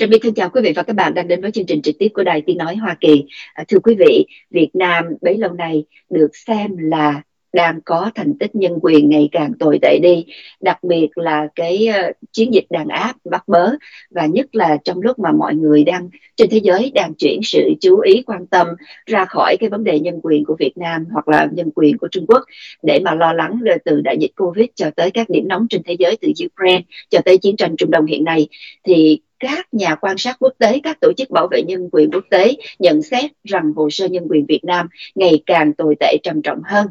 Trà 0.00 0.06
My 0.06 0.18
thân 0.18 0.34
chào 0.34 0.50
quý 0.50 0.60
vị 0.64 0.72
và 0.76 0.82
các 0.82 0.96
bạn 0.96 1.14
đang 1.14 1.28
đến 1.28 1.40
với 1.40 1.50
chương 1.50 1.66
trình 1.66 1.82
trực 1.82 1.98
tiếp 1.98 2.08
của 2.14 2.22
Đài 2.22 2.42
Tiếng 2.46 2.58
Nói 2.58 2.76
Hoa 2.76 2.96
Kỳ. 3.00 3.24
À, 3.54 3.64
thưa 3.68 3.78
quý 3.78 3.94
vị, 3.98 4.26
Việt 4.50 4.70
Nam 4.74 5.04
bấy 5.20 5.38
lâu 5.38 5.52
nay 5.52 5.84
được 6.10 6.36
xem 6.36 6.76
là 6.78 7.22
đang 7.52 7.80
có 7.84 8.10
thành 8.14 8.38
tích 8.38 8.54
nhân 8.54 8.72
quyền 8.82 9.08
ngày 9.08 9.28
càng 9.32 9.52
tồi 9.58 9.78
tệ 9.82 9.98
đi 10.02 10.24
đặc 10.60 10.84
biệt 10.84 11.08
là 11.14 11.48
cái 11.54 11.88
uh, 11.88 12.16
chiến 12.32 12.54
dịch 12.54 12.64
đàn 12.70 12.88
áp 12.88 13.14
bắt 13.30 13.48
bớ 13.48 13.70
và 14.10 14.26
nhất 14.26 14.46
là 14.52 14.76
trong 14.84 15.00
lúc 15.00 15.18
mà 15.18 15.32
mọi 15.32 15.54
người 15.54 15.84
đang 15.84 16.08
trên 16.36 16.50
thế 16.50 16.58
giới 16.58 16.92
đang 16.94 17.14
chuyển 17.14 17.40
sự 17.42 17.72
chú 17.80 18.00
ý 18.00 18.22
quan 18.26 18.46
tâm 18.46 18.66
ra 19.06 19.24
khỏi 19.24 19.56
cái 19.60 19.68
vấn 19.68 19.84
đề 19.84 20.00
nhân 20.00 20.20
quyền 20.22 20.44
của 20.44 20.56
Việt 20.58 20.72
Nam 20.76 21.04
hoặc 21.12 21.28
là 21.28 21.48
nhân 21.52 21.70
quyền 21.74 21.98
của 21.98 22.08
Trung 22.08 22.26
Quốc 22.26 22.42
để 22.82 23.00
mà 23.04 23.14
lo 23.14 23.32
lắng 23.32 23.60
từ 23.84 24.00
đại 24.00 24.16
dịch 24.20 24.32
Covid 24.36 24.66
cho 24.74 24.90
tới 24.96 25.10
các 25.10 25.30
điểm 25.30 25.48
nóng 25.48 25.66
trên 25.70 25.82
thế 25.82 25.96
giới 25.98 26.16
từ 26.20 26.32
Ukraine 26.46 26.82
cho 27.10 27.18
tới 27.24 27.38
chiến 27.38 27.56
tranh 27.56 27.76
Trung 27.76 27.90
Đông 27.90 28.06
hiện 28.06 28.24
nay 28.24 28.48
thì 28.84 29.20
các 29.40 29.74
nhà 29.74 29.94
quan 29.94 30.18
sát 30.18 30.36
quốc 30.38 30.54
tế, 30.58 30.80
các 30.82 31.00
tổ 31.00 31.12
chức 31.16 31.30
bảo 31.30 31.48
vệ 31.50 31.62
nhân 31.62 31.88
quyền 31.92 32.10
quốc 32.10 32.24
tế 32.30 32.56
nhận 32.78 33.02
xét 33.02 33.30
rằng 33.44 33.72
hồ 33.76 33.90
sơ 33.90 34.08
nhân 34.08 34.26
quyền 34.28 34.46
Việt 34.46 34.64
Nam 34.64 34.88
ngày 35.14 35.42
càng 35.46 35.72
tồi 35.72 35.96
tệ 36.00 36.16
trầm 36.22 36.42
trọng 36.42 36.60
hơn. 36.64 36.86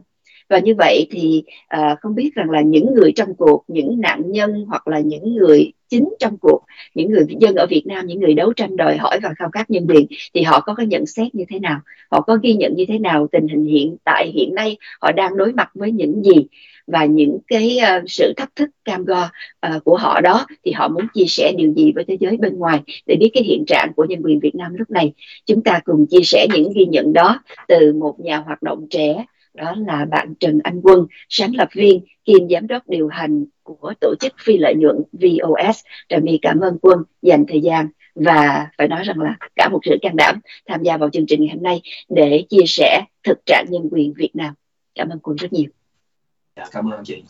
Và 0.49 0.59
như 0.59 0.75
vậy 0.77 1.07
thì 1.11 1.43
à, 1.67 1.95
không 2.01 2.15
biết 2.15 2.31
rằng 2.35 2.49
là 2.49 2.61
những 2.61 2.93
người 2.93 3.11
trong 3.15 3.35
cuộc 3.35 3.63
những 3.67 4.01
nạn 4.01 4.31
nhân 4.31 4.65
hoặc 4.67 4.88
là 4.88 4.99
những 4.99 5.35
người 5.35 5.71
chính 5.89 6.09
trong 6.20 6.38
cuộc. 6.38 6.61
Những 6.95 7.11
người 7.11 7.25
dân 7.39 7.55
ở 7.55 7.66
Việt 7.70 7.84
Nam 7.85 8.05
những 8.05 8.20
người 8.20 8.34
đấu 8.34 8.53
tranh 8.53 8.77
đòi 8.77 8.97
hỏi 8.97 9.20
và 9.23 9.34
khao 9.38 9.49
khát 9.53 9.70
nhân 9.70 9.85
quyền 9.89 10.07
thì 10.34 10.41
họ 10.41 10.59
có 10.59 10.75
cái 10.75 10.85
nhận 10.85 11.05
xét 11.05 11.35
như 11.35 11.43
thế 11.49 11.59
nào? 11.59 11.80
Họ 12.11 12.21
có 12.21 12.38
ghi 12.43 12.53
nhận 12.53 12.75
như 12.75 12.85
thế 12.88 12.99
nào 12.99 13.27
tình 13.31 13.47
hình 13.47 13.66
hiện 13.66 13.97
tại 14.03 14.31
hiện 14.33 14.55
nay? 14.55 14.77
Họ 15.02 15.11
đang 15.11 15.38
đối 15.38 15.53
mặt 15.53 15.70
với 15.73 15.91
những 15.91 16.23
gì? 16.23 16.47
Và 16.88 17.05
những 17.05 17.38
cái 17.47 17.80
uh, 17.97 18.03
sự 18.07 18.33
thách 18.38 18.55
thức 18.55 18.70
cam 18.85 19.05
go 19.05 19.30
uh, 19.75 19.83
của 19.83 19.97
họ 19.97 20.21
đó 20.21 20.45
thì 20.66 20.71
họ 20.71 20.88
muốn 20.88 21.07
chia 21.13 21.25
sẻ 21.27 21.53
điều 21.57 21.73
gì 21.73 21.91
với 21.95 22.03
thế 22.08 22.17
giới 22.19 22.38
bên 22.38 22.58
ngoài 22.58 22.80
để 23.05 23.16
biết 23.19 23.30
cái 23.33 23.44
hiện 23.44 23.63
trạng 23.67 23.94
của 23.95 24.05
nhân 24.05 24.21
quyền 24.23 24.39
Việt 24.39 24.55
Nam 24.55 24.73
lúc 24.73 24.89
này? 24.89 25.13
Chúng 25.45 25.63
ta 25.63 25.80
cùng 25.83 26.05
chia 26.09 26.23
sẻ 26.23 26.47
những 26.53 26.71
ghi 26.75 26.85
nhận 26.85 27.13
đó 27.13 27.41
từ 27.67 27.94
một 27.94 28.19
nhà 28.19 28.38
hoạt 28.38 28.63
động 28.63 28.88
trẻ 28.89 29.25
đó 29.53 29.75
là 29.88 30.06
bạn 30.06 30.33
Trần 30.39 30.59
Anh 30.63 30.81
Quân, 30.81 31.08
sáng 31.30 31.56
lập 31.56 31.67
viên 31.73 32.02
kiêm 32.25 32.50
giám 32.50 32.67
đốc 32.67 32.89
điều 32.89 33.08
hành 33.08 33.45
của 33.80 33.94
tổ 34.02 34.16
chức 34.20 34.34
phi 34.44 34.58
lợi 34.58 34.73
nhuận 34.78 34.95
VOS. 35.12 35.80
Trà 36.09 36.17
My 36.23 36.39
cảm 36.42 36.59
ơn 36.59 36.78
Quân 36.81 37.00
dành 37.22 37.45
thời 37.48 37.62
gian 37.62 37.88
và 38.16 38.67
phải 38.78 38.88
nói 38.88 39.03
rằng 39.03 39.20
là 39.20 39.38
cả 39.56 39.70
một 39.72 39.80
sự 39.86 39.98
can 40.02 40.16
đảm 40.16 40.39
tham 40.67 40.84
gia 40.84 40.98
vào 40.98 41.09
chương 41.09 41.25
trình 41.25 41.42
ngày 41.42 41.56
hôm 41.56 41.64
nay 41.64 41.81
để 42.09 42.44
chia 42.50 42.66
sẻ 42.67 43.03
thực 43.23 43.45
trạng 43.45 43.66
nhân 43.70 43.90
quyền 43.92 44.14
Việt 44.14 44.36
Nam. 44.36 44.53
Cảm 44.95 45.09
ơn 45.09 45.20
Quân 45.20 45.36
rất 45.36 45.53
nhiều. 45.53 45.70
Dạ, 46.56 46.66
cảm 46.72 46.94
ơn 46.94 47.03
chị 47.03 47.23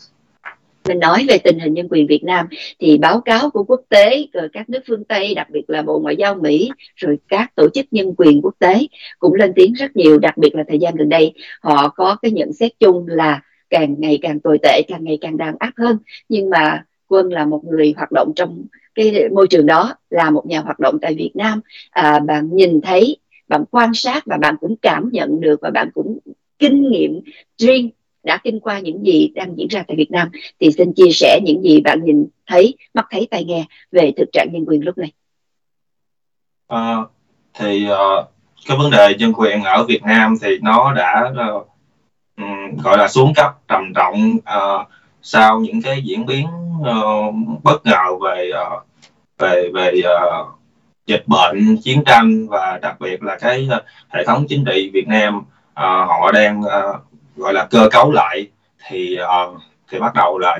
mình 0.88 0.98
nói 0.98 1.24
về 1.28 1.38
tình 1.38 1.58
hình 1.58 1.74
nhân 1.74 1.88
quyền 1.90 2.06
Việt 2.06 2.24
Nam 2.24 2.46
thì 2.78 2.98
báo 2.98 3.20
cáo 3.20 3.50
của 3.50 3.64
quốc 3.64 3.80
tế 3.88 4.26
rồi 4.32 4.48
các 4.52 4.68
nước 4.68 4.80
phương 4.88 5.04
Tây 5.04 5.34
đặc 5.34 5.50
biệt 5.50 5.70
là 5.70 5.82
Bộ 5.82 5.98
Ngoại 5.98 6.16
giao 6.16 6.34
Mỹ 6.34 6.70
rồi 6.96 7.18
các 7.28 7.54
tổ 7.54 7.68
chức 7.74 7.86
nhân 7.90 8.14
quyền 8.16 8.42
quốc 8.42 8.54
tế 8.58 8.86
cũng 9.18 9.34
lên 9.34 9.52
tiếng 9.56 9.72
rất 9.72 9.96
nhiều 9.96 10.18
đặc 10.18 10.36
biệt 10.36 10.54
là 10.54 10.64
thời 10.68 10.78
gian 10.78 10.94
gần 10.94 11.08
đây 11.08 11.32
họ 11.60 11.88
có 11.88 12.16
cái 12.22 12.30
nhận 12.30 12.52
xét 12.52 12.72
chung 12.80 13.06
là 13.08 13.40
càng 13.70 13.94
ngày 13.98 14.18
càng 14.22 14.40
tồi 14.40 14.58
tệ 14.62 14.82
càng 14.88 15.04
ngày 15.04 15.18
càng 15.20 15.36
đàn 15.36 15.54
áp 15.58 15.72
hơn. 15.76 15.98
Nhưng 16.28 16.50
mà 16.50 16.84
quân 17.08 17.32
là 17.32 17.44
một 17.44 17.64
người 17.64 17.94
hoạt 17.96 18.12
động 18.12 18.32
trong 18.36 18.66
cái 18.94 19.28
môi 19.28 19.46
trường 19.50 19.66
đó 19.66 19.94
là 20.10 20.30
một 20.30 20.46
nhà 20.46 20.60
hoạt 20.60 20.78
động 20.78 20.98
tại 21.02 21.14
Việt 21.14 21.30
Nam. 21.34 21.60
À, 21.90 22.18
bạn 22.18 22.48
nhìn 22.52 22.80
thấy 22.80 23.16
bạn 23.48 23.64
quan 23.70 23.94
sát 23.94 24.22
và 24.26 24.36
bạn 24.36 24.56
cũng 24.60 24.76
cảm 24.82 25.08
nhận 25.12 25.40
được 25.40 25.60
và 25.62 25.70
bạn 25.70 25.90
cũng 25.94 26.18
kinh 26.58 26.90
nghiệm 26.90 27.20
riêng 27.58 27.90
đã 28.22 28.38
kinh 28.44 28.60
qua 28.60 28.78
những 28.78 29.06
gì 29.06 29.32
đang 29.34 29.58
diễn 29.58 29.68
ra 29.68 29.84
tại 29.88 29.96
Việt 29.96 30.10
Nam. 30.10 30.28
Thì 30.60 30.72
xin 30.72 30.92
chia 30.92 31.10
sẻ 31.12 31.40
những 31.44 31.62
gì 31.62 31.80
bạn 31.80 32.04
nhìn 32.04 32.26
thấy, 32.46 32.74
mắt 32.94 33.06
thấy, 33.10 33.28
tai 33.30 33.44
nghe 33.44 33.64
về 33.92 34.12
thực 34.16 34.28
trạng 34.32 34.48
nhân 34.52 34.64
quyền 34.66 34.84
lúc 34.84 34.98
này. 34.98 35.12
À, 36.68 36.96
thì 37.54 37.86
uh, 37.90 38.26
cái 38.66 38.76
vấn 38.78 38.90
đề 38.90 39.14
nhân 39.18 39.32
quyền 39.36 39.62
ở 39.62 39.84
Việt 39.84 40.02
Nam 40.02 40.34
thì 40.42 40.58
nó 40.62 40.92
đã 40.96 41.32
uh, 41.56 41.69
um, 42.36 42.76
gọi 42.84 42.98
là 42.98 43.08
xuống 43.08 43.32
cấp 43.34 43.54
trầm 43.68 43.92
trọng 43.94 44.36
uh, 44.36 44.86
sau 45.22 45.60
những 45.60 45.82
cái 45.82 46.02
diễn 46.02 46.26
biến 46.26 46.46
uh, 46.80 47.34
bất 47.62 47.86
ngờ 47.86 48.18
về 48.24 48.50
uh, 48.76 48.82
về 49.38 49.70
về 49.74 49.92
uh, 50.00 50.46
dịch 51.06 51.22
bệnh, 51.26 51.76
chiến 51.82 52.02
tranh 52.06 52.46
và 52.48 52.78
đặc 52.82 53.00
biệt 53.00 53.22
là 53.22 53.38
cái 53.40 53.68
uh, 53.76 53.82
hệ 54.08 54.24
thống 54.24 54.46
chính 54.48 54.64
trị 54.64 54.90
Việt 54.94 55.08
Nam 55.08 55.38
uh, 55.38 55.44
họ 56.08 56.32
đang 56.32 56.60
uh, 56.60 57.00
gọi 57.36 57.54
là 57.54 57.66
cơ 57.70 57.88
cấu 57.90 58.12
lại 58.12 58.48
thì 58.88 59.18
uh, 59.22 59.60
thì 59.90 59.98
bắt 59.98 60.14
đầu 60.14 60.38
là 60.38 60.58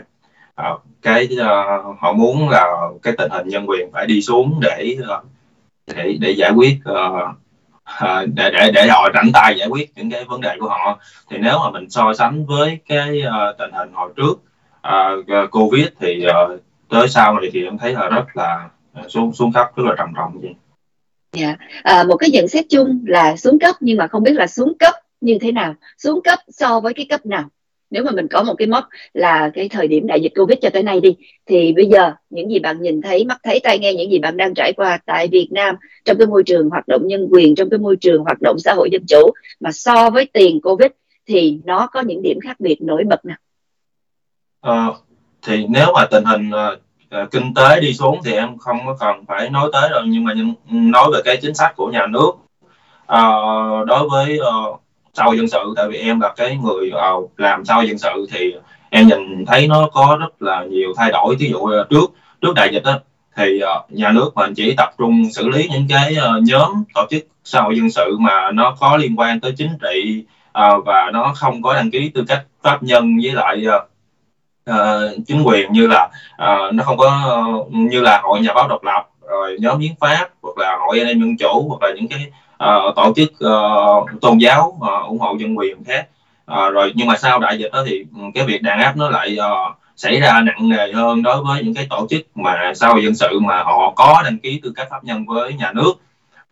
uh, 0.60 0.80
cái 1.02 1.28
uh, 1.40 2.00
họ 2.00 2.12
muốn 2.12 2.48
là 2.48 2.66
cái 3.02 3.14
tình 3.18 3.30
hình 3.30 3.48
nhân 3.48 3.66
quyền 3.68 3.92
phải 3.92 4.06
đi 4.06 4.22
xuống 4.22 4.60
để 4.60 4.96
uh, 5.00 5.24
để 5.86 6.16
để 6.20 6.30
giải 6.30 6.50
quyết 6.50 6.78
uh, 6.90 7.36
À, 7.98 8.24
để 8.34 8.50
để 8.50 8.70
để 8.74 8.88
họ 8.88 9.08
rảnh 9.14 9.30
tay 9.34 9.56
giải 9.58 9.68
quyết 9.68 9.92
những 9.96 10.10
cái 10.10 10.24
vấn 10.24 10.40
đề 10.40 10.56
của 10.60 10.68
họ 10.68 10.98
thì 11.30 11.36
nếu 11.40 11.58
mà 11.58 11.70
mình 11.70 11.90
so 11.90 12.14
sánh 12.14 12.46
với 12.46 12.78
cái 12.88 13.22
uh, 13.26 13.58
tình 13.58 13.70
hình 13.72 13.92
hồi 13.92 14.10
trước 14.16 14.32
uh, 14.88 15.50
covid 15.50 15.86
thì 16.00 16.26
uh, 16.26 16.60
tới 16.90 17.08
sau 17.08 17.40
này 17.40 17.50
thì 17.52 17.64
em 17.64 17.78
thấy 17.78 17.92
là 17.92 18.08
rất 18.08 18.24
là 18.34 18.68
ờ, 18.92 19.08
xuống 19.08 19.32
xuống 19.32 19.52
cấp 19.52 19.66
rất 19.76 19.84
là 19.86 19.94
trầm 19.98 20.12
trọng 20.16 20.40
vậy. 20.40 20.54
Dạ, 21.32 21.46
yeah. 21.46 21.58
à, 21.82 22.04
một 22.04 22.16
cái 22.16 22.30
nhận 22.30 22.48
xét 22.48 22.64
chung 22.70 23.04
là 23.06 23.36
xuống 23.36 23.58
cấp 23.58 23.74
nhưng 23.80 23.98
mà 23.98 24.06
không 24.06 24.22
biết 24.22 24.32
là 24.34 24.46
xuống 24.46 24.72
cấp 24.78 24.94
như 25.20 25.38
thế 25.40 25.52
nào 25.52 25.74
xuống 25.98 26.22
cấp 26.24 26.38
so 26.48 26.80
với 26.80 26.94
cái 26.94 27.06
cấp 27.08 27.26
nào 27.26 27.44
nếu 27.90 28.04
mà 28.04 28.10
mình 28.10 28.28
có 28.28 28.42
một 28.42 28.54
cái 28.58 28.68
mốc 28.68 28.84
là 29.14 29.50
cái 29.54 29.68
thời 29.68 29.88
điểm 29.88 30.06
đại 30.06 30.20
dịch 30.20 30.32
covid 30.36 30.58
cho 30.62 30.70
tới 30.70 30.82
nay 30.82 31.00
đi 31.00 31.16
thì 31.46 31.72
bây 31.72 31.86
giờ 31.86 32.12
những 32.30 32.50
gì 32.50 32.58
bạn 32.58 32.82
nhìn 32.82 33.02
thấy 33.02 33.24
mắt 33.24 33.38
thấy 33.42 33.60
tai 33.60 33.78
nghe 33.78 33.94
những 33.94 34.10
gì 34.10 34.18
bạn 34.18 34.36
đang 34.36 34.54
trải 34.54 34.72
qua 34.76 34.98
tại 35.06 35.28
Việt 35.28 35.48
Nam 35.50 35.74
trong 36.04 36.18
cái 36.18 36.26
môi 36.26 36.42
trường 36.46 36.70
hoạt 36.70 36.88
động 36.88 37.06
nhân 37.06 37.28
quyền 37.30 37.54
trong 37.54 37.70
cái 37.70 37.78
môi 37.78 37.96
trường 37.96 38.22
hoạt 38.22 38.40
động 38.40 38.56
xã 38.58 38.74
hội 38.74 38.88
dân 38.92 39.02
chủ 39.08 39.30
mà 39.60 39.72
so 39.72 40.10
với 40.10 40.26
tiền 40.32 40.60
covid 40.60 40.90
thì 41.26 41.58
nó 41.64 41.86
có 41.86 42.00
những 42.00 42.22
điểm 42.22 42.38
khác 42.40 42.60
biệt 42.60 42.82
nổi 42.82 43.04
bật 43.04 43.24
nào? 43.24 43.36
À, 44.60 44.86
thì 45.42 45.66
nếu 45.68 45.86
mà 45.94 46.06
tình 46.10 46.24
hình 46.24 46.50
uh, 46.50 47.30
kinh 47.30 47.54
tế 47.54 47.80
đi 47.80 47.94
xuống 47.94 48.18
thì 48.24 48.32
em 48.32 48.58
không 48.58 48.78
có 48.86 48.96
cần 49.00 49.24
phải 49.28 49.50
nói 49.50 49.70
tới 49.72 49.88
rồi 49.90 50.02
nhưng 50.06 50.24
mà 50.24 50.34
nói 50.70 51.10
về 51.12 51.20
cái 51.24 51.36
chính 51.42 51.54
sách 51.54 51.76
của 51.76 51.90
nhà 51.90 52.06
nước 52.06 52.30
uh, 53.12 53.86
đối 53.86 54.08
với 54.08 54.38
uh, 54.40 54.80
sau 55.20 55.34
dân 55.34 55.48
sự 55.48 55.74
tại 55.76 55.86
vì 55.88 55.98
em 55.98 56.20
là 56.20 56.32
cái 56.36 56.56
người 56.56 56.90
ờ, 56.90 57.12
làm 57.36 57.64
sau 57.64 57.82
dân 57.82 57.98
sự 57.98 58.26
thì 58.32 58.54
em 58.90 59.06
nhìn 59.08 59.44
thấy 59.46 59.68
nó 59.68 59.88
có 59.92 60.16
rất 60.20 60.42
là 60.42 60.64
nhiều 60.64 60.92
thay 60.96 61.10
đổi. 61.12 61.36
Ví 61.38 61.50
dụ 61.50 61.58
ờ, 61.58 61.86
trước 61.90 62.10
trước 62.40 62.52
đại 62.54 62.68
dịch 62.72 62.82
đó, 62.84 62.98
thì 63.36 63.60
ờ, 63.60 63.84
nhà 63.88 64.12
nước 64.12 64.30
mình 64.34 64.54
chỉ 64.54 64.74
tập 64.76 64.90
trung 64.98 65.30
xử 65.32 65.48
lý 65.48 65.68
những 65.68 65.86
cái 65.88 66.16
nhóm 66.42 66.84
tổ 66.94 67.06
chức 67.10 67.26
xã 67.44 67.60
hội 67.60 67.76
dân 67.76 67.90
sự 67.90 68.16
mà 68.20 68.50
nó 68.50 68.76
có 68.80 68.96
liên 68.96 69.18
quan 69.18 69.40
tới 69.40 69.52
chính 69.56 69.70
trị 69.82 70.24
và 70.84 71.10
nó 71.12 71.32
không 71.36 71.62
có 71.62 71.74
đăng 71.74 71.90
ký 71.90 72.08
tư 72.14 72.24
cách 72.28 72.44
pháp 72.62 72.82
nhân 72.82 73.18
với 73.22 73.32
lại 73.32 73.64
uh, 74.70 74.74
chính 75.26 75.42
quyền 75.44 75.72
như 75.72 75.86
là 75.86 76.08
uh, 76.34 76.74
nó 76.74 76.84
không 76.84 76.96
có 76.96 77.38
uh, 77.58 77.72
như 77.72 78.00
là 78.00 78.20
hội 78.22 78.40
nhà 78.40 78.52
báo 78.54 78.68
độc 78.68 78.84
lập 78.84 79.08
rồi 79.30 79.56
nhóm 79.60 79.78
hiến 79.78 79.92
pháp 80.00 80.28
hoặc 80.42 80.58
là 80.58 80.76
hội 80.80 80.98
anh 80.98 81.08
em 81.08 81.20
dân 81.20 81.36
chủ 81.36 81.68
hoặc 81.68 81.88
là 81.88 81.94
những 81.96 82.08
cái 82.08 82.26
uh, 82.64 82.96
tổ 82.96 83.12
chức 83.16 83.32
uh, 83.32 84.20
tôn 84.20 84.38
giáo 84.38 84.76
uh, 84.76 85.08
ủng 85.08 85.18
hộ 85.18 85.36
dân 85.38 85.58
quyền 85.58 85.84
khác. 85.84 86.06
Uh, 86.52 86.72
rồi 86.72 86.92
nhưng 86.94 87.06
mà 87.06 87.16
sau 87.16 87.38
đại 87.38 87.58
dịch 87.58 87.70
đó 87.72 87.82
thì 87.86 88.04
ừ, 88.16 88.22
cái 88.34 88.44
việc 88.44 88.62
đàn 88.62 88.80
áp 88.80 88.96
nó 88.96 89.10
lại 89.10 89.36
uh, 89.38 89.76
xảy 89.96 90.20
ra 90.20 90.40
nặng 90.40 90.68
nề 90.68 90.92
hơn 90.92 91.22
đối 91.22 91.44
với 91.44 91.62
những 91.62 91.74
cái 91.74 91.86
tổ 91.90 92.06
chức 92.10 92.20
mà 92.34 92.72
xã 92.74 92.88
hội 92.88 93.04
dân 93.04 93.14
sự 93.14 93.40
mà 93.40 93.62
họ 93.62 93.92
có 93.96 94.22
đăng 94.24 94.38
ký 94.38 94.60
tư 94.62 94.72
cách 94.76 94.88
pháp 94.90 95.04
nhân 95.04 95.26
với 95.26 95.52
nhà 95.52 95.72
nước. 95.72 95.92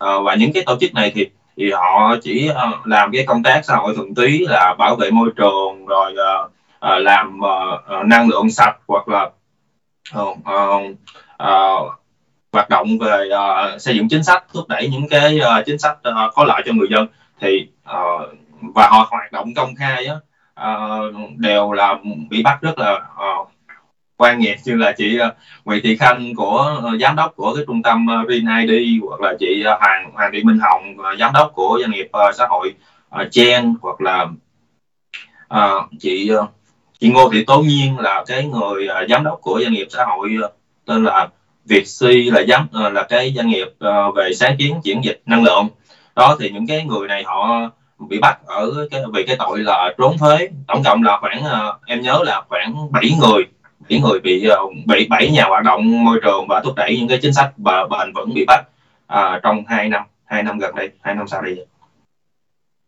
Uh, 0.05 0.25
và 0.25 0.35
những 0.35 0.53
cái 0.53 0.63
tổ 0.67 0.77
chức 0.81 0.95
này 0.95 1.13
thì 1.15 1.27
thì 1.57 1.71
họ 1.73 2.17
chỉ 2.23 2.51
uh, 2.51 2.87
làm 2.87 3.13
cái 3.13 3.25
công 3.27 3.43
tác 3.43 3.65
xã 3.65 3.77
hội 3.77 3.95
thuận 3.97 4.15
túy 4.15 4.47
là 4.49 4.75
bảo 4.79 4.97
vệ 4.97 5.11
môi 5.11 5.31
trường 5.37 5.87
rồi 5.87 6.13
uh, 6.13 6.51
uh, 6.87 7.03
làm 7.03 7.41
uh, 7.41 8.07
năng 8.07 8.29
lượng 8.29 8.51
sạch 8.51 8.77
hoặc 8.89 9.09
là 9.09 9.31
uh, 10.21 10.39
uh, 10.39 10.83
uh, 11.43 11.93
hoạt 12.53 12.69
động 12.71 12.99
về 12.99 13.29
uh, 13.29 13.81
xây 13.81 13.97
dựng 13.97 14.09
chính 14.09 14.25
sách 14.25 14.45
thúc 14.53 14.69
đẩy 14.69 14.89
những 14.89 15.09
cái 15.09 15.41
uh, 15.41 15.67
chính 15.67 15.79
sách 15.79 15.99
uh, 16.09 16.35
có 16.35 16.45
lợi 16.45 16.63
cho 16.67 16.73
người 16.73 16.89
dân 16.91 17.07
thì 17.41 17.69
uh, 17.91 18.29
và 18.75 18.89
họ 18.89 19.07
hoạt 19.11 19.33
động 19.33 19.55
công 19.55 19.75
khai 19.75 20.07
á, 20.07 20.15
uh, 20.69 21.15
đều 21.37 21.73
là 21.73 21.95
bị 22.31 22.43
bắt 22.43 22.59
rất 22.63 22.79
là 22.79 22.93
uh, 22.95 23.49
quan 24.17 24.39
nghiệp 24.39 24.57
như 24.65 24.75
là 24.75 24.93
chị 24.93 25.19
uh, 25.29 25.35
Nguyễn 25.65 25.81
Thị 25.85 25.97
Khanh 25.97 26.35
của 26.37 26.81
uh, 26.87 27.01
giám 27.01 27.17
đốc 27.17 27.37
của 27.37 27.55
cái 27.55 27.65
trung 27.67 27.83
tâm 27.83 28.07
uh, 28.23 28.29
Rin 28.29 28.47
ID 28.67 29.03
hoặc 29.09 29.21
là 29.21 29.35
chị 29.41 29.65
uh, 29.75 29.81
Hoàng 29.81 30.11
Hoàng 30.15 30.31
Thị 30.33 30.43
Minh 30.43 30.59
Hồng 30.59 30.97
uh, 30.99 31.19
giám 31.19 31.33
đốc 31.33 31.53
của 31.55 31.79
doanh 31.81 31.91
nghiệp 31.91 32.09
uh, 32.29 32.35
xã 32.35 32.47
hội 32.51 32.75
uh, 33.21 33.29
Chen 33.31 33.75
hoặc 33.83 34.01
là 34.01 34.27
uh, 35.55 35.91
chị 36.01 36.31
uh, 36.43 36.49
chị 37.01 37.09
Ngô 37.09 37.31
Thị 37.33 37.45
Tố 37.45 37.59
Nhiên 37.59 37.99
là 37.99 38.25
cái 38.27 38.45
người 38.45 38.89
uh, 38.89 39.09
giám 39.11 39.25
đốc 39.25 39.41
của 39.43 39.61
doanh 39.63 39.73
nghiệp 39.73 39.87
xã 39.91 40.05
hội 40.05 40.37
uh, 40.45 40.53
tên 40.87 41.05
là 41.05 41.29
Việt 41.69 41.85
là 42.33 42.43
giám 42.49 42.67
ờ, 42.73 42.91
là 42.91 43.03
cái 43.03 43.33
doanh 43.37 43.49
nghiệp 43.49 43.69
ờ, 43.79 44.13
về 44.13 44.33
sáng 44.35 44.57
kiến 44.59 44.81
chuyển 44.85 45.05
dịch 45.05 45.23
năng 45.27 45.43
lượng. 45.43 45.69
Đó 46.17 46.37
thì 46.41 46.51
những 46.51 46.67
cái 46.67 46.85
người 46.85 47.09
này 47.09 47.23
họ 47.27 47.71
bị 48.09 48.19
bắt 48.19 48.39
ở 48.47 48.89
cái 48.91 49.03
vì 49.13 49.25
cái 49.27 49.37
tội 49.39 49.59
là 49.59 49.95
trốn 49.99 50.19
thuế. 50.19 50.49
Tổng 50.67 50.83
cộng 50.85 51.03
là 51.03 51.19
khoảng 51.21 51.45
ờ, 51.45 51.79
em 51.87 52.01
nhớ 52.01 52.21
là 52.27 52.43
khoảng 52.49 52.93
7 52.93 53.11
người 53.21 53.45
bảy 53.91 54.01
người 54.01 54.21
bị 54.21 54.49
bị 54.87 55.07
bảy 55.11 55.31
nhà 55.31 55.45
hoạt 55.45 55.65
động 55.65 56.05
môi 56.05 56.21
trường 56.23 56.47
và 56.49 56.61
thúc 56.65 56.75
đẩy 56.77 56.97
những 56.99 57.09
cái 57.09 57.19
chính 57.23 57.33
sách 57.33 57.59
bền 57.59 58.13
vững 58.15 58.35
bị 58.35 58.45
bắt 58.47 58.65
à, 59.07 59.41
trong 59.43 59.65
hai 59.69 59.89
năm 59.89 60.03
hai 60.25 60.43
năm 60.43 60.59
gần 60.59 60.75
đây 60.75 60.91
hai 61.01 61.15
năm 61.15 61.29
sau 61.29 61.43
đây. 61.43 61.67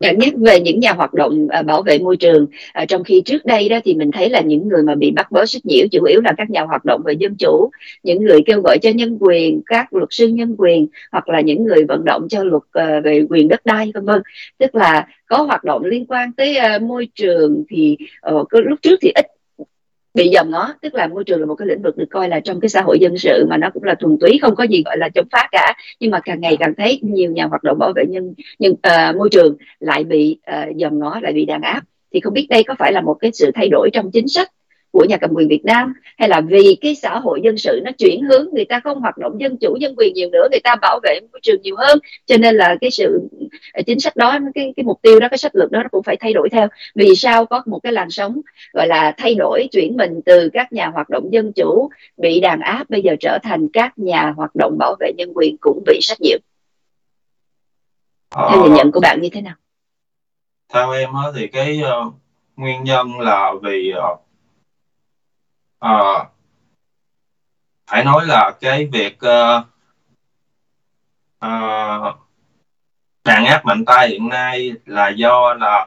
Dạ, 0.01 0.13
nhắc 0.13 0.35
về 0.37 0.61
những 0.61 0.81
nhà 0.81 0.93
hoạt 0.93 1.15
động 1.15 1.49
à, 1.51 1.63
bảo 1.63 1.83
vệ 1.83 1.99
môi 1.99 2.17
trường 2.17 2.47
à, 2.73 2.85
trong 2.85 3.05
khi 3.05 3.23
trước 3.25 3.45
đây 3.45 3.69
đó 3.69 3.79
thì 3.85 3.95
mình 3.95 4.11
thấy 4.11 4.31
là 4.31 4.41
những 4.41 4.69
người 4.69 4.83
mà 4.83 4.95
bị 4.95 5.11
bắt 5.11 5.33
bớ 5.33 5.47
sách 5.47 5.67
nhiễu 5.67 5.87
chủ 5.93 6.05
yếu 6.05 6.21
là 6.21 6.33
các 6.37 6.51
nhà 6.51 6.63
hoạt 6.63 6.85
động 6.85 7.03
về 7.05 7.13
dân 7.13 7.37
chủ 7.39 7.71
những 8.03 8.25
người 8.25 8.41
kêu 8.47 8.61
gọi 8.61 8.79
cho 8.83 8.91
nhân 8.91 9.17
quyền 9.21 9.63
các 9.67 9.95
luật 9.95 10.09
sư 10.11 10.29
nhân 10.29 10.55
quyền 10.59 10.87
hoặc 11.13 11.29
là 11.29 11.41
những 11.41 11.65
người 11.65 11.85
vận 11.85 12.05
động 12.05 12.29
cho 12.29 12.45
luật 12.45 12.63
uh, 12.63 13.05
về 13.05 13.27
quyền 13.31 13.49
đất 13.49 13.67
đai 13.67 13.91
vân 13.95 14.05
vân. 14.05 14.23
Tức 14.59 14.75
là 14.75 15.07
có 15.27 15.43
hoạt 15.43 15.65
động 15.65 15.85
liên 15.85 16.07
quan 16.07 16.33
tới 16.33 16.59
uh, 16.77 16.83
môi 16.83 17.09
trường 17.15 17.65
thì 17.69 17.97
uh, 18.35 18.49
lúc 18.53 18.79
trước 18.83 18.99
thì 19.03 19.13
ít 19.15 19.27
bị 20.15 20.31
dòm 20.35 20.51
ngó 20.51 20.75
tức 20.83 20.95
là 20.95 21.07
môi 21.07 21.25
trường 21.25 21.41
là 21.41 21.47
một 21.47 21.55
cái 21.55 21.69
lĩnh 21.69 21.83
vực 21.83 21.97
được 21.97 22.07
coi 22.11 22.29
là 22.29 22.41
trong 22.41 22.61
cái 22.61 22.69
xã 22.69 22.83
hội 22.83 22.99
dân 23.01 23.19
sự 23.19 23.47
mà 23.49 23.57
nó 23.57 23.71
cũng 23.75 23.85
là 23.85 23.95
thuần 23.95 24.19
túy 24.21 24.39
không 24.43 24.55
có 24.57 24.65
gì 24.65 24.83
gọi 24.85 24.99
là 24.99 25.09
chống 25.09 25.27
phá 25.33 25.49
cả. 25.53 25.75
Nhưng 26.01 26.11
mà 26.11 26.21
càng 26.21 26.41
ngày 26.41 26.57
càng 26.61 26.75
thấy 26.75 27.01
nhiều 27.03 27.33
nhà 27.33 27.45
hoạt 27.45 27.63
động 27.63 27.79
bảo 27.79 27.93
vệ 27.97 28.05
nhân 28.09 28.35
nhân 28.59 28.73
uh, 28.73 29.17
môi 29.17 29.29
trường 29.29 29.57
lại 29.81 30.05
bị 30.05 30.39
ờ, 30.47 30.65
uh, 30.71 30.77
dòm 30.77 30.99
ngó 30.99 31.21
lại 31.23 31.33
bị 31.33 31.45
đàn 31.45 31.63
áp. 31.63 31.83
Thì 32.13 32.21
không 32.21 32.35
biết 32.35 32.47
đây 32.51 32.65
có 32.65 32.75
phải 32.79 32.93
là 32.93 33.01
một 33.01 33.15
cái 33.21 33.31
sự 33.35 33.51
thay 33.55 33.69
đổi 33.69 33.91
trong 33.93 34.11
chính 34.11 34.29
sách 34.29 34.51
của 34.93 35.05
nhà 35.09 35.17
cầm 35.17 35.31
quyền 35.35 35.49
Việt 35.49 35.65
Nam 35.65 35.93
hay 36.19 36.29
là 36.29 36.41
vì 36.41 36.79
cái 36.81 36.95
xã 36.95 37.19
hội 37.19 37.41
dân 37.45 37.59
sự 37.59 37.81
nó 37.85 37.91
chuyển 37.99 38.23
hướng 38.23 38.49
người 38.53 38.65
ta 38.65 38.81
không 38.85 39.01
hoạt 39.01 39.19
động 39.19 39.41
dân 39.41 39.57
chủ 39.61 39.77
dân 39.81 39.95
quyền 39.97 40.15
nhiều 40.15 40.29
nữa 40.33 40.49
người 40.51 40.61
ta 40.65 40.75
bảo 40.83 41.01
vệ 41.03 41.21
môi 41.33 41.41
trường 41.43 41.63
nhiều 41.63 41.77
hơn. 41.79 41.99
Cho 42.27 42.37
nên 42.37 42.57
là 42.57 42.77
cái 42.81 42.91
sự 42.91 43.21
ờ, 43.73 43.83
chính 43.87 44.01
sách 44.01 44.17
đó 44.17 44.39
cái 44.55 44.73
cái 44.77 44.85
mục 44.85 45.03
tiêu 45.03 45.21
đó 45.21 45.29
cái 45.31 45.39
sách 45.39 45.57
lược 45.57 45.71
đó 45.71 45.83
nó 45.83 45.89
cũng 45.93 46.03
phải 46.03 46.17
thay 46.17 46.33
đổi 46.33 46.49
theo. 46.51 46.69
Vì 46.95 47.15
sao 47.15 47.47
có 47.47 47.63
một 47.67 47.79
cái 47.83 47.93
làn 47.93 48.11
sóng 48.11 48.41
gọi 48.73 48.87
là 48.87 49.15
thay 49.19 49.35
đổi 49.35 49.69
chuyển 49.73 49.97
mình 49.97 50.21
từ 50.27 50.49
các 50.53 50.73
nhà 50.73 50.87
hoạt 50.87 51.11
động 51.11 51.33
dân 51.33 51.53
chủ 51.53 51.91
bị 52.17 52.41
đàn 52.41 52.61
áp 52.61 52.91
bây 52.91 53.03
giờ 53.03 53.17
trở 53.21 53.39
thành 53.43 53.69
các 53.73 53.99
nhà 53.99 54.33
hoạt 54.37 54.51
động 54.55 54.77
bảo 54.79 54.97
vệ 55.01 55.13
nhân 55.17 55.33
quyền 55.35 55.57
cũng 55.61 55.83
bị 55.87 55.99
sách 56.03 56.19
nhiễu? 56.21 56.39
Theo 58.51 58.63
nhìn 58.63 58.75
nhận 58.75 58.93
của 58.93 59.01
bạn 59.01 59.21
như 59.21 59.29
thế 59.33 59.41
nào? 59.41 59.55
Theo 60.73 60.93
em 60.93 61.11
thì 61.37 61.47
cái 61.47 61.81
uh, 61.83 62.15
nguyên 62.57 62.85
nhân 62.85 63.21
là 63.21 63.53
vì 63.63 63.93
uh, 64.13 64.21
à, 65.81 66.25
phải 67.87 68.05
nói 68.05 68.27
là 68.27 68.53
cái 68.61 68.87
việc 68.93 69.19
uh, 69.27 69.65
uh, 71.47 72.17
đàn 73.25 73.45
áp 73.45 73.65
mạnh 73.65 73.85
tay 73.85 74.09
hiện 74.09 74.29
nay 74.29 74.73
là 74.87 75.09
do 75.09 75.55
là 75.55 75.87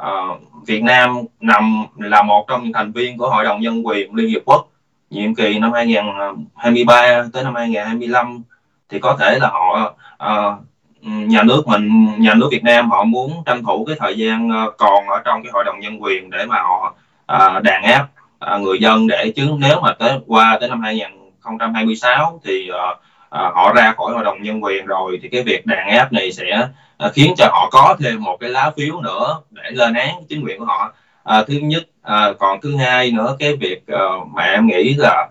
uh, 0.00 0.40
Việt 0.66 0.82
Nam 0.82 1.16
nằm 1.40 1.86
là 1.96 2.22
một 2.22 2.44
trong 2.48 2.64
những 2.64 2.72
thành 2.72 2.92
viên 2.92 3.18
của 3.18 3.30
Hội 3.30 3.44
đồng 3.44 3.60
Nhân 3.60 3.86
quyền 3.86 4.14
Liên 4.14 4.28
Hiệp 4.30 4.42
Quốc. 4.44 4.66
Nhiệm 5.10 5.34
kỳ 5.34 5.58
năm 5.58 5.72
2023 5.72 7.22
tới 7.32 7.44
năm 7.44 7.54
2025 7.54 8.42
thì 8.88 8.98
có 8.98 9.16
thể 9.20 9.38
là 9.38 9.48
họ 9.48 9.94
uh, 10.24 10.64
nhà 11.02 11.42
nước 11.42 11.62
mình 11.66 12.12
nhà 12.18 12.34
nước 12.34 12.48
Việt 12.50 12.64
Nam 12.64 12.90
họ 12.90 13.04
muốn 13.04 13.42
tranh 13.46 13.64
thủ 13.64 13.84
cái 13.84 13.96
thời 13.98 14.18
gian 14.18 14.50
còn 14.78 15.08
ở 15.08 15.22
trong 15.24 15.42
cái 15.42 15.50
hội 15.52 15.64
đồng 15.64 15.80
nhân 15.80 16.02
quyền 16.02 16.30
để 16.30 16.46
mà 16.46 16.62
họ 16.62 16.94
uh, 17.32 17.62
đàn 17.62 17.82
áp 17.82 18.08
à, 18.40 18.58
người 18.58 18.78
dân 18.80 19.06
để 19.06 19.32
chứ 19.36 19.50
nếu 19.58 19.80
mà 19.80 19.92
tới 19.98 20.18
qua 20.26 20.58
tới 20.60 20.68
năm 20.68 20.82
2026 20.82 22.40
thì 22.44 22.68
à, 22.68 22.94
à, 23.30 23.50
họ 23.54 23.72
ra 23.72 23.94
khỏi 23.96 24.12
hội 24.12 24.24
đồng 24.24 24.42
nhân 24.42 24.64
quyền 24.64 24.86
rồi 24.86 25.18
thì 25.22 25.28
cái 25.28 25.42
việc 25.42 25.66
đàn 25.66 25.88
áp 25.88 26.12
này 26.12 26.32
sẽ 26.32 26.68
à, 26.98 27.10
khiến 27.14 27.34
cho 27.36 27.48
họ 27.50 27.68
có 27.72 27.96
thêm 28.00 28.22
một 28.22 28.36
cái 28.40 28.50
lá 28.50 28.72
phiếu 28.76 29.00
nữa 29.00 29.40
để 29.50 29.70
lên 29.70 29.94
án 29.94 30.14
chính 30.28 30.44
quyền 30.44 30.58
của 30.58 30.64
họ. 30.64 30.92
À, 31.24 31.44
thứ 31.46 31.54
nhất 31.54 31.82
à, 32.02 32.32
còn 32.38 32.60
thứ 32.60 32.76
hai 32.76 33.10
nữa 33.10 33.36
cái 33.38 33.56
việc 33.56 33.86
à, 33.86 34.04
mà 34.34 34.42
em 34.42 34.66
nghĩ 34.66 34.94
là 34.98 35.28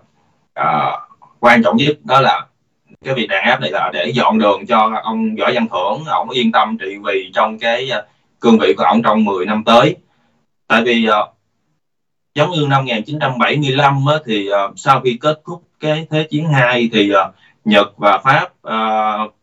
à, 0.54 0.92
quan 1.40 1.62
trọng 1.62 1.76
nhất 1.76 1.96
đó 2.04 2.20
là 2.20 2.46
cái 3.04 3.14
việc 3.14 3.26
đàn 3.26 3.44
áp 3.44 3.60
này 3.60 3.70
là 3.70 3.90
để 3.92 4.12
dọn 4.14 4.38
đường 4.38 4.66
cho 4.66 5.00
ông 5.02 5.36
võ 5.36 5.50
văn 5.54 5.66
thưởng 5.70 6.04
ông 6.06 6.30
yên 6.30 6.52
tâm 6.52 6.78
trị 6.78 6.96
vì 7.04 7.30
trong 7.34 7.58
cái 7.58 7.90
cương 8.40 8.58
vị 8.58 8.74
của 8.76 8.84
ông 8.84 9.02
trong 9.02 9.24
10 9.24 9.46
năm 9.46 9.64
tới. 9.64 9.96
Tại 10.66 10.82
vì 10.82 11.08
giống 12.34 12.50
như 12.50 12.66
năm 12.68 12.84
1975 12.84 14.06
á, 14.06 14.14
thì 14.26 14.48
uh, 14.50 14.78
sau 14.78 15.00
khi 15.00 15.18
kết 15.20 15.40
thúc 15.46 15.62
cái 15.80 16.06
thế 16.10 16.26
chiến 16.30 16.48
hai 16.48 16.88
thì 16.92 17.12
uh, 17.12 17.34
Nhật 17.64 17.92
và 17.96 18.18
Pháp 18.18 18.48
uh, 18.68 19.34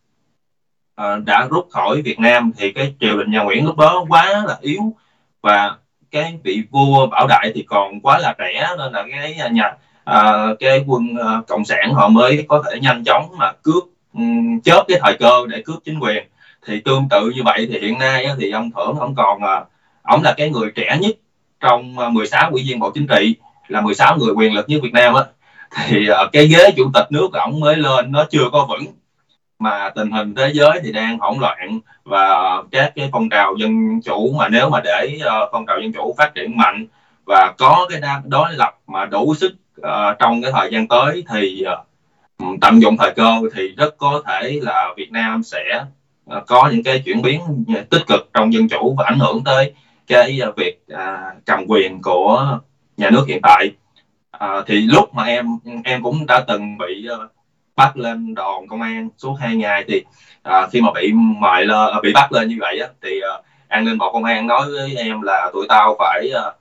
uh, 1.00 1.24
đã 1.24 1.46
rút 1.50 1.68
khỏi 1.70 2.02
Việt 2.02 2.18
Nam. 2.18 2.52
Thì 2.56 2.72
cái 2.72 2.94
triều 3.00 3.18
đình 3.18 3.30
nhà 3.30 3.42
Nguyễn 3.42 3.66
lúc 3.66 3.76
đó 3.76 4.04
quá 4.08 4.44
là 4.46 4.56
yếu 4.60 4.80
và 5.42 5.76
cái 6.10 6.38
vị 6.44 6.62
vua 6.70 7.06
Bảo 7.06 7.26
Đại 7.26 7.52
thì 7.54 7.62
còn 7.62 8.00
quá 8.00 8.18
là 8.18 8.34
trẻ 8.38 8.68
nên 8.78 8.92
là 8.92 9.04
cái 9.10 9.36
nhà 9.52 9.76
uh, 10.10 10.58
cái 10.60 10.84
quân 10.86 11.06
uh, 11.12 11.46
cộng 11.46 11.64
sản 11.64 11.94
họ 11.94 12.08
mới 12.08 12.44
có 12.48 12.62
thể 12.66 12.80
nhanh 12.80 13.02
chóng 13.04 13.28
mà 13.38 13.52
cướp 13.62 13.84
um, 14.14 14.60
chớp 14.60 14.84
cái 14.88 14.98
thời 15.02 15.16
cơ 15.18 15.46
để 15.48 15.62
cướp 15.64 15.78
chính 15.84 15.98
quyền. 16.00 16.24
Thì 16.66 16.80
tương 16.80 17.08
tự 17.10 17.30
như 17.36 17.42
vậy 17.44 17.68
thì 17.72 17.78
hiện 17.80 17.98
nay 17.98 18.24
á, 18.24 18.34
thì 18.40 18.50
ông 18.50 18.70
thưởng 18.70 18.98
ông 18.98 19.14
còn 19.14 19.36
uh, 19.36 19.68
ông 20.02 20.22
là 20.22 20.34
cái 20.36 20.50
người 20.50 20.70
trẻ 20.74 20.98
nhất 21.00 21.16
trong 21.60 21.98
ờ, 21.98 22.08
16 22.10 22.50
ủy 22.50 22.62
viên 22.68 22.80
bộ 22.80 22.90
chính 22.90 23.06
trị 23.06 23.34
là 23.68 23.80
16 23.80 24.16
người 24.16 24.34
quyền 24.36 24.54
lực 24.54 24.68
nhất 24.68 24.80
Việt 24.82 24.92
Nam 24.92 25.14
á. 25.14 25.22
Thì 25.86 26.06
ờ, 26.06 26.28
cái 26.32 26.46
ghế 26.46 26.70
chủ 26.76 26.90
tịch 26.94 27.06
nước 27.10 27.28
của 27.32 27.38
ông 27.38 27.60
mới 27.60 27.76
lên 27.76 28.12
nó 28.12 28.24
chưa 28.30 28.50
có 28.52 28.66
vững. 28.70 28.84
Mà 29.58 29.90
tình 29.96 30.10
hình 30.10 30.34
thế 30.34 30.50
giới 30.54 30.80
thì 30.84 30.92
đang 30.92 31.18
hỗn 31.18 31.38
loạn 31.40 31.80
và 32.04 32.62
các 32.70 32.92
cái 32.96 33.08
phong 33.12 33.28
trào 33.28 33.54
dân 33.56 34.00
chủ 34.04 34.34
mà 34.38 34.48
nếu 34.48 34.70
mà 34.70 34.80
để 34.84 35.18
ờ, 35.22 35.48
phong 35.52 35.66
trào 35.66 35.80
dân 35.80 35.92
chủ 35.92 36.14
phát 36.18 36.34
triển 36.34 36.56
mạnh 36.56 36.86
và 37.26 37.52
có 37.58 37.86
cái 37.90 38.00
đối 38.24 38.52
lập 38.52 38.78
mà 38.86 39.04
đủ 39.04 39.34
sức 39.34 39.52
uh, 39.80 40.18
trong 40.18 40.42
cái 40.42 40.52
thời 40.54 40.70
gian 40.72 40.88
tới 40.88 41.24
thì 41.32 41.64
uh, 42.42 42.60
tận 42.60 42.82
dụng 42.82 42.96
thời 42.96 43.12
cơ 43.16 43.40
thì 43.54 43.68
rất 43.76 43.94
có 43.98 44.22
thể 44.26 44.60
là 44.62 44.94
Việt 44.96 45.12
Nam 45.12 45.42
sẽ 45.42 45.84
uh, 46.36 46.46
có 46.46 46.68
những 46.72 46.82
cái 46.82 47.02
chuyển 47.04 47.22
biến 47.22 47.40
tích 47.90 48.06
cực 48.06 48.30
trong 48.34 48.52
dân 48.52 48.68
chủ 48.68 48.94
và 48.98 49.04
ảnh 49.04 49.18
hưởng 49.18 49.44
tới 49.44 49.72
cái 50.08 50.40
à, 50.42 50.48
việc 50.56 50.82
à, 50.88 51.34
cầm 51.46 51.64
quyền 51.68 52.02
của 52.02 52.58
nhà 52.96 53.10
nước 53.10 53.24
hiện 53.28 53.40
tại. 53.42 53.70
À, 54.30 54.48
thì 54.66 54.80
lúc 54.80 55.14
mà 55.14 55.24
em 55.24 55.46
em 55.84 56.02
cũng 56.02 56.26
đã 56.26 56.44
từng 56.48 56.78
bị 56.78 57.08
uh, 57.14 57.30
bắt 57.76 57.96
lên 57.96 58.34
đồn 58.34 58.68
công 58.68 58.82
an 58.82 59.08
suốt 59.16 59.36
hai 59.40 59.56
ngày 59.56 59.84
thì 59.88 60.04
à, 60.42 60.66
khi 60.72 60.80
mà 60.80 60.88
bị 60.94 61.12
mời 61.12 61.66
lên 61.66 61.92
à, 61.92 62.00
bị 62.02 62.12
bắt 62.12 62.32
lên 62.32 62.48
như 62.48 62.56
vậy 62.60 62.80
á, 62.80 62.88
thì 63.02 63.20
uh, 63.38 63.44
an 63.68 63.84
ninh 63.84 63.98
bộ 63.98 64.12
công 64.12 64.24
an 64.24 64.46
nói 64.46 64.66
với 64.70 64.96
em 64.96 65.22
là 65.22 65.50
tụi 65.52 65.66
tao 65.68 65.96
phải 65.98 66.30
uh, 66.48 66.54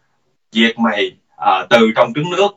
diệt 0.51 0.79
mày 0.79 1.11
uh, 1.35 1.69
từ 1.69 1.91
trong 1.95 2.13
trứng 2.13 2.29
nước. 2.29 2.51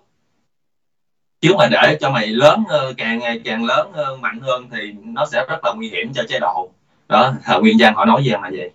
Chứ 1.40 1.54
mà 1.58 1.69
để 1.70 1.98
cho 2.00 2.10
mày 2.10 2.26
lớn 2.26 2.62
uh, 2.62 2.96
càng 2.96 3.19
ngày 3.19 3.40
càng 3.44 3.64
lớn 3.64 3.93
uh, 4.12 4.20
mạnh 4.20 4.40
hơn 4.40 4.69
thì 4.70 4.93
nó 5.04 5.26
sẽ 5.26 5.44
rất 5.48 5.64
là 5.64 5.72
nguy 5.72 5.88
hiểm 5.88 6.12
cho 6.12 6.22
chế 6.28 6.38
độ. 6.40 6.70
Đó 7.08 7.32
nguyên 7.60 7.79
giang 7.79 7.94
họ 7.94 8.05
nói 8.05 8.22
với 8.22 8.32
em 8.32 8.43
là 8.43 8.50
vậy. 8.53 8.70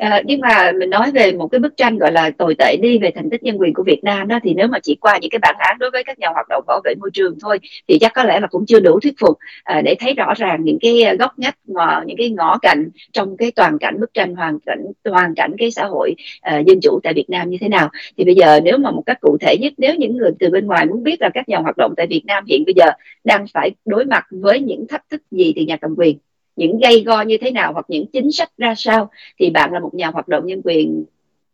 À, 0.00 0.22
nhưng 0.24 0.40
mà 0.40 0.72
mình 0.78 0.90
nói 0.90 1.10
về 1.10 1.32
một 1.32 1.48
cái 1.48 1.58
bức 1.58 1.76
tranh 1.76 1.98
gọi 1.98 2.12
là 2.12 2.30
tồi 2.30 2.54
tệ 2.58 2.76
đi 2.82 2.98
về 2.98 3.10
thành 3.14 3.30
tích 3.30 3.42
nhân 3.42 3.56
quyền 3.58 3.74
của 3.74 3.82
Việt 3.82 4.04
Nam 4.04 4.28
đó 4.28 4.38
thì 4.42 4.54
nếu 4.54 4.68
mà 4.68 4.78
chỉ 4.82 4.94
qua 5.00 5.18
những 5.20 5.30
cái 5.30 5.38
bản 5.38 5.54
án 5.58 5.78
đối 5.78 5.90
với 5.90 6.04
các 6.04 6.18
nhà 6.18 6.28
hoạt 6.28 6.46
động 6.48 6.64
bảo 6.66 6.80
vệ 6.84 6.94
môi 7.00 7.10
trường 7.12 7.34
thôi 7.40 7.58
thì 7.88 7.98
chắc 7.98 8.12
có 8.14 8.24
lẽ 8.24 8.40
là 8.40 8.46
cũng 8.46 8.66
chưa 8.66 8.80
đủ 8.80 9.00
thuyết 9.00 9.14
phục 9.20 9.38
à, 9.64 9.80
để 9.84 9.94
thấy 10.00 10.14
rõ 10.14 10.34
ràng 10.36 10.64
những 10.64 10.78
cái 10.80 11.02
ờ, 11.02 11.14
góc 11.14 11.38
ngách 11.38 11.56
ngõ 11.64 12.02
những 12.06 12.16
cái 12.16 12.30
ngõ 12.30 12.58
cạnh 12.58 12.90
trong 13.12 13.36
cái 13.36 13.52
toàn 13.56 13.78
cảnh 13.78 14.00
bức 14.00 14.14
tranh 14.14 14.34
hoàn 14.34 14.58
cảnh 14.66 14.86
toàn 15.02 15.34
cảnh 15.36 15.54
cái 15.58 15.70
xã 15.70 15.84
hội 15.84 16.14
à, 16.40 16.58
dân 16.58 16.80
chủ 16.82 17.00
tại 17.02 17.12
Việt 17.14 17.30
Nam 17.30 17.50
như 17.50 17.56
thế 17.60 17.68
nào. 17.68 17.88
Thì 18.16 18.24
bây 18.24 18.34
giờ 18.34 18.60
nếu 18.60 18.78
mà 18.78 18.90
một 18.90 19.02
cách 19.06 19.18
cụ 19.20 19.36
thể 19.40 19.56
nhất 19.60 19.72
nếu 19.78 19.94
những 19.94 20.16
người 20.16 20.30
từ 20.38 20.50
bên 20.50 20.66
ngoài 20.66 20.86
muốn 20.86 21.02
biết 21.02 21.20
là 21.20 21.30
các 21.34 21.48
nhà 21.48 21.58
hoạt 21.58 21.76
động 21.76 21.94
tại 21.96 22.06
Việt 22.06 22.22
Nam 22.26 22.44
hiện 22.46 22.62
bây 22.66 22.74
giờ 22.76 22.86
đang 23.24 23.46
phải 23.54 23.70
đối 23.84 24.04
mặt 24.04 24.24
với 24.30 24.60
những 24.60 24.86
thách 24.88 25.02
thức 25.10 25.22
gì 25.30 25.52
từ 25.56 25.62
nhà 25.62 25.76
cầm 25.76 25.94
quyền? 25.96 26.18
Những 26.56 26.78
gây 26.78 27.02
go 27.06 27.22
như 27.22 27.36
thế 27.40 27.50
nào 27.50 27.72
hoặc 27.72 27.86
những 27.88 28.06
chính 28.12 28.32
sách 28.32 28.50
ra 28.58 28.74
sao 28.76 29.10
thì 29.38 29.50
bạn 29.50 29.72
là 29.72 29.80
một 29.80 29.94
nhà 29.94 30.06
hoạt 30.06 30.28
động 30.28 30.46
nhân 30.46 30.60
quyền 30.64 31.04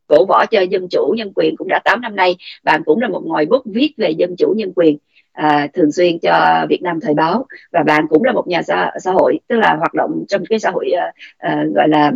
cổ 0.06 0.24
võ 0.24 0.46
cho 0.46 0.60
dân 0.60 0.88
chủ 0.90 1.14
nhân 1.16 1.32
quyền 1.34 1.56
cũng 1.56 1.68
đã 1.68 1.80
8 1.84 2.00
năm 2.00 2.16
nay. 2.16 2.36
Bạn 2.64 2.82
cũng 2.84 3.00
là 3.00 3.08
một 3.08 3.22
ngòi 3.26 3.46
bút 3.46 3.62
viết 3.64 3.92
về 3.96 4.10
dân 4.10 4.34
chủ 4.38 4.54
nhân 4.56 4.72
quyền 4.76 4.96
à, 5.32 5.68
thường 5.74 5.92
xuyên 5.92 6.18
cho 6.18 6.66
Việt 6.68 6.82
Nam 6.82 7.00
Thời 7.00 7.14
báo. 7.14 7.46
Và 7.72 7.82
bạn 7.82 8.06
cũng 8.08 8.24
là 8.24 8.32
một 8.32 8.48
nhà 8.48 8.62
xã, 8.62 8.90
xã 9.00 9.12
hội 9.12 9.38
tức 9.48 9.56
là 9.56 9.76
hoạt 9.78 9.94
động 9.94 10.24
trong 10.28 10.44
cái 10.48 10.58
xã 10.58 10.70
hội 10.70 10.90
à, 10.90 11.12
à, 11.38 11.64
gọi 11.74 11.88
là 11.88 12.12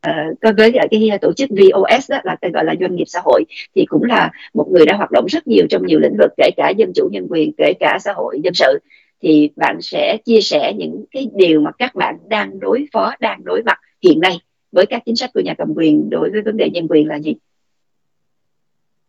à, 0.00 0.26
với 0.56 0.72
cái 0.90 1.18
tổ 1.20 1.32
chức 1.32 1.50
VOS 1.50 2.10
đó 2.10 2.18
là 2.24 2.36
gọi 2.52 2.64
là 2.64 2.74
doanh 2.80 2.96
nghiệp 2.96 3.04
xã 3.06 3.20
hội 3.24 3.44
thì 3.74 3.84
cũng 3.88 4.04
là 4.04 4.30
một 4.54 4.66
người 4.70 4.86
đã 4.86 4.96
hoạt 4.96 5.10
động 5.10 5.26
rất 5.28 5.46
nhiều 5.46 5.66
trong 5.70 5.86
nhiều 5.86 5.98
lĩnh 5.98 6.16
vực 6.18 6.30
kể 6.36 6.50
cả 6.56 6.72
dân 6.76 6.92
chủ 6.94 7.08
nhân 7.12 7.26
quyền 7.30 7.52
kể 7.56 7.72
cả 7.80 7.98
xã 8.00 8.12
hội 8.12 8.40
dân 8.44 8.54
sự 8.54 8.78
thì 9.26 9.50
bạn 9.56 9.82
sẽ 9.82 10.18
chia 10.24 10.40
sẻ 10.40 10.72
những 10.76 11.04
cái 11.10 11.28
điều 11.34 11.60
mà 11.60 11.70
các 11.78 11.94
bạn 11.94 12.18
đang 12.28 12.60
đối 12.60 12.86
phó 12.92 13.12
đang 13.20 13.44
đối 13.44 13.62
mặt 13.62 13.78
hiện 14.02 14.20
nay 14.20 14.40
với 14.72 14.86
các 14.86 15.02
chính 15.06 15.16
sách 15.16 15.30
của 15.34 15.40
nhà 15.40 15.54
cầm 15.58 15.72
quyền 15.76 16.10
đối 16.10 16.30
với 16.30 16.42
vấn 16.42 16.56
đề 16.56 16.70
nhân 16.70 16.86
quyền 16.88 17.08
là 17.08 17.18
gì? 17.18 17.34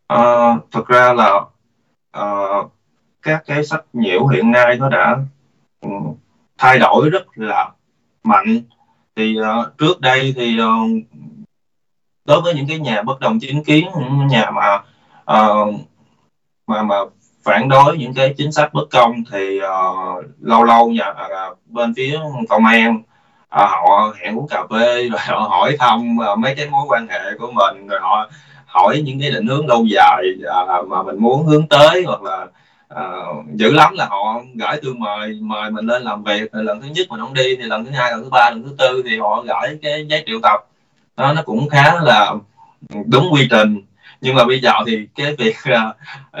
à, 0.06 0.54
thực 0.70 0.86
ra 0.86 1.12
là 1.12 1.40
à, 2.10 2.24
các 3.22 3.42
cái 3.46 3.64
sách 3.64 3.84
nhiễu 3.92 4.26
hiện 4.26 4.50
nay 4.50 4.76
nó 4.76 4.88
đã 4.88 5.18
ừ, 5.80 5.88
thay 6.58 6.78
đổi 6.78 7.10
rất 7.10 7.24
là 7.34 7.70
mạnh 8.22 8.60
thì 9.16 9.36
uh, 9.40 9.78
trước 9.78 10.00
đây 10.00 10.34
thì 10.36 10.58
uh, 10.60 11.04
đối 12.24 12.40
với 12.40 12.54
những 12.54 12.66
cái 12.68 12.78
nhà 12.78 13.02
bất 13.02 13.20
đồng 13.20 13.38
chính 13.40 13.64
kiến 13.64 13.88
những 14.00 14.26
nhà 14.26 14.50
mà 14.50 14.74
uh, 15.38 15.74
mà 16.66 16.82
mà 16.82 16.96
phản 17.44 17.68
đối 17.68 17.96
những 17.96 18.14
cái 18.14 18.34
chính 18.36 18.52
sách 18.52 18.74
bất 18.74 18.90
công 18.90 19.12
thì 19.32 19.60
uh, 19.60 20.24
lâu 20.40 20.64
lâu 20.64 20.88
nhà 20.88 21.10
uh, 21.10 21.58
bên 21.66 21.94
phía 21.96 22.20
công 22.48 22.64
an 22.64 22.96
uh, 22.96 23.02
họ 23.50 24.14
hẹn 24.20 24.38
uống 24.38 24.48
cà 24.48 24.62
phê 24.70 25.08
rồi 25.10 25.20
họ 25.26 25.38
hỏi 25.38 25.76
thăm 25.78 26.16
uh, 26.32 26.38
mấy 26.38 26.54
cái 26.54 26.66
mối 26.70 26.86
quan 26.88 27.06
hệ 27.08 27.20
của 27.38 27.52
mình 27.52 27.86
rồi 27.86 28.00
họ 28.02 28.30
hỏi 28.66 29.02
những 29.04 29.20
cái 29.20 29.30
định 29.30 29.46
hướng 29.46 29.66
lâu 29.66 29.84
dài 29.84 30.22
uh, 30.80 30.88
mà 30.88 31.02
mình 31.02 31.16
muốn 31.18 31.46
hướng 31.46 31.68
tới 31.68 32.04
hoặc 32.06 32.22
là 32.22 32.46
uh, 32.94 33.54
dữ 33.54 33.72
lắm 33.72 33.94
là 33.96 34.06
họ 34.06 34.40
gửi 34.54 34.80
thư 34.82 34.94
mời 34.94 35.38
mời 35.40 35.70
mình 35.70 35.86
lên 35.86 36.02
làm 36.02 36.24
việc 36.24 36.50
thì 36.52 36.58
lần 36.62 36.82
thứ 36.82 36.88
nhất 36.88 37.06
mình 37.10 37.20
không 37.20 37.34
đi 37.34 37.56
thì 37.56 37.62
lần 37.62 37.84
thứ 37.84 37.90
hai 37.90 38.10
lần 38.10 38.22
thứ 38.22 38.30
ba 38.30 38.50
lần 38.50 38.62
thứ 38.62 38.74
tư 38.78 39.02
thì 39.08 39.18
họ 39.18 39.42
gửi 39.42 39.78
cái 39.82 40.06
giấy 40.08 40.24
triệu 40.26 40.38
tập. 40.42 40.60
Đó 41.16 41.32
nó 41.32 41.42
cũng 41.42 41.68
khá 41.68 41.94
là 42.02 42.34
đúng 43.06 43.28
quy 43.32 43.48
trình 43.50 43.82
nhưng 44.20 44.34
mà 44.34 44.44
bây 44.44 44.60
giờ 44.60 44.72
thì 44.86 45.06
cái 45.14 45.34
việc 45.38 45.56
uh, 45.68 45.96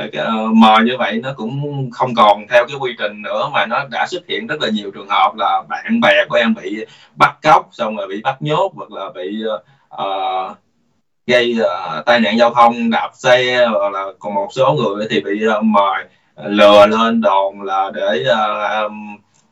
uh, 0.06 0.56
mời 0.56 0.84
như 0.84 0.96
vậy 0.98 1.20
nó 1.22 1.32
cũng 1.36 1.90
không 1.90 2.14
còn 2.14 2.46
theo 2.48 2.66
cái 2.68 2.76
quy 2.80 2.94
trình 2.98 3.22
nữa 3.22 3.48
mà 3.52 3.66
nó 3.66 3.84
đã 3.90 4.06
xuất 4.06 4.22
hiện 4.28 4.46
rất 4.46 4.60
là 4.60 4.68
nhiều 4.68 4.90
trường 4.90 5.08
hợp 5.08 5.32
là 5.36 5.62
bạn 5.68 6.00
bè 6.00 6.24
của 6.28 6.36
em 6.36 6.54
bị 6.54 6.84
bắt 7.16 7.38
cóc 7.42 7.68
xong 7.72 7.96
rồi 7.96 8.06
bị 8.08 8.20
bắt 8.22 8.42
nhốt 8.42 8.72
hoặc 8.76 8.92
là 8.92 9.10
bị 9.14 9.42
uh, 9.94 10.56
gây 11.26 11.56
uh, 11.60 12.06
tai 12.06 12.20
nạn 12.20 12.38
giao 12.38 12.54
thông 12.54 12.90
đạp 12.90 13.10
xe 13.14 13.66
hoặc 13.66 13.92
là 13.92 14.04
còn 14.18 14.34
một 14.34 14.48
số 14.52 14.72
người 14.72 15.06
thì 15.10 15.20
bị 15.20 15.46
uh, 15.58 15.64
mời 15.64 16.04
lừa 16.36 16.86
lên 16.86 17.20
đồn 17.20 17.62
là 17.62 17.90
để 17.94 18.24
uh, 18.30 18.92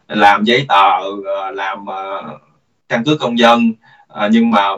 làm 0.08 0.44
giấy 0.44 0.66
tờ 0.68 0.98
uh, 0.98 1.54
làm 1.54 1.82
uh, 1.82 2.40
căn 2.88 3.04
cước 3.04 3.20
công 3.20 3.38
dân. 3.38 3.72
Uh, 4.12 4.30
nhưng 4.30 4.50
mà 4.50 4.68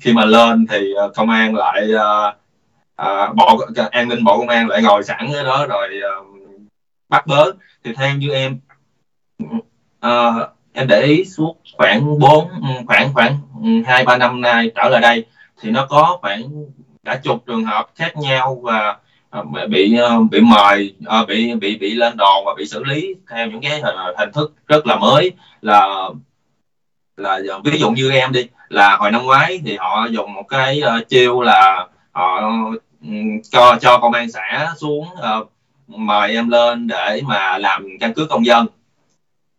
khi 0.00 0.12
mà 0.12 0.24
lên 0.24 0.66
thì 0.70 0.92
uh, 1.06 1.14
công 1.14 1.30
an 1.30 1.54
lại 1.54 1.88
uh, 1.94 2.34
à, 2.96 3.32
bộ 3.36 3.60
an 3.90 4.08
ninh 4.08 4.24
bộ 4.24 4.38
công 4.38 4.48
an 4.48 4.68
lại 4.68 4.82
ngồi 4.82 5.04
sẵn 5.04 5.32
ở 5.32 5.44
đó 5.44 5.66
rồi 5.66 5.88
à, 6.02 6.14
bắt 7.08 7.26
bớ. 7.26 7.52
Thì 7.84 7.92
theo 7.96 8.14
như 8.14 8.30
em 8.32 8.58
à, 10.00 10.32
em 10.72 10.86
để 10.88 11.02
ý 11.02 11.24
suốt 11.24 11.56
khoảng 11.78 12.18
bốn 12.18 12.48
ừ, 12.48 12.68
khoảng 12.86 13.14
khoảng 13.14 13.38
ừ, 13.62 13.68
hai 13.86 14.04
ba 14.04 14.16
năm 14.16 14.40
nay 14.40 14.70
trở 14.74 14.88
lại 14.88 15.00
đây 15.00 15.26
thì 15.60 15.70
nó 15.70 15.86
có 15.90 16.18
khoảng 16.20 16.42
cả 17.04 17.20
chục 17.22 17.46
trường 17.46 17.64
hợp 17.64 17.86
khác 17.94 18.16
nhau 18.16 18.60
và 18.62 18.96
ờ, 19.30 19.44
bị 19.68 19.96
bị 20.30 20.40
mời 20.40 20.94
bị 21.28 21.54
bị 21.54 21.76
bị 21.78 21.94
lên 21.94 22.16
đòn 22.16 22.44
và 22.46 22.54
bị 22.58 22.66
xử 22.66 22.84
lý 22.84 23.14
theo 23.30 23.46
những 23.46 23.60
cái 23.60 23.82
hình 24.18 24.32
thức 24.32 24.54
rất 24.66 24.86
là 24.86 24.96
mới. 24.96 25.32
Là 25.62 26.08
là 27.16 27.40
ví 27.64 27.78
dụ 27.78 27.90
như 27.90 28.10
em 28.10 28.32
đi 28.32 28.48
là 28.68 28.96
hồi 28.96 29.10
năm 29.10 29.22
ngoái 29.22 29.60
thì 29.64 29.76
họ 29.76 30.06
dùng 30.10 30.34
một 30.34 30.42
cái 30.48 30.82
uh, 30.82 31.08
chiêu 31.08 31.42
là 31.42 31.86
họ 32.14 32.40
cho 33.50 33.76
cho 33.80 33.98
công 33.98 34.12
an 34.12 34.30
xã 34.30 34.68
xuống 34.76 35.08
uh, 35.12 35.50
mời 35.86 36.34
em 36.34 36.48
lên 36.48 36.86
để 36.86 37.20
mà 37.24 37.58
làm 37.58 37.86
căn 38.00 38.14
cước 38.14 38.28
công 38.30 38.46
dân. 38.46 38.66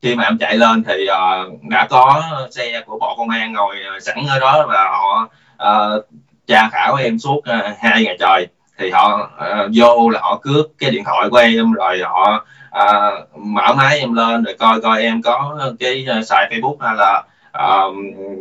Khi 0.02 0.16
mà 0.16 0.24
em 0.24 0.38
chạy 0.38 0.58
lên 0.58 0.84
thì 0.84 1.08
uh, 1.10 1.64
đã 1.64 1.88
có 1.90 2.24
xe 2.52 2.82
của 2.86 2.98
bộ 3.00 3.16
công 3.18 3.30
an 3.30 3.54
ngồi 3.54 3.76
sẵn 4.02 4.26
ở 4.30 4.40
đó 4.40 4.66
và 4.68 4.90
họ 4.90 5.30
uh, 5.54 6.06
tra 6.48 6.70
khảo 6.72 6.96
em 6.96 7.20
suốt 7.20 7.38
uh, 7.38 7.78
hai 7.80 8.04
ngày 8.04 8.18
trời. 8.20 8.48
Thì 8.78 8.90
họ 8.90 9.30
uh, 9.38 9.72
vô 9.76 10.10
là 10.10 10.20
họ 10.24 10.40
cướp 10.42 10.66
cái 10.78 10.92
điện 10.92 11.04
thoại 11.06 11.30
của 11.30 11.38
em 11.38 11.72
rồi 11.72 12.02
họ 12.04 12.46
uh, 12.80 13.40
mở 13.40 13.74
máy 13.74 14.00
em 14.00 14.14
lên 14.14 14.44
rồi 14.44 14.56
coi 14.60 14.82
coi 14.82 15.02
em 15.02 15.22
có 15.22 15.60
cái 15.80 16.08
uh, 16.20 16.26
xài 16.26 16.52
facebook 16.52 16.78
hay 16.80 16.96
là 16.98 17.24
uh, 17.66 17.96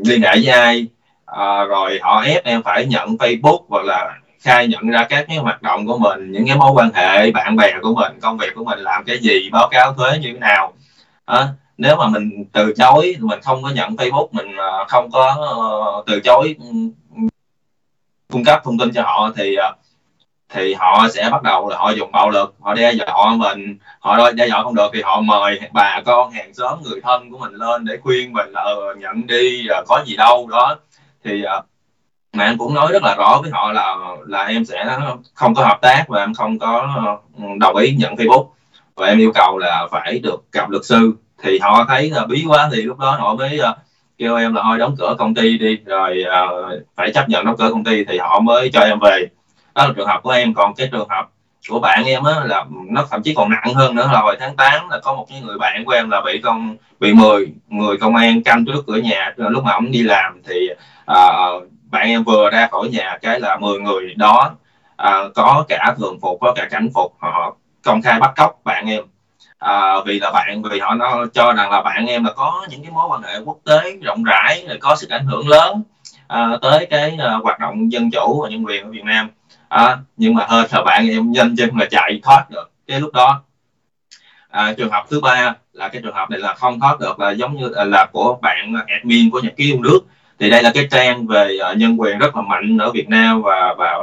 liên 0.05 0.23
hệ 0.23 0.31
với 0.45 0.49
ai 0.49 0.87
à, 1.37 1.65
rồi 1.65 1.99
họ 2.03 2.21
ép 2.21 2.45
em 2.45 2.63
phải 2.63 2.87
nhận 2.87 3.17
facebook 3.17 3.59
hoặc 3.69 3.85
là 3.85 4.19
khai 4.41 4.69
nhận 4.69 4.91
ra 4.91 5.07
các 5.09 5.25
cái 5.29 5.37
hoạt 5.37 5.63
động 5.63 5.87
của 5.87 5.99
mình 5.99 6.33
những 6.33 6.47
cái 6.47 6.57
mối 6.57 6.71
quan 6.75 6.91
hệ 6.95 7.31
bạn 7.31 7.57
bè 7.57 7.73
của 7.83 7.95
mình 7.95 8.21
công 8.21 8.39
việc 8.39 8.55
của 8.55 8.65
mình 8.65 8.79
làm 8.79 9.05
cái 9.05 9.19
gì 9.19 9.51
báo 9.53 9.69
cáo 9.71 9.95
thuế 9.95 10.19
như 10.19 10.33
thế 10.33 10.39
nào. 10.39 10.73
À, 11.25 11.49
nếu 11.79 11.97
mà 11.97 12.09
mình 12.09 12.45
từ 12.53 12.73
chối 12.77 13.17
mình 13.21 13.41
không 13.43 13.63
có 13.63 13.71
nhận 13.71 13.97
facebook 13.97 14.29
mình 14.33 14.57
à, 14.57 14.85
không 14.89 15.11
có 15.11 15.37
uh, 15.99 16.07
từ 16.07 16.21
chối 16.21 16.57
ừ, 16.61 16.67
cung 18.33 18.45
cấp 18.45 18.61
thông 18.65 18.79
tin 18.79 18.93
cho 18.95 19.03
họ 19.03 19.33
thì 19.37 19.57
à, 19.57 19.73
thì 20.49 20.75
họ 20.75 21.09
sẽ 21.15 21.29
bắt 21.33 21.43
đầu 21.43 21.69
là 21.69 21.77
họ 21.79 21.91
dùng 21.91 22.13
bạo 22.13 22.31
lực 22.31 22.55
họ 22.61 22.75
đe 22.75 22.93
dọa 22.93 23.35
mình 23.37 23.79
họ 24.01 24.31
đe 24.33 24.47
dọa 24.47 24.63
không 24.63 24.75
được 24.75 24.91
thì 24.95 25.03
họ 25.03 25.21
mời 25.21 25.61
bà 25.73 26.01
con 26.05 26.31
hàng 26.31 26.55
xóm 26.55 26.83
người 26.83 27.01
thân 27.01 27.31
của 27.31 27.39
mình 27.39 27.53
lên 27.53 27.85
để 27.85 27.97
khuyên 28.03 28.33
mình 28.33 28.51
là 28.53 28.63
ừ, 28.63 28.95
nhận 28.99 29.27
đi 29.27 29.67
rồi 29.69 29.85
có 29.89 30.03
gì 30.07 30.17
đâu 30.17 30.49
đó 30.51 30.77
thì 31.25 31.43
uh, 31.59 31.65
mà 32.33 32.45
em 32.45 32.59
cũng 32.59 32.75
nói 32.75 32.93
rất 32.93 33.03
là 33.03 33.15
rõ 33.15 33.39
với 33.43 33.51
họ 33.51 33.73
là 33.73 33.97
là 34.27 34.43
em 34.43 34.65
sẽ 34.65 34.99
không 35.35 35.55
có 35.55 35.65
hợp 35.65 35.79
tác 35.83 36.05
và 36.09 36.21
em 36.21 36.35
không 36.35 36.59
có 36.59 36.89
ừ, 37.39 37.45
đồng 37.61 37.77
ý 37.77 37.97
nhận 37.99 38.15
facebook. 38.15 38.47
Và 38.95 39.07
em 39.07 39.19
yêu 39.19 39.33
cầu 39.35 39.59
là 39.59 39.87
phải 39.91 40.19
được 40.19 40.45
gặp 40.53 40.71
luật 40.71 40.85
sư. 40.85 41.13
Thì 41.43 41.59
họ 41.59 41.85
thấy 41.89 42.11
là 42.11 42.27
bí 42.27 42.45
quá 42.49 42.69
thì 42.73 42.83
lúc 42.83 42.99
đó 42.99 43.17
họ 43.21 43.35
mới 43.35 43.61
uh, 43.61 43.77
kêu 44.19 44.37
em 44.37 44.55
là 44.55 44.63
thôi 44.63 44.79
đóng 44.79 44.97
cửa 44.99 45.15
công 45.19 45.35
ty 45.35 45.59
đi 45.59 45.77
rồi 45.87 46.25
uh, 46.27 46.83
phải 46.97 47.13
chấp 47.13 47.29
nhận 47.29 47.45
đóng 47.45 47.57
cửa 47.59 47.71
công 47.71 47.85
ty. 47.85 48.05
Thì 48.05 48.19
họ 48.19 48.41
mới 48.41 48.71
cho 48.73 48.81
em 48.81 48.99
về. 49.01 49.27
Đó 49.75 49.87
là 49.87 49.93
trường 49.97 50.07
hợp 50.07 50.21
của 50.23 50.31
em. 50.31 50.55
Còn 50.55 50.75
cái 50.75 50.89
trường 50.93 51.09
hợp 51.09 51.29
của 51.69 51.81
bạn 51.81 52.05
em 52.05 52.25
á 52.25 52.35
là 52.45 52.65
nó 52.71 53.05
thậm 53.11 53.23
chí 53.23 53.35
còn 53.35 53.51
nặng 53.51 53.75
hơn 53.75 53.95
nữa. 53.95 54.09
Là 54.13 54.21
hồi 54.21 54.37
tháng 54.41 54.57
8 54.57 54.89
là 54.89 54.99
có 54.99 55.15
một 55.15 55.27
cái 55.31 55.41
người 55.41 55.59
bạn 55.59 55.85
của 55.85 55.93
em 55.93 56.11
là 56.11 56.21
bị 56.21 56.41
con 56.45 56.77
bị 57.01 57.13
10 57.13 57.47
người 57.69 57.97
công 57.97 58.17
an 58.17 58.43
canh 58.43 58.65
trước 58.65 58.85
cửa 58.87 58.97
nhà. 58.97 59.33
Lúc 59.37 59.65
mà 59.65 59.73
ông 59.73 59.91
đi 59.91 60.03
làm 60.03 60.43
thì 60.49 60.69
uh, 61.11 61.63
bạn 61.91 62.09
em 62.09 62.25
vừa 62.25 62.51
ra 62.51 62.69
khỏi 62.71 62.89
nhà 62.89 63.19
cái 63.23 63.41
là 63.41 63.57
10 63.57 63.79
người 63.79 64.15
đó 64.17 64.51
uh, 65.03 65.35
có 65.35 65.65
cả 65.69 65.95
thường 65.99 66.19
phục 66.21 66.39
có 66.41 66.53
cả 66.57 66.69
cảnh 66.71 66.89
phục 66.95 67.15
họ 67.19 67.57
công 67.83 68.03
khai 68.03 68.21
bắt 68.21 68.33
cóc 68.37 68.61
bạn 68.65 68.87
em. 68.87 69.03
À, 69.59 69.95
vì 70.07 70.21
là 70.21 70.31
bạn 70.31 70.63
vì 70.63 70.81
họ 70.81 70.95
nó 70.95 71.27
cho 71.35 71.53
rằng 71.53 71.71
là 71.71 71.83
bạn 71.83 72.07
em 72.07 72.25
là 72.25 72.33
có 72.33 72.67
những 72.71 72.83
cái 72.83 72.91
mối 72.91 73.07
quan 73.11 73.23
hệ 73.23 73.39
quốc 73.45 73.59
tế 73.65 73.97
rộng 74.03 74.25
rãi 74.25 74.67
có 74.81 74.97
sức 74.97 75.11
ảnh 75.11 75.27
hưởng 75.27 75.49
lớn 75.49 75.83
à, 76.27 76.49
tới 76.63 76.87
cái 76.91 77.17
à, 77.19 77.35
hoạt 77.43 77.61
động 77.61 77.93
dân 77.93 78.11
chủ 78.11 78.43
và 78.43 78.49
nhân 78.49 78.65
quyền 78.65 78.85
ở 78.85 78.91
Việt 78.91 79.05
Nam. 79.05 79.29
À, 79.69 79.97
nhưng 80.17 80.35
mà 80.35 80.47
hơi 80.49 80.69
sợ 80.71 80.83
bạn 80.85 81.09
em 81.09 81.33
nhanh 81.33 81.57
chân 81.57 81.71
mà 81.73 81.85
chạy 81.91 82.21
thoát 82.23 82.51
được. 82.51 82.71
Cái 82.87 83.01
lúc 83.01 83.13
đó 83.13 83.43
à, 84.51 84.73
trường 84.73 84.91
hợp 84.91 85.05
thứ 85.11 85.21
ba 85.21 85.55
là 85.73 85.89
cái 85.89 86.03
trường 86.03 86.15
hợp 86.15 86.31
này 86.31 86.41
là 86.41 86.55
không 86.55 86.81
thoát 86.81 87.01
được 87.01 87.21
là 87.21 87.31
giống 87.31 87.57
như 87.57 87.73
à, 87.73 87.85
là 87.85 88.07
của 88.13 88.39
bạn 88.43 88.75
admin 88.87 89.31
của 89.31 89.41
nhật 89.41 89.57
ký 89.57 89.65
yêu 89.65 89.81
nước. 89.81 90.01
Thì 90.39 90.51
đây 90.51 90.63
là 90.63 90.71
cái 90.75 90.89
trang 90.91 91.27
về 91.27 91.59
uh, 91.71 91.77
nhân 91.77 92.01
quyền 92.01 92.19
rất 92.19 92.37
là 92.37 92.43
mạnh 92.43 92.79
ở 92.79 92.91
Việt 92.91 93.09
Nam 93.09 93.43
và 93.43 93.75
và 93.79 93.99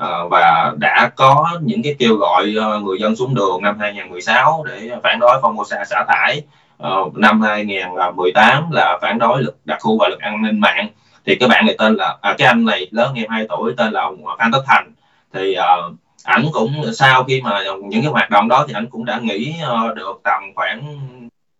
uh, 0.00 0.30
và 0.30 0.72
đã 0.78 1.10
có 1.16 1.58
những 1.62 1.82
cái 1.82 1.94
kêu 1.98 2.16
gọi 2.16 2.54
uh, 2.58 2.82
người 2.82 2.98
dân 3.00 3.16
xuống 3.16 3.34
đường 3.34 3.62
năm 3.62 3.78
2016 3.78 4.64
để 4.68 4.90
phản 5.02 5.18
đối 5.20 5.40
Formosa 5.42 5.84
xả 5.84 6.04
thải. 6.08 6.42
Uh, 6.86 7.16
năm 7.16 7.42
2018 7.42 8.70
là 8.70 8.98
phản 9.02 9.18
đối 9.18 9.42
lực 9.42 9.56
đặc 9.64 9.78
khu 9.80 9.98
và 9.98 10.08
lực 10.08 10.20
an 10.20 10.42
ninh 10.42 10.60
mạng 10.60 10.88
thì 11.26 11.36
cái 11.36 11.48
bạn 11.48 11.66
này 11.66 11.74
tên 11.78 11.94
là 11.94 12.16
à, 12.20 12.34
cái 12.38 12.48
anh 12.48 12.64
này 12.64 12.88
lớn 12.90 13.14
em 13.14 13.26
2 13.28 13.46
tuổi 13.48 13.74
tên 13.76 13.92
là 13.92 14.10
Phan 14.38 14.52
Tất 14.52 14.62
Thành. 14.66 14.92
Thì 15.32 15.56
uh, 15.58 15.94
ảnh 16.24 16.44
cũng 16.52 16.92
sau 16.92 17.24
khi 17.24 17.42
mà 17.42 17.64
những 17.88 18.02
cái 18.02 18.10
hoạt 18.10 18.30
động 18.30 18.48
đó 18.48 18.64
thì 18.68 18.74
ảnh 18.74 18.86
cũng 18.90 19.04
đã 19.04 19.20
nghỉ 19.22 19.54
uh, 19.90 19.96
được 19.96 20.20
tầm 20.24 20.42
khoảng 20.54 20.98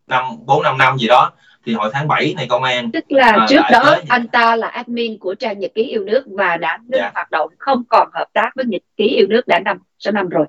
năm 0.07 0.25
bốn 0.47 0.63
năm 0.63 0.79
năm 0.79 0.99
gì 0.99 1.07
đó. 1.07 1.33
Thì 1.67 1.75
hồi 1.75 1.91
tháng 1.93 2.09
7 2.09 2.35
này 2.37 2.47
công 2.49 2.63
an 2.63 2.91
tức 2.93 3.05
là 3.09 3.37
uh, 3.43 3.49
trước 3.49 3.63
đó 3.73 3.83
tới... 3.85 4.03
anh 4.09 4.29
ta 4.29 4.57
là 4.57 4.67
admin 4.67 5.19
của 5.19 5.35
trang 5.35 5.59
nhật 5.59 5.71
ký 5.75 5.83
yêu 5.83 6.05
nước 6.05 6.25
và 6.27 6.57
đã 6.57 6.79
ngưng 6.83 7.01
dạ. 7.01 7.11
hoạt 7.15 7.31
động 7.31 7.51
không 7.59 7.83
còn 7.89 8.09
hợp 8.15 8.27
tác 8.33 8.51
với 8.55 8.65
nhật 8.65 8.83
ký 8.97 9.05
yêu 9.05 9.27
nước 9.29 9.47
đã 9.47 9.59
năm 9.59 9.79
sáu 9.99 10.13
năm 10.13 10.29
rồi. 10.29 10.47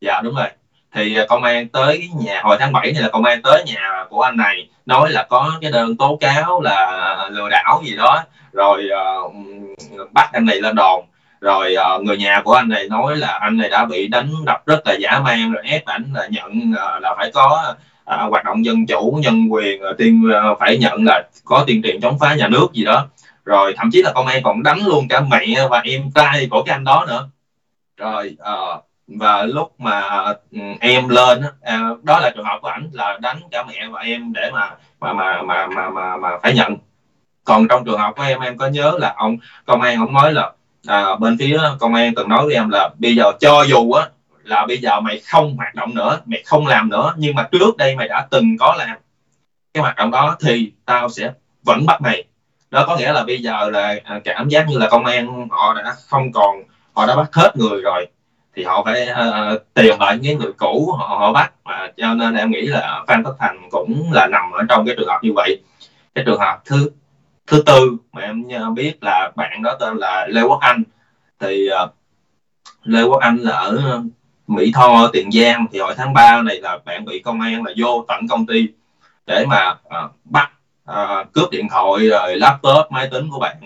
Dạ 0.00 0.20
đúng 0.24 0.34
rồi 0.34 0.48
thì 0.94 1.16
à, 1.16 1.24
công 1.28 1.42
an 1.42 1.68
tới 1.68 2.08
nhà 2.24 2.40
hồi 2.42 2.56
tháng 2.60 2.72
7 2.72 2.92
thì 2.94 3.00
là 3.00 3.08
công 3.08 3.24
an 3.24 3.42
tới 3.42 3.64
nhà 3.66 4.04
của 4.10 4.22
anh 4.22 4.36
này 4.36 4.68
nói 4.86 5.10
là 5.10 5.26
có 5.28 5.58
cái 5.60 5.70
đơn 5.70 5.96
tố 5.96 6.18
cáo 6.20 6.60
là 6.60 7.28
lừa 7.30 7.48
đảo 7.48 7.82
gì 7.84 7.96
đó. 7.96 8.24
Rồi 8.52 8.88
uh, 9.24 10.12
bắt 10.12 10.30
anh 10.32 10.46
này 10.46 10.60
lên 10.60 10.74
đồn. 10.76 11.04
Rồi 11.40 11.76
uh, 11.96 12.02
người 12.02 12.16
nhà 12.16 12.42
của 12.44 12.52
anh 12.52 12.68
này 12.68 12.88
nói 12.88 13.16
là 13.16 13.38
anh 13.40 13.56
này 13.56 13.68
đã 13.68 13.84
bị 13.84 14.08
đánh 14.08 14.30
đập 14.46 14.66
rất 14.66 14.86
là 14.86 14.94
dã 15.00 15.20
man 15.24 15.52
rồi 15.52 15.62
ép 15.66 15.84
ảnh 15.84 16.04
là 16.14 16.26
nhận 16.30 16.72
uh, 16.72 17.02
là 17.02 17.14
phải 17.16 17.30
có 17.34 17.74
uh, 18.14 18.30
hoạt 18.30 18.44
động 18.44 18.64
dân 18.64 18.86
chủ 18.86 19.18
nhân 19.22 19.46
quyền 19.50 19.82
uh, 19.90 19.98
tiên 19.98 20.22
uh, 20.52 20.58
phải 20.60 20.78
nhận 20.78 21.04
là 21.04 21.22
có 21.44 21.64
tiền 21.66 21.82
tiền 21.82 22.00
chống 22.00 22.18
phá 22.18 22.34
nhà 22.34 22.48
nước 22.48 22.66
gì 22.72 22.84
đó. 22.84 23.06
Rồi 23.44 23.74
thậm 23.76 23.90
chí 23.92 24.02
là 24.02 24.12
công 24.12 24.26
an 24.26 24.42
còn 24.42 24.62
đánh 24.62 24.86
luôn 24.86 25.08
cả 25.08 25.20
mẹ 25.20 25.66
và 25.70 25.80
em 25.84 26.02
trai 26.14 26.46
của 26.50 26.62
cái 26.62 26.72
anh 26.72 26.84
đó 26.84 27.04
nữa. 27.08 27.28
Rồi 27.96 28.36
uh, 28.40 28.84
và 29.06 29.42
lúc 29.42 29.80
mà 29.80 30.24
ừ, 30.52 30.58
em 30.80 31.08
lên 31.08 31.42
à, 31.62 31.88
đó 32.02 32.20
là 32.20 32.30
trường 32.30 32.44
hợp 32.44 32.58
của 32.62 32.68
ảnh 32.68 32.90
là 32.92 33.18
đánh 33.22 33.40
cả 33.50 33.64
mẹ 33.68 33.88
và 33.92 34.00
em 34.00 34.32
để 34.32 34.50
mà 34.52 34.70
mà 35.00 35.12
mà 35.12 35.42
mà 35.42 35.66
mà 35.66 35.90
mà, 35.90 36.16
mà 36.16 36.28
phải 36.42 36.54
nhận. 36.54 36.76
Còn 37.44 37.68
trong 37.68 37.84
trường 37.84 37.98
hợp 37.98 38.12
của 38.16 38.22
em 38.22 38.40
em 38.40 38.58
có 38.58 38.66
nhớ 38.66 38.96
là 38.98 39.14
ông 39.16 39.36
công 39.66 39.80
an 39.82 39.98
ông 39.98 40.14
nói 40.14 40.32
là 40.32 40.52
à, 40.86 41.16
bên 41.16 41.38
phía 41.38 41.60
công 41.80 41.94
an 41.94 42.14
từng 42.16 42.28
nói 42.28 42.46
với 42.46 42.54
em 42.54 42.68
là 42.68 42.90
bây 42.98 43.16
giờ 43.16 43.32
cho 43.40 43.62
dù 43.62 43.92
á 43.92 44.08
là 44.44 44.66
bây 44.66 44.78
giờ 44.78 45.00
mày 45.00 45.20
không 45.20 45.56
hoạt 45.56 45.74
động 45.74 45.94
nữa 45.94 46.20
mày 46.26 46.42
không 46.46 46.66
làm 46.66 46.88
nữa 46.88 47.14
nhưng 47.16 47.34
mà 47.34 47.48
trước 47.52 47.76
đây 47.76 47.96
mày 47.96 48.08
đã 48.08 48.26
từng 48.30 48.56
có 48.58 48.74
làm. 48.78 48.96
Cái 49.74 49.82
hoạt 49.82 49.96
động 49.96 50.10
đó 50.10 50.36
thì 50.40 50.72
tao 50.84 51.08
sẽ 51.08 51.32
vẫn 51.62 51.86
bắt 51.86 52.00
mày. 52.02 52.24
Đó 52.70 52.84
có 52.86 52.96
nghĩa 52.96 53.12
là 53.12 53.24
bây 53.24 53.42
giờ 53.42 53.70
là 53.70 53.94
à, 54.04 54.20
cảm 54.24 54.48
giác 54.48 54.66
như 54.68 54.78
là 54.78 54.88
công 54.90 55.04
an 55.04 55.48
họ 55.50 55.74
đã 55.74 55.94
không 56.08 56.32
còn 56.32 56.62
họ 56.94 57.06
đã 57.06 57.16
bắt 57.16 57.28
hết 57.32 57.56
người 57.56 57.80
rồi 57.80 58.06
thì 58.56 58.64
họ 58.64 58.82
phải 58.84 59.08
uh, 59.10 59.74
tìm 59.74 59.94
lại 60.00 60.18
những 60.18 60.38
người 60.38 60.52
cũ 60.56 60.94
họ, 60.98 61.06
họ 61.06 61.32
bắt. 61.32 61.52
Mà 61.64 61.90
cho 61.96 62.14
nên 62.14 62.34
em 62.34 62.50
nghĩ 62.50 62.60
là 62.60 63.04
Phan 63.08 63.24
Tất 63.24 63.32
Thành 63.38 63.68
cũng 63.70 64.12
là 64.12 64.26
nằm 64.26 64.50
ở 64.50 64.62
trong 64.68 64.86
cái 64.86 64.94
trường 64.98 65.08
hợp 65.08 65.18
như 65.22 65.32
vậy. 65.36 65.62
Cái 66.14 66.24
trường 66.26 66.40
hợp 66.40 66.60
thứ 66.64 66.90
thứ 67.46 67.62
tư 67.66 67.96
mà 68.12 68.22
em 68.22 68.44
biết 68.74 68.94
là 69.00 69.30
bạn 69.36 69.62
đó 69.62 69.76
tên 69.80 69.96
là 69.96 70.26
Lê 70.30 70.42
Quốc 70.42 70.60
Anh. 70.60 70.82
Thì 71.40 71.68
uh, 71.84 71.90
Lê 72.82 73.02
Quốc 73.02 73.20
Anh 73.20 73.36
là 73.36 73.56
ở 73.56 74.02
Mỹ 74.46 74.72
Tho 74.74 75.10
Tiền 75.12 75.30
Giang. 75.32 75.66
Thì 75.72 75.78
hồi 75.78 75.94
tháng 75.96 76.14
3 76.14 76.42
này 76.42 76.60
là 76.60 76.78
bạn 76.84 77.04
bị 77.04 77.18
công 77.18 77.40
an 77.40 77.64
là 77.64 77.72
vô 77.76 78.04
tận 78.08 78.28
công 78.28 78.46
ty 78.46 78.68
để 79.26 79.44
mà 79.46 79.70
uh, 79.70 80.10
bắt 80.24 80.50
uh, 80.90 81.32
cướp 81.32 81.50
điện 81.50 81.68
thoại 81.70 82.08
rồi 82.08 82.36
laptop 82.36 82.90
máy 82.90 83.08
tính 83.12 83.28
của 83.30 83.38
bạn 83.38 83.56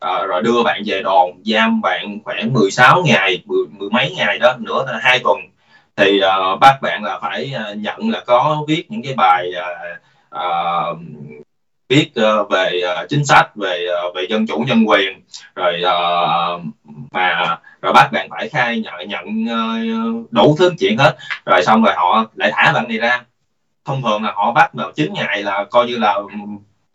à, 0.00 0.24
rồi 0.26 0.42
đưa 0.42 0.62
bạn 0.62 0.82
về 0.86 1.02
đồn 1.02 1.42
giam 1.44 1.80
bạn 1.80 2.18
khoảng 2.24 2.52
16 2.52 3.02
ngày 3.06 3.42
mười, 3.46 3.66
mười 3.70 3.90
mấy 3.90 4.14
ngày 4.16 4.38
đó 4.38 4.56
nữa 4.58 4.98
hai 5.02 5.18
tuần. 5.18 5.38
Thì 5.96 6.20
uh, 6.20 6.60
bắt 6.60 6.78
bạn 6.82 7.04
là 7.04 7.18
phải 7.22 7.52
uh, 7.54 7.76
nhận 7.76 8.10
là 8.10 8.20
có 8.26 8.64
viết 8.68 8.90
những 8.90 9.02
cái 9.02 9.14
bài 9.16 9.50
uh, 9.58 9.98
uh, 10.34 10.98
viết 11.88 12.10
uh, 12.20 12.50
về 12.50 12.80
uh, 12.84 13.08
chính 13.08 13.24
sách 13.24 13.56
về 13.56 13.86
uh, 14.08 14.14
về 14.14 14.26
dân 14.28 14.46
chủ 14.46 14.58
nhân 14.58 14.84
quyền. 14.88 15.22
Rồi 15.54 15.82
uh, 15.84 16.62
mà 17.12 17.58
rồi 17.82 17.92
bắt 17.92 18.12
bạn 18.12 18.28
phải 18.30 18.48
khai 18.48 18.80
nhận 18.80 19.08
nhận 19.08 19.44
uh, 19.44 20.32
đủ 20.32 20.56
thứ 20.58 20.72
chuyện 20.78 20.98
hết. 20.98 21.16
Rồi 21.46 21.62
xong 21.64 21.82
rồi 21.82 21.94
họ 21.96 22.24
lại 22.34 22.50
thả 22.54 22.72
bạn 22.72 22.88
này 22.88 22.98
ra. 22.98 23.24
Thông 23.84 24.02
thường 24.02 24.22
là 24.22 24.32
họ 24.34 24.52
bắt 24.52 24.74
vào 24.74 24.92
9 24.92 25.12
ngày 25.12 25.42
là 25.42 25.64
coi 25.70 25.86
như 25.86 25.96
là 25.96 26.14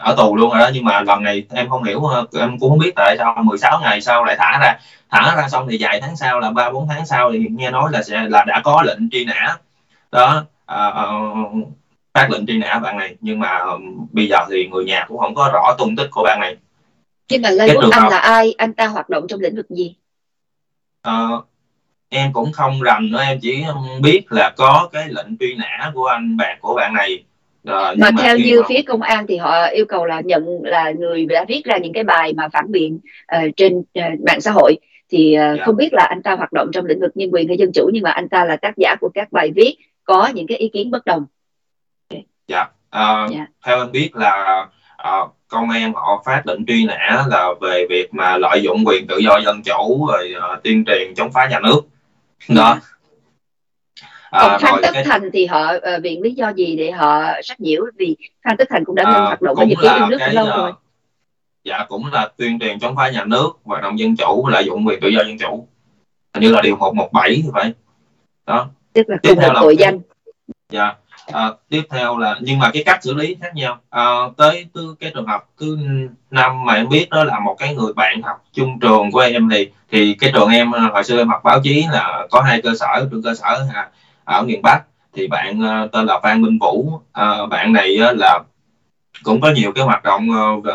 ở 0.03 0.15
tù 0.17 0.35
luôn 0.35 0.51
rồi 0.51 0.59
đó 0.59 0.69
nhưng 0.73 0.85
mà 0.85 1.01
lần 1.01 1.23
này 1.23 1.45
em 1.53 1.69
không 1.69 1.83
hiểu 1.83 2.01
em 2.39 2.59
cũng 2.59 2.69
không 2.69 2.79
biết 2.79 2.91
tại 2.95 3.15
sao 3.17 3.37
16 3.43 3.79
ngày 3.81 4.01
sau 4.01 4.23
lại 4.23 4.35
thả 4.39 4.59
ra. 4.61 4.79
Thả 5.09 5.35
ra 5.35 5.47
xong 5.47 5.67
thì 5.69 5.77
vài 5.79 6.01
tháng 6.01 6.15
sau 6.15 6.39
là 6.39 6.51
ba 6.51 6.71
bốn 6.71 6.87
tháng 6.87 7.05
sau 7.05 7.31
thì 7.31 7.39
nghe 7.49 7.71
nói 7.71 7.91
là 7.93 8.03
sẽ 8.03 8.21
là 8.29 8.43
đã 8.47 8.61
có 8.63 8.83
lệnh 8.85 9.09
truy 9.09 9.25
nã. 9.25 9.57
Đó 10.11 10.45
à, 10.65 10.85
à, 10.87 11.05
phát 12.13 12.31
lệnh 12.31 12.45
truy 12.45 12.57
nã 12.57 12.79
bạn 12.79 12.97
này 12.97 13.15
nhưng 13.21 13.39
mà 13.39 13.57
um, 13.57 14.07
bây 14.11 14.27
giờ 14.27 14.37
thì 14.51 14.67
người 14.67 14.85
nhà 14.85 15.05
cũng 15.07 15.19
không 15.19 15.35
có 15.35 15.49
rõ 15.53 15.75
tung 15.77 15.95
tích 15.95 16.07
của 16.11 16.23
bạn 16.23 16.39
này. 16.41 16.57
Nhưng 17.29 17.41
mà 17.41 17.49
Lê 17.49 17.73
Quốc 17.75 17.91
Anh 17.91 18.09
là 18.09 18.17
ai? 18.17 18.55
Anh 18.57 18.73
ta 18.73 18.87
hoạt 18.87 19.09
động 19.09 19.27
trong 19.27 19.39
lĩnh 19.39 19.55
vực 19.55 19.69
gì? 19.69 19.95
À, 21.01 21.27
em 22.09 22.33
cũng 22.33 22.51
không 22.51 22.81
rành 22.81 23.11
nữa 23.11 23.21
em 23.21 23.39
chỉ 23.41 23.63
biết 24.01 24.21
là 24.29 24.53
có 24.57 24.89
cái 24.91 25.07
lệnh 25.09 25.37
truy 25.37 25.55
nã 25.55 25.91
của 25.93 26.05
anh 26.05 26.37
bạn 26.37 26.57
của 26.61 26.75
bạn 26.75 26.93
này 26.93 27.23
À, 27.65 27.93
mà, 27.97 28.11
mà 28.11 28.21
theo 28.21 28.37
như 28.37 28.61
mà... 28.61 28.65
phía 28.69 28.81
công 28.81 29.01
an 29.01 29.27
thì 29.27 29.37
họ 29.37 29.65
yêu 29.65 29.85
cầu 29.85 30.05
là 30.05 30.21
nhận 30.21 30.63
là 30.63 30.91
người 30.91 31.25
đã 31.25 31.45
viết 31.47 31.61
ra 31.65 31.77
những 31.77 31.93
cái 31.93 32.03
bài 32.03 32.33
mà 32.37 32.49
phản 32.53 32.71
biện 32.71 32.99
uh, 33.35 33.55
trên 33.57 33.77
uh, 33.79 34.19
mạng 34.27 34.41
xã 34.41 34.51
hội 34.51 34.77
thì 35.09 35.35
uh, 35.37 35.39
yeah. 35.39 35.59
không 35.65 35.75
biết 35.75 35.93
là 35.93 36.03
anh 36.03 36.23
ta 36.23 36.35
hoạt 36.35 36.53
động 36.53 36.69
trong 36.73 36.85
lĩnh 36.85 36.99
vực 36.99 37.11
nhân 37.15 37.29
quyền 37.33 37.47
hay 37.47 37.57
dân 37.57 37.71
chủ 37.73 37.89
nhưng 37.93 38.03
mà 38.03 38.11
anh 38.11 38.29
ta 38.29 38.45
là 38.45 38.55
tác 38.55 38.73
giả 38.77 38.95
của 39.01 39.09
các 39.13 39.31
bài 39.31 39.51
viết 39.55 39.75
có 40.03 40.27
những 40.27 40.47
cái 40.47 40.57
ý 40.57 40.69
kiến 40.73 40.91
bất 40.91 41.05
đồng 41.05 41.25
dạ 42.47 42.69
yeah. 42.91 43.25
uh, 43.25 43.35
yeah. 43.35 43.47
theo 43.65 43.79
anh 43.79 43.91
biết 43.91 44.15
là 44.15 44.67
uh, 45.07 45.31
công 45.47 45.69
an 45.69 45.93
họ 45.95 46.23
phát 46.25 46.47
lệnh 46.47 46.65
truy 46.65 46.85
nã 46.85 47.23
là 47.29 47.53
về 47.61 47.85
việc 47.89 48.13
mà 48.13 48.37
lợi 48.37 48.61
dụng 48.61 48.83
quyền 48.85 49.07
tự 49.07 49.17
do 49.17 49.39
dân 49.45 49.61
chủ 49.63 50.07
rồi 50.07 50.33
uh, 50.37 50.63
tuyên 50.63 50.85
truyền 50.85 51.13
chống 51.15 51.31
phá 51.33 51.47
nhà 51.51 51.59
nước 51.59 51.81
đó 52.49 52.67
yeah. 52.67 52.83
Còn 54.39 54.51
à, 54.51 54.57
Phan 54.57 54.73
Tất 54.81 54.89
cái... 54.93 55.03
Thành 55.03 55.29
thì 55.33 55.45
họ 55.45 55.73
uh, 55.75 56.03
viện 56.03 56.21
lý 56.21 56.31
do 56.33 56.49
gì 56.49 56.75
để 56.75 56.91
họ 56.91 57.23
sách 57.43 57.59
nhiễu? 57.59 57.85
Vì 57.97 58.17
Phan 58.43 58.57
Tất 58.57 58.67
Thành 58.69 58.85
cũng 58.85 58.95
đã 58.95 59.03
ngưng 59.03 59.13
à, 59.13 59.25
hoạt 59.25 59.41
động 59.41 59.55
với 59.55 59.67
nhật 59.67 59.77
ký 59.81 59.87
yêu 59.87 60.07
nước 60.07 60.17
cái, 60.19 60.33
lâu 60.33 60.45
rồi. 60.45 60.71
dạ 61.63 61.85
cũng 61.89 62.05
là 62.11 62.29
tuyên 62.37 62.59
truyền 62.59 62.79
chống 62.79 62.95
phá 62.95 63.09
nhà 63.09 63.25
nước 63.25 63.49
hoạt 63.63 63.83
động 63.83 63.99
dân 63.99 64.15
chủ 64.15 64.47
lợi 64.47 64.65
dụng 64.65 64.87
quyền 64.87 64.99
tự 65.01 65.07
do 65.07 65.23
dân 65.23 65.37
chủ. 65.37 65.67
Hình 66.33 66.43
như 66.43 66.51
là 66.51 66.61
điều 66.61 66.75
117 66.75 67.29
thì 67.35 67.49
phải. 67.53 67.73
Đó. 68.45 68.67
Tức 68.93 69.09
là 69.09 69.17
cùng 69.23 69.35
một 69.35 69.53
tội 69.61 69.75
danh. 69.77 69.99
Dạ 70.69 70.93
à, 71.31 71.51
tiếp 71.69 71.81
theo 71.89 72.17
là 72.17 72.35
nhưng 72.41 72.59
mà 72.59 72.71
cái 72.73 72.83
cách 72.83 73.03
xử 73.03 73.13
lý 73.13 73.35
khác 73.41 73.55
nhau. 73.55 73.79
À, 73.89 74.03
tới 74.37 74.65
từ 74.73 74.95
cái 74.99 75.11
trường 75.15 75.27
hợp 75.27 75.45
thứ 75.59 75.77
năm 76.31 76.65
mà 76.65 76.73
em 76.73 76.89
biết 76.89 77.09
đó 77.09 77.23
là 77.23 77.39
một 77.39 77.55
cái 77.59 77.75
người 77.75 77.93
bạn 77.93 78.21
học 78.21 78.43
chung 78.53 78.79
trường 78.79 79.11
của 79.11 79.19
em 79.19 79.49
thì 79.49 79.69
thì 79.91 80.15
cái 80.19 80.31
trường 80.33 80.49
em 80.49 80.71
hồi 80.71 81.03
xưa 81.03 81.17
em 81.17 81.27
học 81.27 81.41
báo 81.43 81.59
chí 81.63 81.85
là 81.91 82.27
có 82.31 82.41
hai 82.41 82.61
cơ 82.61 82.69
sở 82.79 83.07
trường 83.11 83.23
cơ 83.23 83.33
sở 83.35 83.65
à, 83.73 83.89
ở 84.25 84.41
miền 84.41 84.61
Bắc. 84.61 84.83
Thì 85.13 85.27
bạn 85.27 85.61
ờ, 85.61 85.87
tên 85.91 86.05
là 86.05 86.19
Phan 86.23 86.41
Minh 86.41 86.57
Vũ. 86.59 87.01
Ờ, 87.11 87.45
bạn 87.45 87.73
này 87.73 87.97
ờ, 87.97 88.13
là 88.13 88.39
cũng 89.23 89.41
có 89.41 89.51
nhiều 89.51 89.71
cái 89.71 89.83
hoạt 89.83 90.03
động 90.03 90.27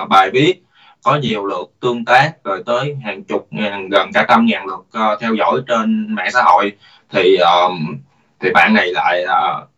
bài 0.08 0.30
viết 0.30 0.62
có 1.02 1.16
nhiều 1.16 1.46
lượt 1.46 1.70
tương 1.80 2.04
tác 2.04 2.44
rồi 2.44 2.62
tới 2.66 2.96
hàng 3.04 3.24
chục 3.24 3.46
ngàn 3.50 3.88
gần 3.88 4.10
cả 4.14 4.24
trăm 4.28 4.46
ngàn 4.46 4.66
lượt 4.66 4.86
uh, 5.12 5.20
theo 5.20 5.34
dõi 5.34 5.60
trên 5.66 6.14
mạng 6.14 6.30
xã 6.32 6.42
hội. 6.42 6.72
Thì 7.12 7.36
uh, 7.42 7.72
thì 8.40 8.50
bạn 8.54 8.74
này 8.74 8.92
lại 8.92 9.24
uh, 9.24 9.68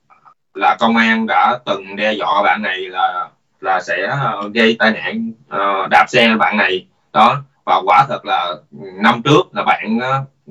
là 0.54 0.76
công 0.80 0.96
an 0.96 1.26
đã 1.26 1.59
từng 1.66 1.96
đe 1.96 2.12
dọa 2.12 2.42
bạn 2.42 2.62
này 2.62 2.78
là 2.78 3.28
là 3.61 3.80
sẽ 3.80 4.16
gây 4.54 4.76
tai 4.78 4.90
nạn 4.90 5.33
uh, 5.56 5.88
đạp 5.90 6.04
xe 6.09 6.37
bạn 6.38 6.56
này. 6.56 6.87
Đó 7.12 7.42
và 7.64 7.80
quả 7.85 8.06
thật 8.09 8.24
là 8.24 8.54
năm 9.02 9.22
trước 9.22 9.42
là 9.52 9.62
bạn 9.64 9.98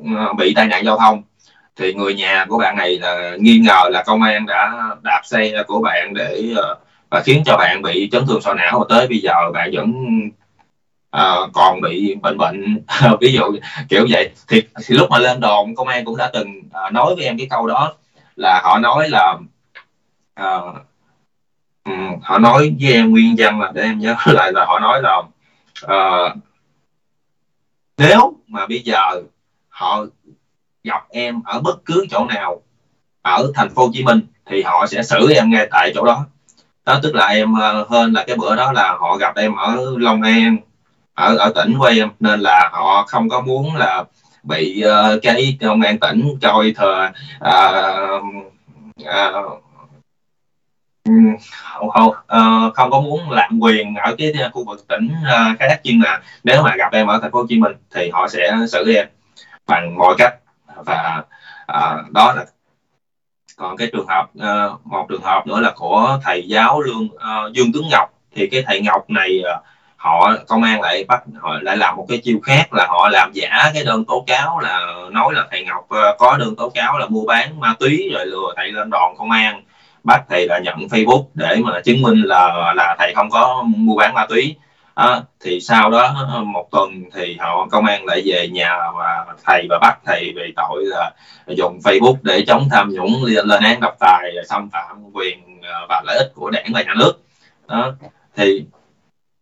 uh, 0.02 0.38
bị 0.38 0.54
tai 0.54 0.68
nạn 0.68 0.86
giao 0.86 0.98
thông 0.98 1.24
thì 1.80 1.94
người 1.94 2.14
nhà 2.14 2.46
của 2.50 2.58
bạn 2.58 2.76
này 2.78 3.00
là 3.00 3.36
nghi 3.40 3.60
ngờ 3.60 3.90
là 3.92 4.04
công 4.04 4.22
an 4.22 4.46
đã 4.46 4.72
đạp 5.04 5.22
xe 5.24 5.64
của 5.68 5.82
bạn 5.82 6.14
để 6.14 6.54
ờ, 6.56 6.78
và 7.10 7.22
khiến 7.26 7.44
cho 7.46 7.58
bạn 7.58 7.82
bị 7.82 8.10
chấn 8.12 8.26
thương 8.28 8.42
sọ 8.42 8.54
não. 8.54 8.80
Và 8.80 8.86
tới 8.90 9.08
bây 9.08 9.20
giờ 9.20 9.34
bạn 9.54 9.70
vẫn 9.74 9.92
uh, 11.18 11.50
còn 11.54 11.82
bị 11.82 12.16
bệnh 12.22 12.38
bệnh. 12.38 12.84
Ví 13.22 13.34
dụ 13.34 13.44
kiểu 13.90 14.08
vậy. 14.10 14.30
Thì, 14.48 14.62
thì 14.86 14.96
lúc 14.96 15.10
mà 15.10 15.20
lên 15.20 15.40
đồn 15.40 15.76
công 15.76 15.88
an 15.88 16.06
cũng 16.06 16.18
đã 16.18 16.30
từng 16.34 16.60
uh, 16.60 16.94
nói 16.94 17.16
với 17.16 17.26
em 17.26 17.38
cái 17.38 17.48
câu 17.50 17.68
đó 17.68 17.94
là 18.36 18.62
họ 18.64 18.80
nói 18.80 19.10
là 19.10 19.38
uh, 20.42 20.76
um, 21.86 22.20
họ 22.22 22.38
nói 22.38 22.76
với 22.82 22.94
em 22.94 23.12
nguyên 23.12 23.36
văn 23.38 23.62
là 23.62 23.72
để 23.74 23.82
em 23.82 24.00
nhớ 24.00 24.16
lại 24.26 24.52
là 24.54 24.66
họ 24.66 24.80
nói 24.80 25.02
là 25.02 25.18
uh, 25.86 26.38
nếu 27.98 28.34
mà 28.48 28.66
bây 28.68 28.80
giờ 28.80 29.02
họ 29.70 30.06
gặp 30.84 31.06
em 31.10 31.42
ở 31.46 31.60
bất 31.60 31.86
cứ 31.86 32.06
chỗ 32.12 32.26
nào 32.26 32.62
ở 33.22 33.52
thành 33.56 33.70
phố 33.70 33.86
Hồ 33.86 33.92
Chí 33.94 34.04
Minh 34.04 34.20
thì 34.46 34.64
họ 34.64 34.88
sẽ 34.88 35.04
xử 35.04 35.32
em 35.32 35.50
ngay 35.50 35.68
tại 35.72 35.92
chỗ 35.96 36.06
đó. 36.06 36.26
Đó 36.86 37.00
tức 37.04 37.16
là 37.16 37.28
em 37.28 37.54
ờ, 37.54 37.86
hơn 37.90 38.14
là 38.14 38.24
cái 38.28 38.36
bữa 38.36 38.56
đó 38.56 38.72
là 38.72 38.98
họ 39.00 39.18
gặp 39.18 39.36
em 39.36 39.56
ở 39.56 39.78
Long 39.98 40.22
An 40.22 40.58
ở 41.14 41.38
ở 41.38 41.52
tỉnh 41.56 41.80
của 41.80 41.86
em 41.86 42.10
nên 42.20 42.40
là 42.40 42.70
họ 42.74 43.06
không 43.08 43.30
có 43.30 43.42
muốn 43.42 43.76
là 43.76 44.04
bị 44.44 44.84
uh, 44.86 45.20
cái 45.22 45.58
công 45.62 45.82
an 45.82 46.00
tỉnh 46.00 46.38
coi 46.42 46.74
thờ 46.76 47.10
uh, 47.38 48.24
uh, 49.02 49.64
không, 51.94 52.08
uh, 52.08 52.74
không 52.74 52.92
có 52.92 53.02
muốn 53.02 53.32
lạm 53.32 53.60
quyền 53.60 53.96
ở 53.96 54.16
cái 54.18 54.34
khu 54.54 54.66
vực 54.66 54.88
tỉnh 54.88 55.10
uh, 55.22 55.60
khác 55.60 55.82
nhưng 55.84 56.00
mà 56.00 56.22
nếu 56.44 56.64
mà 56.64 56.76
gặp 56.78 56.94
em 56.94 57.08
ở 57.08 57.20
thành 57.22 57.32
phố 57.32 57.40
Hồ 57.40 57.46
Chí 57.50 57.60
Minh 57.60 57.74
thì 57.96 58.10
họ 58.10 58.28
sẽ 58.28 58.58
xử 58.72 58.94
em 58.96 59.08
bằng 59.68 59.96
mọi 59.98 60.16
cách 60.18 60.34
và 60.76 61.24
à, 61.68 61.98
đó 62.12 62.34
là 62.34 62.46
còn 63.58 63.78
cái 63.78 63.90
trường 63.94 64.08
hợp 64.08 64.30
à, 64.40 64.68
một 64.84 65.06
trường 65.10 65.22
hợp 65.22 65.48
nữa 65.48 65.60
là 65.60 65.72
của 65.76 66.20
thầy 66.24 66.48
giáo 66.48 66.82
lương 66.82 67.08
à, 67.20 67.42
dương 67.54 67.72
tướng 67.74 67.90
ngọc. 67.92 68.10
Thì 68.36 68.48
cái 68.48 68.64
thầy 68.68 68.82
ngọc 68.82 69.10
này 69.10 69.44
à, 69.46 69.60
họ 69.96 70.34
công 70.48 70.64
an 70.64 70.82
lại 70.82 71.04
bắt 71.08 71.24
họ 71.40 71.58
lại 71.62 71.78
làm 71.78 71.96
một 71.96 72.06
cái 72.10 72.18
chiêu 72.18 72.40
khác 72.44 72.74
là 72.74 72.88
họ 72.88 73.10
làm 73.10 73.32
giả 73.34 73.72
cái 73.74 73.84
đơn 73.84 74.06
tố 74.06 74.24
cáo 74.28 74.60
là 74.60 74.94
nói 75.12 75.34
là 75.34 75.48
thầy 75.52 75.64
ngọc 75.64 75.88
có 76.20 76.38
đơn 76.38 76.56
tố 76.56 76.70
cáo 76.70 76.98
là 76.98 77.06
mua 77.06 77.26
bán 77.26 77.60
ma 77.60 77.76
túy 77.80 78.10
rồi 78.14 78.26
lừa 78.26 78.54
thầy 78.56 78.72
lên 78.72 78.90
đòn 78.90 79.16
công 79.18 79.32
an. 79.32 79.64
Bắt 80.04 80.24
thầy 80.30 80.48
là 80.48 80.60
nhận 80.60 80.78
facebook 80.78 81.24
để 81.34 81.58
mà 81.64 81.82
chứng 81.86 82.02
minh 82.02 82.22
là 82.22 82.74
là 82.76 82.96
thầy 83.00 83.14
không 83.16 83.30
có 83.30 83.64
mua 83.68 83.96
bán 83.96 84.14
ma 84.14 84.26
túy 84.26 84.56
à, 85.00 85.22
thì 85.40 85.60
sau 85.62 85.90
đó 85.92 86.34
một 86.46 86.68
tuần 86.72 86.90
thì 87.14 87.38
họ 87.40 87.68
công 87.72 87.86
an 87.86 88.06
lại 88.06 88.22
về 88.26 88.48
nhà 88.48 88.78
và 88.98 89.26
thầy 89.46 89.68
và 89.70 89.80
bắt 89.82 90.00
thầy 90.06 90.34
về 90.36 90.52
tội 90.56 90.86
là 90.86 91.12
dùng 91.48 91.80
Facebook 91.84 92.16
để 92.22 92.44
chống 92.48 92.68
tham 92.72 92.90
nhũng 92.90 93.24
lên 93.24 93.64
án 93.64 93.80
độc 93.82 93.96
tài 94.00 94.34
xâm 94.50 94.70
phạm 94.70 95.04
quyền 95.14 95.40
ờ, 95.64 95.86
và 95.90 96.04
lợi 96.06 96.18
ích 96.18 96.32
của 96.36 96.50
đảng 96.50 96.66
và 96.74 96.84
nhà 96.84 96.94
nước 97.00 97.14
đó 97.68 97.94
thì 98.36 98.66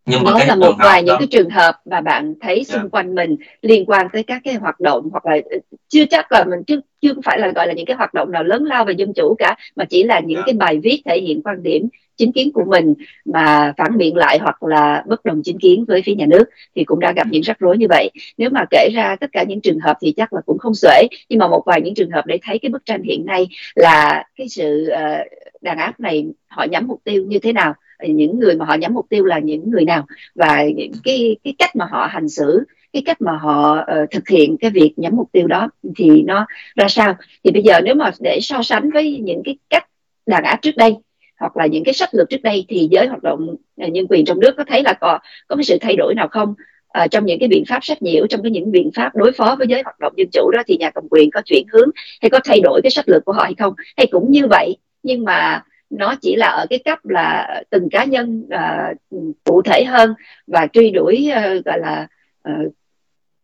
nhưng 0.05 0.23
mà 0.23 0.31
đó 0.31 0.39
là 0.47 0.55
một 0.55 0.73
vài 0.79 1.03
những 1.03 1.15
cái 1.19 1.27
trường 1.31 1.49
hợp 1.49 1.75
mà 1.85 2.01
bạn 2.01 2.33
thấy 2.41 2.63
xung 2.63 2.81
yeah. 2.81 2.91
quanh 2.91 3.15
mình 3.15 3.35
liên 3.61 3.85
quan 3.85 4.07
tới 4.13 4.23
các 4.23 4.41
cái 4.43 4.53
hoạt 4.53 4.79
động 4.79 5.09
hoặc 5.11 5.25
là 5.25 5.37
ờ, 5.51 5.57
chưa 5.87 6.05
chắc 6.09 6.31
là 6.31 6.43
mình 6.43 6.59
chưa 6.67 6.79
chưa 7.01 7.13
phải 7.25 7.39
là 7.39 7.47
gọi 7.47 7.67
là 7.67 7.73
những 7.73 7.85
cái 7.85 7.95
hoạt 7.95 8.13
động 8.13 8.31
nào 8.31 8.43
lớn 8.43 8.63
lao 8.63 8.85
về 8.85 8.93
dân 8.97 9.13
chủ 9.13 9.35
cả 9.39 9.55
mà 9.75 9.85
chỉ 9.85 10.03
là 10.03 10.19
những 10.19 10.37
yeah. 10.37 10.45
cái 10.45 10.53
bài 10.53 10.79
viết 10.83 11.01
thể 11.05 11.19
hiện 11.21 11.41
quan 11.43 11.63
điểm 11.63 11.87
chính 12.17 12.31
kiến 12.31 12.51
của 12.53 12.63
mình 12.67 12.93
mà 13.25 13.73
phản 13.77 13.97
biện 13.97 14.15
lại 14.15 14.39
hoặc 14.39 14.63
là 14.63 15.03
bất 15.07 15.25
đồng 15.25 15.41
chính 15.43 15.59
kiến 15.59 15.85
với 15.87 16.01
phía 16.05 16.15
nhà 16.15 16.25
nước 16.25 16.43
thì 16.75 16.83
cũng 16.83 16.99
đã 16.99 17.11
gặp 17.11 17.27
những 17.31 17.41
rắc 17.41 17.59
rối 17.59 17.77
như 17.77 17.85
vậy. 17.89 18.11
Nếu 18.37 18.49
mà 18.49 18.65
kể 18.69 18.89
ra 18.93 19.15
tất 19.19 19.29
cả 19.31 19.43
những 19.43 19.61
trường 19.61 19.79
hợp 19.79 19.97
thì 20.01 20.13
chắc 20.17 20.33
là 20.33 20.41
cũng 20.45 20.57
không 20.57 20.75
xuể 20.75 21.07
nhưng 21.29 21.39
mà 21.39 21.47
một 21.47 21.63
vài 21.65 21.81
những 21.81 21.95
trường 21.95 22.11
hợp 22.11 22.25
để 22.25 22.39
thấy 22.41 22.59
cái 22.59 22.69
bức 22.69 22.85
tranh 22.85 23.03
hiện 23.03 23.25
nay 23.25 23.47
là 23.75 24.23
cái 24.35 24.49
sự 24.49 24.87
ờ, 24.87 25.17
đàn 25.61 25.77
áp 25.77 25.99
này 25.99 26.25
họ 26.47 26.63
nhắm 26.63 26.87
mục 26.87 27.01
tiêu 27.03 27.25
như 27.27 27.39
thế 27.39 27.53
nào 27.53 27.73
những 28.07 28.39
người 28.39 28.55
mà 28.55 28.65
họ 28.65 28.73
nhắm 28.73 28.93
mục 28.93 29.05
tiêu 29.09 29.25
là 29.25 29.39
những 29.39 29.71
người 29.71 29.85
nào 29.85 30.05
và 30.35 30.63
cái 31.03 31.35
cái 31.43 31.53
cách 31.57 31.75
mà 31.75 31.85
họ 31.91 32.07
hành 32.11 32.29
xử 32.29 32.63
cái 32.93 33.03
cách 33.05 33.21
mà 33.21 33.37
họ 33.37 33.79
uh, 33.81 34.11
thực 34.11 34.27
hiện 34.27 34.57
cái 34.57 34.71
việc 34.71 34.93
nhắm 34.97 35.15
mục 35.15 35.29
tiêu 35.31 35.47
đó 35.47 35.69
thì 35.95 36.23
nó 36.23 36.45
ra 36.75 36.87
sao. 36.87 37.15
Thì 37.43 37.51
bây 37.51 37.63
giờ 37.63 37.81
nếu 37.81 37.95
mà 37.95 38.11
để 38.19 38.39
so 38.41 38.63
sánh 38.63 38.89
với 38.89 39.19
những 39.23 39.41
cái 39.45 39.57
cách 39.69 39.87
đàn 40.25 40.43
áp 40.43 40.59
trước 40.61 40.77
đây 40.77 40.95
hoặc 41.39 41.57
là 41.57 41.65
những 41.65 41.83
cái 41.83 41.93
sách 41.93 42.09
lược 42.13 42.29
trước 42.29 42.41
đây 42.43 42.65
thì 42.69 42.87
giới 42.91 43.07
hoạt 43.07 43.23
động 43.23 43.55
à, 43.77 43.87
nhân 43.87 44.05
quyền 44.09 44.25
trong 44.25 44.39
nước 44.39 44.53
có 44.57 44.63
thấy 44.67 44.83
là 44.83 44.93
có 44.93 45.19
có 45.47 45.55
cái 45.55 45.63
sự 45.63 45.77
thay 45.81 45.95
đổi 45.95 46.13
nào 46.15 46.27
không? 46.27 46.53
À, 46.87 47.07
trong 47.07 47.25
những 47.25 47.39
cái 47.39 47.49
biện 47.49 47.63
pháp 47.67 47.83
sách 47.83 48.01
nhiễu 48.01 48.27
trong 48.27 48.41
cái 48.41 48.51
những 48.51 48.71
biện 48.71 48.91
pháp 48.95 49.15
đối 49.15 49.31
phó 49.31 49.55
với 49.57 49.67
giới 49.67 49.81
hoạt 49.83 49.99
động 49.99 50.13
dân 50.17 50.27
chủ 50.33 50.51
đó 50.51 50.63
thì 50.67 50.77
nhà 50.77 50.89
cầm 50.89 51.03
quyền 51.09 51.31
có 51.31 51.41
chuyển 51.45 51.67
hướng 51.73 51.89
hay 52.21 52.29
có 52.29 52.39
thay 52.43 52.59
đổi 52.63 52.81
cái 52.83 52.91
sách 52.91 53.09
lược 53.09 53.25
của 53.25 53.31
họ 53.33 53.43
hay 53.43 53.53
không? 53.57 53.73
Hay 53.97 54.07
cũng 54.11 54.31
như 54.31 54.47
vậy 54.49 54.77
nhưng 55.03 55.23
mà 55.23 55.63
nó 55.89 56.15
chỉ 56.21 56.35
là 56.35 56.47
ở 56.47 56.65
cái 56.69 56.79
cấp 56.79 57.05
là 57.05 57.61
từng 57.69 57.89
cá 57.89 58.03
nhân 58.03 58.47
uh, 58.55 59.21
cụ 59.43 59.61
thể 59.61 59.83
hơn 59.83 60.13
và 60.47 60.67
truy 60.73 60.91
đuổi 60.91 61.31
uh, 61.31 61.65
gọi 61.65 61.79
là 61.79 62.07
uh, 62.49 62.73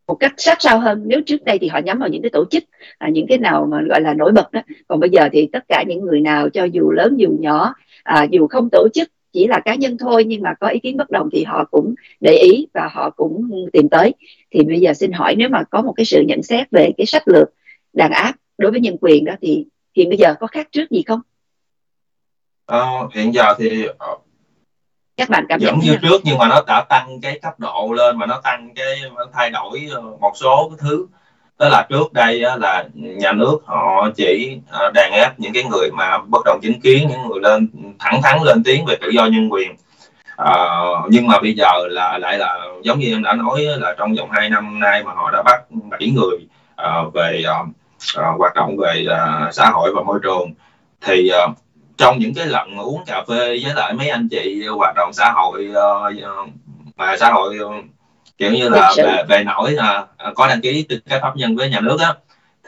một 0.07 0.15
cách 0.15 0.33
sát 0.37 0.57
sao 0.61 0.79
hơn. 0.79 1.03
Nếu 1.05 1.21
trước 1.25 1.43
đây 1.43 1.59
thì 1.59 1.67
họ 1.67 1.79
nhắm 1.79 1.99
vào 1.99 2.09
những 2.09 2.21
cái 2.21 2.29
tổ 2.29 2.45
chức 2.51 2.63
à, 2.97 3.09
những 3.09 3.27
cái 3.27 3.37
nào 3.37 3.67
mà 3.71 3.81
gọi 3.89 4.01
là 4.01 4.13
nổi 4.13 4.31
bật 4.31 4.51
đó 4.51 4.61
còn 4.87 4.99
bây 4.99 5.09
giờ 5.09 5.29
thì 5.31 5.49
tất 5.51 5.63
cả 5.67 5.83
những 5.87 6.05
người 6.05 6.21
nào 6.21 6.49
cho 6.49 6.63
dù 6.63 6.91
lớn 6.91 7.15
dù 7.17 7.29
nhỏ 7.39 7.73
à, 8.03 8.27
dù 8.31 8.47
không 8.47 8.69
tổ 8.71 8.87
chức 8.93 9.09
chỉ 9.33 9.47
là 9.47 9.59
cá 9.65 9.75
nhân 9.75 9.97
thôi 9.97 10.23
nhưng 10.27 10.41
mà 10.41 10.53
có 10.59 10.67
ý 10.67 10.79
kiến 10.79 10.97
bất 10.97 11.09
đồng 11.09 11.29
thì 11.31 11.43
họ 11.43 11.65
cũng 11.71 11.95
để 12.19 12.31
ý 12.33 12.67
và 12.73 12.89
họ 12.93 13.09
cũng 13.09 13.51
tìm 13.73 13.89
tới. 13.89 14.13
Thì 14.51 14.63
bây 14.63 14.79
giờ 14.79 14.93
xin 14.93 15.11
hỏi 15.11 15.35
nếu 15.35 15.49
mà 15.49 15.63
có 15.63 15.81
một 15.81 15.93
cái 15.97 16.05
sự 16.05 16.23
nhận 16.27 16.43
xét 16.43 16.71
về 16.71 16.91
cái 16.97 17.05
sách 17.05 17.23
lược 17.25 17.49
đàn 17.93 18.11
áp 18.11 18.33
đối 18.57 18.71
với 18.71 18.79
nhân 18.79 18.97
quyền 19.01 19.25
đó 19.25 19.33
thì 19.41 19.65
hiện 19.95 20.09
bây 20.09 20.17
giờ 20.17 20.35
có 20.39 20.47
khác 20.47 20.67
trước 20.71 20.91
gì 20.91 21.03
không? 21.07 21.19
Ờ, 22.65 22.85
hiện 23.13 23.33
giờ 23.33 23.53
thì 23.57 23.85
ờ, 23.97 24.17
các 25.17 25.29
bạn 25.29 25.45
cảm 25.49 25.59
vẫn 25.63 25.79
như 25.79 25.97
trước 26.01 26.21
nhưng 26.23 26.37
mà 26.37 26.47
nó 26.47 26.63
đã 26.67 26.85
tăng 26.89 27.21
cái 27.21 27.39
cấp 27.39 27.59
độ 27.59 27.93
lên 27.97 28.19
và 28.19 28.25
nó 28.25 28.41
tăng 28.43 28.73
cái 28.75 29.01
thay 29.33 29.49
đổi 29.49 29.87
ờ, 29.91 30.01
một 30.01 30.31
số 30.35 30.69
cái 30.69 30.77
thứ 30.81 31.07
đó 31.59 31.69
là 31.69 31.87
trước 31.89 32.13
đây 32.13 32.39
là 32.39 32.85
nhà 32.93 33.31
nước 33.31 33.57
họ 33.65 34.09
chỉ 34.15 34.57
à, 34.71 34.79
đàn 34.93 35.11
áp 35.11 35.33
những 35.37 35.53
cái 35.53 35.63
người 35.63 35.89
mà 35.93 36.17
bất 36.17 36.41
đồng 36.45 36.59
chính 36.61 36.81
kiến 36.81 37.07
những 37.09 37.27
người 37.27 37.39
lên 37.41 37.69
thẳng 37.99 38.21
thắn 38.23 38.43
lên 38.43 38.63
tiếng 38.63 38.85
về 38.85 38.95
tự 39.01 39.09
do 39.09 39.25
nhân 39.25 39.49
quyền. 39.51 39.75
À, 40.37 40.55
nhưng 41.09 41.27
mà 41.27 41.39
bây 41.39 41.53
giờ 41.53 41.87
là 41.89 42.17
lại 42.17 42.37
là 42.37 42.59
giống 42.83 42.99
như 42.99 43.13
em 43.13 43.23
đã 43.23 43.33
nói 43.33 43.61
là 43.61 43.95
trong 43.97 44.15
vòng 44.15 44.31
2 44.31 44.49
năm 44.49 44.79
nay 44.79 45.03
mà 45.03 45.11
họ 45.13 45.31
đã 45.31 45.43
bắt 45.45 45.61
bảy 45.89 46.11
người 46.15 46.47
uh, 46.81 47.13
về 47.13 47.43
uh, 47.61 48.39
hoạt 48.39 48.55
động 48.55 48.77
về 48.77 49.05
uh, 49.07 49.53
xã 49.53 49.69
hội 49.69 49.91
và 49.95 50.03
môi 50.03 50.19
trường 50.23 50.53
thì 51.01 51.31
uh, 51.45 51.57
trong 51.97 52.19
những 52.19 52.33
cái 52.33 52.45
lần 52.45 52.77
uống 52.77 53.03
cà 53.05 53.23
phê 53.27 53.59
với 53.63 53.73
lại 53.75 53.93
mấy 53.93 54.09
anh 54.09 54.29
chị 54.29 54.67
hoạt 54.67 54.95
động 54.95 55.13
xã 55.13 55.31
hội 55.31 55.69
uh, 55.71 56.49
mà 56.97 57.17
xã 57.17 57.31
hội 57.31 57.57
uh, 57.63 57.85
kiểu 58.37 58.51
như 58.51 58.69
là 58.69 58.93
về, 58.97 59.23
về 59.29 59.43
nổi 59.43 59.75
uh, 59.77 60.35
có 60.35 60.47
đăng 60.47 60.61
ký 60.61 60.85
tư 60.89 60.99
cách 61.09 61.21
pháp 61.21 61.35
nhân 61.35 61.55
với 61.55 61.69
nhà 61.69 61.79
nước 61.79 61.99
á 61.99 62.13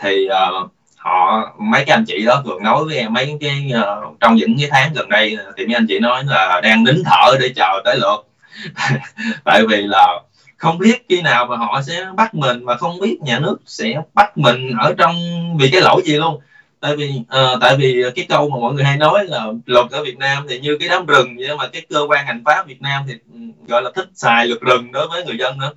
thì 0.02 0.28
uh, 0.28 0.72
họ 0.98 1.54
mấy 1.60 1.86
cái 1.86 1.96
anh 1.96 2.06
chị 2.08 2.26
đó 2.26 2.42
thường 2.46 2.64
nói 2.64 2.86
với 2.86 2.98
em 2.98 3.14
mấy 3.14 3.38
cái 3.42 3.72
uh, 3.80 4.20
trong 4.20 4.36
những 4.36 4.56
cái 4.60 4.70
tháng 4.72 4.94
gần 4.94 5.10
đây 5.10 5.38
thì 5.58 5.66
mấy 5.66 5.76
anh 5.76 5.86
chị 5.88 6.00
nói 6.00 6.24
là 6.28 6.62
đang 6.64 6.84
nín 6.84 7.04
thở 7.06 7.38
để 7.40 7.50
chờ 7.56 7.82
tới 7.86 7.98
lượt. 7.98 8.28
Tại 9.44 9.64
vì 9.70 9.82
là 9.82 10.20
không 10.58 10.78
biết 10.78 11.06
khi 11.10 11.22
nào 11.22 11.46
mà 11.46 11.58
họ 11.58 11.82
sẽ 11.82 12.06
bắt 12.16 12.36
mình 12.36 12.66
mà 12.66 12.78
không 12.78 13.00
biết 13.00 13.18
nhà 13.22 13.40
nước 13.40 13.58
sẽ 13.66 14.02
bắt 14.14 14.38
mình 14.38 14.72
ở 14.80 14.94
trong 14.98 15.16
vì 15.58 15.70
cái 15.72 15.82
lỗi 15.82 16.02
gì 16.06 16.18
luôn 16.18 16.40
tại 16.86 16.96
vì 16.96 17.12
uh, 17.20 17.62
tại 17.62 17.76
vì 17.78 18.04
cái 18.16 18.26
câu 18.30 18.50
mà 18.50 18.58
mọi 18.60 18.74
người 18.74 18.84
hay 18.84 18.98
nói 18.98 19.26
là 19.26 19.46
luật 19.66 19.92
ở 19.92 20.04
Việt 20.04 20.18
Nam 20.18 20.46
thì 20.50 20.60
như 20.60 20.78
cái 20.80 20.90
đám 20.90 21.06
rừng 21.06 21.36
nhưng 21.38 21.58
mà 21.58 21.68
cái 21.68 21.82
cơ 21.90 22.00
quan 22.10 22.26
hành 22.26 22.42
pháp 22.46 22.68
Việt 22.68 22.82
Nam 22.82 23.04
thì 23.08 23.14
ừ, 23.34 23.40
gọi 23.68 23.82
là 23.82 23.92
thích 23.96 24.10
xài 24.14 24.48
luật 24.48 24.62
rừng 24.62 24.92
đối 24.92 25.08
với 25.08 25.26
người 25.26 25.38
dân 25.38 25.60
nữa. 25.60 25.72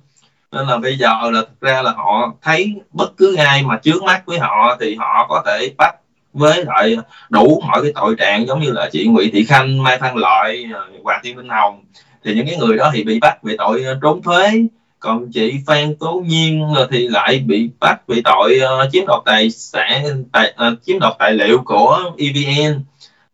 Nên 0.51 0.67
là 0.67 0.77
bây 0.77 0.97
giờ 0.97 1.09
là 1.31 1.41
thực 1.41 1.61
ra 1.61 1.81
là 1.81 1.91
họ 1.91 2.33
thấy 2.41 2.73
bất 2.91 3.17
cứ 3.17 3.35
ai 3.35 3.63
mà 3.63 3.77
trước 3.83 4.03
mắt 4.03 4.25
với 4.25 4.39
họ 4.39 4.77
thì 4.79 4.95
họ 4.95 5.25
có 5.29 5.43
thể 5.45 5.73
bắt 5.77 5.95
với 6.33 6.65
lại 6.65 6.97
đủ 7.29 7.61
mọi 7.67 7.81
cái 7.83 7.91
tội 7.95 8.15
trạng 8.17 8.47
giống 8.47 8.59
như 8.59 8.71
là 8.71 8.89
chị 8.91 9.07
Nguyễn 9.07 9.29
Thị 9.33 9.45
Khanh, 9.45 9.83
Mai 9.83 9.97
Phan 9.97 10.15
Lợi, 10.15 10.65
Hoàng 11.03 11.19
Thiên 11.23 11.35
Minh 11.35 11.49
Hồng. 11.49 11.83
Thì 12.23 12.33
những 12.35 12.47
cái 12.47 12.57
người 12.57 12.77
đó 12.77 12.91
thì 12.93 13.03
bị 13.03 13.19
bắt 13.19 13.43
về 13.43 13.55
tội 13.57 13.85
trốn 14.01 14.21
thuế 14.21 14.51
còn 14.99 15.31
chị 15.31 15.59
Phan 15.67 15.95
Tố 15.95 16.23
Nhiên 16.25 16.63
ờ, 16.75 16.87
thì 16.91 17.07
lại 17.07 17.39
bị 17.39 17.69
bắt 17.79 18.07
bị 18.07 18.21
tội 18.21 18.59
uh, 18.63 18.91
chiếm 18.91 19.05
đoạt 19.05 19.21
tài 19.25 19.51
sản 19.51 20.23
tài, 20.31 20.53
uh, 20.67 20.83
chiếm 20.85 20.99
đoạt 20.99 21.13
tài 21.19 21.33
liệu 21.33 21.61
của 21.65 21.99
EVN 22.17 22.83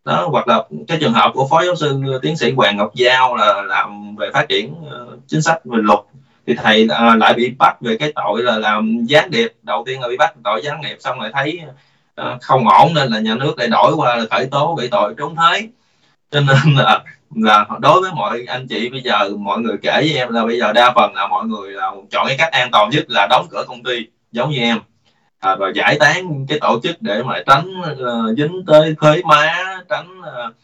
đó 0.04 0.28
hoặc 0.30 0.48
là 0.48 0.64
cái 0.88 0.98
trường 1.00 1.12
hợp 1.12 1.30
của 1.34 1.46
phó 1.50 1.64
giáo 1.64 1.76
sư 1.76 2.02
tiến 2.22 2.36
sĩ 2.36 2.52
Hoàng 2.52 2.76
Ngọc 2.76 2.94
Giao 2.94 3.36
là 3.36 3.62
làm 3.62 4.16
về 4.16 4.30
phát 4.32 4.48
triển 4.48 4.72
uh, 4.72 5.18
chính 5.28 5.42
sách 5.42 5.64
về 5.64 5.78
luật. 5.82 5.98
Thì 6.46 6.54
thầy 6.54 6.84
uh, 6.84 7.18
lại 7.18 7.34
bị 7.34 7.52
bắt 7.58 7.76
về 7.80 7.96
cái 7.96 8.12
tội 8.14 8.42
là 8.42 8.58
làm 8.58 9.04
gián 9.04 9.30
điệp. 9.30 9.52
Đầu 9.62 9.82
tiên 9.86 10.00
là 10.00 10.08
bị 10.08 10.16
bắt 10.16 10.34
tội 10.44 10.60
gián 10.64 10.80
điệp 10.82 10.96
xong 11.00 11.20
rồi 11.20 11.30
thấy 11.32 11.60
uh, 12.20 12.42
không 12.42 12.68
ổn 12.68 12.94
nên 12.94 13.10
là 13.10 13.20
nhà 13.20 13.34
nước 13.34 13.58
lại 13.58 13.68
đổi 13.68 13.92
qua 13.96 14.16
là 14.16 14.24
khởi 14.30 14.46
tố 14.46 14.74
bị 14.74 14.88
tội 14.88 15.14
trốn 15.18 15.36
thuế 15.36 15.68
cho 16.30 16.40
nên 16.40 16.74
là 16.76 17.04
là 17.34 17.66
đối 17.80 18.00
với 18.00 18.10
mọi 18.14 18.44
anh 18.48 18.66
chị 18.68 18.88
bây 18.88 19.00
giờ 19.00 19.30
mọi 19.38 19.58
người 19.58 19.76
kể 19.82 19.92
với 19.92 20.16
em 20.16 20.32
là 20.32 20.44
bây 20.44 20.58
giờ 20.58 20.72
đa 20.72 20.92
phần 20.94 21.14
là 21.14 21.26
mọi 21.26 21.44
người 21.46 21.72
là 21.72 21.92
chọn 22.10 22.26
cái 22.26 22.36
cách 22.38 22.52
an 22.52 22.68
toàn 22.72 22.90
nhất 22.90 23.04
là 23.08 23.26
đóng 23.30 23.46
cửa 23.50 23.64
công 23.68 23.82
ty 23.82 24.06
giống 24.32 24.50
như 24.50 24.58
em. 24.58 24.78
À, 25.40 25.56
và 25.56 25.70
giải 25.74 25.96
tán 26.00 26.46
cái 26.48 26.58
tổ 26.60 26.80
chức 26.82 26.96
để 27.02 27.22
mà 27.22 27.42
tránh 27.46 27.80
uh, 27.80 28.38
dính 28.38 28.64
tới 28.66 28.94
thuế 29.00 29.22
má 29.24 29.54
tránh 29.88 30.20
uh, 30.20 30.54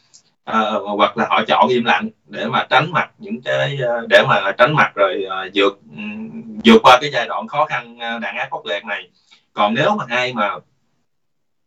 uh, 0.50 0.98
hoặc 0.98 1.16
là 1.16 1.26
họ 1.28 1.42
chọn 1.48 1.68
im 1.68 1.84
lặng 1.84 2.08
để 2.26 2.46
mà 2.46 2.66
tránh 2.70 2.92
mặt 2.92 3.10
những 3.18 3.42
cái 3.42 3.78
uh, 4.02 4.08
để 4.08 4.22
mà 4.28 4.52
tránh 4.58 4.74
mặt 4.74 4.92
rồi 4.94 5.24
uh, 5.26 5.52
vượt 5.54 5.78
um, 5.96 6.30
vượt 6.64 6.82
qua 6.82 6.98
cái 7.00 7.10
giai 7.12 7.26
đoạn 7.28 7.46
khó 7.48 7.64
khăn 7.64 7.96
uh, 7.96 8.22
đàn 8.22 8.36
áp 8.36 8.48
khốc 8.50 8.66
liệt 8.66 8.84
này. 8.84 9.08
Còn 9.52 9.74
nếu 9.74 9.94
mà 9.96 10.04
ai 10.08 10.32
mà 10.32 10.54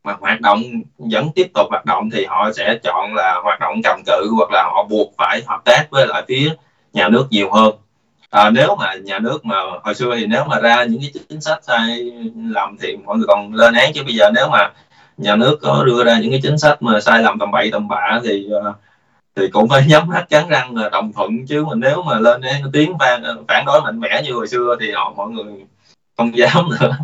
mà 0.06 0.16
hoạt 0.20 0.42
động 0.42 0.62
vẫn 0.98 1.30
tiếp 1.36 1.48
tục 1.54 1.68
hoạt 1.70 1.86
động 1.86 2.10
thì 2.10 2.26
họ 2.26 2.52
sẽ 2.56 2.80
chọn 2.84 3.14
là 3.16 3.40
hoạt 3.44 3.60
động 3.60 3.82
cầm 3.84 4.02
cự 4.06 4.30
hoặc 4.38 4.52
là 4.52 4.64
họ 4.64 4.88
buộc 4.90 5.14
phải 5.18 5.42
hợp 5.48 5.62
tác 5.66 5.88
với 5.90 6.08
lại 6.08 6.24
phía 6.28 6.50
nhà 6.94 7.10
nước 7.10 7.28
nhiều 7.30 7.52
hơn. 7.52 7.76
À, 8.30 8.50
nếu 8.50 8.76
mà 8.76 8.94
nhà 8.96 9.20
nước 9.20 9.46
mà 9.46 9.56
hồi 9.84 9.96
xưa 9.96 10.16
thì 10.16 10.26
nếu 10.26 10.44
mà 10.46 10.60
ra 10.60 10.84
những 10.84 11.02
cái 11.02 11.12
chính 11.30 11.42
sách 11.42 11.64
sai 11.64 12.12
lầm 12.50 12.78
thì 12.82 12.98
mọi 13.06 13.18
người 13.18 13.28
còn 13.28 13.54
lên 13.54 13.74
án 13.74 13.94
chứ 13.94 14.04
bây 14.04 14.16
giờ 14.16 14.32
nếu 14.36 14.48
mà 14.50 14.72
nhà 15.18 15.36
nước 15.36 15.60
có 15.62 15.84
đưa 15.86 16.04
ra 16.04 16.20
những 16.20 16.32
cái 16.32 16.40
chính 16.44 16.58
sách 16.58 16.82
mà 16.82 17.00
sai 17.00 17.24
lầm 17.24 17.40
tầm 17.40 17.52
bậy 17.52 17.70
tầm 17.72 17.88
bạ 17.88 18.20
thì 18.24 18.48
à, 18.66 18.74
thì 19.36 19.48
cũng 19.48 19.70
phải 19.70 19.86
nhắm 19.90 20.10
hết 20.10 20.26
cắn 20.30 20.50
răng 20.50 20.76
là 20.76 20.90
đồng 20.90 21.14
thuận 21.14 21.46
chứ 21.48 21.66
mà 21.66 21.72
nếu 21.76 22.04
mà 22.04 22.20
lên 22.20 22.42
án 22.42 22.62
tiếng 22.74 22.94
phản 23.00 23.24
phản 23.48 23.66
đối 23.66 23.82
mạnh 23.82 24.00
mẽ 24.00 24.22
như 24.24 24.34
hồi 24.34 24.48
xưa 24.48 24.76
thì 24.80 24.92
họ 24.92 25.14
mọi 25.18 25.30
người 25.30 25.66
không 26.18 26.38
dám 26.38 26.70
nữa. 26.80 26.98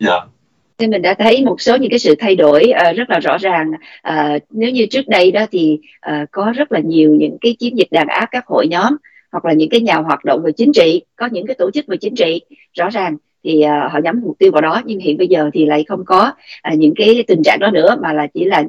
Dạ. 0.00 0.12
yeah 0.12 0.33
nên 0.78 0.90
mình 0.90 1.02
đã 1.02 1.14
thấy 1.14 1.44
một 1.44 1.60
số 1.60 1.76
những 1.76 1.90
cái 1.90 1.98
sự 1.98 2.14
thay 2.18 2.36
đổi 2.36 2.72
uh, 2.90 2.96
rất 2.96 3.10
là 3.10 3.18
rõ 3.18 3.38
ràng 3.38 3.70
uh, 4.08 4.42
nếu 4.50 4.70
như 4.70 4.86
trước 4.86 5.08
đây 5.08 5.32
đó 5.32 5.46
thì 5.50 5.78
uh, 6.10 6.30
có 6.30 6.52
rất 6.56 6.72
là 6.72 6.80
nhiều 6.80 7.14
những 7.14 7.36
cái 7.40 7.56
chiến 7.58 7.78
dịch 7.78 7.88
đàn 7.90 8.08
áp 8.08 8.28
các 8.30 8.46
hội 8.46 8.68
nhóm 8.68 8.96
hoặc 9.32 9.44
là 9.44 9.52
những 9.52 9.70
cái 9.70 9.80
nhà 9.80 9.94
hoạt 9.94 10.24
động 10.24 10.42
về 10.44 10.52
chính 10.52 10.72
trị 10.72 11.02
có 11.16 11.28
những 11.32 11.46
cái 11.46 11.54
tổ 11.54 11.70
chức 11.70 11.86
về 11.86 11.96
chính 11.96 12.14
trị 12.14 12.40
rõ 12.72 12.88
ràng 12.90 13.16
thì 13.44 13.64
uh, 13.64 13.92
họ 13.92 14.00
nhắm 14.04 14.20
mục 14.24 14.36
tiêu 14.38 14.52
vào 14.52 14.62
đó 14.62 14.82
nhưng 14.84 14.98
hiện 14.98 15.18
bây 15.18 15.28
giờ 15.28 15.50
thì 15.54 15.66
lại 15.66 15.84
không 15.88 16.04
có 16.04 16.32
uh, 16.72 16.78
những 16.78 16.94
cái 16.96 17.24
tình 17.26 17.42
trạng 17.42 17.58
đó 17.58 17.70
nữa 17.70 17.96
mà 18.02 18.12
là 18.12 18.26
chỉ 18.34 18.44
là 18.44 18.64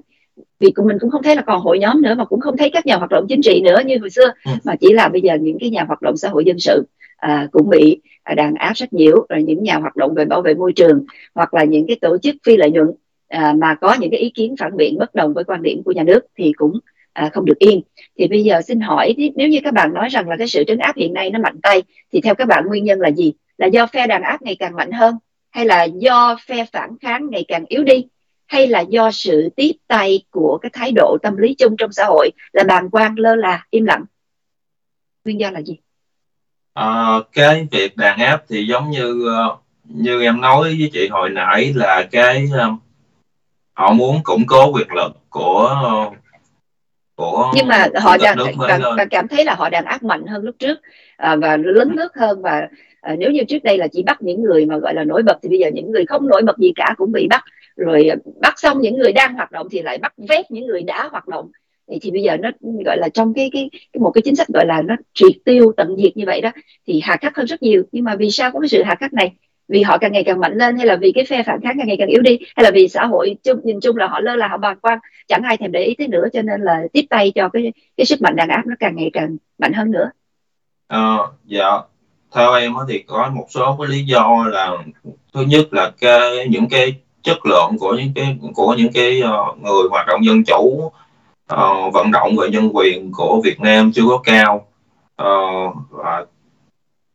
vì 0.59 0.71
của 0.71 0.83
mình 0.83 0.97
cũng 0.99 1.11
không 1.11 1.23
thấy 1.23 1.35
là 1.35 1.41
còn 1.41 1.61
hội 1.61 1.79
nhóm 1.79 2.01
nữa 2.01 2.15
mà 2.17 2.25
cũng 2.25 2.39
không 2.39 2.57
thấy 2.57 2.69
các 2.69 2.85
nhà 2.85 2.95
hoạt 2.95 3.11
động 3.11 3.25
chính 3.29 3.41
trị 3.41 3.61
nữa 3.61 3.81
như 3.85 3.97
hồi 3.97 4.09
xưa 4.09 4.31
ừ. 4.45 4.51
mà 4.63 4.75
chỉ 4.75 4.93
là 4.93 5.07
bây 5.07 5.21
giờ 5.21 5.37
những 5.41 5.57
cái 5.59 5.69
nhà 5.69 5.83
hoạt 5.83 6.01
động 6.01 6.17
xã 6.17 6.29
hội 6.29 6.45
dân 6.45 6.59
sự 6.59 6.85
à, 7.17 7.47
cũng 7.51 7.69
bị 7.69 8.01
À, 8.25 8.35
đàn 8.35 8.55
áp 8.55 8.73
rất 8.75 8.93
nhiều 8.93 9.25
rồi 9.29 9.43
những 9.43 9.63
nhà 9.63 9.75
hoạt 9.75 9.95
động 9.95 10.13
về 10.13 10.25
bảo 10.25 10.41
vệ 10.41 10.53
môi 10.53 10.73
trường 10.73 11.05
hoặc 11.35 11.53
là 11.53 11.63
những 11.63 11.87
cái 11.87 11.97
tổ 12.01 12.17
chức 12.17 12.35
phi 12.45 12.57
lợi 12.57 12.71
nhuận 12.71 12.87
à, 13.27 13.53
mà 13.57 13.75
có 13.75 13.95
những 13.99 14.11
cái 14.11 14.19
ý 14.19 14.29
kiến 14.29 14.55
phản 14.59 14.77
biện 14.77 14.97
bất 14.99 15.15
đồng 15.15 15.33
với 15.33 15.43
quan 15.43 15.61
điểm 15.63 15.81
của 15.85 15.91
nhà 15.91 16.03
nước 16.03 16.19
thì 16.37 16.53
cũng 16.57 16.79
à, 17.13 17.29
không 17.33 17.45
được 17.45 17.59
yên. 17.59 17.81
Thì 18.17 18.27
bây 18.27 18.43
giờ 18.43 18.61
xin 18.61 18.79
hỏi 18.79 19.15
nếu 19.35 19.49
như 19.49 19.59
các 19.63 19.73
bạn 19.73 19.93
nói 19.93 20.09
rằng 20.09 20.29
là 20.29 20.35
cái 20.37 20.47
sự 20.47 20.63
trấn 20.67 20.77
áp 20.77 20.95
hiện 20.95 21.13
nay 21.13 21.29
nó 21.29 21.39
mạnh 21.39 21.61
tay 21.63 21.83
thì 22.11 22.21
theo 22.21 22.35
các 22.35 22.47
bạn 22.47 22.65
nguyên 22.67 22.83
nhân 22.83 22.99
là 22.99 23.11
gì? 23.11 23.33
Là 23.57 23.67
do 23.67 23.87
phe 23.87 24.07
đàn 24.07 24.21
áp 24.21 24.41
ngày 24.41 24.55
càng 24.59 24.75
mạnh 24.75 24.91
hơn 24.91 25.15
hay 25.49 25.65
là 25.65 25.83
do 25.83 26.37
phe 26.47 26.65
phản 26.73 26.89
kháng 27.01 27.29
ngày 27.29 27.45
càng 27.47 27.65
yếu 27.67 27.83
đi? 27.83 28.07
Hay 28.45 28.67
là 28.67 28.79
do 28.79 29.11
sự 29.11 29.49
tiếp 29.55 29.71
tay 29.87 30.23
của 30.29 30.57
cái 30.61 30.69
thái 30.73 30.91
độ 30.95 31.17
tâm 31.23 31.37
lý 31.37 31.53
chung 31.53 31.77
trong 31.77 31.91
xã 31.91 32.05
hội 32.05 32.29
là 32.53 32.63
bàn 32.63 32.89
quan 32.91 33.15
lơ 33.17 33.35
là 33.35 33.65
im 33.69 33.85
lặng? 33.85 34.05
Nguyên 35.25 35.39
do 35.39 35.51
là 35.51 35.61
gì? 35.61 35.79
À, 36.75 37.19
cái 37.33 37.67
việc 37.71 37.97
đàn 37.97 38.19
áp 38.19 38.43
thì 38.49 38.65
giống 38.67 38.89
như 38.89 39.25
ờ, 39.27 39.57
như 39.83 40.21
em 40.21 40.41
nói 40.41 40.61
với 40.61 40.89
chị 40.93 41.07
hồi 41.07 41.29
nãy 41.29 41.73
là 41.75 42.07
cái 42.11 42.47
ờ, 42.53 42.71
họ 43.73 43.93
muốn 43.93 44.23
củng 44.23 44.45
cố 44.47 44.71
quyền 44.71 44.91
lực 44.91 45.11
của 45.29 45.75
của 47.15 47.51
nhưng 47.55 47.67
mà 47.67 47.87
họ 48.01 48.17
đàn 48.17 48.37
và, 48.57 48.79
và 48.97 49.05
cảm 49.05 49.27
thấy 49.27 49.45
là 49.45 49.55
họ 49.55 49.69
đàn 49.69 49.85
áp 49.85 50.03
mạnh 50.03 50.25
hơn 50.27 50.43
lúc 50.43 50.55
trước 50.59 50.79
à, 51.17 51.35
và 51.35 51.57
lớn 51.57 51.95
nước 51.95 52.15
hơn 52.15 52.41
và 52.41 52.67
à, 53.01 53.15
nếu 53.19 53.31
như 53.31 53.41
trước 53.47 53.63
đây 53.63 53.77
là 53.77 53.87
chỉ 53.87 54.03
bắt 54.03 54.21
những 54.21 54.43
người 54.43 54.65
mà 54.65 54.77
gọi 54.77 54.93
là 54.93 55.03
nổi 55.03 55.23
bật 55.23 55.37
thì 55.41 55.49
bây 55.49 55.59
giờ 55.59 55.69
những 55.73 55.91
người 55.91 56.05
không 56.05 56.27
nổi 56.27 56.41
bật 56.41 56.57
gì 56.57 56.71
cả 56.75 56.93
cũng 56.97 57.11
bị 57.11 57.27
bắt. 57.27 57.43
Rồi 57.75 58.09
bắt 58.41 58.59
xong 58.59 58.81
những 58.81 58.97
người 58.97 59.11
đang 59.11 59.33
hoạt 59.33 59.51
động 59.51 59.67
thì 59.71 59.81
lại 59.81 59.97
bắt 59.97 60.13
vét 60.29 60.51
những 60.51 60.67
người 60.67 60.81
đã 60.81 61.07
hoạt 61.11 61.27
động 61.27 61.51
thì 62.01 62.11
bây 62.11 62.21
giờ 62.21 62.37
nó 62.37 62.49
gọi 62.85 62.97
là 62.97 63.09
trong 63.09 63.33
cái 63.33 63.49
cái, 63.53 63.69
cái 63.93 64.01
một 64.01 64.11
cái 64.11 64.21
chính 64.21 64.35
sách 64.35 64.47
gọi 64.47 64.65
là 64.65 64.81
nó 64.81 64.95
triệt 65.13 65.31
tiêu 65.45 65.71
tận 65.77 65.95
diệt 65.97 66.17
như 66.17 66.23
vậy 66.25 66.41
đó 66.41 66.51
thì 66.87 67.01
hạ 67.03 67.17
khắc 67.21 67.35
hơn 67.37 67.45
rất 67.45 67.63
nhiều. 67.63 67.83
Nhưng 67.91 68.03
mà 68.03 68.15
vì 68.15 68.31
sao 68.31 68.51
có 68.51 68.59
cái 68.59 68.69
sự 68.69 68.83
hạ 68.83 68.95
khắc 68.95 69.13
này? 69.13 69.33
Vì 69.67 69.81
họ 69.81 69.97
càng 69.97 70.11
ngày 70.11 70.23
càng 70.23 70.39
mạnh 70.39 70.53
lên 70.57 70.77
hay 70.77 70.85
là 70.85 70.95
vì 70.95 71.11
cái 71.11 71.25
phe 71.25 71.43
phản 71.43 71.61
kháng 71.61 71.77
càng 71.77 71.87
ngày 71.87 71.97
càng 71.99 72.07
yếu 72.07 72.21
đi? 72.21 72.39
Hay 72.55 72.63
là 72.63 72.71
vì 72.73 72.87
xã 72.87 73.05
hội 73.05 73.35
chung 73.43 73.59
nhìn 73.63 73.79
chung 73.79 73.97
là 73.97 74.07
họ 74.07 74.19
lơ 74.19 74.35
là 74.35 74.47
họ 74.47 74.57
bàng 74.57 74.79
quan 74.81 74.99
chẳng 75.27 75.41
ai 75.43 75.57
thèm 75.57 75.71
để 75.71 75.83
ý 75.83 75.95
tới 75.97 76.07
nữa 76.07 76.25
cho 76.33 76.41
nên 76.41 76.61
là 76.61 76.83
tiếp 76.93 77.05
tay 77.09 77.31
cho 77.35 77.49
cái 77.49 77.73
cái 77.97 78.05
sức 78.05 78.21
mạnh 78.21 78.35
đàn 78.35 78.49
áp 78.49 78.63
nó 78.65 78.75
càng 78.79 78.95
ngày 78.95 79.09
càng 79.13 79.37
mạnh 79.57 79.73
hơn 79.73 79.91
nữa. 79.91 80.09
Ờ, 80.87 81.31
dạ. 81.45 81.71
Theo 82.35 82.53
em 82.53 82.73
thì 82.89 83.03
có 83.07 83.31
một 83.35 83.45
số 83.49 83.77
cái 83.79 83.87
lý 83.87 84.03
do 84.03 84.45
là 84.51 84.71
thứ 85.33 85.41
nhất 85.41 85.73
là 85.73 85.91
cái 86.01 86.47
những 86.49 86.67
cái 86.69 86.95
chất 87.23 87.45
lượng 87.45 87.77
của 87.79 87.95
những 87.95 88.11
cái 88.15 88.37
của 88.55 88.75
những 88.77 88.93
cái 88.93 89.21
ờ, 89.21 89.55
người 89.61 89.89
hoạt 89.89 90.07
động 90.07 90.25
dân 90.25 90.43
chủ 90.43 90.91
uh, 91.53 91.93
vận 91.93 92.11
động 92.11 92.35
về 92.41 92.49
nhân 92.49 92.69
quyền 92.73 93.11
của 93.11 93.41
Việt 93.43 93.59
Nam 93.59 93.91
chưa 93.91 94.03
có 94.09 94.17
cao. 94.17 94.67
Uh, 95.21 95.75
và 95.89 96.25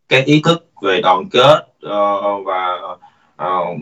cái 0.08 0.22
ý 0.22 0.42
thức 0.44 0.68
về 0.82 1.00
đoàn 1.00 1.28
kết 1.30 1.66
uh, 1.86 2.46
và 2.46 2.78
uh, 3.42 3.78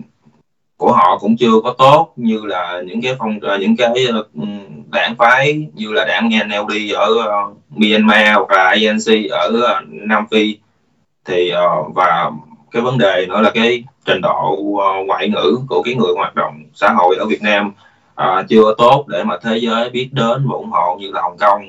của 0.76 0.92
họ 0.92 1.18
cũng 1.18 1.36
chưa 1.36 1.60
có 1.64 1.74
tốt 1.78 2.12
như 2.16 2.40
là 2.44 2.82
những 2.86 3.02
cái 3.02 3.14
phong 3.18 3.38
những 3.60 3.76
cái 3.76 3.94
đảng 4.92 5.14
phái 5.18 5.68
như 5.74 5.92
là 5.92 6.04
đảng 6.04 6.28
NLD 6.28 6.94
ở 6.94 7.08
uh, 7.10 7.56
Myanmar 7.70 8.36
hoặc 8.36 8.50
là 8.50 8.64
ANC 8.64 9.30
ở 9.30 9.48
uh, 9.48 9.88
Nam 9.88 10.26
Phi. 10.30 10.58
Thì 11.24 11.52
uh, 11.52 11.94
và 11.94 12.30
cái 12.70 12.82
vấn 12.82 12.98
đề 12.98 13.26
nữa 13.28 13.40
là 13.40 13.50
cái 13.50 13.84
trình 14.04 14.20
độ 14.20 14.56
uh, 14.58 15.06
ngoại 15.06 15.28
ngữ 15.28 15.58
của 15.68 15.82
cái 15.82 15.94
người 15.94 16.12
hoạt 16.16 16.34
động 16.34 16.62
xã 16.74 16.92
hội 16.92 17.16
ở 17.16 17.26
Việt 17.26 17.42
Nam 17.42 17.72
à, 18.18 18.42
chưa 18.48 18.74
tốt 18.78 19.04
để 19.08 19.24
mà 19.24 19.38
thế 19.42 19.58
giới 19.58 19.90
biết 19.90 20.08
đến 20.12 20.48
và 20.48 20.54
ủng 20.54 20.70
hộ 20.70 20.96
như 21.00 21.10
là 21.12 21.22
Hồng 21.22 21.36
Kông. 21.38 21.62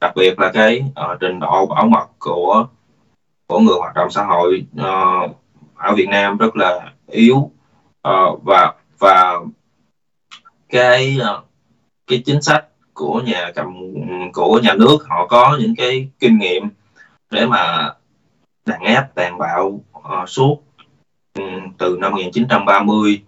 Đặc 0.00 0.12
biệt 0.16 0.38
là 0.38 0.50
cái 0.54 0.82
uh, 0.88 1.20
trình 1.20 1.40
độ 1.40 1.66
bảo 1.66 1.86
mật 1.86 2.06
của 2.18 2.66
của 3.46 3.58
người 3.58 3.76
hoạt 3.78 3.94
động 3.94 4.10
xã 4.10 4.24
hội 4.24 4.66
uh, 4.80 5.36
ở 5.74 5.94
Việt 5.96 6.08
Nam 6.08 6.36
rất 6.36 6.56
là 6.56 6.92
yếu. 7.06 7.36
Uh, 8.08 8.42
và 8.44 8.74
và 8.98 9.40
cái 10.68 11.18
uh, 11.20 11.44
cái 12.06 12.22
chính 12.26 12.42
sách 12.42 12.64
của 12.94 13.20
nhà 13.20 13.50
cầm 13.54 13.74
của 14.32 14.60
nhà 14.62 14.74
nước 14.74 14.98
họ 15.08 15.26
có 15.26 15.56
những 15.60 15.74
cái 15.76 16.08
kinh 16.18 16.38
nghiệm 16.38 16.68
để 17.30 17.46
mà 17.46 17.92
đàn 18.66 18.80
áp 18.80 19.08
tàn 19.14 19.38
bạo 19.38 19.80
uh, 19.98 20.28
suốt 20.28 20.58
um, 21.38 21.72
từ 21.78 21.96
năm 22.00 22.12
1930 22.12 23.22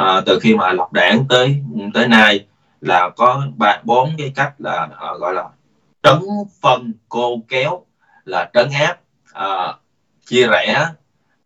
à, 0.00 0.20
từ 0.26 0.38
khi 0.38 0.54
mà 0.54 0.72
lập 0.72 0.92
đảng 0.92 1.24
tới 1.28 1.62
tới 1.94 2.08
nay 2.08 2.46
là 2.80 3.10
có 3.16 3.42
ba 3.56 3.80
bốn 3.84 4.10
cái 4.18 4.32
cách 4.34 4.52
là 4.58 4.88
à, 4.98 5.08
gọi 5.18 5.34
là 5.34 5.44
trấn 6.02 6.18
phân 6.62 6.92
cô 7.08 7.42
kéo 7.48 7.82
là 8.24 8.50
trấn 8.54 8.68
áp 8.70 8.96
à, 9.32 9.74
chia 10.26 10.46
rẽ 10.46 10.86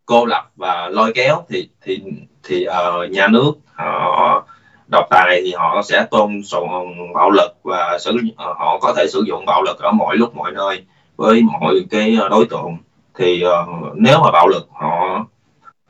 cô 0.05 0.25
lập 0.25 0.49
và 0.55 0.89
lôi 0.89 1.11
kéo 1.15 1.43
thì 1.49 1.69
thì 1.81 2.01
thì 2.43 2.67
uh, 2.67 3.11
nhà 3.11 3.27
nước 3.27 3.51
họ 3.73 4.45
độc 4.91 5.07
tài 5.09 5.41
thì 5.43 5.53
họ 5.53 5.81
sẽ 5.83 6.05
tôn 6.11 6.43
sùng 6.43 6.67
bạo 7.13 7.29
lực 7.29 7.51
và 7.63 7.97
sử 7.99 8.11
uh, 8.11 8.37
họ 8.37 8.77
có 8.81 8.93
thể 8.97 9.07
sử 9.07 9.23
dụng 9.27 9.45
bạo 9.45 9.61
lực 9.63 9.79
ở 9.79 9.91
mọi 9.91 10.17
lúc 10.17 10.35
mọi 10.35 10.51
nơi 10.51 10.83
với 11.15 11.41
mọi 11.41 11.85
cái 11.89 12.17
ờ, 12.21 12.29
đối 12.29 12.45
tượng. 12.45 12.77
Thì 13.15 13.43
uh, 13.45 13.93
nếu 13.95 14.19
mà 14.19 14.31
bạo 14.31 14.47
lực 14.47 14.67
họ 14.71 15.25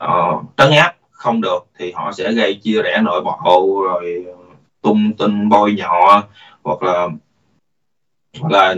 uh, 0.04 0.44
trấn 0.56 0.70
áp 0.70 0.95
không 1.16 1.40
được 1.40 1.66
thì 1.78 1.92
họ 1.92 2.12
sẽ 2.12 2.32
gây 2.32 2.54
chia 2.54 2.82
rẽ 2.82 3.00
nội 3.02 3.20
bộ 3.20 3.82
rồi 3.84 4.24
tung 4.82 5.12
tin 5.18 5.48
bôi 5.48 5.72
nhọ 5.72 6.22
hoặc 6.64 6.82
là 6.82 7.08
hoặc 8.40 8.52
là 8.52 8.74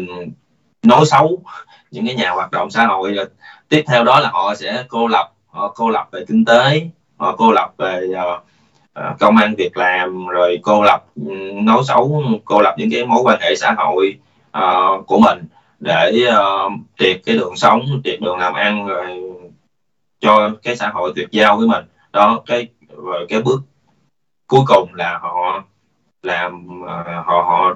nói 0.82 1.04
xấu 1.06 1.42
những 1.90 2.06
cái 2.06 2.14
nhà 2.14 2.30
hoạt 2.30 2.50
động 2.50 2.70
xã 2.70 2.86
hội. 2.86 3.12
Rồi 3.12 3.26
tiếp 3.68 3.84
theo 3.86 4.04
đó 4.04 4.20
là 4.20 4.30
họ 4.30 4.54
sẽ 4.54 4.84
cô 4.88 5.06
lập 5.06 5.32
họ 5.46 5.72
cô 5.76 5.90
lập 5.90 6.08
về 6.12 6.24
kinh 6.28 6.44
tế 6.44 6.88
họ 7.16 7.36
cô 7.36 7.52
lập 7.52 7.72
về 7.78 8.08
uh, 8.12 9.18
công 9.18 9.36
an 9.36 9.54
việc 9.54 9.76
làm 9.76 10.26
rồi 10.26 10.58
cô 10.62 10.82
lập 10.82 11.04
nói 11.52 11.82
xấu 11.84 12.22
cô 12.44 12.60
lập 12.60 12.74
những 12.78 12.90
cái 12.92 13.06
mối 13.06 13.20
quan 13.24 13.40
hệ 13.40 13.54
xã 13.56 13.74
hội 13.78 14.18
uh, 14.58 15.06
của 15.06 15.18
mình 15.18 15.44
để 15.80 16.26
uh, 16.28 16.72
triệt 16.98 17.20
cái 17.26 17.36
đường 17.36 17.56
sống 17.56 18.00
triệt 18.04 18.20
đường 18.20 18.38
làm 18.38 18.54
ăn 18.54 18.86
rồi 18.86 19.22
cho 20.20 20.50
cái 20.62 20.76
xã 20.76 20.88
hội 20.88 21.12
tuyệt 21.16 21.28
giao 21.30 21.56
với 21.56 21.66
mình 21.66 21.84
đó 22.12 22.42
cái 22.46 22.68
rồi 22.96 23.26
cái 23.28 23.42
bước 23.42 23.60
cuối 24.46 24.60
cùng 24.66 24.94
là 24.94 25.18
họ 25.22 25.64
làm 26.22 26.68
à, 26.88 27.22
họ 27.26 27.42
họ 27.42 27.74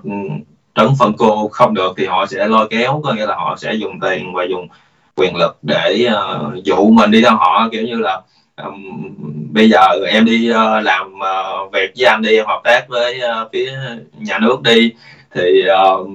trấn 0.74 0.88
phân 0.98 1.12
cô 1.18 1.48
không 1.48 1.74
được 1.74 1.92
thì 1.96 2.06
họ 2.06 2.26
sẽ 2.26 2.48
lôi 2.48 2.68
kéo 2.70 3.00
có 3.04 3.12
nghĩa 3.12 3.26
là 3.26 3.34
họ 3.34 3.56
sẽ 3.56 3.74
dùng 3.74 4.00
tiền 4.00 4.34
và 4.34 4.44
dùng 4.44 4.68
quyền 5.16 5.36
lực 5.36 5.58
để 5.62 6.08
uh, 6.08 6.64
dụ 6.64 6.90
mình 6.90 7.10
đi 7.10 7.22
theo 7.22 7.36
họ. 7.36 7.68
Kiểu 7.72 7.82
như 7.82 7.96
là 7.96 8.20
um, 8.56 9.14
bây 9.52 9.70
giờ 9.70 9.88
em 10.08 10.24
đi 10.24 10.50
uh, 10.50 10.84
làm 10.84 11.14
uh, 11.14 11.72
việc 11.72 11.92
với 11.96 12.06
anh 12.06 12.22
đi 12.22 12.38
hợp 12.38 12.60
tác 12.64 12.88
với 12.88 13.20
uh, 13.42 13.48
phía 13.52 13.72
nhà 14.18 14.38
nước 14.38 14.62
đi 14.62 14.92
thì 15.34 15.64
uh, 15.92 16.08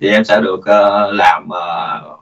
thì 0.00 0.08
em 0.08 0.24
sẽ 0.24 0.40
được 0.40 0.60
uh, 0.60 1.14
làm 1.14 1.48
uh, 1.48 2.20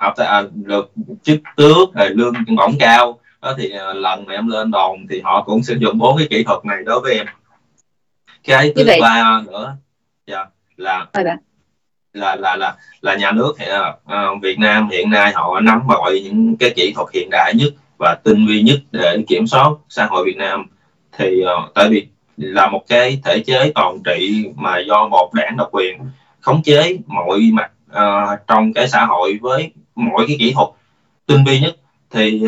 hợp 0.00 0.14
tác, 0.16 0.40
uh, 0.40 0.52
được 0.54 0.90
chức 1.22 1.40
tước 1.56 1.94
rồi 1.94 2.08
lương 2.10 2.34
bổng 2.56 2.78
cao 2.78 3.18
đó 3.42 3.54
thì 3.58 3.72
uh, 3.90 3.96
lần 3.96 4.24
mà 4.26 4.34
em 4.34 4.48
lên 4.48 4.70
đồn 4.70 5.06
thì 5.10 5.20
họ 5.20 5.42
cũng 5.42 5.62
sử 5.62 5.76
dụng 5.80 5.98
bốn 5.98 6.18
cái 6.18 6.26
kỹ 6.30 6.44
thuật 6.44 6.64
này 6.64 6.78
đối 6.86 7.00
với 7.00 7.14
em. 7.14 7.26
Cái 8.44 8.72
thứ 8.76 8.84
ba 9.00 9.42
nữa 9.46 9.76
dạ 10.26 10.44
là 10.76 11.06
là 12.12 12.36
là 12.36 12.56
là 12.56 12.76
là 13.00 13.16
nhà 13.16 13.32
nước 13.32 13.54
thì 13.58 13.66
uh, 13.66 14.42
Việt 14.42 14.58
Nam 14.58 14.88
hiện 14.90 15.10
nay 15.10 15.32
họ 15.34 15.60
nắm 15.60 15.80
mọi 15.86 16.20
những 16.24 16.56
cái 16.56 16.70
kỹ 16.76 16.92
thuật 16.96 17.08
hiện 17.14 17.28
đại 17.30 17.52
nhất 17.56 17.72
và 17.98 18.16
tinh 18.24 18.46
vi 18.48 18.62
nhất 18.62 18.78
để 18.92 19.24
kiểm 19.28 19.46
soát 19.46 19.70
xã 19.88 20.06
hội 20.06 20.24
Việt 20.26 20.36
Nam. 20.36 20.66
Thì 21.18 21.42
uh, 21.42 21.74
tại 21.74 21.88
vì 21.90 22.06
là 22.36 22.68
một 22.68 22.84
cái 22.88 23.20
thể 23.24 23.40
chế 23.46 23.72
toàn 23.74 23.98
trị 24.04 24.44
mà 24.56 24.78
do 24.78 25.08
một 25.08 25.34
đảng 25.34 25.56
độc 25.56 25.68
quyền 25.72 25.98
khống 26.40 26.62
chế 26.62 26.98
mọi 27.06 27.40
mặt 27.52 27.70
uh, 27.90 28.38
trong 28.46 28.72
cái 28.72 28.88
xã 28.88 29.04
hội 29.04 29.38
với 29.40 29.72
mọi 29.94 30.24
cái 30.28 30.36
kỹ 30.38 30.52
thuật 30.52 30.68
tinh 31.26 31.44
vi 31.44 31.60
nhất 31.60 31.76
thì 32.10 32.42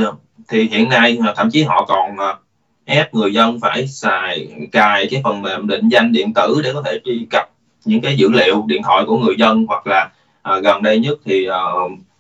thì 0.51 0.69
hiện 0.73 0.89
nay 0.89 1.19
thậm 1.37 1.51
chí 1.51 1.63
họ 1.63 1.85
còn 1.89 2.17
ờ, 2.17 2.37
ép 2.85 3.15
người 3.15 3.33
dân 3.33 3.61
phải 3.61 3.87
xài 3.87 4.49
cài 4.73 5.07
cái 5.11 5.21
phần 5.25 5.43
mềm 5.43 5.67
định 5.67 5.89
danh 5.89 6.13
điện 6.13 6.35
tử 6.35 6.61
để 6.65 6.71
có 6.75 6.83
thể 6.83 7.01
truy 7.05 7.27
cập 7.31 7.51
những 7.85 8.01
cái 8.01 8.17
dữ 8.17 8.29
liệu 8.33 8.65
điện 8.67 8.83
thoại 8.83 9.05
của 9.07 9.19
người 9.19 9.35
dân 9.39 9.65
hoặc 9.69 9.87
là 9.87 10.11
à, 10.43 10.59
gần 10.59 10.83
đây 10.83 10.99
nhất 10.99 11.19
thì 11.25 11.47
à, 11.47 11.61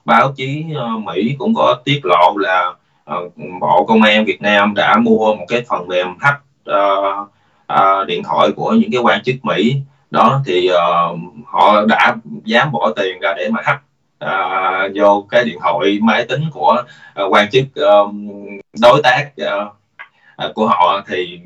báo 0.04 0.32
chí 0.36 0.64
à, 0.76 0.86
Mỹ 1.04 1.34
cũng 1.38 1.54
có 1.54 1.80
tiết 1.84 2.00
lộ 2.04 2.36
là 2.36 2.72
à, 3.04 3.16
bộ 3.60 3.84
công 3.88 4.02
an 4.02 4.24
Việt 4.24 4.42
Nam 4.42 4.74
đã 4.74 4.96
mua 4.96 5.34
một 5.34 5.44
cái 5.48 5.62
phần 5.68 5.88
mềm 5.88 6.06
hack 6.20 6.40
à, 6.64 6.80
à, 7.66 8.04
điện 8.04 8.22
thoại 8.22 8.48
của 8.56 8.72
những 8.72 8.92
cái 8.92 9.00
quan 9.00 9.22
chức 9.22 9.34
Mỹ. 9.42 9.76
Đó 10.10 10.42
thì 10.46 10.68
à, 10.68 10.84
họ 11.46 11.84
đã 11.84 12.16
dám 12.44 12.72
bỏ 12.72 12.92
tiền 12.96 13.20
ra 13.20 13.34
để 13.36 13.48
mà 13.50 13.60
hack 13.64 13.82
à, 14.20 14.88
vô 14.94 15.26
cái 15.30 15.44
điện 15.44 15.58
thoại 15.60 15.98
máy 16.02 16.24
tính 16.24 16.42
của 16.52 16.82
à, 17.14 17.24
quan 17.30 17.50
chức 17.50 17.64
à, 17.74 17.90
đối 18.80 19.00
tác 19.02 19.30
à, 19.36 19.66
à, 20.36 20.48
của 20.54 20.66
họ 20.66 21.02
thì 21.06 21.40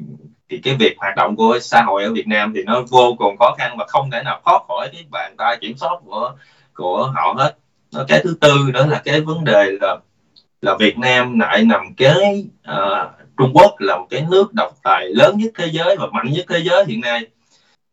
thì 0.49 0.59
cái 0.59 0.75
việc 0.75 0.95
hoạt 0.99 1.17
động 1.17 1.37
của 1.37 1.59
xã 1.61 1.83
hội 1.83 2.05
ở 2.05 2.13
Việt 2.13 2.27
Nam 2.27 2.53
thì 2.55 2.63
nó 2.63 2.83
vô 2.91 3.15
cùng 3.19 3.37
khó 3.37 3.55
khăn 3.59 3.77
và 3.79 3.87
không 3.89 4.11
thể 4.11 4.23
nào 4.23 4.41
thoát 4.45 4.63
khỏi 4.69 4.89
cái 4.93 5.05
bàn 5.11 5.35
tay 5.39 5.57
kiểm 5.61 5.77
soát 5.77 5.97
của 6.05 6.33
của 6.75 7.13
họ 7.15 7.35
hết. 7.39 7.57
Nó 7.93 8.05
cái 8.09 8.21
thứ 8.25 8.37
tư 8.41 8.71
đó 8.75 8.87
là 8.87 9.03
cái 9.05 9.21
vấn 9.21 9.45
đề 9.45 9.71
là 9.81 9.97
là 10.63 10.77
Việt 10.79 10.99
Nam 10.99 11.39
lại 11.39 11.65
nằm 11.65 11.95
kế 11.95 12.15
uh, 12.71 13.09
Trung 13.39 13.53
Quốc 13.55 13.75
là 13.79 13.97
một 13.97 14.07
cái 14.11 14.25
nước 14.31 14.55
độc 14.55 14.73
tài 14.83 15.09
lớn 15.09 15.39
nhất 15.39 15.53
thế 15.59 15.67
giới 15.73 15.97
và 15.97 16.07
mạnh 16.13 16.33
nhất 16.33 16.45
thế 16.49 16.59
giới 16.59 16.85
hiện 16.85 17.01
nay 17.01 17.27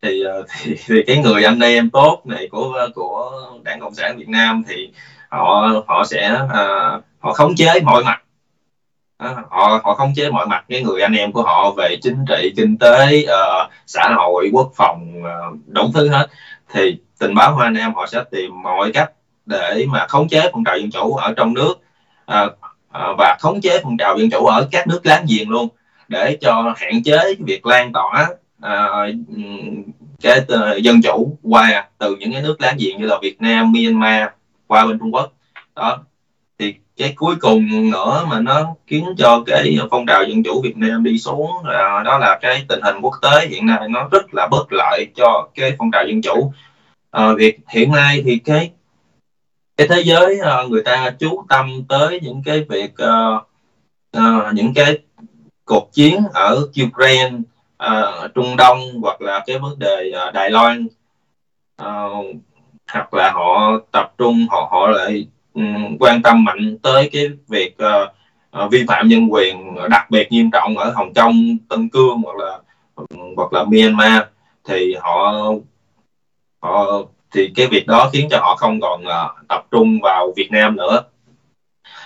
thì, 0.02 0.22
ờ, 0.24 0.44
thì 0.50 0.76
thì 0.86 1.04
cái 1.08 1.18
người 1.18 1.44
anh 1.44 1.60
em 1.60 1.90
tốt 1.90 2.22
này 2.26 2.48
của 2.52 2.88
của 2.96 3.32
đảng 3.64 3.80
cộng 3.80 3.94
sản 3.94 4.18
Việt 4.18 4.30
Nam 4.30 4.64
thì 4.68 4.90
họ 5.30 5.72
họ 5.88 6.04
sẽ 6.06 6.40
uh, 6.44 7.04
họ 7.20 7.34
khống 7.34 7.56
chế 7.56 7.80
mọi 7.84 8.04
mặt. 8.04 8.22
Ờ, 9.18 9.36
họ 9.50 9.80
họ 9.84 9.96
khống 9.96 10.14
chế 10.16 10.30
mọi 10.32 10.48
mặt 10.48 10.66
cái 10.70 10.84
người 10.84 11.02
anh 11.02 11.14
em 11.14 11.32
của 11.32 11.44
họ 11.44 11.72
về 11.72 11.98
chính 12.02 12.26
trị 12.30 12.54
kinh 12.58 12.78
tế 12.78 13.24
uh, 13.24 13.72
xã 13.88 14.14
hội 14.18 14.50
quốc 14.54 14.72
phòng 14.76 15.14
uh, 15.20 15.60
đủ 15.68 15.92
thứ 15.94 16.10
hết. 16.10 16.28
Thì 16.74 16.98
tình 17.20 17.36
báo 17.36 17.58
anh 17.58 17.74
em 17.74 17.94
họ 17.94 18.08
sẽ 18.08 18.24
tìm 18.32 18.62
mọi 18.64 18.92
cách 18.92 19.12
để 19.46 19.86
mà 19.90 20.08
khống 20.08 20.30
chế 20.30 20.50
phong 20.52 20.64
trào 20.64 20.78
dân 20.78 20.92
chủ 20.92 21.16
ở 21.16 21.34
trong 21.38 21.54
nước 21.54 21.74
uh, 22.32 22.52
uh, 22.52 23.18
và 23.18 23.38
khống 23.40 23.62
chế 23.62 23.80
phong 23.84 23.98
trào 23.98 24.18
dân 24.18 24.30
chủ 24.30 24.46
ở 24.46 24.68
các 24.72 24.88
nước 24.88 25.06
láng 25.06 25.26
giềng 25.30 25.50
luôn 25.50 25.68
để 26.08 26.38
cho 26.42 26.74
hạn 26.78 27.04
chế 27.04 27.36
việc 27.40 27.66
lan 27.66 27.94
tỏa 27.94 28.28
À, 28.62 28.88
cái 30.22 30.42
ờ, 30.48 30.78
dân 30.78 31.02
chủ 31.02 31.38
qua 31.44 31.90
từ 31.98 32.16
những 32.16 32.32
cái 32.34 32.42
nước 32.42 32.62
láng 32.62 32.78
giềng 32.80 32.98
như 32.98 33.06
là 33.06 33.18
Việt 33.22 33.42
Nam, 33.42 33.72
Myanmar 33.72 34.28
qua 34.68 34.86
bên 34.86 35.00
Trung 35.00 35.14
Quốc. 35.14 35.34
Đó. 35.76 36.00
Thì 36.60 36.74
cái 36.98 37.14
cuối 37.16 37.36
cùng 37.40 37.92
nữa 37.92 38.26
mà 38.30 38.40
nó 38.40 38.76
khiến 38.88 39.06
cho 39.18 39.44
cái 39.46 39.78
phong 39.92 40.06
trào 40.06 40.24
dân 40.24 40.44
chủ 40.44 40.62
Việt 40.62 40.78
Nam 40.78 41.04
đi 41.04 41.18
xuống 41.18 41.52
à, 41.64 42.04
đó 42.06 42.18
là 42.18 42.40
cái 42.42 42.66
tình 42.68 42.80
hình 42.84 42.96
quốc 43.02 43.14
tế 43.22 43.48
hiện 43.48 43.66
nay 43.66 43.88
nó 43.90 44.08
rất 44.12 44.34
là 44.34 44.48
bất 44.52 44.74
lợi 44.74 45.08
cho 45.16 45.50
cái 45.56 45.76
phong 45.78 45.92
trào 45.92 46.08
dân 46.08 46.22
chủ. 46.22 46.54
Ờ, 47.10 47.30
à, 47.30 47.34
việc 47.38 47.60
hiện 47.70 47.92
nay 47.92 48.22
thì 48.26 48.38
cái 48.38 48.72
cái 49.78 49.88
thế 49.88 50.02
giới 50.06 50.38
ờ, 50.40 50.68
người 50.68 50.84
ta 50.84 51.14
chú 51.20 51.46
tâm 51.50 51.84
tới 51.90 52.20
những 52.24 52.42
cái 52.46 52.66
việc 52.70 52.92
uh, 53.04 53.48
uh, 54.18 54.54
những 54.54 54.74
cái 54.74 55.00
cuộc 55.66 55.90
chiến 55.94 56.24
ở 56.34 56.68
Ukraine 56.86 57.38
uh, 57.86 58.34
Trung 58.36 58.56
Đông 58.58 58.80
hoặc 59.02 59.22
là 59.22 59.44
cái 59.46 59.60
vấn 59.60 59.80
đề 59.80 60.12
uh, 60.28 60.34
Đài 60.34 60.50
Loan. 60.50 60.88
Uh, 61.82 62.36
hoặc 62.94 63.14
là 63.14 63.32
họ 63.32 63.80
tập 63.92 64.14
trung 64.18 64.48
họ 64.50 64.68
họ 64.72 64.88
lại 64.88 65.28
um, 65.54 65.98
quan 66.00 66.22
tâm 66.22 66.44
mạnh 66.44 66.78
tới 66.84 67.10
cái 67.12 67.30
việc 67.48 67.76
uh, 67.84 68.10
uh, 68.66 68.72
vi 68.72 68.86
phạm 68.88 69.08
nhân 69.08 69.28
quyền 69.34 69.76
đặc 69.90 70.12
biệt 70.12 70.32
nghiêm 70.32 70.52
trọng 70.52 70.78
ở 70.78 70.92
Hồng 70.92 71.14
Kông, 71.14 71.58
Tân 71.70 71.90
Cương 71.90 72.22
hoặc 72.26 72.38
là 72.38 72.60
hoặc 73.36 73.54
là 73.54 73.64
Myanmar. 73.64 74.24
Thì 74.64 74.96
họ 75.00 75.34
họ 76.60 77.02
thì 77.32 77.52
cái 77.56 77.68
việc 77.68 77.88
đó 77.88 78.10
khiến 78.14 78.28
cho 78.32 78.38
họ 78.40 78.56
không 78.56 78.80
còn 78.82 79.04
uh, 79.04 79.48
tập 79.48 79.66
trung 79.72 80.00
vào 80.02 80.34
Việt 80.36 80.52
Nam 80.52 80.76
nữa 80.76 81.02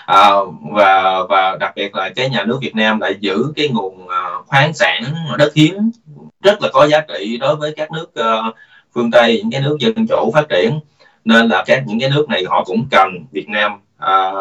à, 0.06 0.30
và 0.72 1.24
và 1.30 1.58
đặc 1.60 1.74
biệt 1.76 1.96
là 1.96 2.10
cái 2.16 2.30
nhà 2.30 2.44
nước 2.44 2.58
Việt 2.62 2.76
Nam 2.76 3.00
lại 3.00 3.16
giữ 3.20 3.54
cái 3.56 3.70
nguồn 3.70 4.08
à, 4.08 4.30
khoáng 4.48 4.74
sản 4.74 5.04
đất 5.38 5.54
hiếm 5.56 5.92
rất 6.44 6.62
là 6.62 6.70
có 6.74 6.88
giá 6.88 7.02
trị 7.02 7.38
đối 7.38 7.56
với 7.56 7.74
các 7.76 7.92
nước 7.92 8.14
uh, 8.20 8.56
phương 8.94 9.12
Tây 9.12 9.38
những 9.38 9.52
cái 9.52 9.62
nước 9.62 9.78
dân 9.80 10.08
chủ 10.10 10.32
phát 10.34 10.46
triển. 10.50 10.80
Nên 11.26 11.48
là 11.48 11.64
các 11.68 11.84
những 11.88 12.00
cái 12.00 12.10
nước 12.10 12.30
này 12.30 12.44
họ 12.50 12.64
cũng 12.64 12.86
cần 12.92 13.26
Việt 13.32 13.50
Nam 13.50 13.72
à, 13.98 14.32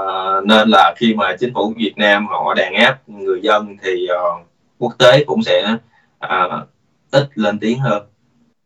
nên 0.44 0.68
là 0.68 0.94
khi 0.96 1.14
mà 1.14 1.37
chính 1.40 1.55
phủ 1.55 1.72
Việt 1.77 1.92
Nam 1.96 2.27
họ 2.27 2.55
đàn 2.55 2.74
áp 2.74 3.09
người 3.09 3.40
dân 3.42 3.77
thì 3.83 4.07
uh, 4.12 4.46
quốc 4.79 4.92
tế 4.98 5.24
cũng 5.24 5.42
sẽ 5.42 5.77
uh, 6.27 6.68
ít 7.11 7.29
lên 7.35 7.59
tiếng 7.59 7.79
hơn 7.79 8.03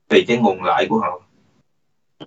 vì 0.09 0.25
cái 0.29 0.37
nguồn 0.37 0.65
lợi 0.65 0.87
của 0.91 0.99
họ 0.99 1.21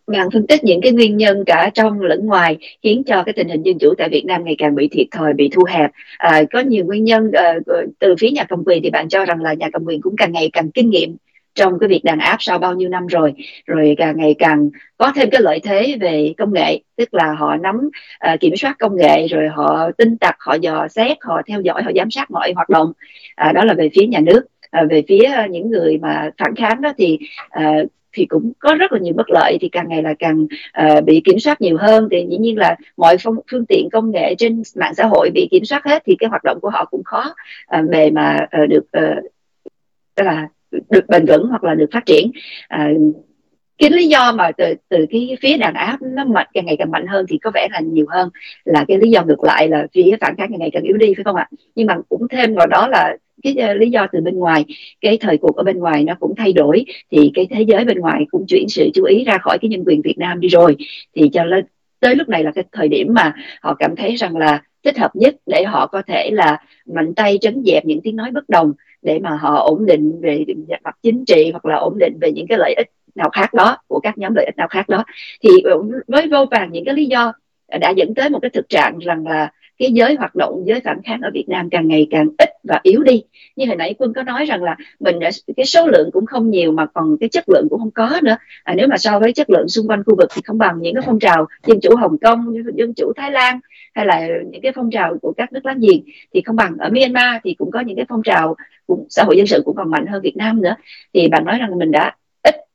bạn 0.07 0.31
phân 0.33 0.47
tích 0.47 0.63
những 0.63 0.81
cái 0.81 0.91
nguyên 0.91 1.17
nhân 1.17 1.43
cả 1.45 1.71
trong 1.73 2.01
lẫn 2.01 2.25
ngoài 2.25 2.57
khiến 2.83 3.03
cho 3.03 3.23
cái 3.23 3.33
tình 3.33 3.49
hình 3.49 3.63
dân 3.63 3.79
chủ 3.79 3.93
tại 3.97 4.09
Việt 4.09 4.25
Nam 4.25 4.43
ngày 4.45 4.55
càng 4.57 4.75
bị 4.75 4.87
thiệt 4.87 5.07
thòi 5.11 5.33
bị 5.33 5.49
thu 5.53 5.63
hẹp. 5.69 5.91
À, 6.17 6.43
có 6.51 6.59
nhiều 6.59 6.85
nguyên 6.85 7.03
nhân 7.03 7.31
à, 7.31 7.53
từ 7.99 8.15
phía 8.19 8.29
nhà 8.29 8.43
cầm 8.43 8.63
quyền 8.65 8.83
thì 8.83 8.89
bạn 8.89 9.09
cho 9.09 9.25
rằng 9.25 9.41
là 9.41 9.53
nhà 9.53 9.69
cầm 9.73 9.85
quyền 9.85 10.01
cũng 10.01 10.15
càng 10.17 10.31
ngày 10.31 10.49
càng 10.53 10.71
kinh 10.71 10.89
nghiệm 10.89 11.17
trong 11.55 11.79
cái 11.79 11.89
việc 11.89 12.03
đàn 12.03 12.19
áp 12.19 12.37
sau 12.39 12.59
bao 12.59 12.75
nhiêu 12.75 12.89
năm 12.89 13.07
rồi 13.07 13.33
rồi 13.65 13.95
càng 13.97 14.17
ngày 14.17 14.35
càng 14.39 14.69
có 14.97 15.11
thêm 15.15 15.29
cái 15.29 15.41
lợi 15.41 15.59
thế 15.63 15.97
về 15.99 16.33
công 16.37 16.53
nghệ 16.53 16.79
tức 16.97 17.13
là 17.13 17.33
họ 17.33 17.57
nắm 17.57 17.89
uh, 18.33 18.39
kiểm 18.39 18.55
soát 18.55 18.75
công 18.79 18.95
nghệ 18.95 19.27
rồi 19.27 19.49
họ 19.49 19.91
tin 19.97 20.17
tặc 20.17 20.35
họ 20.39 20.53
dò 20.53 20.87
xét 20.87 21.17
họ 21.21 21.41
theo 21.47 21.61
dõi 21.61 21.83
họ 21.83 21.91
giám 21.95 22.11
sát 22.11 22.31
mọi 22.31 22.53
hoạt 22.55 22.69
động. 22.69 22.93
Uh, 23.47 23.53
đó 23.53 23.63
là 23.63 23.73
về 23.73 23.89
phía 23.95 24.05
nhà 24.07 24.19
nước. 24.19 24.41
À, 24.71 24.83
về 24.89 25.03
phía 25.07 25.29
những 25.49 25.71
người 25.71 25.97
mà 25.97 26.29
phản 26.37 26.55
kháng 26.55 26.81
đó 26.81 26.93
thì 26.97 27.19
à, 27.49 27.83
thì 28.13 28.25
cũng 28.25 28.51
có 28.59 28.75
rất 28.75 28.91
là 28.91 28.99
nhiều 28.99 29.13
bất 29.13 29.29
lợi 29.29 29.57
thì 29.61 29.69
càng 29.69 29.89
ngày 29.89 30.03
là 30.03 30.13
càng 30.19 30.47
uh, 30.81 31.03
bị 31.05 31.21
kiểm 31.25 31.39
soát 31.39 31.61
nhiều 31.61 31.77
hơn. 31.77 32.07
Thì 32.11 32.27
dĩ 32.29 32.37
nhiên 32.37 32.57
là 32.57 32.75
mọi 32.97 33.17
phương, 33.17 33.35
phương 33.51 33.65
tiện 33.65 33.89
công 33.91 34.11
nghệ 34.11 34.35
trên 34.37 34.61
mạng 34.75 34.95
xã 34.95 35.05
hội 35.05 35.29
bị 35.33 35.47
kiểm 35.51 35.65
soát 35.65 35.85
hết 35.85 36.03
thì 36.05 36.15
cái 36.19 36.29
hoạt 36.29 36.43
động 36.43 36.59
của 36.61 36.69
họ 36.69 36.85
cũng 36.85 37.03
khó 37.03 37.35
uh, 37.77 37.89
về 37.91 38.11
mà 38.11 38.47
uh, 38.63 38.69
được 38.69 38.85
uh, 38.97 39.31
tức 40.15 40.23
là 40.23 40.47
được 40.89 41.07
bền 41.07 41.25
vững 41.25 41.47
hoặc 41.49 41.63
là 41.63 41.75
được 41.75 41.89
phát 41.93 42.05
triển. 42.05 42.31
Uh, 42.75 43.15
cái 43.77 43.89
lý 43.89 44.07
do 44.07 44.31
mà 44.31 44.51
từ 44.57 44.73
từ 44.89 45.05
cái 45.09 45.37
phía 45.41 45.57
đàn 45.57 45.73
áp 45.73 45.97
nó 46.01 46.25
mạnh 46.25 46.47
càng 46.53 46.65
ngày 46.65 46.75
càng 46.79 46.91
mạnh 46.91 47.07
hơn 47.07 47.25
thì 47.29 47.37
có 47.37 47.51
vẻ 47.53 47.67
là 47.71 47.79
nhiều 47.79 48.05
hơn 48.09 48.29
là 48.65 48.85
cái 48.87 48.97
lý 48.97 49.09
do 49.09 49.23
ngược 49.23 49.43
lại 49.43 49.67
là 49.67 49.87
phía 49.93 50.15
phản 50.21 50.35
kháng 50.37 50.49
càng 50.49 50.59
ngày 50.59 50.69
càng 50.73 50.83
yếu 50.83 50.97
đi 50.97 51.13
phải 51.17 51.23
không 51.23 51.35
ạ? 51.35 51.49
Nhưng 51.75 51.87
mà 51.87 51.95
cũng 52.09 52.27
thêm 52.27 52.55
vào 52.55 52.67
đó 52.67 52.87
là 52.87 53.17
cái 53.43 53.55
uh, 53.71 53.77
lý 53.77 53.89
do 53.89 54.07
từ 54.11 54.21
bên 54.21 54.35
ngoài. 54.35 54.65
Cái 55.01 55.17
thời 55.17 55.37
cuộc 55.37 55.55
ở 55.55 55.63
bên 55.63 55.79
ngoài 55.79 56.03
nó 56.03 56.15
cũng 56.19 56.35
thay 56.37 56.53
đổi 56.53 56.85
thì 57.11 57.31
cái 57.33 57.47
thế 57.49 57.61
giới 57.61 57.85
bên 57.85 57.99
ngoài 57.99 58.25
cũng 58.31 58.45
chuyển 58.47 58.69
sự 58.69 58.89
chú 58.93 59.03
ý 59.03 59.23
ra 59.23 59.37
khỏi 59.37 59.57
cái 59.61 59.69
nhân 59.69 59.83
quyền 59.85 60.01
Việt 60.01 60.17
Nam 60.17 60.39
đi 60.39 60.47
rồi. 60.47 60.75
Thì 61.15 61.29
cho 61.33 61.43
lên 61.43 61.65
tới 61.99 62.15
lúc 62.15 62.29
này 62.29 62.43
là 62.43 62.51
cái 62.51 62.63
thời 62.71 62.87
điểm 62.87 63.07
mà 63.13 63.33
họ 63.61 63.75
cảm 63.79 63.95
thấy 63.95 64.15
rằng 64.15 64.37
là 64.37 64.61
thích 64.83 64.97
hợp 64.97 65.15
nhất 65.15 65.35
để 65.45 65.63
họ 65.63 65.87
có 65.87 66.01
thể 66.01 66.29
là 66.33 66.57
mạnh 66.85 67.13
tay 67.15 67.37
trấn 67.41 67.63
dẹp 67.65 67.85
những 67.85 68.01
tiếng 68.01 68.15
nói 68.15 68.31
bất 68.31 68.49
đồng 68.49 68.73
để 69.01 69.19
mà 69.19 69.29
họ 69.29 69.63
ổn 69.63 69.85
định 69.85 70.21
về 70.21 70.45
mặt 70.83 70.95
chính 71.03 71.25
trị 71.25 71.51
hoặc 71.51 71.65
là 71.65 71.75
ổn 71.75 71.97
định 71.99 72.17
về 72.21 72.31
những 72.31 72.47
cái 72.47 72.57
lợi 72.57 72.73
ích 72.77 72.87
nào 73.15 73.29
khác 73.29 73.53
đó 73.53 73.77
của 73.87 73.99
các 73.99 74.17
nhóm 74.17 74.35
lợi 74.35 74.45
ích 74.45 74.57
nào 74.57 74.67
khác 74.67 74.89
đó. 74.89 75.03
Thì 75.43 75.49
ờ, 75.63 75.81
với 76.07 76.27
vô 76.27 76.45
vàng 76.51 76.71
những 76.71 76.85
cái 76.85 76.95
lý 76.95 77.05
do 77.05 77.33
đã 77.79 77.89
dẫn 77.89 78.13
tới 78.13 78.29
một 78.29 78.39
cái 78.41 78.49
thực 78.49 78.69
trạng 78.69 78.97
rằng 78.97 79.27
là 79.27 79.51
cái 79.81 79.91
giới 79.91 80.15
hoạt 80.15 80.35
động 80.35 80.63
giới 80.65 80.79
phản 80.79 81.01
kháng 81.03 81.21
ở 81.21 81.29
Việt 81.33 81.45
Nam 81.47 81.69
càng 81.69 81.87
ngày 81.87 82.07
càng 82.11 82.27
ít 82.37 82.49
và 82.63 82.79
yếu 82.83 83.03
đi. 83.03 83.23
Như 83.55 83.65
hồi 83.65 83.75
nãy 83.75 83.95
quân 83.97 84.13
có 84.13 84.23
nói 84.23 84.45
rằng 84.45 84.63
là 84.63 84.75
mình 84.99 85.19
đã, 85.19 85.29
cái 85.57 85.65
số 85.65 85.87
lượng 85.87 86.09
cũng 86.13 86.25
không 86.25 86.49
nhiều 86.49 86.71
mà 86.71 86.85
còn 86.85 87.17
cái 87.19 87.29
chất 87.29 87.49
lượng 87.49 87.67
cũng 87.69 87.79
không 87.79 87.91
có 87.91 88.19
nữa. 88.23 88.37
À, 88.63 88.73
nếu 88.77 88.87
mà 88.87 88.97
so 88.97 89.19
với 89.19 89.33
chất 89.33 89.49
lượng 89.49 89.69
xung 89.69 89.87
quanh 89.87 90.03
khu 90.03 90.15
vực 90.15 90.29
thì 90.35 90.41
không 90.45 90.57
bằng 90.57 90.79
những 90.81 90.95
cái 90.95 91.03
phong 91.05 91.19
trào 91.19 91.47
dân 91.67 91.79
chủ 91.81 91.95
Hồng 91.95 92.17
Kông 92.17 92.55
dân 92.75 92.93
chủ 92.93 93.11
Thái 93.15 93.31
Lan 93.31 93.59
hay 93.93 94.05
là 94.05 94.27
những 94.51 94.61
cái 94.61 94.71
phong 94.75 94.91
trào 94.91 95.17
của 95.21 95.33
các 95.37 95.53
nước 95.53 95.65
láng 95.65 95.79
giềng 95.79 96.03
thì 96.33 96.41
không 96.41 96.55
bằng. 96.55 96.77
Ở 96.79 96.89
Myanmar 96.89 97.41
thì 97.43 97.53
cũng 97.53 97.71
có 97.71 97.79
những 97.79 97.95
cái 97.95 98.05
phong 98.09 98.23
trào 98.23 98.55
cũng, 98.87 99.05
xã 99.09 99.23
hội 99.23 99.37
dân 99.37 99.47
sự 99.47 99.61
cũng 99.65 99.75
còn 99.75 99.91
mạnh 99.91 100.05
hơn 100.07 100.21
Việt 100.21 100.37
Nam 100.37 100.61
nữa. 100.61 100.75
Thì 101.13 101.27
bạn 101.27 101.45
nói 101.45 101.57
rằng 101.57 101.79
mình 101.79 101.91
đã 101.91 102.15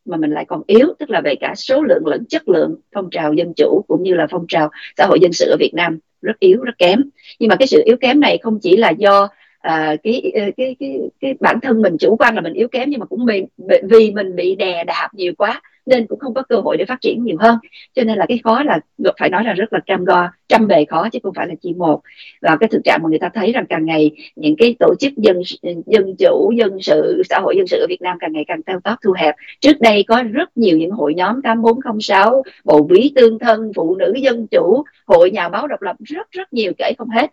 mà 0.09 0.16
mình 0.16 0.31
lại 0.31 0.45
còn 0.45 0.62
yếu 0.66 0.87
tức 0.99 1.11
là 1.11 1.21
về 1.21 1.35
cả 1.35 1.55
số 1.57 1.83
lượng 1.83 2.07
lẫn 2.07 2.25
chất 2.29 2.49
lượng 2.49 2.77
phong 2.95 3.11
trào 3.11 3.33
dân 3.33 3.53
chủ 3.57 3.85
cũng 3.88 4.03
như 4.03 4.14
là 4.14 4.27
phong 4.31 4.47
trào 4.49 4.71
xã 4.97 5.07
hội 5.07 5.19
dân 5.21 5.33
sự 5.33 5.51
ở 5.51 5.57
Việt 5.61 5.75
Nam 5.75 5.99
rất 6.23 6.38
yếu 6.38 6.62
rất 6.62 6.79
kém. 6.79 7.03
Nhưng 7.38 7.49
mà 7.49 7.57
cái 7.57 7.69
sự 7.69 7.83
yếu 7.85 7.97
kém 7.97 8.21
này 8.21 8.38
không 8.42 8.59
chỉ 8.62 8.77
là 8.77 8.90
do 8.90 9.29
à, 9.59 9.97
cái, 10.03 10.33
ờ, 10.35 10.42
cái 10.57 10.77
cái 10.81 10.99
cái 11.21 11.35
bản 11.40 11.61
thân 11.61 11.83
mình 11.83 11.97
chủ 12.01 12.16
quan 12.16 12.35
là 12.35 12.40
mình 12.40 12.53
yếu 12.53 12.69
kém 12.69 12.90
nhưng 12.90 13.01
mà 13.01 13.07
cũng 13.07 13.27
vì 13.27 13.45
vì 13.83 14.11
mình 14.11 14.37
bị 14.37 14.55
đè 14.55 14.85
đạp 14.85 15.09
nhiều 15.12 15.33
quá 15.38 15.62
nên 15.87 16.07
cũng 16.07 16.18
không 16.18 16.35
có 16.35 16.42
cơ 16.42 16.57
hội 16.57 16.77
để 16.77 16.85
phát 16.85 17.01
triển 17.01 17.25
nhiều 17.25 17.37
hơn. 17.40 17.59
Cho 17.94 18.05
nên 18.05 18.18
là 18.18 18.27
cái 18.29 18.40
khó 18.44 18.62
là 18.62 18.81
phải 19.18 19.31
nói 19.31 19.44
là 19.44 19.53
rất 19.53 19.72
là 19.72 19.81
trăm 19.87 20.05
go 20.05 20.29
trăm 20.49 20.66
bề 20.66 20.85
khó 20.85 21.09
chứ 21.12 21.18
không 21.22 21.35
phải 21.35 21.46
là 21.46 21.55
chỉ 21.62 21.75
một. 21.75 22.01
Và 22.42 22.57
cái 22.61 22.68
thực 22.68 22.81
trạng 22.85 23.01
mà 23.03 23.09
người 23.09 23.18
ta 23.18 23.29
thấy 23.35 23.53
rằng 23.53 23.66
càng 23.68 23.85
ngày 23.85 24.11
những 24.37 24.57
cái 24.59 24.77
tổ 24.79 24.94
chức 25.01 25.12
dân 25.16 25.40
dân 25.87 26.16
chủ, 26.18 26.53
dân 26.57 26.79
sự, 26.83 27.22
xã 27.31 27.38
hội 27.42 27.57
dân 27.57 27.66
sự 27.66 27.81
ở 27.81 27.87
Việt 27.88 28.03
Nam 28.03 28.16
càng 28.20 28.33
ngày 28.33 28.44
càng 28.49 28.62
teo 28.62 28.81
tóp, 28.81 28.99
thu 29.05 29.12
hẹp. 29.16 29.35
Trước 29.61 29.81
đây 29.81 30.05
có 30.09 30.22
rất 30.33 30.57
nhiều 30.57 30.79
những 30.79 30.90
hội 30.90 31.14
nhóm 31.14 31.42
8406 31.42 32.42
bộ 32.64 32.83
bí 32.83 33.12
tương 33.14 33.38
thân, 33.38 33.72
phụ 33.77 33.96
nữ 33.96 34.14
dân 34.22 34.46
chủ, 34.51 34.85
hội 35.07 35.31
nhà 35.31 35.49
báo 35.49 35.66
độc 35.66 35.83
lập, 35.83 35.96
rất 36.05 36.31
rất 36.31 36.53
nhiều, 36.53 36.72
kể 36.79 36.92
không 36.99 37.09
hết 37.09 37.33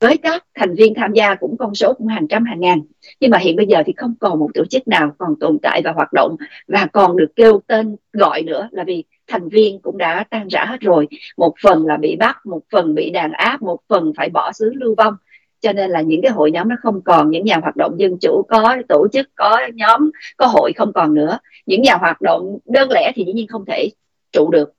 với 0.00 0.16
các 0.16 0.44
thành 0.54 0.74
viên 0.74 0.94
tham 0.94 1.12
gia 1.12 1.34
cũng 1.34 1.56
con 1.58 1.74
số 1.74 1.94
cũng 1.94 2.06
hàng 2.06 2.28
trăm, 2.28 2.44
hàng 2.44 2.60
ngàn. 2.60 2.80
Nhưng 3.20 3.30
mà 3.30 3.38
hiện 3.38 3.56
bây 3.56 3.66
giờ 3.66 3.82
thì 3.86 3.92
không 3.96 4.14
còn 4.20 4.38
một 4.38 4.50
tổ 4.54 4.64
chức 4.64 4.88
nào 4.88 5.12
còn 5.18 5.34
tồn 5.40 5.58
tại 5.62 5.82
và 5.84 5.92
hoạt 5.92 6.12
động 6.12 6.36
và 6.68 6.86
còn 6.92 7.16
được 7.16 7.36
kêu 7.36 7.60
tên, 7.66 7.96
gọi 8.12 8.42
nữa 8.42 8.68
là 8.72 8.84
vì 8.84 9.04
thành 9.26 9.48
viên 9.48 9.80
cũng 9.80 9.98
đã 9.98 10.24
tan 10.30 10.48
rã 10.48 10.64
hết 10.64 10.80
rồi. 10.80 11.08
Một 11.36 11.54
phần 11.62 11.86
là 11.86 11.96
bị 11.96 12.16
bắt, 12.16 12.46
một 12.46 12.60
phần 12.72 12.94
bị 12.94 13.10
đàn 13.10 13.32
áp, 13.32 13.62
một 13.62 13.78
phần 13.88 14.12
phải 14.16 14.28
bỏ 14.28 14.52
xứ 14.52 14.72
lưu 14.74 14.94
vong. 14.98 15.14
Cho 15.60 15.72
nên 15.72 15.90
là 15.90 16.00
những 16.00 16.22
cái 16.22 16.30
hội 16.30 16.50
nhóm 16.50 16.68
nó 16.68 16.76
không 16.82 17.02
còn, 17.02 17.30
những 17.30 17.44
nhà 17.44 17.56
hoạt 17.62 17.76
động 17.76 18.00
dân 18.00 18.18
chủ 18.20 18.42
có, 18.48 18.76
tổ 18.88 19.06
chức 19.12 19.26
có, 19.34 19.60
nhóm 19.74 20.10
có 20.36 20.46
hội 20.46 20.72
không 20.76 20.92
còn 20.92 21.14
nữa. 21.14 21.38
Những 21.66 21.82
nhà 21.82 21.94
hoạt 21.94 22.20
động 22.20 22.58
đơn 22.66 22.88
lẻ 22.90 23.12
thì 23.14 23.24
dĩ 23.24 23.32
nhiên 23.32 23.46
không 23.46 23.64
thể 23.66 23.88
trụ 24.32 24.50
được. 24.50 24.72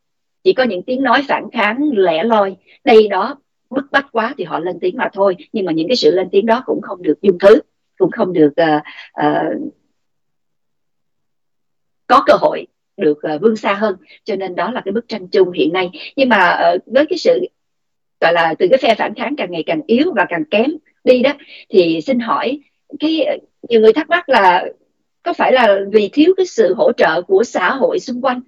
Chỉ 0.43 0.53
có 0.53 0.63
những 0.63 0.83
tiếng 0.83 1.03
nói 1.03 1.25
phản 1.27 1.43
kháng, 1.51 1.89
lẻ 1.93 2.23
loi. 2.23 2.55
Đây 2.83 3.07
đó 3.07 3.35
bức 3.71 3.91
bách 3.91 4.07
quá 4.11 4.33
thì 4.37 4.43
họ 4.43 4.59
lên 4.59 4.79
tiếng 4.79 4.97
mà 4.97 5.09
thôi. 5.13 5.35
Nhưng 5.53 5.65
mà 5.65 5.71
những 5.71 5.87
cái 5.87 5.95
sự 5.95 6.11
lên 6.11 6.29
tiếng 6.31 6.45
đó 6.45 6.63
cũng 6.65 6.81
không 6.81 7.01
được 7.01 7.21
dung 7.21 7.37
thứ 7.39 7.61
cũng 7.97 8.11
không 8.11 8.33
được 8.33 8.53
uh, 8.61 8.81
uh, 9.25 9.73
có 12.07 12.23
cơ 12.25 12.33
hội 12.39 12.67
được 12.97 13.21
ờ, 13.21 13.35
uh, 13.35 13.41
vươn 13.41 13.55
xa 13.55 13.73
hơn. 13.73 13.95
Cho 14.23 14.35
nên 14.35 14.55
đó 14.55 14.71
là 14.71 14.81
cái 14.85 14.91
bức 14.91 15.07
tranh 15.07 15.27
chung 15.27 15.51
hiện 15.51 15.73
nay. 15.73 15.89
Nhưng 16.15 16.29
mà 16.29 16.71
uh, 16.75 16.81
với 16.85 17.05
cái 17.05 17.17
sự 17.17 17.39
gọi 18.21 18.33
là 18.33 18.53
từ 18.59 18.67
cái 18.69 18.77
phe 18.77 18.95
phản 18.95 19.15
kháng 19.15 19.35
càng 19.35 19.51
ngày 19.51 19.63
càng 19.65 19.81
yếu 19.87 20.13
và 20.15 20.25
càng 20.29 20.45
kém 20.45 20.71
đi 21.03 21.21
đó 21.21 21.33
thì 21.69 22.01
xin 22.01 22.19
hỏi 22.19 22.59
cái 22.99 23.39
nhiều 23.69 23.81
người 23.81 23.93
thắc 23.93 24.09
mắc 24.09 24.29
là 24.29 24.65
có 25.23 25.33
phải 25.33 25.53
là 25.53 25.79
vì 25.91 26.09
thiếu 26.13 26.33
cái 26.37 26.45
sự 26.45 26.73
hỗ 26.73 26.91
trợ 26.91 27.21
của 27.21 27.43
xã 27.43 27.75
hội 27.75 27.99
xung 27.99 28.21
quanh 28.21 28.41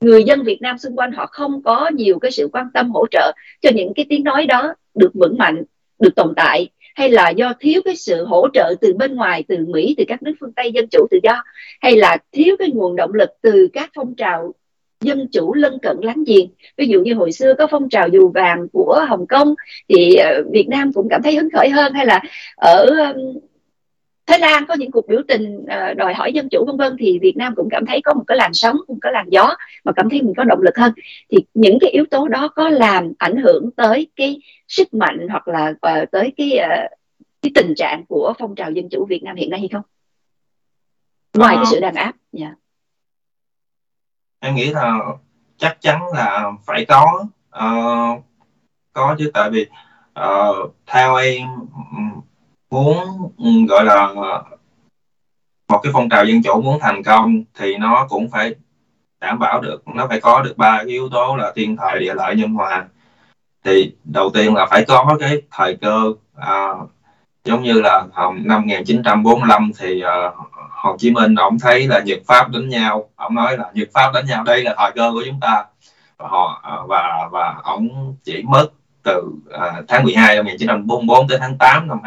người 0.00 0.24
dân 0.24 0.42
Việt 0.42 0.62
Nam 0.62 0.78
xung 0.78 0.96
quanh 0.96 1.12
họ 1.12 1.26
không 1.26 1.62
có 1.62 1.90
nhiều 1.94 2.18
cái 2.18 2.30
sự 2.30 2.48
quan 2.52 2.66
tâm 2.74 2.90
hỗ 2.90 3.06
trợ 3.10 3.32
cho 3.60 3.70
những 3.74 3.92
cái 3.94 4.06
tiếng 4.08 4.24
nói 4.24 4.46
đó 4.46 4.74
được 4.94 5.10
vững 5.14 5.38
mạnh, 5.38 5.62
được 5.98 6.14
tồn 6.16 6.34
tại, 6.36 6.68
hay 6.94 7.10
là 7.10 7.30
do 7.30 7.52
thiếu 7.60 7.82
cái 7.84 7.96
sự 7.96 8.24
hỗ 8.24 8.48
trợ 8.52 8.74
từ 8.80 8.92
bên 8.94 9.14
ngoài, 9.14 9.44
từ 9.48 9.56
Mỹ, 9.68 9.94
từ 9.98 10.04
các 10.08 10.22
nước 10.22 10.32
phương 10.40 10.52
Tây, 10.52 10.72
dân 10.72 10.88
chủ 10.90 11.06
tự 11.10 11.18
do, 11.22 11.42
hay 11.80 11.96
là 11.96 12.16
thiếu 12.32 12.56
cái 12.58 12.70
nguồn 12.70 12.96
động 12.96 13.14
lực 13.14 13.30
từ 13.42 13.68
các 13.72 13.90
phong 13.94 14.14
trào 14.14 14.52
dân 15.00 15.28
chủ 15.32 15.54
lân 15.54 15.78
cận 15.82 15.96
láng 16.02 16.24
giềng? 16.26 16.46
Ví 16.76 16.86
dụ 16.86 17.00
như 17.02 17.14
hồi 17.14 17.32
xưa 17.32 17.54
có 17.54 17.66
phong 17.70 17.88
trào 17.88 18.08
dù 18.08 18.28
vàng 18.28 18.66
của 18.72 19.06
Hồng 19.08 19.26
Kông 19.26 19.54
thì 19.88 20.14
ờ, 20.14 20.42
Việt 20.52 20.68
Nam 20.68 20.92
cũng 20.92 21.08
cảm 21.10 21.22
thấy 21.22 21.36
hứng 21.36 21.50
khởi 21.50 21.68
hơn, 21.68 21.92
hay 21.92 22.06
là 22.06 22.22
ở 22.56 22.86
Thái 24.30 24.38
Lan 24.38 24.66
có 24.66 24.74
những 24.74 24.90
cuộc 24.90 25.08
biểu 25.08 25.20
tình 25.28 25.56
uh, 25.58 25.96
đòi 25.96 26.14
hỏi 26.14 26.32
dân 26.32 26.48
chủ 26.48 26.64
vân 26.66 26.76
vân 26.76 26.96
thì 26.98 27.18
Việt 27.18 27.36
Nam 27.36 27.54
cũng 27.56 27.68
cảm 27.70 27.86
thấy 27.86 28.00
có 28.04 28.14
một 28.14 28.24
cái 28.26 28.36
làn 28.36 28.54
sóng, 28.54 28.76
một 28.88 28.96
cái 29.00 29.12
làn 29.12 29.26
gió 29.30 29.54
mà 29.84 29.92
cảm 29.92 30.10
thấy 30.10 30.22
mình 30.22 30.34
có 30.36 30.44
động 30.44 30.62
lực 30.62 30.76
hơn. 30.78 30.92
Thì 31.30 31.38
những 31.54 31.78
cái 31.80 31.90
yếu 31.90 32.04
tố 32.10 32.28
đó 32.28 32.48
có 32.48 32.68
làm 32.68 33.12
ảnh 33.18 33.36
hưởng 33.36 33.70
tới 33.76 34.10
cái 34.16 34.40
sức 34.68 34.94
mạnh 34.94 35.28
hoặc 35.30 35.48
là 35.48 35.68
uh, 35.70 36.10
tới 36.10 36.32
cái 36.36 36.58
uh, 36.58 36.90
cái 37.42 37.52
tình 37.54 37.74
trạng 37.76 38.06
của 38.06 38.34
phong 38.38 38.54
trào 38.54 38.70
dân 38.70 38.88
chủ 38.88 39.06
Việt 39.06 39.22
Nam 39.22 39.36
hiện 39.36 39.50
nay 39.50 39.60
hay 39.60 39.68
không? 39.72 39.82
Ngoài 41.34 41.56
à, 41.56 41.58
cái 41.58 41.66
sự 41.70 41.80
đàn 41.80 41.94
áp. 41.94 42.12
Yeah. 42.12 42.14
Dạ. 42.32 42.54
Em 44.40 44.54
nghĩ 44.54 44.70
là 44.70 44.98
chắc 45.56 45.80
chắn 45.80 46.02
là 46.14 46.50
phải 46.66 46.84
có 46.84 47.26
uh, 47.58 48.24
có 48.92 49.16
chứ 49.18 49.30
tại 49.34 49.50
vì 49.50 49.66
uh, 50.20 50.74
theo 50.86 51.16
em 51.16 51.48
muốn 52.70 52.98
ừ, 53.38 53.44
gọi 53.68 53.84
là 53.84 54.14
một 55.68 55.80
cái 55.82 55.92
phong 55.92 56.08
trào 56.08 56.24
dân 56.24 56.42
chủ 56.42 56.62
muốn 56.62 56.78
thành 56.80 57.02
công 57.02 57.42
thì 57.54 57.76
nó 57.76 58.06
cũng 58.08 58.30
phải 58.30 58.54
đảm 59.20 59.38
bảo 59.38 59.60
được 59.60 59.88
nó 59.94 60.06
phải 60.08 60.20
có 60.20 60.42
được 60.42 60.56
ba 60.56 60.76
cái 60.78 60.86
yếu 60.86 61.08
tố 61.08 61.36
là 61.36 61.52
thiên 61.56 61.76
thời 61.76 61.98
địa 61.98 62.14
lợi 62.14 62.36
nhân 62.36 62.50
hòa. 62.50 62.86
Thì 63.64 63.94
đầu 64.04 64.30
tiên 64.34 64.54
là 64.54 64.66
phải 64.66 64.84
có 64.84 65.16
cái 65.20 65.42
thời 65.50 65.76
cơ 65.76 66.12
à, 66.36 66.68
giống 67.44 67.62
như 67.62 67.80
là 67.80 68.04
năm 68.44 68.60
1945 68.60 69.72
thì 69.78 70.02
uh, 70.04 70.34
Hồ 70.70 70.96
Chí 70.98 71.10
Minh 71.10 71.34
ông 71.34 71.58
thấy 71.58 71.88
là 71.88 72.00
Nhật 72.00 72.18
Pháp 72.26 72.50
đánh 72.50 72.68
nhau 72.68 73.10
ông 73.16 73.34
nói 73.34 73.58
là 73.58 73.70
Nhật 73.74 73.88
Pháp 73.94 74.10
đánh 74.14 74.26
nhau 74.26 74.44
đây 74.44 74.64
là 74.64 74.74
thời 74.78 74.92
cơ 74.94 75.10
của 75.12 75.22
chúng 75.26 75.40
ta. 75.40 75.64
Và 76.18 76.28
họ 76.28 76.62
uh, 76.82 76.88
và 76.88 77.28
và 77.32 77.60
ông 77.62 78.14
chỉ 78.24 78.42
mất 78.42 78.66
từ 79.02 79.32
à, 79.50 79.82
tháng 79.88 80.04
12 80.04 80.36
năm 80.36 80.44
1944 80.44 81.28
tới 81.28 81.38
tháng 81.38 81.58
8 81.58 81.88
năm, 81.88 81.98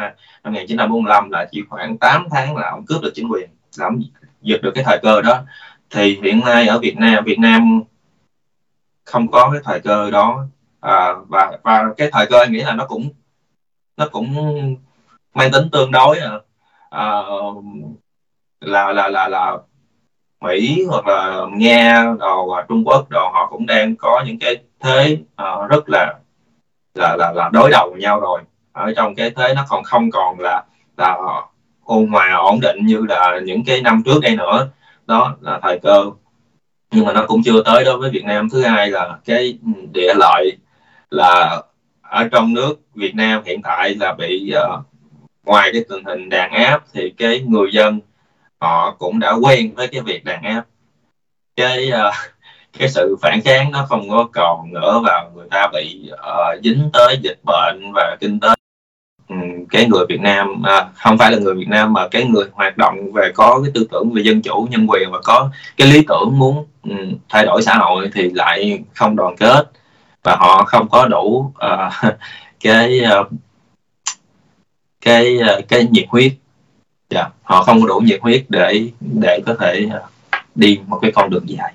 năm 0.44 0.52
1945 0.52 1.30
là 1.30 1.48
chỉ 1.52 1.62
khoảng 1.68 1.98
8 1.98 2.26
tháng 2.30 2.56
là 2.56 2.70
ông 2.70 2.86
cướp 2.86 3.02
được 3.02 3.12
chính 3.14 3.28
quyền 3.32 3.50
là 3.76 3.86
ông 3.86 4.02
giật 4.42 4.62
được 4.62 4.70
cái 4.74 4.84
thời 4.84 4.98
cơ 5.02 5.22
đó. 5.22 5.42
Thì 5.90 6.20
hiện 6.22 6.40
nay 6.40 6.66
ở 6.66 6.78
Việt 6.78 6.96
Nam 6.96 7.24
Việt 7.24 7.38
Nam 7.38 7.82
không 9.04 9.30
có 9.30 9.50
cái 9.52 9.60
thời 9.64 9.80
cơ 9.80 10.10
đó 10.10 10.46
à, 10.80 11.14
và 11.28 11.58
và 11.62 11.84
cái 11.96 12.08
thời 12.12 12.26
cơ 12.26 12.38
anh 12.38 12.52
nghĩ 12.52 12.62
là 12.62 12.74
nó 12.74 12.86
cũng 12.86 13.08
nó 13.96 14.08
cũng 14.12 14.34
mang 15.34 15.50
tính 15.52 15.68
tương 15.72 15.90
đối 15.90 16.18
à, 16.18 16.30
à, 16.90 17.22
là 18.60 18.92
là 18.92 19.08
là 19.08 19.28
là 19.28 19.56
Mỹ 20.40 20.84
hoặc 20.88 21.06
là 21.06 21.46
Nga 21.56 22.04
đồ 22.18 22.50
à, 22.50 22.64
Trung 22.68 22.84
Quốc 22.86 23.10
đồ 23.10 23.30
họ 23.32 23.48
cũng 23.50 23.66
đang 23.66 23.96
có 23.96 24.24
những 24.26 24.38
cái 24.38 24.56
thế 24.80 25.18
uh, 25.42 25.70
rất 25.70 25.88
là 25.88 26.14
là 26.94 27.16
là 27.16 27.32
là 27.32 27.50
đối 27.52 27.70
đầu 27.70 27.90
với 27.90 28.00
nhau 28.00 28.20
rồi. 28.20 28.40
Ở 28.72 28.92
trong 28.96 29.14
cái 29.14 29.30
thế 29.30 29.54
nó 29.54 29.66
còn 29.68 29.84
không 29.84 30.10
còn 30.10 30.40
là 30.40 30.62
là 30.96 31.18
ôn 31.84 32.06
hòa 32.06 32.34
ổn 32.34 32.60
định 32.60 32.86
như 32.86 33.06
là 33.08 33.40
những 33.44 33.64
cái 33.64 33.82
năm 33.82 34.02
trước 34.04 34.20
đây 34.22 34.36
nữa. 34.36 34.68
Đó 35.06 35.36
là 35.40 35.58
thời 35.62 35.78
cơ. 35.78 36.04
Nhưng 36.90 37.04
mà 37.04 37.12
nó 37.12 37.24
cũng 37.26 37.42
chưa 37.44 37.62
tới 37.64 37.84
đối 37.84 37.98
với 37.98 38.10
Việt 38.10 38.24
Nam. 38.24 38.48
Thứ 38.50 38.62
hai 38.62 38.90
là 38.90 39.18
cái 39.24 39.58
địa 39.92 40.14
lợi 40.16 40.56
là 41.10 41.62
ở 42.02 42.28
trong 42.32 42.54
nước 42.54 42.74
Việt 42.94 43.14
Nam 43.14 43.42
hiện 43.44 43.62
tại 43.62 43.94
là 43.94 44.14
bị 44.14 44.54
uh, 44.56 44.80
ngoài 45.44 45.70
cái 45.72 45.84
tình 45.88 46.04
hình 46.04 46.28
đàn 46.28 46.50
áp 46.50 46.84
thì 46.92 47.14
cái 47.18 47.40
người 47.40 47.72
dân 47.72 48.00
họ 48.60 48.96
cũng 48.98 49.20
đã 49.20 49.32
quen 49.32 49.74
với 49.74 49.88
cái 49.88 50.00
việc 50.00 50.24
đàn 50.24 50.42
áp. 50.42 50.64
Cái 51.56 51.90
uh, 52.08 52.14
cái 52.78 52.88
sự 52.88 53.16
phản 53.22 53.40
kháng 53.44 53.72
nó 53.72 53.86
không 53.88 54.10
có 54.10 54.28
còn 54.32 54.72
nữa 54.72 55.00
và 55.04 55.28
người 55.34 55.46
ta 55.50 55.68
bị 55.72 56.10
uh, 56.12 56.64
dính 56.64 56.90
tới 56.92 57.18
dịch 57.22 57.38
bệnh 57.44 57.92
và 57.94 58.16
kinh 58.20 58.40
tế 58.40 58.48
ừ, 59.28 59.36
cái 59.70 59.86
người 59.88 60.06
Việt 60.08 60.20
Nam 60.20 60.62
à, 60.62 60.86
không 60.94 61.18
phải 61.18 61.32
là 61.32 61.38
người 61.38 61.54
Việt 61.54 61.68
Nam 61.68 61.92
mà 61.92 62.08
cái 62.08 62.24
người 62.24 62.44
hoạt 62.52 62.76
động 62.76 63.12
về 63.12 63.32
có 63.34 63.60
cái 63.64 63.72
tư 63.74 63.86
tưởng 63.90 64.10
về 64.12 64.22
dân 64.22 64.42
chủ 64.42 64.68
nhân 64.70 64.86
quyền 64.88 65.10
và 65.12 65.18
có 65.24 65.50
cái 65.76 65.88
lý 65.88 66.04
tưởng 66.08 66.38
muốn 66.38 66.66
um, 66.82 67.14
thay 67.28 67.46
đổi 67.46 67.62
xã 67.62 67.74
hội 67.74 68.10
thì 68.14 68.30
lại 68.30 68.82
không 68.94 69.16
đoàn 69.16 69.36
kết 69.36 69.70
và 70.22 70.36
họ 70.36 70.64
không 70.64 70.88
có 70.88 71.06
đủ 71.06 71.52
uh, 71.72 72.12
cái 72.60 73.00
uh, 73.20 73.26
cái 75.00 75.38
uh, 75.58 75.68
cái 75.68 75.88
nhiệt 75.90 76.06
huyết 76.08 76.32
yeah. 77.08 77.32
Họ 77.42 77.62
không 77.62 77.80
có 77.80 77.86
đủ 77.86 77.98
nhiệt 77.98 78.20
huyết 78.22 78.44
để 78.48 78.88
để 79.00 79.40
có 79.46 79.54
thể 79.60 79.86
uh, 79.86 79.92
đi 80.54 80.80
một 80.86 80.98
cái 81.02 81.12
con 81.12 81.30
đường 81.30 81.48
dài 81.48 81.73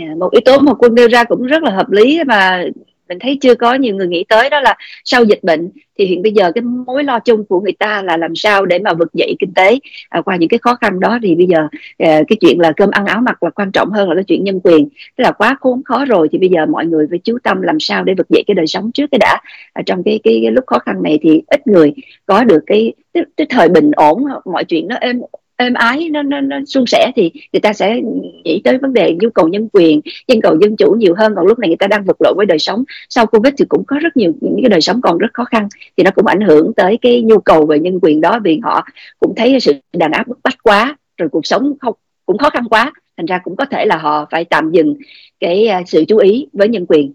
yeah, 0.00 0.16
một 0.16 0.32
yếu 0.32 0.40
tố 0.44 0.58
mà 0.58 0.74
quân 0.74 0.94
đưa 0.94 1.08
ra 1.08 1.24
cũng 1.24 1.46
rất 1.46 1.62
là 1.62 1.70
hợp 1.70 1.90
lý 1.90 2.20
mà 2.26 2.64
mình 3.10 3.18
thấy 3.18 3.38
chưa 3.40 3.54
có 3.54 3.74
nhiều 3.74 3.96
người 3.96 4.06
nghĩ 4.06 4.24
tới 4.28 4.50
đó 4.50 4.60
là 4.60 4.74
sau 5.04 5.24
dịch 5.24 5.38
bệnh 5.42 5.70
thì 5.98 6.06
hiện 6.06 6.22
bây 6.22 6.32
giờ 6.32 6.52
cái 6.52 6.62
mối 6.62 7.04
lo 7.04 7.18
chung 7.18 7.44
của 7.44 7.60
người 7.60 7.72
ta 7.72 8.02
là 8.02 8.16
làm 8.16 8.36
sao 8.36 8.66
để 8.66 8.78
mà 8.78 8.94
vực 8.94 9.08
dậy 9.14 9.36
kinh 9.38 9.52
tế. 9.54 9.78
À, 10.08 10.20
qua 10.20 10.36
những 10.36 10.48
cái 10.48 10.58
khó 10.58 10.74
khăn 10.74 11.00
đó 11.00 11.18
thì 11.22 11.34
bây 11.34 11.46
giờ 11.46 11.58
à, 11.98 12.22
cái 12.28 12.36
chuyện 12.40 12.60
là 12.60 12.72
cơm 12.72 12.90
ăn 12.90 13.06
áo 13.06 13.20
mặc 13.20 13.42
là 13.42 13.50
quan 13.50 13.72
trọng 13.72 13.90
hơn 13.90 14.08
là 14.08 14.14
cái 14.14 14.24
chuyện 14.24 14.44
nhân 14.44 14.60
quyền. 14.64 14.88
Tức 14.88 15.22
là 15.24 15.32
quá 15.32 15.56
khốn 15.60 15.82
khó 15.84 16.04
rồi 16.04 16.28
thì 16.32 16.38
bây 16.38 16.48
giờ 16.48 16.66
mọi 16.66 16.86
người 16.86 17.06
phải 17.10 17.18
chú 17.24 17.38
tâm 17.42 17.62
làm 17.62 17.80
sao 17.80 18.04
để 18.04 18.14
vực 18.14 18.28
dậy 18.28 18.44
cái 18.46 18.54
đời 18.54 18.66
sống 18.66 18.90
trước 18.94 19.06
cái 19.10 19.18
đã. 19.18 19.40
À, 19.72 19.82
trong 19.86 20.02
cái, 20.02 20.20
cái 20.24 20.40
cái 20.42 20.50
lúc 20.50 20.64
khó 20.66 20.78
khăn 20.78 21.02
này 21.02 21.18
thì 21.22 21.42
ít 21.46 21.66
người 21.66 21.92
có 22.26 22.44
được 22.44 22.62
cái 22.66 22.92
cái, 23.14 23.24
cái 23.36 23.46
thời 23.50 23.68
bình 23.68 23.90
ổn 23.90 24.24
mọi 24.44 24.64
chuyện 24.64 24.88
nó 24.88 24.96
êm 24.96 25.20
êm 25.60 25.74
ái 25.74 26.08
nó, 26.10 26.22
nó, 26.22 26.40
nó 26.40 26.56
suôn 26.66 26.84
sẻ 26.86 27.12
thì 27.16 27.32
người 27.52 27.60
ta 27.60 27.72
sẽ 27.72 28.00
nghĩ 28.44 28.60
tới 28.64 28.78
vấn 28.78 28.92
đề 28.92 29.16
nhu 29.20 29.30
cầu 29.30 29.48
nhân 29.48 29.68
quyền 29.72 30.00
nhân 30.28 30.40
cầu 30.40 30.58
dân 30.60 30.76
chủ 30.76 30.94
nhiều 30.98 31.14
hơn. 31.18 31.32
Còn 31.36 31.46
lúc 31.46 31.58
này 31.58 31.68
người 31.68 31.76
ta 31.76 31.86
đang 31.86 32.04
vật 32.04 32.16
lộn 32.20 32.36
với 32.36 32.46
đời 32.46 32.58
sống. 32.58 32.84
Sau 33.08 33.26
covid 33.26 33.54
thì 33.58 33.64
cũng 33.68 33.84
có 33.86 33.98
rất 34.00 34.16
nhiều 34.16 34.32
những 34.40 34.58
cái 34.62 34.68
đời 34.68 34.80
sống 34.80 35.00
còn 35.00 35.18
rất 35.18 35.28
khó 35.32 35.44
khăn 35.44 35.68
thì 35.96 36.04
nó 36.04 36.10
cũng 36.10 36.26
ảnh 36.26 36.40
hưởng 36.40 36.72
tới 36.74 36.98
cái 37.02 37.22
nhu 37.22 37.40
cầu 37.40 37.66
về 37.66 37.78
nhân 37.78 37.98
quyền 38.02 38.20
đó 38.20 38.38
vì 38.44 38.60
họ 38.62 38.84
cũng 39.20 39.34
thấy 39.36 39.60
sự 39.60 39.72
đàn 39.92 40.12
áp 40.12 40.28
bức 40.28 40.38
bách 40.42 40.62
quá 40.62 40.96
rồi 41.16 41.28
cuộc 41.28 41.46
sống 41.46 41.72
không 41.80 41.94
cũng 42.26 42.38
khó 42.38 42.50
khăn 42.50 42.64
quá. 42.70 42.92
Thành 43.16 43.26
ra 43.26 43.38
cũng 43.44 43.56
có 43.56 43.64
thể 43.64 43.86
là 43.86 43.96
họ 43.96 44.26
phải 44.30 44.44
tạm 44.44 44.70
dừng 44.72 44.94
cái 45.40 45.66
à, 45.66 45.82
sự 45.86 46.04
chú 46.08 46.16
ý 46.16 46.46
với 46.52 46.68
nhân 46.68 46.86
quyền. 46.88 47.12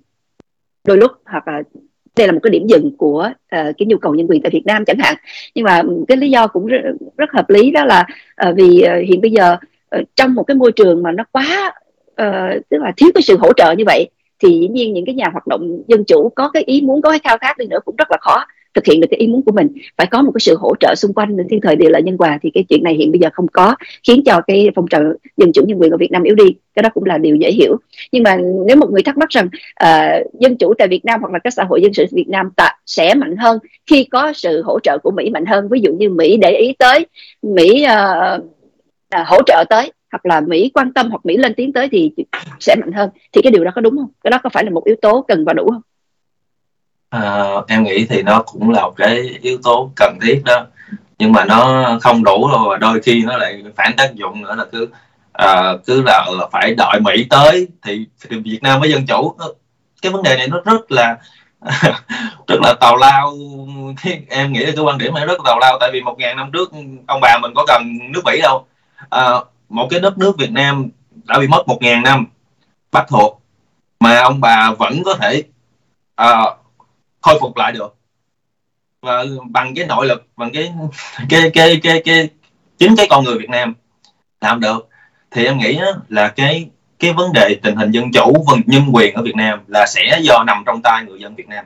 Đôi 0.84 0.98
lúc 0.98 1.12
hoặc 1.26 1.48
là 1.48 1.62
đây 2.18 2.28
là 2.28 2.34
một 2.34 2.40
cái 2.44 2.52
điểm 2.52 2.68
dừng 2.68 2.98
của 2.98 3.30
uh, 3.32 3.76
cái 3.78 3.86
nhu 3.86 3.98
cầu 3.98 4.16
nhân 4.16 4.28
quyền 4.30 4.42
tại 4.42 4.50
Việt 4.50 4.66
Nam 4.66 4.86
chẳng 4.86 5.00
hạn. 5.00 5.16
Nhưng 5.56 5.66
mà 5.66 5.82
cái 6.08 6.18
lý 6.18 6.30
do 6.30 6.48
cũng 6.48 6.66
rất, 6.66 6.82
rất 7.18 7.32
hợp 7.32 7.50
lý 7.50 7.72
đó 7.72 7.86
là 7.86 8.06
uh, 8.50 8.56
vì 8.56 8.86
uh, 8.86 9.08
hiện 9.10 9.22
bây 9.22 9.32
giờ 9.32 9.58
uh, 10.00 10.02
trong 10.16 10.34
một 10.34 10.44
cái 10.44 10.56
môi 10.56 10.72
trường 10.72 11.04
mà 11.04 11.12
nó 11.12 11.24
quá 11.32 11.74
uh, 12.22 12.70
tức 12.70 12.78
là 12.78 12.92
thiếu 12.98 13.10
cái 13.16 13.22
sự 13.22 13.38
hỗ 13.38 13.54
trợ 13.54 13.72
như 13.72 13.84
vậy 13.86 14.10
thì 14.40 14.50
dĩ 14.60 14.68
nhiên 14.68 14.94
những 14.94 15.06
cái 15.06 15.16
nhà 15.16 15.26
hoạt 15.32 15.48
động 15.48 15.82
dân 15.88 16.04
chủ 16.08 16.30
có 16.36 16.50
cái 16.50 16.64
ý 16.64 16.82
muốn 16.82 17.02
có 17.02 17.10
cái 17.10 17.20
khao 17.24 17.38
khát 17.38 17.58
đi 17.58 17.66
nữa 17.66 17.80
cũng 17.86 17.96
rất 17.96 18.12
là 18.12 18.18
khó 18.22 18.46
thực 18.76 18.86
hiện 18.86 19.02
được 19.02 19.08
cái 19.12 19.20
ý 19.20 19.28
muốn 19.28 19.42
của 19.46 19.52
mình 19.52 19.68
phải 19.98 20.08
có 20.08 20.22
một 20.22 20.32
cái 20.34 20.40
sự 20.40 20.56
hỗ 20.60 20.76
trợ 20.80 20.96
xung 20.98 21.14
quanh 21.14 21.38
thiên 21.50 21.62
thời 21.62 21.76
địa 21.76 21.90
lợi 21.90 22.02
nhân 22.02 22.18
hòa 22.20 22.40
thì 22.42 22.52
cái 22.54 22.64
chuyện 22.70 22.84
này 22.84 22.94
hiện 22.94 23.12
bây 23.12 23.20
giờ 23.20 23.30
không 23.34 23.48
có 23.48 23.76
khiến 24.08 24.24
cho 24.26 24.42
cái 24.48 24.70
phong 24.76 24.88
trào 24.88 25.02
dân 25.38 25.52
chủ 25.54 25.62
nhân 25.66 25.82
quyền 25.82 25.92
ở 25.92 25.98
Việt 25.98 26.12
Nam 26.12 26.24
yếu 26.24 26.36
đi 26.36 26.56
cái 26.76 26.84
đó 26.84 26.90
cũng 26.94 27.06
là 27.06 27.18
điều 27.18 27.36
dễ 27.36 27.52
hiểu 27.52 27.78
nhưng 28.12 28.24
mà 28.24 28.38
nếu 28.66 28.76
một 28.76 28.92
người 28.92 29.04
thắc 29.04 29.18
mắc 29.18 29.30
rằng 29.30 29.48
uh, 29.84 30.42
dân 30.42 30.58
chủ 30.58 30.74
tại 30.78 30.88
Việt 30.88 31.06
Nam 31.06 31.22
hoặc 31.22 31.34
là 31.34 31.40
các 31.40 31.54
xã 31.54 31.64
hội 31.64 31.82
dân 31.82 31.94
sự 31.94 32.06
Việt 32.12 32.28
Nam 32.28 32.50
ta 32.56 32.72
sẽ 32.86 33.14
mạnh 33.14 33.36
hơn 33.38 33.60
khi 33.86 34.04
có 34.04 34.34
sự 34.34 34.62
hỗ 34.62 34.80
trợ 34.80 34.98
của 34.98 35.12
Mỹ 35.12 35.30
mạnh 35.30 35.46
hơn 35.46 35.68
ví 35.70 35.80
dụ 35.80 35.94
như 35.94 36.10
Mỹ 36.10 36.38
để 36.38 36.52
ý 36.52 36.74
tới 36.80 37.06
Mỹ 37.42 37.86
uh, 37.86 38.44
uh, 39.22 39.28
hỗ 39.28 39.42
trợ 39.46 39.64
tới 39.70 39.92
hoặc 40.12 40.26
là 40.26 40.42
Mỹ 40.42 40.72
quan 40.74 40.94
tâm 40.94 41.10
hoặc 41.10 41.26
Mỹ 41.26 41.38
lên 41.38 41.54
tiếng 41.54 41.74
tới 41.74 41.90
thì 41.92 42.12
sẽ 42.60 42.76
mạnh 42.76 42.92
hơn 42.92 43.10
thì 43.32 43.42
cái 43.42 43.52
điều 43.52 43.64
đó 43.64 43.72
có 43.76 43.82
đúng 43.82 43.98
không? 43.98 44.10
Cái 44.24 44.32
đó 44.32 44.40
có 44.44 44.50
phải 44.50 44.64
là 44.64 44.70
một 44.70 44.86
yếu 44.86 44.96
tố 45.02 45.26
cần 45.28 45.46
và 45.46 45.54
đủ 45.54 45.70
không? 45.72 45.82
À, 47.16 47.46
em 47.68 47.84
nghĩ 47.84 48.06
thì 48.10 48.22
nó 48.22 48.42
cũng 48.42 48.70
là 48.70 48.82
một 48.82 48.94
cái 48.98 49.40
yếu 49.42 49.58
tố 49.64 49.92
cần 49.96 50.18
thiết 50.22 50.42
đó. 50.46 50.66
Nhưng 51.20 51.32
mà 51.32 51.46
nó 51.46 51.86
không 52.02 52.24
đủ 52.24 52.48
rồi 52.52 52.70
và 52.70 52.78
đôi 52.78 53.02
khi 53.02 53.24
nó 53.24 53.38
lại 53.38 53.64
phản 53.76 53.92
tác 53.98 54.16
dụng 54.16 54.42
nữa 54.42 54.56
là 54.56 54.66
cứ 54.72 54.88
à, 55.34 55.74
cứ 55.86 56.02
là, 56.02 56.26
là 56.40 56.48
phải 56.52 56.76
đợi 56.78 57.00
Mỹ 57.00 57.26
tới 57.30 57.68
thì, 57.84 58.06
thì 58.30 58.38
Việt 58.38 58.60
Nam 58.62 58.80
mới 58.80 58.92
dân 58.92 59.06
chủ. 59.08 59.36
Ờ, 59.38 59.54
cái 60.02 60.12
vấn 60.12 60.24
đề 60.24 60.38
này 60.38 60.48
nó 60.48 60.62
rất 60.66 60.92
là 60.92 61.18
rất 62.48 62.60
là 62.62 62.74
tào 62.82 62.98
lao. 62.98 63.34
Em 64.30 64.54
nghĩ 64.54 64.66
là 64.66 64.72
cái 64.76 64.84
quan 64.84 64.98
điểm 64.98 65.14
này 65.14 65.26
rất 65.26 65.40
là 65.40 65.44
tào 65.46 65.60
lao 65.60 65.78
tại 65.80 65.90
vì 65.94 66.02
một 66.02 66.16
ngàn 66.20 66.38
năm 66.38 66.50
trước 66.54 66.72
ông 67.08 67.20
bà 67.22 67.38
mình 67.42 67.52
có 67.56 67.66
cần 67.68 67.84
nước 68.14 68.22
Mỹ 68.26 68.42
đâu. 68.42 68.66
À, 69.10 69.30
một 69.70 69.88
cái 69.90 70.00
đất 70.00 70.18
nước 70.18 70.38
Việt 70.38 70.52
Nam 70.52 70.90
đã 71.24 71.40
bị 71.40 71.48
mất 71.48 71.68
một 71.68 71.78
ngàn 71.82 72.04
năm 72.04 72.26
bắt 72.92 73.06
thuộc 73.10 73.42
mà 74.00 74.20
ông 74.20 74.42
bà 74.42 74.72
vẫn 74.80 75.04
có 75.06 75.14
thể 75.14 75.44
à, 76.16 76.46
khôi 77.26 77.38
phục 77.42 77.58
lại 77.58 77.72
được. 77.72 77.96
Và 79.02 79.24
bằng 79.50 79.76
cái 79.76 79.86
nội 79.86 80.08
lực, 80.08 80.28
bằng 80.36 80.52
cái 80.54 80.74
cái 81.30 81.50
cái 81.54 81.80
cái 81.84 82.02
cái 82.06 82.30
chính 82.78 82.96
cái 82.96 83.08
con 83.10 83.24
người 83.24 83.38
Việt 83.38 83.50
Nam 83.50 83.74
làm 84.42 84.60
được, 84.60 84.90
thì 85.32 85.46
em 85.46 85.58
nghĩ 85.58 85.80
là 86.10 86.28
cái 86.28 86.70
cái 87.00 87.14
vấn 87.14 87.34
đề 87.34 87.56
tình 87.64 87.76
hình 87.76 87.92
dân 87.92 88.12
chủ 88.12 88.46
và 88.48 88.58
nhân 88.66 88.84
quyền 88.94 89.14
ở 89.14 89.22
Việt 89.22 89.36
Nam 89.36 89.60
là 89.68 89.86
sẽ 89.88 90.20
do 90.22 90.44
nằm 90.44 90.64
trong 90.66 90.82
tay 90.82 91.04
người 91.06 91.20
dân 91.20 91.36
Việt 91.36 91.48
Nam. 91.48 91.66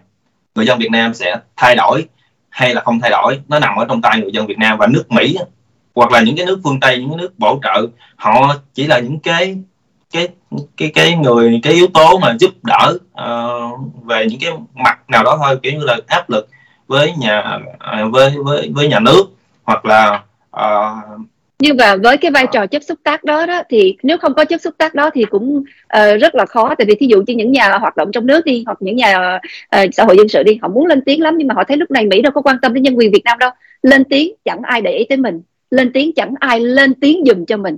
Người 0.55 0.66
dân 0.66 0.80
Việt 0.80 0.91
Nam 0.91 1.14
sẽ 1.14 1.36
thay 1.55 1.76
đổi 1.76 2.05
hay 2.49 2.74
là 2.74 2.82
không 2.82 2.99
thay 2.99 3.12
đổi, 3.12 3.39
nó 3.47 3.60
nằm 3.60 3.76
ở 3.76 3.86
trong 3.89 4.01
tay 4.01 4.22
người 4.22 4.32
dân 4.32 4.47
Việt 4.47 4.57
Nam 4.57 4.78
và 4.78 4.88
nước 4.88 5.12
Mỹ 5.12 5.38
hoặc 5.95 6.12
là 6.12 6.22
những 6.22 6.38
cái 6.38 6.45
nước 6.45 6.62
phương 6.64 6.80
Tây, 6.80 6.97
những 6.97 7.10
cái 7.10 7.18
nước 7.18 7.39
bổ 7.39 7.60
trợ, 7.64 7.88
họ 8.16 8.55
chỉ 8.74 8.88
là 8.88 8.99
những 8.99 9.20
cái 9.20 9.57
cái 10.14 10.28
cái 10.78 10.91
cái 10.95 11.16
người 11.16 11.60
cái 11.64 11.74
yếu 11.74 11.88
tố 11.93 12.18
mà 12.18 12.36
giúp 12.39 12.51
đỡ 12.64 12.97
uh, 13.24 13.80
về 14.05 14.26
những 14.26 14.39
cái 14.39 14.51
mặt 14.76 15.10
nào 15.10 15.24
đó 15.24 15.39
thôi 15.43 15.60
kiểu 15.64 15.74
như 15.74 15.86
là 15.86 15.97
áp 16.07 16.30
lực 16.30 16.47
với 16.88 17.14
nhà 17.20 17.60
uh, 18.03 18.12
với 18.14 18.32
với 18.45 18.72
với 18.76 18.88
nhà 18.88 18.99
nước 18.99 19.24
hoặc 19.64 19.86
là 19.86 20.24
uh, 20.55 21.20
nhưng 21.60 21.78
mà 21.78 21.95
với 21.95 22.18
cái 22.18 22.32
vai 22.32 22.47
trò 22.51 22.66
chất 22.66 22.84
xúc 22.84 22.99
tác 23.03 23.24
đó 23.24 23.45
đó 23.45 23.62
thì 23.70 23.97
nếu 24.03 24.18
không 24.18 24.34
có 24.34 24.45
chất 24.45 24.62
xúc 24.62 24.74
tác 24.78 24.95
đó 24.95 25.10
thì 25.14 25.26
cũng 25.30 25.57
uh, 25.57 26.22
rất 26.22 26.36
là 26.36 26.45
khó. 26.45 26.76
Tại 26.78 26.86
vì 26.88 26.95
thí 26.95 27.07
dụ 27.07 27.24
như 27.28 27.36
những 27.36 27.51
nhà 27.51 27.78
hoạt 27.78 27.97
động 27.97 28.12
trong 28.12 28.26
nước 28.26 28.45
đi 28.45 28.64
hoặc 28.66 28.78
những 28.82 28.95
nhà 28.95 29.39
uh, 29.76 29.89
xã 29.93 30.03
hội 30.03 30.18
dân 30.18 30.28
sự 30.28 30.43
đi 30.43 30.60
họ 30.62 30.68
muốn 30.68 30.86
lên 30.86 31.01
tiếng 31.05 31.22
lắm 31.22 31.38
nhưng 31.38 31.47
mà 31.47 31.53
họ 31.55 31.64
thấy 31.64 31.78
lúc 31.78 31.91
này 31.91 32.05
mỹ 32.05 32.22
đâu 32.22 32.32
có 32.32 32.41
quan 32.41 32.55
tâm 32.62 32.74
đến 32.74 32.84
nhân 32.84 32.97
quyền 32.97 33.12
việt 33.12 33.22
nam 33.26 33.39
đâu. 33.39 33.51
Lên 33.82 34.03
tiếng 34.03 34.34
chẳng 34.45 34.62
ai 34.64 34.82
để 34.82 34.91
ý 34.91 35.05
tới 35.10 35.18
mình. 35.18 35.41
Lên 35.72 35.93
tiếng 35.93 36.12
chẳng 36.16 36.34
ai 36.39 36.60
lên 36.60 36.93
tiếng 36.93 37.24
dùm 37.26 37.45
cho 37.45 37.57
mình. 37.57 37.78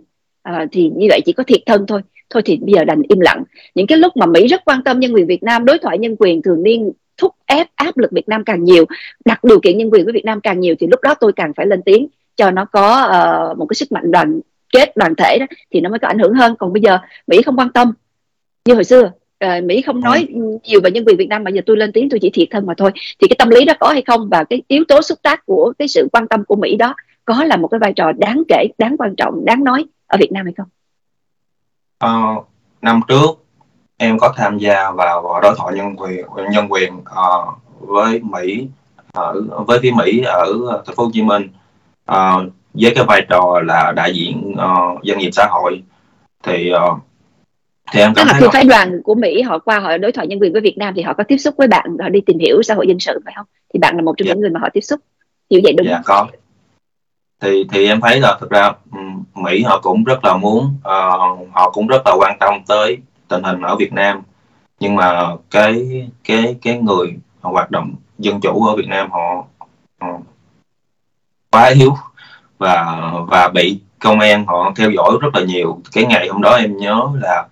Uh, 0.49 0.69
thì 0.71 0.91
như 0.95 1.07
vậy 1.09 1.21
chỉ 1.25 1.33
có 1.33 1.43
thiệt 1.43 1.61
thân 1.65 1.85
thôi 1.87 2.01
thôi 2.31 2.41
thì 2.45 2.57
bây 2.57 2.73
giờ 2.73 2.83
đành 2.83 3.01
im 3.09 3.19
lặng. 3.19 3.43
Những 3.75 3.87
cái 3.87 3.97
lúc 3.97 4.17
mà 4.17 4.25
mỹ 4.25 4.47
rất 4.47 4.61
quan 4.65 4.83
tâm 4.83 4.99
nhân 4.99 5.13
quyền 5.13 5.27
việt 5.27 5.43
nam 5.43 5.65
đối 5.65 5.79
thoại 5.79 5.97
nhân 5.97 6.15
quyền 6.19 6.41
thường 6.41 6.63
niên 6.63 6.91
thúc 7.17 7.35
ép 7.45 7.67
áp 7.75 7.97
lực 7.97 8.11
việt 8.11 8.29
nam 8.29 8.43
càng 8.43 8.63
nhiều 8.63 8.85
đặt 9.25 9.43
điều 9.43 9.59
kiện 9.59 9.77
nhân 9.77 9.89
quyền 9.91 10.03
với 10.03 10.13
việt 10.13 10.25
nam 10.25 10.41
càng 10.41 10.59
nhiều 10.59 10.75
thì 10.79 10.87
lúc 10.87 11.01
đó 11.01 11.15
tôi 11.19 11.33
càng 11.33 11.53
phải 11.53 11.65
lên 11.65 11.81
tiếng 11.81 12.07
cho 12.35 12.51
nó 12.51 12.65
có 12.65 13.07
uh, 13.51 13.57
một 13.57 13.65
cái 13.65 13.75
sức 13.75 13.91
mạnh 13.91 14.11
đoàn 14.11 14.39
kết 14.73 14.97
đoàn 14.97 15.15
thể 15.15 15.37
đó 15.39 15.45
thì 15.71 15.81
nó 15.81 15.89
mới 15.89 15.99
có 15.99 16.07
ảnh 16.07 16.19
hưởng 16.19 16.33
hơn. 16.33 16.55
Còn 16.59 16.73
bây 16.73 16.81
giờ 16.81 16.97
mỹ 17.27 17.41
không 17.41 17.59
quan 17.59 17.71
tâm 17.71 17.93
như 18.65 18.73
hồi 18.73 18.83
xưa. 18.83 19.11
Uh, 19.45 19.63
mỹ 19.63 19.81
không 19.81 19.99
nói 19.99 20.27
nhiều 20.63 20.81
về 20.83 20.91
nhân 20.91 21.05
quyền 21.05 21.17
việt 21.17 21.29
nam 21.29 21.43
mà 21.43 21.51
giờ 21.51 21.61
tôi 21.65 21.77
lên 21.77 21.91
tiếng 21.91 22.09
tôi 22.09 22.19
chỉ 22.19 22.29
thiệt 22.29 22.47
thân 22.51 22.65
mà 22.65 22.73
thôi. 22.77 22.91
Thì 23.21 23.27
cái 23.27 23.35
tâm 23.39 23.49
lý 23.49 23.65
đó 23.65 23.73
có 23.79 23.87
hay 23.87 24.01
không 24.01 24.29
và 24.29 24.43
cái 24.43 24.61
yếu 24.67 24.83
tố 24.87 25.01
xúc 25.01 25.19
tác 25.23 25.45
của 25.45 25.73
cái 25.79 25.87
sự 25.87 26.07
quan 26.11 26.27
tâm 26.27 26.45
của 26.45 26.55
mỹ 26.55 26.75
đó 26.75 26.95
có 27.25 27.43
là 27.43 27.57
một 27.57 27.67
cái 27.67 27.79
vai 27.79 27.93
trò 27.93 28.11
đáng 28.11 28.43
kể 28.47 28.67
đáng 28.77 28.95
quan 28.97 29.15
trọng 29.15 29.45
đáng 29.45 29.63
nói 29.63 29.85
ở 30.07 30.17
việt 30.19 30.31
nam 30.31 30.45
hay 30.45 30.53
không 30.57 30.67
uh, 32.05 32.47
năm 32.81 33.01
trước 33.07 33.45
em 33.97 34.19
có 34.19 34.33
tham 34.37 34.57
gia 34.57 34.91
vào 34.91 35.39
đối 35.41 35.55
thoại 35.57 35.75
nhân 35.75 35.95
quyền 35.97 36.25
nhân 36.51 36.71
quyền 36.71 36.93
uh, 36.97 37.53
với 37.79 38.19
mỹ 38.19 38.67
ở 39.13 39.41
với 39.67 39.79
phía 39.81 39.91
mỹ 39.91 40.21
ở 40.21 40.45
thành 40.85 40.95
phố 40.95 41.03
hồ 41.03 41.11
chí 41.13 41.21
minh 41.21 41.49
uh, 42.11 42.51
với 42.73 42.91
cái 42.95 43.03
vai 43.07 43.25
trò 43.29 43.61
là 43.65 43.93
đại 43.95 44.13
diện 44.13 44.53
uh, 44.53 45.03
doanh 45.03 45.19
nghiệp 45.19 45.29
xã 45.33 45.47
hội 45.49 45.83
thì 46.43 46.71
uh, 46.73 46.97
thì 47.91 47.99
em 47.99 48.13
cảm 48.15 48.27
Tức 48.27 48.33
là 48.33 48.39
khi 48.39 48.47
phái 48.53 48.63
đoàn 48.63 49.01
của 49.03 49.15
Mỹ 49.15 49.41
họ 49.41 49.59
qua 49.59 49.79
họ 49.79 49.97
đối 49.97 50.11
thoại 50.11 50.27
nhân 50.27 50.39
quyền 50.41 50.53
với 50.53 50.61
Việt 50.61 50.77
Nam 50.77 50.93
thì 50.95 51.01
họ 51.01 51.13
có 51.13 51.23
tiếp 51.23 51.37
xúc 51.37 51.55
với 51.57 51.67
bạn 51.67 51.97
họ 52.01 52.09
đi 52.09 52.21
tìm 52.25 52.39
hiểu 52.39 52.63
xã 52.63 52.73
hội 52.73 52.87
dân 52.87 52.99
sự 52.99 53.19
phải 53.25 53.33
không 53.37 53.45
thì 53.73 53.79
bạn 53.79 53.95
là 53.95 54.01
một 54.01 54.13
trong 54.17 54.25
yeah. 54.25 54.27
Dạ. 54.27 54.33
những 54.33 54.41
người 54.41 54.49
mà 54.49 54.59
họ 54.59 54.67
tiếp 54.73 54.81
xúc 54.81 54.99
hiểu 55.49 55.61
vậy 55.63 55.73
đúng 55.77 55.87
dạ, 55.87 56.01
không? 56.03 56.03
có 56.05 56.27
thì 57.41 57.65
thì 57.71 57.87
em 57.87 58.01
thấy 58.01 58.19
là 58.19 58.37
thực 58.39 58.49
ra 58.49 58.71
ừ, 58.91 58.99
Mỹ 59.35 59.63
họ 59.63 59.79
cũng 59.81 60.03
rất 60.03 60.25
là 60.25 60.37
muốn 60.37 60.75
uh, 60.77 61.49
họ 61.53 61.71
cũng 61.73 61.87
rất 61.87 62.01
là 62.05 62.13
quan 62.19 62.37
tâm 62.39 62.53
tới 62.67 62.97
tình 63.27 63.43
hình 63.43 63.61
ở 63.61 63.75
Việt 63.75 63.93
Nam. 63.93 64.21
Nhưng 64.79 64.95
mà 64.95 65.27
cái 65.51 66.07
cái 66.23 66.55
cái 66.61 66.77
người 66.77 67.07
hoạt 67.41 67.71
động 67.71 67.93
dân 68.17 68.41
chủ 68.41 68.65
ở 68.65 68.75
Việt 68.75 68.87
Nam 68.87 69.11
họ, 69.11 69.45
uh, 70.05 70.21
quá 71.51 71.65
yếu 71.75 71.95
và 72.57 72.97
và 73.27 73.49
bị 73.53 73.79
công 73.99 74.19
an 74.19 74.45
họ 74.45 74.71
theo 74.75 74.91
dõi 74.91 75.11
rất 75.21 75.35
là 75.35 75.41
nhiều. 75.41 75.81
Cái 75.93 76.05
ngày 76.05 76.27
hôm 76.27 76.41
đó 76.41 76.55
em 76.55 76.77
nhớ 76.77 77.07
là 77.21 77.47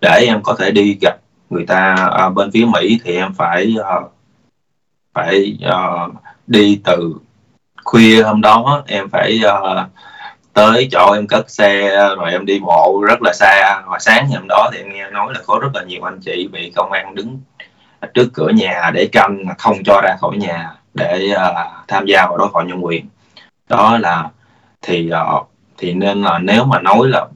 để 0.00 0.24
em 0.28 0.42
có 0.42 0.54
thể 0.58 0.70
đi 0.70 0.98
gặp 1.00 1.16
người 1.50 1.66
ta 1.66 2.10
uh, 2.26 2.34
bên 2.34 2.50
phía 2.50 2.64
Mỹ 2.64 3.00
thì 3.04 3.16
em 3.16 3.34
phải 3.34 3.74
uh, 3.80 4.12
phải 5.14 5.58
uh, 5.68 6.14
đi 6.46 6.80
từ 6.84 7.14
khuya 7.92 8.22
hôm 8.22 8.40
đó 8.40 8.82
em 8.86 9.10
phải 9.10 9.40
uh, 9.46 9.86
tới 10.52 10.88
chỗ 10.92 11.12
em 11.12 11.26
cất 11.26 11.50
xe 11.50 11.96
rồi 12.16 12.32
em 12.32 12.46
đi 12.46 12.60
bộ 12.60 13.04
rất 13.08 13.22
là 13.22 13.32
xa. 13.32 13.82
Và 13.86 13.98
sáng 13.98 14.26
ngày 14.28 14.38
hôm 14.38 14.48
đó 14.48 14.70
thì 14.72 14.78
em 14.78 14.92
nghe 14.92 15.10
nói 15.10 15.32
là 15.34 15.40
có 15.46 15.58
rất 15.62 15.68
là 15.74 15.82
nhiều 15.82 16.02
anh 16.02 16.20
chị 16.20 16.48
bị 16.52 16.72
công 16.76 16.92
an 16.92 17.14
đứng 17.14 17.40
trước 18.14 18.28
cửa 18.32 18.48
nhà 18.48 18.90
để 18.94 19.08
canh 19.12 19.44
không 19.58 19.76
cho 19.84 20.00
ra 20.04 20.16
khỏi 20.20 20.36
nhà 20.36 20.70
để 20.94 21.28
uh, 21.32 21.88
tham 21.88 22.06
gia 22.06 22.26
vào 22.26 22.38
đối 22.38 22.48
thoại 22.52 22.66
nhân 22.66 22.84
quyền. 22.84 23.06
Đó 23.68 23.98
là 23.98 24.28
thì 24.82 25.10
uh, 25.36 25.46
thì 25.78 25.94
nên 25.94 26.22
là 26.22 26.38
nếu 26.38 26.64
mà 26.64 26.80
nói 26.80 27.08
là 27.08 27.26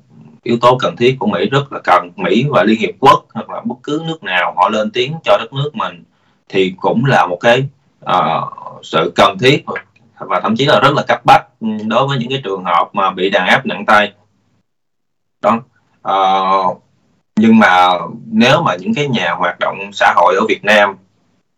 yếu 0.43 0.57
tố 0.61 0.77
cần 0.81 0.97
thiết 0.97 1.17
của 1.19 1.27
Mỹ 1.27 1.47
rất 1.51 1.73
là 1.73 1.81
cần 1.85 2.11
Mỹ 2.17 2.47
và 2.51 2.63
Liên 2.63 2.81
Hiệp 2.81 2.95
Quốc 3.01 3.25
hoặc 3.35 3.51
là 3.51 3.61
bất 3.65 3.77
cứ 3.83 4.03
nước 4.07 4.23
nào 4.23 4.55
họ 4.57 4.69
lên 4.69 4.91
tiếng 4.91 5.15
cho 5.25 5.37
đất 5.39 5.53
nước 5.53 5.71
mình 5.75 6.05
thì 6.49 6.75
cũng 6.81 7.05
là 7.05 7.27
một 7.27 7.39
cái 7.41 7.65
uh, 8.05 8.53
sự 8.83 9.13
cần 9.17 9.39
thiết 9.39 9.65
và 10.19 10.41
thậm 10.41 10.57
chí 10.57 10.65
là 10.65 10.81
rất 10.81 10.95
là 10.95 11.03
cấp 11.03 11.21
bách 11.25 11.47
ừ, 11.61 11.69
đối 11.87 12.07
với 12.07 12.19
những 12.19 12.29
cái 12.29 12.41
trường 12.45 12.65
hợp 12.65 12.89
mà 12.93 13.11
bị 13.11 13.31
đàn 13.31 13.47
áp 13.47 13.67
nặng 13.67 13.85
tay. 13.87 14.13
Đó. 15.43 15.61
À, 16.03 16.17
nhưng 17.37 17.59
mà 17.59 17.89
nếu 18.27 18.63
mà 18.63 18.77
những 18.77 18.95
cái 18.95 19.09
nhà 19.09 19.31
hoạt 19.31 19.57
động 19.61 19.91
xã 19.93 20.13
hội 20.17 20.37
ở 20.37 20.47
Việt 20.49 20.65
Nam 20.65 20.97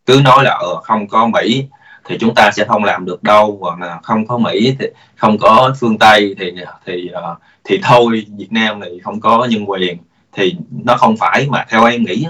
cứ 0.07 0.21
nói 0.25 0.45
là 0.45 0.51
ờ, 0.51 0.81
không 0.83 1.09
có 1.09 1.27
Mỹ 1.27 1.67
thì 2.05 2.19
chúng 2.21 2.35
ta 2.35 2.51
sẽ 2.51 2.65
không 2.65 2.85
làm 2.85 3.05
được 3.05 3.23
đâu 3.23 3.59
hoặc 3.61 3.81
là 3.81 3.99
không 4.03 4.27
có 4.27 4.39
Mỹ 4.39 4.77
thì 4.79 4.87
không 5.17 5.39
có 5.39 5.75
phương 5.81 5.99
Tây 5.99 6.35
thì 6.39 6.53
thì 6.87 7.11
uh, 7.33 7.39
thì 7.65 7.81
thôi 7.83 8.27
Việt 8.39 8.53
Nam 8.53 8.81
này 8.81 8.99
không 9.03 9.21
có 9.21 9.45
nhân 9.51 9.71
quyền 9.71 9.99
thì 10.33 10.57
nó 10.85 10.97
không 10.97 11.17
phải 11.17 11.47
mà 11.51 11.65
theo 11.69 11.85
em 11.85 12.05
nghĩ 12.05 12.27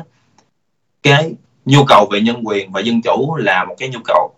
cái 1.02 1.34
nhu 1.64 1.84
cầu 1.84 2.08
về 2.12 2.20
nhân 2.20 2.40
quyền 2.44 2.72
và 2.72 2.80
dân 2.80 3.02
chủ 3.02 3.36
là 3.36 3.64
một 3.64 3.74
cái 3.78 3.88
nhu 3.88 3.98
cầu 4.04 4.34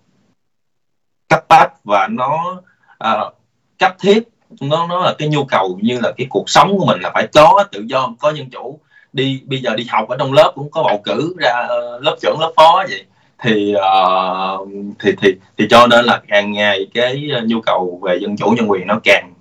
cấp 1.31 1.45
bách 1.49 1.85
và 1.85 2.09
nó 2.11 2.61
uh, 3.05 3.35
cấp 3.79 3.97
thiết. 4.01 4.29
Nó 4.61 4.87
nó 4.87 5.01
là 5.01 5.15
cái 5.19 5.29
nhu 5.29 5.45
cầu 5.45 5.79
như 5.83 6.01
là 6.01 6.13
cái 6.17 6.27
cuộc 6.31 6.51
sống 6.51 6.79
của 6.79 6.87
mình 6.87 7.01
là 7.01 7.11
phải 7.15 7.27
có 7.35 7.65
tự 7.73 7.85
do 7.87 8.15
có 8.19 8.33
dân 8.33 8.51
chủ. 8.51 8.81
Đi 9.13 9.43
bây 9.47 9.59
giờ 9.61 9.75
đi 9.75 9.87
học 9.91 10.09
ở 10.09 10.17
trong 10.19 10.33
lớp 10.33 10.53
cũng 10.55 10.71
có 10.71 10.83
bầu 10.83 11.01
cử 11.05 11.35
ra 11.39 11.65
uh, 11.65 12.03
lớp 12.03 12.17
trưởng 12.23 12.41
lớp 12.41 12.53
phó 12.57 12.85
vậy. 12.89 13.05
Thì 13.43 13.75
uh, 13.77 14.69
thì 14.99 15.13
thì 15.21 15.35
thì 15.59 15.67
cho 15.71 15.87
nên 15.87 16.05
là 16.05 16.23
càng 16.29 16.53
ngày 16.53 16.87
cái 16.95 17.31
nhu 17.47 17.61
cầu 17.61 18.01
về 18.03 18.19
dân 18.21 18.37
chủ 18.37 18.51
nhân 18.51 18.71
quyền 18.71 18.87
nó 18.87 18.99
càng 19.05 19.33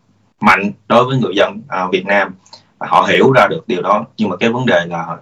mạnh 0.42 0.72
đối 0.88 1.06
với 1.06 1.18
người 1.18 1.34
dân 1.36 1.62
uh, 1.86 1.92
Việt 1.92 2.06
Nam. 2.06 2.36
Và 2.78 2.88
họ 2.90 3.08
hiểu 3.10 3.32
ra 3.32 3.48
được 3.50 3.68
điều 3.68 3.82
đó. 3.82 4.06
Nhưng 4.18 4.30
mà 4.30 4.36
cái 4.38 4.50
vấn 4.50 4.66
đề 4.66 4.86
là 4.86 5.18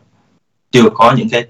chưa 0.72 0.90
có 0.94 1.14
những 1.18 1.30
cái 1.30 1.44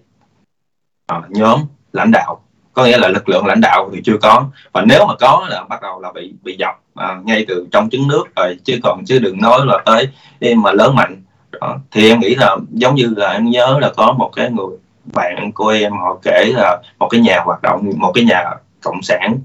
uh, 1.18 1.32
nhóm 1.32 1.60
lãnh 1.94 2.12
đạo 2.12 2.44
có 2.78 2.86
nghĩa 2.86 2.98
là 2.98 3.08
lực 3.08 3.30
lượng 3.30 3.46
lãnh 3.46 3.62
đạo 3.62 3.90
thì 3.94 4.02
chưa 4.06 4.18
có 4.22 4.46
và 4.72 4.82
nếu 4.82 5.06
mà 5.08 5.16
có 5.20 5.48
là 5.50 5.64
bắt 5.64 5.82
đầu 5.82 6.00
là 6.02 6.12
bị 6.12 6.34
bị 6.44 6.56
dập 6.60 6.80
à, 6.96 7.18
ngay 7.24 7.46
từ 7.48 7.68
trong 7.72 7.90
trứng 7.90 8.08
nước 8.08 8.24
rồi 8.36 8.58
chứ 8.64 8.80
còn 8.84 9.06
chứ 9.06 9.20
đừng 9.20 9.42
nói 9.42 9.60
là 9.66 9.78
tới 9.86 10.10
em 10.40 10.62
mà 10.62 10.72
lớn 10.72 10.96
mạnh 10.96 11.24
đó. 11.52 11.78
thì 11.92 12.10
em 12.10 12.20
nghĩ 12.20 12.36
là 12.36 12.58
giống 12.72 12.96
như 12.96 13.14
là 13.18 13.32
em 13.32 13.50
nhớ 13.50 13.78
là 13.82 13.92
có 13.98 14.12
một 14.12 14.32
cái 14.36 14.52
người 14.52 14.78
bạn 15.14 15.52
của 15.52 15.70
em 15.70 15.92
họ 15.92 16.18
kể 16.22 16.52
là 16.56 16.82
một 17.00 17.08
cái 17.12 17.22
nhà 17.22 17.42
hoạt 17.46 17.62
động 17.62 17.90
một 17.96 18.12
cái 18.16 18.24
nhà 18.24 18.44
cộng 18.82 19.02
sản 19.02 19.40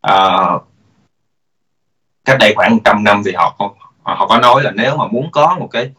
à, 0.00 0.48
cách 2.24 2.36
đây 2.40 2.52
khoảng 2.56 2.78
trăm 2.84 3.04
năm 3.04 3.22
thì 3.26 3.32
họ 3.32 3.56
họ 4.02 4.26
có 4.26 4.38
nói 4.38 4.62
là 4.62 4.70
nếu 4.70 4.96
mà 4.96 5.06
muốn 5.06 5.30
có 5.32 5.56
một 5.60 5.68
cái 5.72 5.90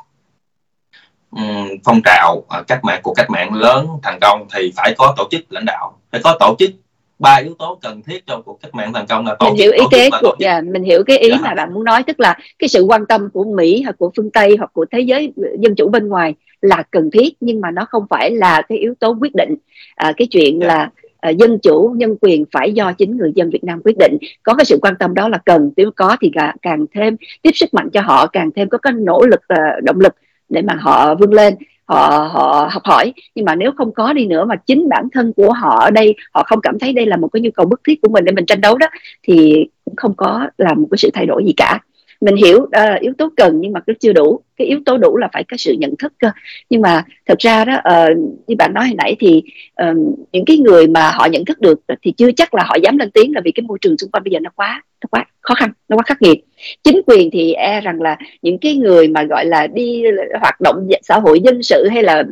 um, 1.31 1.69
phong 1.83 2.01
trào 2.05 2.35
uh, 2.35 2.67
cách 2.67 2.83
mạng 2.83 2.99
của 3.03 3.13
cách 3.13 3.29
mạng 3.29 3.53
lớn 3.53 3.87
thành 4.03 4.19
công 4.21 4.47
thì 4.53 4.73
phải 4.75 4.95
có 4.97 5.13
tổ 5.17 5.27
chức 5.31 5.41
lãnh 5.49 5.65
đạo 5.65 5.96
phải 6.11 6.21
có 6.23 6.37
tổ 6.39 6.55
chức 6.59 6.71
ba 7.19 7.35
yếu 7.35 7.53
tố 7.59 7.79
cần 7.81 8.01
thiết 8.01 8.23
cho 8.27 8.41
cuộc 8.45 8.61
cách 8.61 8.75
mạng 8.75 8.93
thành 8.93 9.05
công 9.09 9.25
là 9.25 9.35
tổ 9.39 9.45
mình 9.45 9.55
hiểu 9.55 9.71
ý 9.71 9.81
kế 9.91 10.09
của 10.21 10.35
dạ, 10.39 10.61
mình 10.61 10.83
hiểu 10.83 11.03
cái 11.03 11.17
ý 11.17 11.29
dạ. 11.29 11.37
mà 11.41 11.55
bạn 11.55 11.73
muốn 11.73 11.83
nói 11.83 12.03
tức 12.03 12.19
là 12.19 12.37
cái 12.59 12.67
sự 12.67 12.83
quan 12.83 13.05
tâm 13.05 13.29
của 13.33 13.43
Mỹ 13.43 13.81
hoặc 13.81 13.95
của 13.99 14.11
phương 14.15 14.31
Tây 14.31 14.55
hoặc 14.57 14.69
của 14.73 14.85
thế 14.91 14.99
giới 14.99 15.33
dân 15.59 15.75
chủ 15.75 15.89
bên 15.89 16.07
ngoài 16.07 16.35
là 16.61 16.83
cần 16.91 17.11
thiết 17.11 17.33
nhưng 17.39 17.61
mà 17.61 17.71
nó 17.71 17.85
không 17.89 18.03
phải 18.09 18.31
là 18.31 18.61
cái 18.61 18.77
yếu 18.77 18.93
tố 18.99 19.17
quyết 19.21 19.35
định 19.35 19.55
à, 19.95 20.13
cái 20.17 20.27
chuyện 20.27 20.59
dạ. 20.61 20.67
là 20.67 20.89
à, 21.19 21.29
dân 21.29 21.59
chủ 21.59 21.93
nhân 21.97 22.15
quyền 22.21 22.45
phải 22.51 22.71
do 22.73 22.91
chính 22.91 23.17
người 23.17 23.31
dân 23.35 23.49
Việt 23.49 23.63
Nam 23.63 23.81
quyết 23.83 23.97
định 23.97 24.17
có 24.43 24.53
cái 24.53 24.65
sự 24.65 24.79
quan 24.81 24.93
tâm 24.99 25.13
đó 25.13 25.29
là 25.29 25.37
cần 25.45 25.71
nếu 25.77 25.91
có 25.95 26.17
thì 26.21 26.31
càng 26.61 26.85
thêm 26.93 27.15
tiếp 27.41 27.51
sức 27.53 27.73
mạnh 27.73 27.89
cho 27.93 28.01
họ 28.01 28.27
càng 28.27 28.49
thêm 28.55 28.69
có 28.69 28.77
cái 28.77 28.93
nỗ 28.93 29.25
lực 29.25 29.41
uh, 29.53 29.83
động 29.83 29.99
lực 29.99 30.15
để 30.49 30.61
mà 30.61 30.73
họ 30.79 31.15
vươn 31.15 31.33
lên 31.33 31.55
họ 31.87 32.29
họ 32.31 32.69
học 32.71 32.83
hỏi. 32.85 33.13
Nhưng 33.35 33.45
mà 33.45 33.55
nếu 33.55 33.71
không 33.77 33.93
có 33.93 34.13
đi 34.13 34.25
nữa 34.25 34.45
mà 34.45 34.55
chính 34.55 34.89
bản 34.89 35.07
thân 35.13 35.33
của 35.33 35.53
họ 35.53 35.79
ở 35.79 35.91
đây, 35.91 36.15
họ 36.33 36.43
không 36.43 36.61
cảm 36.61 36.79
thấy 36.79 36.93
đây 36.93 37.05
là 37.05 37.17
một 37.17 37.27
cái 37.27 37.41
nhu 37.41 37.49
cầu 37.55 37.65
bức 37.65 37.81
thiết 37.87 38.01
của 38.01 38.09
mình 38.09 38.25
để 38.25 38.31
mình 38.31 38.45
tranh 38.45 38.61
đấu 38.61 38.77
đó, 38.77 38.87
thì 39.23 39.65
cũng 39.85 39.95
không 39.95 40.13
có 40.17 40.47
làm 40.57 40.81
một 40.81 40.87
cái 40.91 40.97
sự 40.97 41.09
thay 41.13 41.25
đổi 41.25 41.43
gì 41.45 41.53
cả. 41.57 41.79
Mình 42.21 42.35
hiểu 42.35 42.67
đó 42.71 42.85
là 42.85 42.97
yếu 43.01 43.13
tố 43.17 43.29
cần 43.37 43.61
nhưng 43.61 43.73
mà 43.73 43.79
nó 43.87 43.93
chưa 43.99 44.13
đủ 44.13 44.41
cái 44.57 44.67
yếu 44.67 44.79
tố 44.85 44.97
đủ 44.97 45.17
là 45.17 45.29
phải 45.33 45.43
có 45.43 45.57
sự 45.57 45.73
nhận 45.73 45.95
thức 45.99 46.13
cơ. 46.19 46.31
Nhưng 46.69 46.81
mà 46.81 47.03
thật 47.25 47.39
ra 47.39 47.65
đó 47.65 47.73
uh, 47.77 48.17
như 48.47 48.55
bạn 48.55 48.73
nói 48.73 48.85
hồi 48.85 48.95
nãy 48.97 49.15
thì 49.19 49.43
uh, 49.89 49.97
những 50.31 50.45
cái 50.45 50.57
người 50.57 50.87
mà 50.87 51.11
họ 51.11 51.25
nhận 51.25 51.45
thức 51.45 51.59
được 51.61 51.79
thì 52.01 52.11
chưa 52.11 52.31
chắc 52.31 52.53
là 52.53 52.63
họ 52.63 52.75
dám 52.83 52.97
lên 52.97 53.11
tiếng 53.11 53.35
là 53.35 53.41
vì 53.45 53.51
cái 53.51 53.63
môi 53.67 53.77
trường 53.81 53.97
xung 53.97 54.11
quanh 54.11 54.23
bây 54.23 54.31
giờ 54.31 54.39
nó 54.39 54.49
quá 54.55 54.83
nó 55.01 55.07
quá 55.11 55.25
khó 55.41 55.53
khăn 55.53 55.71
nó 55.89 55.97
quá 55.97 56.03
khắc 56.05 56.21
nghiệt. 56.21 56.39
Chính 56.83 57.01
quyền 57.05 57.29
thì 57.31 57.53
e 57.53 57.81
rằng 57.81 58.01
là 58.01 58.17
những 58.41 58.57
cái 58.57 58.75
người 58.75 59.07
mà 59.07 59.23
gọi 59.23 59.45
là 59.45 59.67
đi 59.67 60.03
hoạt 60.41 60.61
động 60.61 60.87
xã 61.01 61.19
hội 61.19 61.39
dân 61.39 61.63
sự 61.63 61.87
hay 61.91 62.03
là 62.03 62.23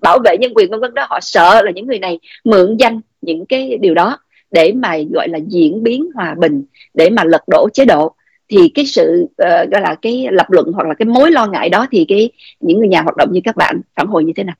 bảo 0.00 0.18
vệ 0.24 0.36
nhân 0.40 0.52
quyền 0.54 0.70
vân 0.70 0.80
vân 0.80 0.94
đó 0.94 1.06
họ 1.08 1.18
sợ 1.22 1.62
là 1.64 1.70
những 1.70 1.86
người 1.86 1.98
này 1.98 2.18
mượn 2.44 2.76
danh 2.76 3.00
những 3.22 3.46
cái 3.46 3.78
điều 3.80 3.94
đó 3.94 4.18
để 4.50 4.72
mà 4.72 4.96
gọi 5.12 5.28
là 5.28 5.38
diễn 5.48 5.82
biến 5.82 6.06
hòa 6.14 6.34
bình 6.38 6.64
để 6.94 7.10
mà 7.10 7.24
lật 7.24 7.42
đổ 7.48 7.68
chế 7.74 7.84
độ 7.84 8.14
thì 8.48 8.72
cái 8.74 8.86
sự 8.86 9.22
uh, 9.22 9.70
gọi 9.70 9.80
là 9.80 9.96
cái 10.02 10.26
lập 10.30 10.46
luận 10.50 10.72
hoặc 10.74 10.86
là 10.86 10.94
cái 10.94 11.06
mối 11.06 11.30
lo 11.30 11.46
ngại 11.46 11.68
đó 11.68 11.86
thì 11.90 12.04
cái 12.08 12.30
những 12.60 12.78
người 12.78 12.88
nhà 12.88 13.02
hoạt 13.02 13.16
động 13.16 13.32
như 13.32 13.40
các 13.44 13.56
bạn 13.56 13.80
phản 13.96 14.06
hồi 14.06 14.24
như 14.24 14.32
thế 14.36 14.44
nào? 14.44 14.56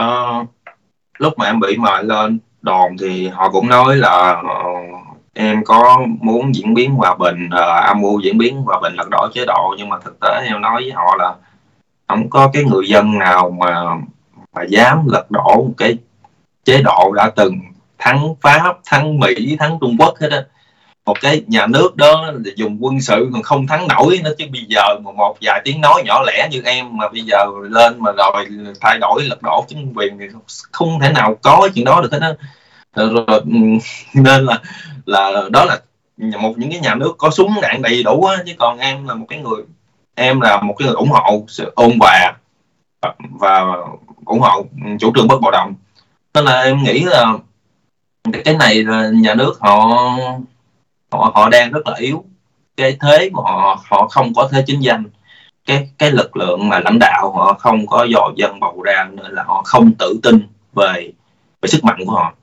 Uh, 0.00 0.48
lúc 1.18 1.32
mà 1.38 1.46
em 1.46 1.60
bị 1.60 1.76
mời 1.76 2.04
lên 2.04 2.38
đồn 2.62 2.96
thì 3.00 3.28
họ 3.28 3.50
cũng 3.50 3.68
nói 3.68 3.96
là 3.96 4.42
uh, 4.42 5.18
em 5.34 5.64
có 5.64 6.06
muốn 6.20 6.54
diễn 6.54 6.74
biến 6.74 6.90
hòa 6.90 7.14
bình 7.14 7.46
uh, 7.46 7.84
âm 7.86 8.00
mưu 8.00 8.20
diễn 8.20 8.38
biến 8.38 8.56
hòa 8.56 8.80
bình 8.82 8.94
lật 8.94 9.08
đổ 9.10 9.28
chế 9.34 9.44
độ. 9.46 9.74
Nhưng 9.78 9.88
mà 9.88 9.98
thực 10.04 10.20
tế 10.20 10.28
em 10.46 10.60
nói 10.60 10.82
với 10.82 10.92
họ 10.92 11.16
là 11.18 11.34
không 12.08 12.30
có 12.30 12.50
cái 12.52 12.64
người 12.64 12.88
dân 12.88 13.18
nào 13.18 13.50
mà 13.50 13.84
mà 14.54 14.62
dám 14.68 15.06
lật 15.06 15.30
đổ 15.30 15.54
một 15.54 15.74
cái 15.76 15.98
chế 16.64 16.82
độ 16.82 17.12
đã 17.12 17.30
từng. 17.36 17.58
Thắng 17.98 18.34
pháp 18.40 18.76
thắng 18.84 19.18
mỹ 19.18 19.56
thắng 19.58 19.78
trung 19.80 19.96
quốc 19.98 20.14
hết 20.20 20.28
á 20.30 20.44
một 21.06 21.20
cái 21.20 21.42
nhà 21.46 21.66
nước 21.66 21.96
đó 21.96 22.32
dùng 22.56 22.78
quân 22.80 23.00
sự 23.00 23.30
còn 23.32 23.42
không 23.42 23.66
thắng 23.66 23.88
nổi 23.88 24.20
nó 24.24 24.30
chứ 24.38 24.44
bây 24.52 24.64
giờ 24.68 24.98
mà 25.04 25.12
một 25.12 25.36
vài 25.40 25.60
tiếng 25.64 25.80
nói 25.80 26.02
nhỏ 26.04 26.22
lẻ 26.26 26.48
như 26.50 26.62
em 26.64 26.96
mà 26.96 27.08
bây 27.08 27.20
giờ 27.20 27.46
lên 27.70 27.94
mà 27.98 28.12
rồi 28.12 28.46
thay 28.80 28.98
đổi 28.98 29.22
lật 29.22 29.42
đổ 29.42 29.64
chính 29.68 29.92
quyền 29.94 30.18
thì 30.18 30.24
không 30.72 31.00
thể 31.00 31.12
nào 31.12 31.34
có 31.42 31.68
chuyện 31.74 31.84
đó 31.84 32.00
được 32.00 32.12
hết 32.12 32.20
á. 32.22 32.32
Rồi, 32.96 33.24
ừ, 33.26 33.58
nên 34.14 34.44
là 34.44 34.58
là 35.06 35.48
đó 35.50 35.64
là 35.64 35.80
một 36.40 36.54
những 36.56 36.70
cái 36.70 36.80
nhà 36.80 36.94
nước 36.94 37.14
có 37.18 37.30
súng 37.30 37.54
đạn 37.62 37.82
đầy 37.82 38.02
đủ 38.02 38.24
á 38.24 38.36
chứ 38.46 38.52
còn 38.58 38.78
em 38.78 39.08
là 39.08 39.14
một 39.14 39.26
cái 39.28 39.38
người 39.38 39.62
em 40.14 40.40
là 40.40 40.60
một 40.60 40.74
cái 40.78 40.86
người 40.86 40.96
ủng 40.96 41.10
hộ 41.10 41.44
sự 41.48 41.72
ôn 41.74 41.90
hòa 42.00 42.36
và 43.40 43.64
ủng 44.24 44.40
hộ 44.40 44.66
chủ 45.00 45.12
trương 45.16 45.28
bất 45.28 45.40
bạo 45.40 45.50
động. 45.50 45.74
Nên 46.34 46.44
là 46.44 46.62
em 46.62 46.82
nghĩ 46.82 47.00
là 47.00 47.34
cái 48.44 48.54
này 48.54 48.74
là 48.84 49.10
nhà 49.14 49.34
nước 49.34 49.56
họ 49.60 49.98
họ 51.18 51.32
họ 51.34 51.48
đang 51.48 51.72
rất 51.72 51.86
là 51.86 51.94
yếu. 51.98 52.24
Cái 52.76 52.96
thế 53.00 53.30
mà 53.32 53.42
họ 53.42 53.78
họ 53.90 54.08
không 54.08 54.34
có 54.34 54.48
thế 54.52 54.64
chính 54.66 54.80
danh. 54.80 55.04
Cái 55.66 55.88
cái 55.98 56.10
lực 56.10 56.36
lượng 56.36 56.68
mà 56.68 56.80
lãnh 56.80 56.98
đạo 56.98 57.32
họ 57.32 57.54
không 57.58 57.86
có 57.86 58.04
dò 58.04 58.30
dân 58.36 58.60
bầu 58.60 58.82
ra 58.82 59.08
nên 59.12 59.32
là 59.32 59.42
họ 59.46 59.62
không 59.64 59.90
tự 59.98 60.18
tin 60.22 60.48
về 60.74 61.12
về 61.62 61.68
sức 61.68 61.84
mạnh 61.84 61.98
của 62.06 62.12
họ. 62.12 62.34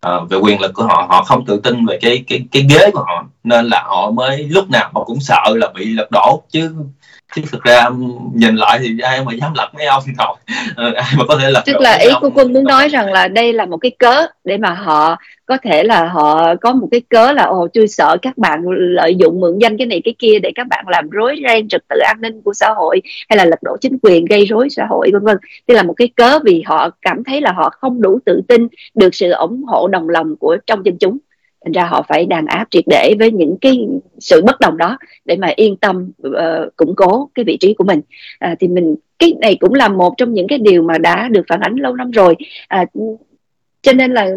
À, 0.00 0.10
về 0.30 0.38
quyền 0.38 0.60
lực 0.60 0.74
của 0.74 0.84
họ. 0.84 1.06
Họ 1.10 1.24
không 1.24 1.44
tự 1.46 1.60
tin 1.64 1.86
về 1.86 1.98
cái 2.02 2.24
cái 2.28 2.44
cái 2.52 2.66
ghế 2.70 2.90
của 2.90 3.04
họ. 3.06 3.24
Nên 3.44 3.66
là 3.66 3.82
họ 3.82 4.10
mới 4.10 4.44
lúc 4.44 4.70
nào 4.70 4.90
họ 4.94 5.04
cũng 5.04 5.20
sợ 5.20 5.42
là 5.54 5.68
bị 5.74 5.84
lật 5.84 6.10
đổ. 6.10 6.42
Chứ 6.50 6.74
chứ 7.34 7.42
thực 7.52 7.64
ra 7.64 7.88
nhìn 8.34 8.56
lại 8.56 8.78
thì 8.82 8.98
ai 8.98 9.24
mà 9.24 9.32
dám 9.40 9.52
lật 9.54 9.68
mấy 9.74 9.86
ông 9.86 10.02
thôi. 10.18 10.36
Ờ, 10.76 10.92
ai 10.92 11.12
mà 11.18 11.24
có 11.28 11.36
thể 11.40 11.50
lật 11.50 11.62
tức 11.66 11.80
là 11.80 11.94
ý 11.94 12.08
của 12.20 12.30
quân 12.34 12.52
muốn 12.52 12.64
nói 12.64 12.88
rằng 12.88 13.12
là 13.12 13.28
đây 13.28 13.52
là 13.52 13.66
một 13.66 13.76
cái 13.76 13.90
cớ 13.98 14.26
để 14.44 14.56
mà 14.56 14.70
họ 14.70 15.16
có 15.46 15.58
thể 15.62 15.82
là 15.82 16.04
họ 16.04 16.54
có 16.60 16.72
một 16.72 16.88
cái 16.90 17.00
cớ 17.08 17.32
là 17.32 17.42
ồ 17.42 17.68
tôi 17.74 17.88
sợ 17.88 18.16
các 18.22 18.38
bạn 18.38 18.62
lợi 18.68 19.14
dụng 19.14 19.40
mượn 19.40 19.58
danh 19.58 19.78
cái 19.78 19.86
này 19.86 20.00
cái 20.04 20.14
kia 20.18 20.38
để 20.42 20.50
các 20.54 20.66
bạn 20.66 20.84
làm 20.88 21.10
rối 21.10 21.36
ren 21.48 21.68
trật 21.68 21.82
tự 21.88 21.98
an 21.98 22.16
ninh 22.20 22.42
của 22.42 22.54
xã 22.54 22.68
hội 22.76 23.02
hay 23.28 23.36
là 23.36 23.44
lật 23.44 23.62
đổ 23.62 23.76
chính 23.80 23.98
quyền 24.02 24.24
gây 24.24 24.44
rối 24.44 24.68
xã 24.70 24.86
hội 24.90 25.10
vân 25.12 25.24
vân. 25.24 25.36
Đây 25.68 25.76
là 25.76 25.82
một 25.82 25.94
cái 25.96 26.08
cớ 26.16 26.38
vì 26.44 26.62
họ 26.66 26.90
cảm 27.02 27.24
thấy 27.24 27.40
là 27.40 27.52
họ 27.52 27.70
không 27.70 28.02
đủ 28.02 28.18
tự 28.26 28.40
tin 28.48 28.68
được 28.94 29.14
sự 29.14 29.30
ủng 29.30 29.64
hộ 29.64 29.88
đồng 29.88 30.08
lòng 30.08 30.36
của 30.36 30.56
trong 30.66 30.86
dân 30.86 30.96
chúng 31.00 31.18
thành 31.64 31.72
ra 31.72 31.84
họ 31.84 32.04
phải 32.08 32.26
đàn 32.26 32.46
áp 32.46 32.66
triệt 32.70 32.84
để 32.86 33.14
với 33.18 33.30
những 33.30 33.56
cái 33.60 33.88
sự 34.18 34.42
bất 34.42 34.60
đồng 34.60 34.76
đó 34.76 34.98
để 35.24 35.36
mà 35.36 35.52
yên 35.56 35.76
tâm 35.76 36.10
uh, 36.28 36.76
củng 36.76 36.94
cố 36.96 37.30
cái 37.34 37.44
vị 37.44 37.56
trí 37.60 37.74
của 37.74 37.84
mình. 37.84 38.00
Uh, 38.50 38.58
thì 38.60 38.68
mình 38.68 38.96
cái 39.18 39.34
này 39.40 39.56
cũng 39.60 39.74
là 39.74 39.88
một 39.88 40.14
trong 40.16 40.34
những 40.34 40.46
cái 40.48 40.58
điều 40.58 40.82
mà 40.82 40.98
đã 40.98 41.28
được 41.28 41.42
phản 41.48 41.60
ánh 41.60 41.74
lâu 41.74 41.96
năm 41.96 42.10
rồi. 42.10 42.36
Uh, 42.82 43.18
cho 43.82 43.92
nên 43.92 44.12
là 44.12 44.30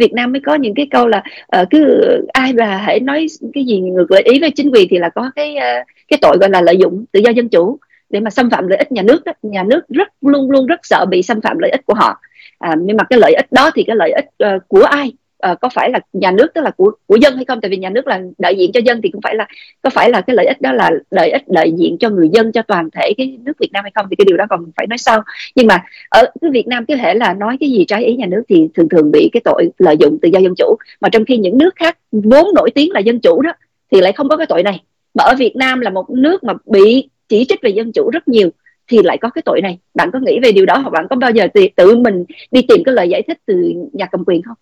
Việt 0.00 0.12
Nam 0.12 0.32
mới 0.32 0.40
có 0.46 0.54
những 0.54 0.74
cái 0.74 0.86
câu 0.90 1.08
là 1.08 1.22
uh, 1.60 1.70
cứ 1.70 2.02
ai 2.32 2.52
mà 2.52 2.76
hãy 2.76 3.00
nói 3.00 3.26
cái 3.54 3.64
gì 3.64 3.80
ngược 3.80 4.10
lại 4.10 4.22
ý 4.22 4.40
với 4.40 4.50
chính 4.50 4.70
quyền 4.72 4.88
thì 4.90 4.98
là 4.98 5.08
có 5.08 5.30
cái 5.36 5.56
uh, 5.56 5.86
cái 6.08 6.18
tội 6.22 6.36
gọi 6.40 6.50
là 6.50 6.60
lợi 6.60 6.76
dụng 6.76 7.04
tự 7.12 7.20
do 7.20 7.30
dân 7.30 7.48
chủ 7.48 7.78
để 8.10 8.20
mà 8.20 8.30
xâm 8.30 8.50
phạm 8.50 8.66
lợi 8.66 8.78
ích 8.78 8.92
nhà 8.92 9.02
nước 9.02 9.24
đó. 9.24 9.32
nhà 9.42 9.62
nước 9.62 9.88
rất 9.88 10.08
luôn 10.20 10.50
luôn 10.50 10.66
rất 10.66 10.80
sợ 10.82 11.06
bị 11.06 11.22
xâm 11.22 11.40
phạm 11.40 11.58
lợi 11.58 11.70
ích 11.70 11.86
của 11.86 11.94
họ. 11.94 12.20
À, 12.58 12.74
nhưng 12.80 12.96
mà 12.96 13.04
cái 13.04 13.18
lợi 13.18 13.34
ích 13.34 13.52
đó 13.52 13.70
thì 13.74 13.84
cái 13.86 13.96
lợi 13.96 14.12
ích 14.12 14.54
uh, 14.56 14.62
của 14.68 14.82
ai? 14.82 15.12
Uh, 15.50 15.60
có 15.60 15.68
phải 15.74 15.90
là 15.90 16.00
nhà 16.12 16.30
nước 16.30 16.46
tức 16.54 16.60
là 16.60 16.70
của 16.70 16.92
của 17.06 17.16
dân 17.16 17.36
hay 17.36 17.44
không? 17.44 17.60
Tại 17.60 17.70
vì 17.70 17.76
nhà 17.76 17.90
nước 17.90 18.06
là 18.06 18.20
đại 18.38 18.56
diện 18.56 18.72
cho 18.72 18.80
dân 18.84 19.00
thì 19.02 19.10
cũng 19.10 19.20
phải 19.22 19.34
là 19.34 19.46
có 19.82 19.90
phải 19.90 20.10
là 20.10 20.20
cái 20.20 20.36
lợi 20.36 20.46
ích 20.46 20.60
đó 20.60 20.72
là 20.72 20.90
lợi 21.10 21.30
ích 21.30 21.48
đại 21.48 21.72
diện 21.72 21.96
cho 22.00 22.10
người 22.10 22.28
dân 22.32 22.52
cho 22.52 22.62
toàn 22.62 22.88
thể 22.90 23.12
cái 23.16 23.38
nước 23.44 23.52
Việt 23.60 23.72
Nam 23.72 23.84
hay 23.84 23.92
không? 23.94 24.06
Thì 24.10 24.16
cái 24.16 24.24
điều 24.24 24.36
đó 24.36 24.44
còn 24.50 24.70
phải 24.76 24.86
nói 24.86 24.98
sau. 24.98 25.22
Nhưng 25.54 25.66
mà 25.66 25.84
ở 26.08 26.24
cái 26.40 26.50
Việt 26.50 26.66
Nam 26.66 26.84
có 26.88 26.96
thể 26.96 27.14
là 27.14 27.34
nói 27.34 27.56
cái 27.60 27.70
gì 27.70 27.84
trái 27.84 28.04
ý 28.04 28.16
nhà 28.16 28.26
nước 28.26 28.42
thì 28.48 28.68
thường 28.74 28.88
thường 28.88 29.10
bị 29.10 29.30
cái 29.32 29.40
tội 29.44 29.68
lợi 29.78 29.96
dụng 30.00 30.18
tự 30.22 30.28
do 30.32 30.38
dân 30.38 30.54
chủ. 30.56 30.76
Mà 31.00 31.08
trong 31.08 31.24
khi 31.24 31.36
những 31.36 31.58
nước 31.58 31.76
khác 31.76 31.98
vốn 32.12 32.54
nổi 32.54 32.70
tiếng 32.74 32.92
là 32.92 33.00
dân 33.00 33.20
chủ 33.20 33.42
đó 33.42 33.52
thì 33.92 34.00
lại 34.00 34.12
không 34.12 34.28
có 34.28 34.36
cái 34.36 34.46
tội 34.46 34.62
này. 34.62 34.82
Mà 35.14 35.24
ở 35.24 35.34
Việt 35.38 35.56
Nam 35.56 35.80
là 35.80 35.90
một 35.90 36.10
nước 36.10 36.44
mà 36.44 36.54
bị 36.66 37.08
chỉ 37.28 37.44
trích 37.48 37.62
về 37.62 37.70
dân 37.70 37.92
chủ 37.92 38.10
rất 38.10 38.28
nhiều 38.28 38.50
thì 38.88 38.98
lại 39.02 39.18
có 39.18 39.30
cái 39.30 39.42
tội 39.44 39.60
này. 39.60 39.78
Bạn 39.94 40.10
có 40.12 40.18
nghĩ 40.18 40.38
về 40.42 40.52
điều 40.52 40.66
đó 40.66 40.78
hoặc 40.78 40.90
bạn 40.90 41.06
có 41.10 41.16
bao 41.16 41.30
giờ 41.30 41.46
tự 41.76 41.96
mình 41.96 42.24
đi 42.50 42.62
tìm 42.68 42.84
cái 42.84 42.94
lời 42.94 43.08
giải 43.08 43.22
thích 43.22 43.38
từ 43.46 43.72
nhà 43.92 44.06
cầm 44.06 44.24
quyền 44.26 44.42
không? 44.42 44.56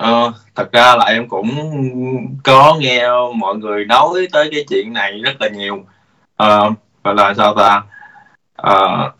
Ờ, 0.00 0.32
thật 0.54 0.72
ra 0.72 0.96
là 0.96 1.04
em 1.04 1.28
cũng 1.28 1.50
có 2.44 2.76
nghe 2.80 3.08
mọi 3.36 3.56
người 3.56 3.84
nói 3.84 4.28
tới 4.32 4.48
cái 4.52 4.64
chuyện 4.68 4.92
này 4.92 5.20
rất 5.24 5.40
là 5.40 5.48
nhiều. 5.48 5.84
Ờ, 6.36 6.70
gọi 7.04 7.14
là 7.14 7.34
sao 7.34 7.54
ta? 7.54 7.82
Ờ, 8.56 9.10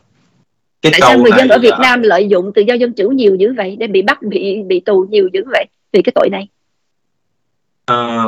cái 0.83 0.93
tại 0.93 1.01
sao 1.01 1.19
người 1.19 1.31
dân 1.39 1.49
ở 1.49 1.59
Việt 1.59 1.71
là... 1.71 1.79
Nam 1.79 2.03
lợi 2.03 2.29
dụng 2.29 2.53
tự 2.55 2.63
do 2.63 2.75
dân 2.75 2.93
chủ 2.93 3.09
nhiều 3.09 3.35
dữ 3.35 3.55
vậy? 3.57 3.77
Để 3.79 3.87
bị 3.87 4.03
bắt 4.03 4.23
bị 4.23 4.63
bị 4.67 4.81
tù 4.81 5.07
nhiều 5.11 5.29
dữ 5.33 5.41
vậy? 5.53 5.65
Vì 5.93 6.03
cái 6.03 6.13
tội 6.15 6.29
này. 6.33 6.49
Ờ, 7.85 8.25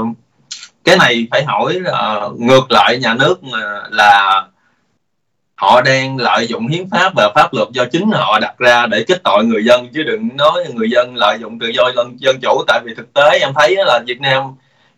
cái 0.84 0.96
này 0.96 1.26
phải 1.30 1.44
hỏi 1.44 1.80
uh, 1.80 2.40
ngược 2.40 2.70
lại 2.70 2.98
nhà 2.98 3.14
nước 3.14 3.40
là 3.90 4.44
họ 5.62 5.80
đang 5.82 6.16
lợi 6.16 6.46
dụng 6.46 6.68
hiến 6.68 6.90
pháp 6.90 7.12
và 7.16 7.32
pháp 7.34 7.54
luật 7.54 7.68
do 7.72 7.84
chính 7.84 8.10
họ 8.10 8.38
đặt 8.38 8.58
ra 8.58 8.86
để 8.86 9.04
kích 9.08 9.20
tội 9.24 9.44
người 9.44 9.64
dân 9.64 9.88
chứ 9.94 10.02
đừng 10.02 10.28
nói 10.36 10.64
người 10.74 10.90
dân 10.90 11.16
lợi 11.16 11.38
dụng 11.40 11.58
tự 11.58 11.68
do 11.68 11.90
dân, 11.96 12.16
dân 12.20 12.40
chủ. 12.42 12.62
Tại 12.66 12.80
vì 12.84 12.94
thực 12.94 13.12
tế 13.12 13.38
em 13.40 13.52
thấy 13.54 13.76
là 13.76 14.00
Việt 14.06 14.20
Nam 14.20 14.42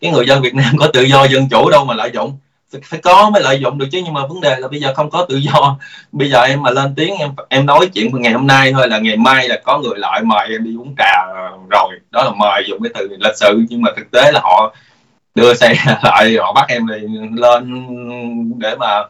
cái 0.01 0.11
người 0.11 0.25
dân 0.27 0.41
Việt 0.41 0.55
Nam 0.55 0.77
có 0.79 0.87
tự 0.93 1.01
do 1.01 1.23
dân 1.23 1.49
chủ 1.49 1.69
đâu 1.69 1.85
mà 1.85 1.93
lợi 1.93 2.11
dụng. 2.13 2.37
Phải 2.83 2.99
có 2.99 3.29
mới 3.29 3.43
lợi 3.43 3.59
dụng 3.59 3.77
được 3.77 3.85
chứ 3.91 4.01
nhưng 4.05 4.13
mà 4.13 4.27
vấn 4.27 4.41
đề 4.41 4.55
là 4.59 4.67
bây 4.67 4.79
giờ 4.79 4.93
không 4.93 5.09
có 5.09 5.25
tự 5.29 5.37
do. 5.37 5.77
Bây 6.11 6.29
giờ 6.29 6.41
em 6.41 6.61
mà 6.61 6.71
lên 6.71 6.95
tiếng 6.95 7.15
em 7.15 7.29
em 7.49 7.65
nói 7.65 7.89
chuyện 7.93 8.09
ngày 8.13 8.33
hôm 8.33 8.47
nay 8.47 8.73
thôi 8.73 8.87
là 8.87 8.99
ngày 8.99 9.17
mai 9.17 9.49
là 9.49 9.59
có 9.63 9.77
người 9.77 9.97
lại 9.97 10.21
mời 10.21 10.47
em 10.49 10.63
đi 10.63 10.75
uống 10.77 10.95
trà 10.97 11.25
rồi. 11.69 11.99
Đó 12.11 12.23
là 12.23 12.31
mời 12.37 12.63
dùng 12.67 12.83
cái 12.83 12.91
từ 12.93 13.17
lịch 13.19 13.35
sự 13.35 13.65
nhưng 13.69 13.81
mà 13.81 13.91
thực 13.95 14.11
tế 14.11 14.31
là 14.31 14.39
họ 14.43 14.75
đưa 15.35 15.53
xe 15.53 15.73
lại 16.03 16.35
họ 16.39 16.53
bắt 16.53 16.65
em 16.67 16.87
lên 17.35 17.85
để 18.57 18.75
mà 18.75 19.03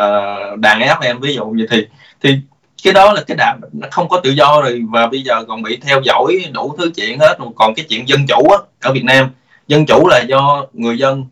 uh, 0.00 0.58
đàn 0.58 0.80
áp 0.80 1.00
em 1.02 1.20
ví 1.20 1.34
dụ 1.34 1.46
như 1.46 1.66
thì 1.70 1.86
thì 2.20 2.38
cái 2.82 2.92
đó 2.92 3.12
là 3.12 3.22
cái 3.26 3.36
đàn 3.36 3.60
nó 3.72 3.88
không 3.90 4.08
có 4.08 4.20
tự 4.24 4.30
do 4.30 4.60
rồi 4.62 4.82
và 4.90 5.06
bây 5.06 5.22
giờ 5.22 5.44
còn 5.48 5.62
bị 5.62 5.76
theo 5.76 6.00
dõi 6.04 6.44
đủ 6.52 6.74
thứ 6.78 6.90
chuyện 6.96 7.18
hết. 7.18 7.38
Còn 7.56 7.74
cái 7.74 7.86
chuyện 7.88 8.08
dân 8.08 8.26
chủ 8.26 8.48
á, 8.50 8.58
ở 8.80 8.92
Việt 8.92 9.04
Nam 9.04 9.30
dân 9.68 9.86
chủ 9.86 10.08
là 10.08 10.22
do 10.22 10.66
người 10.72 10.98
dân 10.98 11.24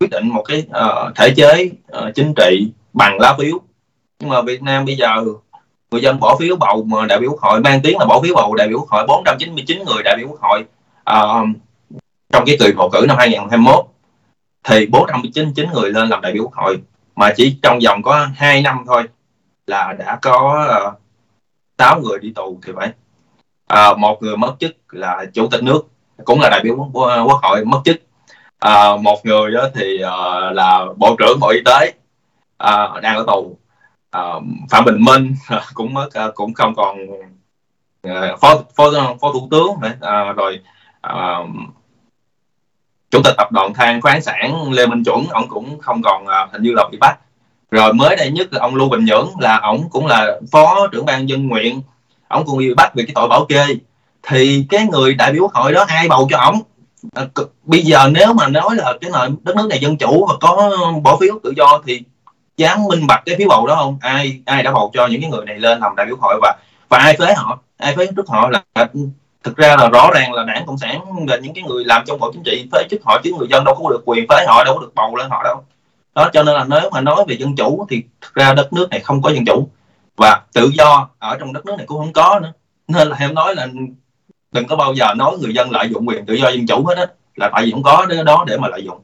quyết 0.00 0.10
định 0.10 0.28
một 0.28 0.44
cái 0.48 0.64
uh, 0.68 1.16
thể 1.16 1.30
chế 1.36 1.70
uh, 1.98 2.14
chính 2.14 2.34
trị 2.34 2.70
bằng 2.92 3.18
lá 3.20 3.36
phiếu. 3.38 3.58
Nhưng 4.20 4.30
mà 4.30 4.42
Việt 4.42 4.62
Nam 4.62 4.84
bây 4.84 4.96
giờ 4.96 5.24
người 5.90 6.02
dân 6.02 6.20
bỏ 6.20 6.36
phiếu 6.40 6.56
bầu 6.56 6.84
mà 6.84 7.06
đại 7.06 7.18
biểu 7.18 7.30
quốc 7.30 7.40
hội 7.40 7.60
mang 7.60 7.80
tiếng 7.82 7.98
là 7.98 8.04
bỏ 8.04 8.20
phiếu 8.22 8.34
bầu 8.34 8.54
đại 8.54 8.68
biểu 8.68 8.78
quốc 8.78 8.88
hội 8.90 9.06
499 9.06 9.78
người 9.78 10.02
đại 10.02 10.16
biểu 10.16 10.28
quốc 10.28 10.40
hội 10.40 10.64
uh, 11.10 11.48
trong 12.32 12.44
cái 12.46 12.56
kỳ 12.60 12.72
bầu 12.72 12.90
cử 12.92 13.04
năm 13.08 13.16
2021 13.18 13.84
thì 14.64 14.86
499 14.86 15.68
người 15.72 15.90
lên 15.90 16.08
làm 16.08 16.20
đại 16.20 16.32
biểu 16.32 16.42
quốc 16.42 16.54
hội 16.54 16.78
mà 17.18 17.32
chỉ 17.36 17.58
trong 17.62 17.78
vòng 17.84 18.02
có 18.02 18.28
2 18.34 18.62
năm 18.62 18.84
thôi 18.86 19.02
là 19.66 19.92
đã 19.98 20.18
có 20.22 20.66
ờ, 20.68 20.86
uh, 20.86 20.94
6 21.78 22.00
người 22.00 22.18
đi 22.18 22.32
tù 22.34 22.60
thì 22.62 22.72
phải. 22.76 22.92
Uh, 23.92 23.98
một 23.98 24.22
người 24.22 24.36
mất 24.36 24.56
chức 24.60 24.76
là 24.90 25.24
chủ 25.34 25.46
tịch 25.50 25.62
nước 25.62 25.88
cũng 26.24 26.40
là 26.40 26.48
đại 26.50 26.60
biểu 26.64 26.76
quốc 27.24 27.40
hội 27.42 27.64
mất 27.64 27.80
chức. 27.84 27.96
Uh, 28.66 29.00
một 29.00 29.26
người 29.26 29.50
đó 29.50 29.68
thì 29.74 29.94
uh, 29.94 30.52
là 30.52 30.86
bộ 30.96 31.16
trưởng 31.18 31.40
bộ 31.40 31.48
y 31.48 31.60
tế 31.64 31.92
uh, 32.64 33.02
đang 33.02 33.16
ở 33.16 33.24
tù. 33.26 33.58
Uh, 34.18 34.42
phạm 34.70 34.84
bình 34.84 35.04
minh 35.04 35.34
cũng 35.74 35.94
mất 35.94 36.08
uh, 36.28 36.34
cũng 36.34 36.54
không 36.54 36.74
còn 36.74 36.98
uh, 38.08 38.40
phó 38.40 38.62
phó 38.76 38.90
phó 39.20 39.32
thủ 39.32 39.48
tướng 39.50 39.70
uh, 39.70 40.36
rồi 40.36 40.60
uh, 41.06 41.48
chủ 43.10 43.20
tịch 43.24 43.34
tập 43.36 43.52
đoàn 43.52 43.74
than 43.74 44.00
khoáng 44.00 44.22
sản 44.22 44.72
lê 44.72 44.86
minh 44.86 45.04
chuẩn 45.04 45.26
ông 45.28 45.48
cũng 45.48 45.78
không 45.80 46.02
còn 46.02 46.24
uh, 46.24 46.52
hình 46.52 46.62
như 46.62 46.72
là 46.72 46.84
bị 46.92 46.98
bắt. 46.98 47.18
Rồi 47.70 47.92
mới 47.92 48.16
đây 48.16 48.30
nhất 48.30 48.52
là 48.52 48.60
ông 48.60 48.74
lưu 48.74 48.88
bình 48.88 49.04
nhưỡng 49.04 49.28
là 49.40 49.58
ông 49.58 49.88
cũng 49.90 50.06
là 50.06 50.40
phó 50.52 50.86
trưởng 50.92 51.06
ban 51.06 51.28
dân 51.28 51.48
nguyện. 51.48 51.82
Ông 52.28 52.46
cũng 52.46 52.58
bị 52.58 52.74
bắt 52.74 52.92
vì 52.94 53.04
cái 53.06 53.12
tội 53.14 53.28
bảo 53.28 53.44
kê. 53.44 53.66
Thì 54.22 54.66
cái 54.68 54.86
người 54.86 55.14
đại 55.14 55.32
biểu 55.32 55.48
hội 55.54 55.72
đó 55.72 55.84
ai 55.88 56.08
bầu 56.08 56.28
cho 56.30 56.38
ông 56.38 56.60
à, 57.14 57.26
bây 57.64 57.82
giờ 57.82 58.08
nếu 58.12 58.32
mà 58.32 58.48
nói 58.48 58.76
là 58.76 58.92
cái 59.00 59.10
này 59.10 59.28
đất 59.42 59.56
nước 59.56 59.66
này 59.70 59.78
dân 59.78 59.96
chủ 59.96 60.26
và 60.26 60.34
có 60.40 60.70
bỏ 61.02 61.16
phiếu 61.20 61.38
tự 61.42 61.52
do 61.56 61.82
thì 61.86 62.02
dám 62.56 62.84
minh 62.88 63.06
bạch 63.06 63.22
cái 63.26 63.34
phiếu 63.38 63.48
bầu 63.48 63.66
đó 63.66 63.74
không? 63.74 63.98
Ai 64.00 64.40
ai 64.46 64.62
đã 64.62 64.72
bầu 64.72 64.90
cho 64.94 65.06
những 65.06 65.20
cái 65.20 65.30
người 65.30 65.44
này 65.44 65.58
lên 65.58 65.80
làm 65.80 65.96
đại 65.96 66.06
biểu 66.06 66.16
hội 66.20 66.38
và 66.42 66.56
và 66.88 66.98
ai 66.98 67.16
phế 67.18 67.34
họ? 67.34 67.58
Ai 67.76 67.96
phế 67.96 68.06
trước 68.06 68.28
họ 68.28 68.50
là 68.50 68.62
thực 69.44 69.56
ra 69.56 69.76
là 69.76 69.88
rõ 69.88 70.10
ràng 70.14 70.32
là 70.32 70.44
đảng 70.44 70.66
cộng 70.66 70.78
sản 70.78 71.00
là 71.28 71.36
những 71.36 71.54
cái 71.54 71.64
người 71.64 71.84
làm 71.84 72.02
trong 72.06 72.18
bộ 72.20 72.32
chính 72.32 72.42
trị, 72.42 72.68
phế 72.72 72.82
chức 72.90 73.00
họ 73.04 73.20
chứ 73.24 73.32
người 73.38 73.48
dân 73.50 73.64
đâu 73.64 73.74
có 73.82 73.90
được 73.90 74.02
quyền 74.04 74.26
phế 74.28 74.44
họ, 74.46 74.64
đâu 74.64 74.74
có 74.74 74.80
được 74.80 74.92
bầu 74.94 75.16
lên 75.16 75.30
họ 75.30 75.42
đâu. 75.44 75.64
Đó, 76.14 76.30
cho 76.32 76.42
nên 76.42 76.54
là 76.54 76.64
nếu 76.64 76.90
mà 76.92 77.00
nói 77.00 77.24
về 77.28 77.36
dân 77.36 77.56
chủ 77.56 77.86
thì 77.90 78.02
thực 78.20 78.34
ra 78.34 78.52
đất 78.52 78.72
nước 78.72 78.90
này 78.90 79.00
không 79.00 79.22
có 79.22 79.30
dân 79.30 79.44
chủ. 79.44 79.68
Và 80.16 80.40
tự 80.52 80.70
do 80.74 81.08
ở 81.18 81.36
trong 81.40 81.52
đất 81.52 81.66
nước 81.66 81.74
này 81.78 81.86
cũng 81.86 81.98
không 81.98 82.12
có 82.12 82.40
nữa. 82.40 82.52
Nên 82.88 83.08
là 83.08 83.16
em 83.20 83.34
nói 83.34 83.54
là 83.54 83.68
đừng 84.52 84.66
có 84.66 84.76
bao 84.76 84.94
giờ 84.94 85.14
nói 85.14 85.36
người 85.40 85.54
dân 85.54 85.70
lợi 85.70 85.88
dụng 85.90 86.08
quyền 86.08 86.26
tự 86.26 86.34
do 86.34 86.48
dân 86.48 86.66
chủ 86.66 86.86
hết 86.86 86.98
á, 86.98 87.06
là 87.36 87.50
tại 87.52 87.64
vì 87.64 87.70
không 87.72 87.82
có 87.82 88.06
cái 88.08 88.24
đó 88.24 88.44
để 88.48 88.56
mà 88.56 88.68
lợi 88.68 88.84
dụng. 88.84 89.00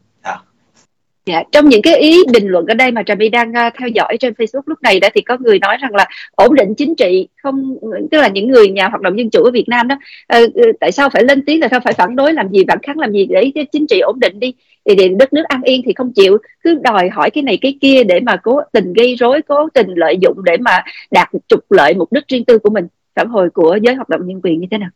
Dạ, 1.27 1.43
trong 1.53 1.68
những 1.68 1.83
cái 1.83 1.97
ý 1.97 2.22
bình 2.33 2.49
luận 2.49 2.66
ở 2.66 2.75
đây 2.75 2.91
mà 2.91 3.03
Trà 3.03 3.14
My 3.14 3.29
đang 3.29 3.51
uh, 3.51 3.75
theo 3.79 3.89
dõi 3.89 4.16
trên 4.20 4.33
Facebook 4.33 4.62
lúc 4.66 4.83
này 4.83 5.01
đó 5.01 5.09
thì 5.14 5.20
có 5.20 5.37
người 5.41 5.59
nói 5.59 5.77
rằng 5.81 5.95
là 5.95 6.07
ổn 6.31 6.55
định 6.55 6.75
chính 6.75 6.95
trị 6.95 7.29
không 7.43 7.77
tức 8.11 8.18
là 8.18 8.29
những 8.29 8.49
người 8.49 8.68
nhà 8.68 8.89
hoạt 8.89 9.01
động 9.01 9.18
dân 9.18 9.31
chủ 9.31 9.43
ở 9.43 9.51
Việt 9.51 9.68
Nam 9.68 9.89
đó 9.89 9.97
uh, 10.39 10.51
tại 10.81 10.93
sao 10.93 11.11
phải 11.11 11.25
lên 11.25 11.45
tiếng 11.45 11.61
là 11.61 11.68
sao 11.70 11.81
phải 11.85 11.93
phản 11.93 12.16
đối 12.16 12.33
làm 12.33 12.49
gì 12.49 12.64
phản 12.68 12.79
kháng 12.83 12.99
làm 12.99 13.12
gì 13.12 13.27
để 13.27 13.53
chính 13.72 13.87
trị 13.87 14.01
ổn 14.01 14.20
định 14.20 14.41
đi 14.41 14.55
thì, 14.85 14.95
để 14.95 15.09
đất 15.09 15.33
nước 15.33 15.45
an 15.45 15.62
yên 15.62 15.83
thì 15.85 15.93
không 15.97 16.12
chịu 16.12 16.39
cứ 16.64 16.75
đòi 16.83 17.09
hỏi 17.09 17.31
cái 17.31 17.43
này 17.43 17.59
cái 17.61 17.79
kia 17.81 18.05
để 18.05 18.20
mà 18.20 18.37
cố 18.37 18.61
tình 18.72 18.93
gây 18.93 19.14
rối 19.14 19.43
cố 19.49 19.68
tình 19.75 19.89
lợi 19.95 20.18
dụng 20.20 20.45
để 20.45 20.57
mà 20.57 20.83
đạt 21.11 21.29
trục 21.49 21.70
lợi 21.70 21.95
mục 21.95 22.12
đích 22.12 22.29
riêng 22.29 22.45
tư 22.45 22.59
của 22.59 22.70
mình 22.70 22.87
phản 23.14 23.29
hồi 23.29 23.51
của 23.51 23.79
giới 23.83 23.95
hoạt 23.95 24.09
động 24.09 24.20
nhân 24.27 24.41
quyền 24.43 24.61
như 24.61 24.66
thế 24.70 24.79
nào? 24.79 24.91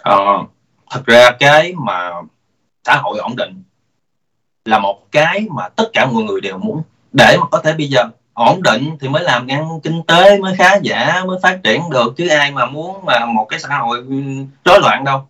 Ờ, 0.00 0.44
thật 0.90 1.02
ra 1.06 1.30
cái 1.38 1.74
mà 1.86 2.10
xã 2.84 2.96
hội 2.96 3.18
ổn 3.18 3.36
định 3.36 3.62
là 4.68 4.78
một 4.78 5.12
cái 5.12 5.46
mà 5.50 5.68
tất 5.68 5.90
cả 5.92 6.06
mọi 6.06 6.22
người 6.22 6.40
đều 6.40 6.58
muốn. 6.58 6.82
Để 7.12 7.36
mà 7.40 7.46
có 7.50 7.58
thể 7.58 7.72
bây 7.72 7.88
giờ 7.88 8.04
ổn 8.32 8.62
định 8.62 8.96
thì 9.00 9.08
mới 9.08 9.22
làm 9.22 9.46
ăn 9.46 9.80
kinh 9.82 10.02
tế, 10.02 10.38
mới 10.38 10.54
khá 10.58 10.76
giả, 10.82 11.24
mới 11.26 11.38
phát 11.42 11.60
triển 11.64 11.82
được, 11.90 12.14
chứ 12.16 12.28
ai 12.28 12.50
mà 12.50 12.66
muốn 12.66 13.04
mà 13.04 13.26
một 13.26 13.46
cái 13.48 13.60
xã 13.60 13.78
hội 13.78 13.98
ừ, 14.08 14.14
rối 14.64 14.80
loạn 14.80 15.04
đâu. 15.04 15.28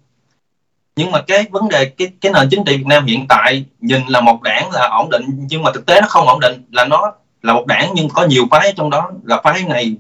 Nhưng 0.97 1.11
mà 1.11 1.22
cái 1.26 1.47
vấn 1.51 1.68
đề, 1.68 1.84
cái 1.84 2.09
cái 2.20 2.32
nền 2.32 2.49
chính 2.51 2.64
trị 2.64 2.76
Việt 2.76 2.86
Nam 2.86 3.07
hiện 3.07 3.26
tại 3.28 3.64
nhìn 3.80 4.03
là 4.07 4.20
một 4.20 4.43
đảng 4.43 4.70
là 4.70 4.89
ổn 4.89 5.11
định, 5.11 5.24
nhưng 5.49 5.62
mà 5.62 5.70
thực 5.74 5.86
tế 5.86 6.01
nó 6.01 6.07
không 6.09 6.28
ổn 6.28 6.41
định, 6.41 6.62
là 6.72 6.84
nó 6.84 7.12
là 7.43 7.53
một 7.53 7.66
đảng 7.66 7.91
nhưng 7.95 8.09
có 8.09 8.24
nhiều 8.24 8.45
phái 8.51 8.72
trong 8.76 8.91
đó 8.91 9.11
là 9.24 9.41
phái 9.45 9.62
này 9.62 9.97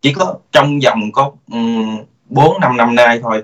chỉ 0.00 0.12
có 0.12 0.34
trong 0.52 0.78
vòng 0.84 1.12
có 1.12 1.32
ừ, 1.52 1.58
bốn, 2.28 2.60
năm 2.60 2.76
năm 2.76 2.94
nay 2.94 3.20
thôi. 3.22 3.42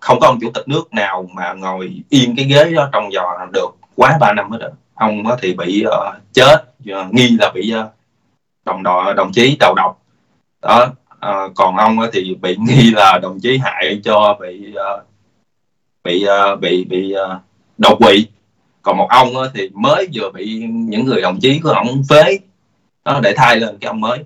Không 0.00 0.20
có 0.20 0.26
ông 0.26 0.38
chủ 0.40 0.50
tịch 0.54 0.68
nước 0.68 0.94
nào 0.94 1.26
mà 1.32 1.52
ngồi 1.52 2.02
yên 2.08 2.34
cái 2.36 2.44
ghế 2.44 2.64
đó 2.64 2.88
trong 2.92 3.10
giò 3.12 3.46
được 3.52 3.77
quá 3.98 4.18
3 4.20 4.32
năm 4.32 4.50
hết 4.50 4.58
rồi. 4.60 4.70
Ông 4.94 5.24
thì 5.42 5.54
bị 5.54 5.84
uh, 5.86 6.14
chết 6.32 6.64
ờ, 6.90 7.08
nghi 7.10 7.36
là 7.40 7.50
bị 7.54 7.74
uh, 7.80 7.86
đồng 8.64 8.82
đội 8.82 9.14
đồng 9.14 9.32
chí 9.32 9.56
đầu 9.60 9.74
độc. 9.74 10.02
Đó 10.62 10.90
uh, 11.12 11.52
còn 11.54 11.76
ông 11.76 11.96
thì 12.12 12.34
bị 12.34 12.56
nghi 12.56 12.90
là 12.90 13.18
đồng 13.22 13.40
chí 13.40 13.58
hại 13.58 14.00
cho 14.04 14.38
bị 14.40 14.74
uh, 14.74 15.06
bị 16.04 16.26
uh, 16.52 16.60
bị 16.60 16.84
bị 16.84 17.14
uh, 17.14 17.42
đột 17.78 17.98
quỵ. 17.98 18.26
Còn 18.82 18.96
một 18.96 19.08
ông 19.10 19.28
thì 19.54 19.68
mới 19.74 20.08
vừa 20.14 20.30
bị 20.30 20.62
những 20.68 21.04
người 21.04 21.22
đồng 21.22 21.40
chí 21.40 21.58
của 21.58 21.70
ông 21.70 22.02
phế 22.08 22.38
đó, 23.04 23.20
để 23.22 23.32
thay 23.36 23.56
lên 23.56 23.78
cái 23.80 23.88
ông 23.88 24.00
mới. 24.00 24.24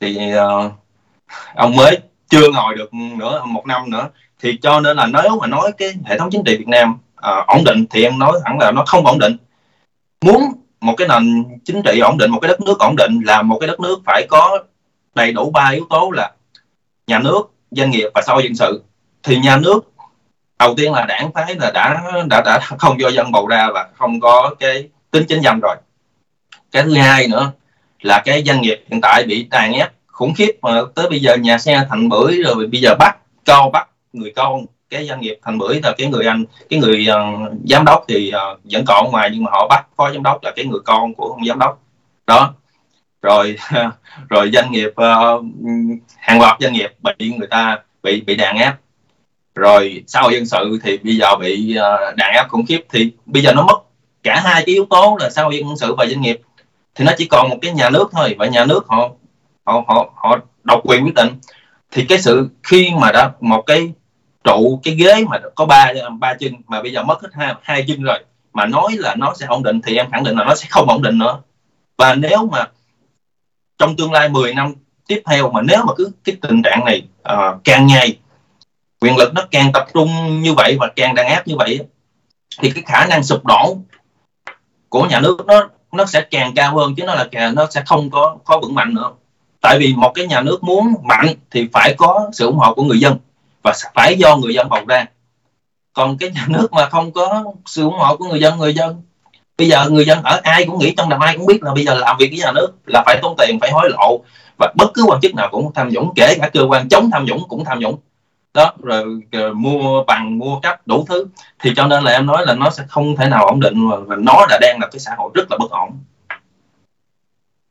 Thì 0.00 0.18
uh, 0.34 0.72
ông 1.54 1.76
mới 1.76 1.98
chưa 2.30 2.50
ngồi 2.54 2.74
được 2.76 2.94
nữa 2.94 3.42
một 3.46 3.66
năm 3.66 3.90
nữa. 3.90 4.08
Thì 4.42 4.58
cho 4.62 4.80
nên 4.80 4.96
là 4.96 5.06
nếu 5.06 5.38
mà 5.40 5.46
nói 5.46 5.72
cái 5.78 5.94
hệ 6.04 6.18
thống 6.18 6.30
chính 6.30 6.44
trị 6.44 6.56
Việt 6.56 6.68
Nam 6.68 6.98
uh, 7.18 7.46
ổn 7.46 7.64
định 7.64 7.86
thì 7.90 8.04
em 8.04 8.18
nói 8.18 8.32
thẳng 8.44 8.58
là 8.58 8.72
nó 8.72 8.84
không 8.86 9.06
ổn 9.06 9.18
định. 9.18 9.36
Muốn 10.24 10.42
một 10.80 10.94
cái 10.96 11.08
nền 11.08 11.44
chính 11.64 11.82
trị 11.82 12.00
ổn 12.00 12.18
định 12.18 12.30
một 12.30 12.38
cái 12.40 12.48
đất 12.48 12.60
nước 12.60 12.78
ổn 12.78 12.96
định 12.96 13.20
là 13.24 13.42
một 13.42 13.58
cái 13.60 13.66
đất 13.66 13.80
nước 13.80 14.00
phải 14.06 14.26
có 14.28 14.58
đầy 15.14 15.32
đủ 15.32 15.50
ba 15.50 15.68
yếu 15.68 15.86
tố 15.90 16.10
là 16.10 16.32
nhà 17.06 17.18
nước 17.18 17.42
doanh 17.70 17.90
nghiệp 17.90 18.08
và 18.14 18.22
xã 18.26 18.32
hội 18.32 18.42
dân 18.42 18.54
sự. 18.54 18.82
Thì 19.22 19.36
nhà 19.36 19.56
nước 19.56 19.92
đầu 20.58 20.74
tiên 20.74 20.92
là 20.92 21.04
đảng 21.04 21.32
phái 21.32 21.54
là 21.54 21.70
đã 21.70 22.02
đã 22.30 22.42
đã 22.44 22.58
không 22.78 23.00
do 23.00 23.08
dân 23.08 23.32
bầu 23.32 23.46
ra 23.46 23.68
và 23.74 23.88
không 23.94 24.20
có 24.20 24.54
cái 24.58 24.88
tính 25.10 25.24
chính 25.28 25.40
danh 25.40 25.60
rồi. 25.60 25.76
Cái 26.72 26.82
thứ 26.82 26.94
hai 26.94 27.28
nữa 27.28 27.52
là 28.00 28.22
cái 28.24 28.42
doanh 28.46 28.60
nghiệp 28.60 28.84
hiện 28.90 29.00
tại 29.02 29.24
bị 29.28 29.42
đàn 29.50 29.72
ép 29.72 29.92
khủng 30.06 30.34
khiếp 30.34 30.52
mà 30.62 30.80
tới 30.94 31.08
bây 31.10 31.20
giờ 31.20 31.36
nhà 31.36 31.58
xe 31.58 31.86
thành 31.88 32.08
bưởi 32.08 32.42
rồi 32.42 32.66
bây 32.66 32.80
giờ 32.80 32.94
bắt 32.98 33.16
câu 33.44 33.70
bắt 33.70 33.88
người 34.12 34.32
con 34.36 34.66
cái 34.90 35.06
doanh 35.06 35.20
nghiệp 35.20 35.38
thành 35.42 35.58
bưởi 35.58 35.80
là 35.82 35.94
cái 35.98 36.06
người 36.06 36.26
anh 36.26 36.44
cái 36.68 36.80
người 36.80 37.06
uh, 37.10 37.52
giám 37.70 37.84
đốc 37.84 38.04
thì 38.08 38.32
uh, 38.52 38.60
vẫn 38.64 38.84
còn 38.86 39.10
ngoài 39.10 39.30
nhưng 39.32 39.44
mà 39.44 39.50
họ 39.50 39.68
bắt 39.68 39.86
phó 39.96 40.10
giám 40.12 40.22
đốc 40.22 40.44
là 40.44 40.52
cái 40.56 40.64
người 40.64 40.80
con 40.84 41.14
của 41.14 41.24
ông 41.24 41.46
giám 41.46 41.58
đốc. 41.58 41.82
Đó. 42.26 42.54
Rồi 43.22 43.56
rồi 44.28 44.50
doanh 44.52 44.72
nghiệp 44.72 44.88
uh, 44.88 45.44
hàng 46.16 46.40
loạt 46.40 46.56
doanh 46.60 46.72
nghiệp 46.72 46.90
bị 47.02 47.34
người 47.38 47.48
ta 47.48 47.78
bị 48.02 48.20
bị 48.20 48.34
đàn 48.34 48.58
áp, 48.58 48.76
rồi 49.54 50.04
xã 50.06 50.20
hội 50.20 50.32
dân 50.32 50.46
sự 50.46 50.78
thì 50.82 50.98
bây 50.98 51.16
giờ 51.16 51.36
bị 51.36 51.76
uh, 51.78 52.16
đàn 52.16 52.34
áp 52.34 52.48
khủng 52.48 52.66
khiếp 52.66 52.80
thì 52.92 53.12
bây 53.26 53.42
giờ 53.42 53.52
nó 53.52 53.62
mất 53.62 53.78
cả 54.22 54.40
hai 54.44 54.62
cái 54.66 54.74
yếu 54.74 54.86
tố 54.90 55.16
là 55.20 55.30
xã 55.30 55.42
hội 55.42 55.56
dân 55.56 55.76
sự 55.76 55.94
và 55.94 56.06
doanh 56.06 56.20
nghiệp. 56.20 56.40
Thì 56.94 57.04
nó 57.04 57.12
chỉ 57.18 57.24
còn 57.24 57.48
một 57.48 57.56
cái 57.62 57.72
nhà 57.72 57.90
nước 57.90 58.08
thôi 58.12 58.34
và 58.38 58.46
nhà 58.46 58.64
nước 58.64 58.86
họ 58.88 59.10
họ 59.64 59.84
họ 59.86 60.10
họ 60.14 60.38
độc 60.64 60.80
quyền 60.84 61.04
quyết 61.04 61.14
định. 61.14 61.28
Thì 61.90 62.04
cái 62.08 62.18
sự 62.18 62.48
khi 62.62 62.90
mà 63.00 63.12
đã 63.12 63.30
một 63.40 63.62
cái 63.66 63.92
trụ 64.44 64.80
cái 64.82 64.94
ghế 64.94 65.24
mà 65.28 65.38
có 65.54 65.66
ba 65.66 65.92
ba 66.18 66.34
chân 66.34 66.52
mà 66.66 66.82
bây 66.82 66.92
giờ 66.92 67.02
mất 67.02 67.22
hết 67.22 67.28
hai 67.32 67.54
hai 67.62 67.84
chân 67.88 68.02
rồi 68.02 68.18
mà 68.52 68.66
nói 68.66 68.96
là 68.98 69.14
nó 69.14 69.34
sẽ 69.40 69.46
ổn 69.46 69.62
định 69.62 69.80
thì 69.86 69.96
em 69.96 70.10
khẳng 70.10 70.24
định 70.24 70.36
là 70.36 70.44
nó 70.44 70.54
sẽ 70.54 70.66
không 70.70 70.88
ổn 70.88 71.02
định 71.02 71.18
nữa. 71.18 71.40
Và 71.98 72.14
nếu 72.14 72.48
mà 72.52 72.64
trong 73.78 73.96
tương 73.96 74.12
lai 74.12 74.28
10 74.28 74.54
năm 74.54 74.74
tiếp 75.06 75.22
theo 75.26 75.50
mà 75.50 75.62
nếu 75.62 75.84
mà 75.86 75.92
cứ 75.96 76.12
cái 76.24 76.36
tình 76.42 76.62
trạng 76.62 76.84
này 76.84 77.02
uh, 77.32 77.64
càng 77.64 77.86
ngày 77.86 78.18
quyền 79.00 79.16
lực 79.16 79.34
nó 79.34 79.42
càng 79.50 79.72
tập 79.72 79.86
trung 79.94 80.40
như 80.42 80.54
vậy 80.54 80.76
và 80.80 80.88
càng 80.96 81.14
đàn 81.14 81.26
áp 81.26 81.46
như 81.46 81.56
vậy 81.56 81.80
thì 82.60 82.70
cái 82.70 82.82
khả 82.86 83.06
năng 83.06 83.22
sụp 83.22 83.46
đổ 83.46 83.78
của 84.88 85.06
nhà 85.06 85.20
nước 85.20 85.46
nó 85.46 85.68
nó 85.92 86.04
sẽ 86.04 86.20
càng 86.30 86.54
cao 86.54 86.76
hơn 86.76 86.94
chứ 86.96 87.04
nó 87.04 87.14
là 87.14 87.28
càng 87.30 87.54
nó 87.54 87.66
sẽ 87.70 87.82
không 87.86 88.10
có 88.10 88.36
có 88.44 88.58
vững 88.62 88.74
mạnh 88.74 88.94
nữa. 88.94 89.10
Tại 89.60 89.78
vì 89.78 89.94
một 89.96 90.12
cái 90.14 90.26
nhà 90.26 90.42
nước 90.42 90.64
muốn 90.64 90.94
mạnh 91.02 91.26
thì 91.50 91.68
phải 91.72 91.94
có 91.98 92.30
sự 92.32 92.46
ủng 92.46 92.58
hộ 92.58 92.74
của 92.74 92.82
người 92.82 93.00
dân 93.00 93.16
và 93.68 93.90
phải 93.94 94.18
do 94.18 94.36
người 94.36 94.54
dân 94.54 94.68
bầu 94.68 94.84
ra. 94.88 95.06
Còn 95.92 96.18
cái 96.18 96.30
nhà 96.30 96.46
nước 96.48 96.72
mà 96.72 96.88
không 96.88 97.12
có 97.12 97.44
sự 97.66 97.82
ủng 97.82 97.98
hộ 97.98 98.16
của 98.16 98.24
người 98.24 98.40
dân 98.40 98.58
người 98.58 98.74
dân 98.74 99.02
bây 99.58 99.68
giờ 99.68 99.88
người 99.90 100.04
dân 100.04 100.22
ở 100.22 100.40
ai 100.42 100.64
cũng 100.64 100.78
nghĩ 100.78 100.94
trong 100.96 101.08
đầu 101.08 101.18
ai 101.20 101.36
cũng 101.36 101.46
biết 101.46 101.62
là 101.62 101.74
bây 101.74 101.84
giờ 101.84 101.94
làm 101.94 102.16
việc 102.18 102.28
với 102.30 102.38
nhà 102.38 102.52
nước 102.52 102.68
là 102.86 103.02
phải 103.06 103.18
tốn 103.22 103.34
tiền 103.38 103.60
phải 103.60 103.70
hối 103.70 103.90
lộ 103.90 104.20
và 104.58 104.72
bất 104.76 104.90
cứ 104.94 105.02
quan 105.06 105.20
chức 105.20 105.34
nào 105.34 105.48
cũng 105.50 105.72
tham 105.74 105.88
nhũng 105.88 106.12
kể 106.16 106.34
cả 106.40 106.48
cơ 106.48 106.66
quan 106.68 106.88
chống 106.88 107.10
tham 107.12 107.24
nhũng 107.24 107.42
cũng 107.48 107.64
tham 107.64 107.78
nhũng. 107.78 107.96
Đó 108.54 108.72
rồi, 108.82 109.04
rồi 109.32 109.54
mua 109.54 110.04
bằng 110.04 110.38
mua 110.38 110.60
cấp 110.60 110.86
đủ 110.86 111.04
thứ. 111.08 111.26
Thì 111.58 111.72
cho 111.76 111.86
nên 111.86 112.04
là 112.04 112.12
em 112.12 112.26
nói 112.26 112.46
là 112.46 112.54
nó 112.54 112.70
sẽ 112.70 112.84
không 112.88 113.16
thể 113.16 113.28
nào 113.28 113.46
ổn 113.46 113.60
định 113.60 113.88
và, 113.90 113.96
và 114.06 114.16
nó 114.16 114.46
đã 114.50 114.58
đang 114.60 114.78
là 114.80 114.86
cái 114.92 115.00
xã 115.00 115.14
hội 115.18 115.30
rất 115.34 115.50
là 115.50 115.56
bất 115.60 115.70
ổn. 115.70 115.90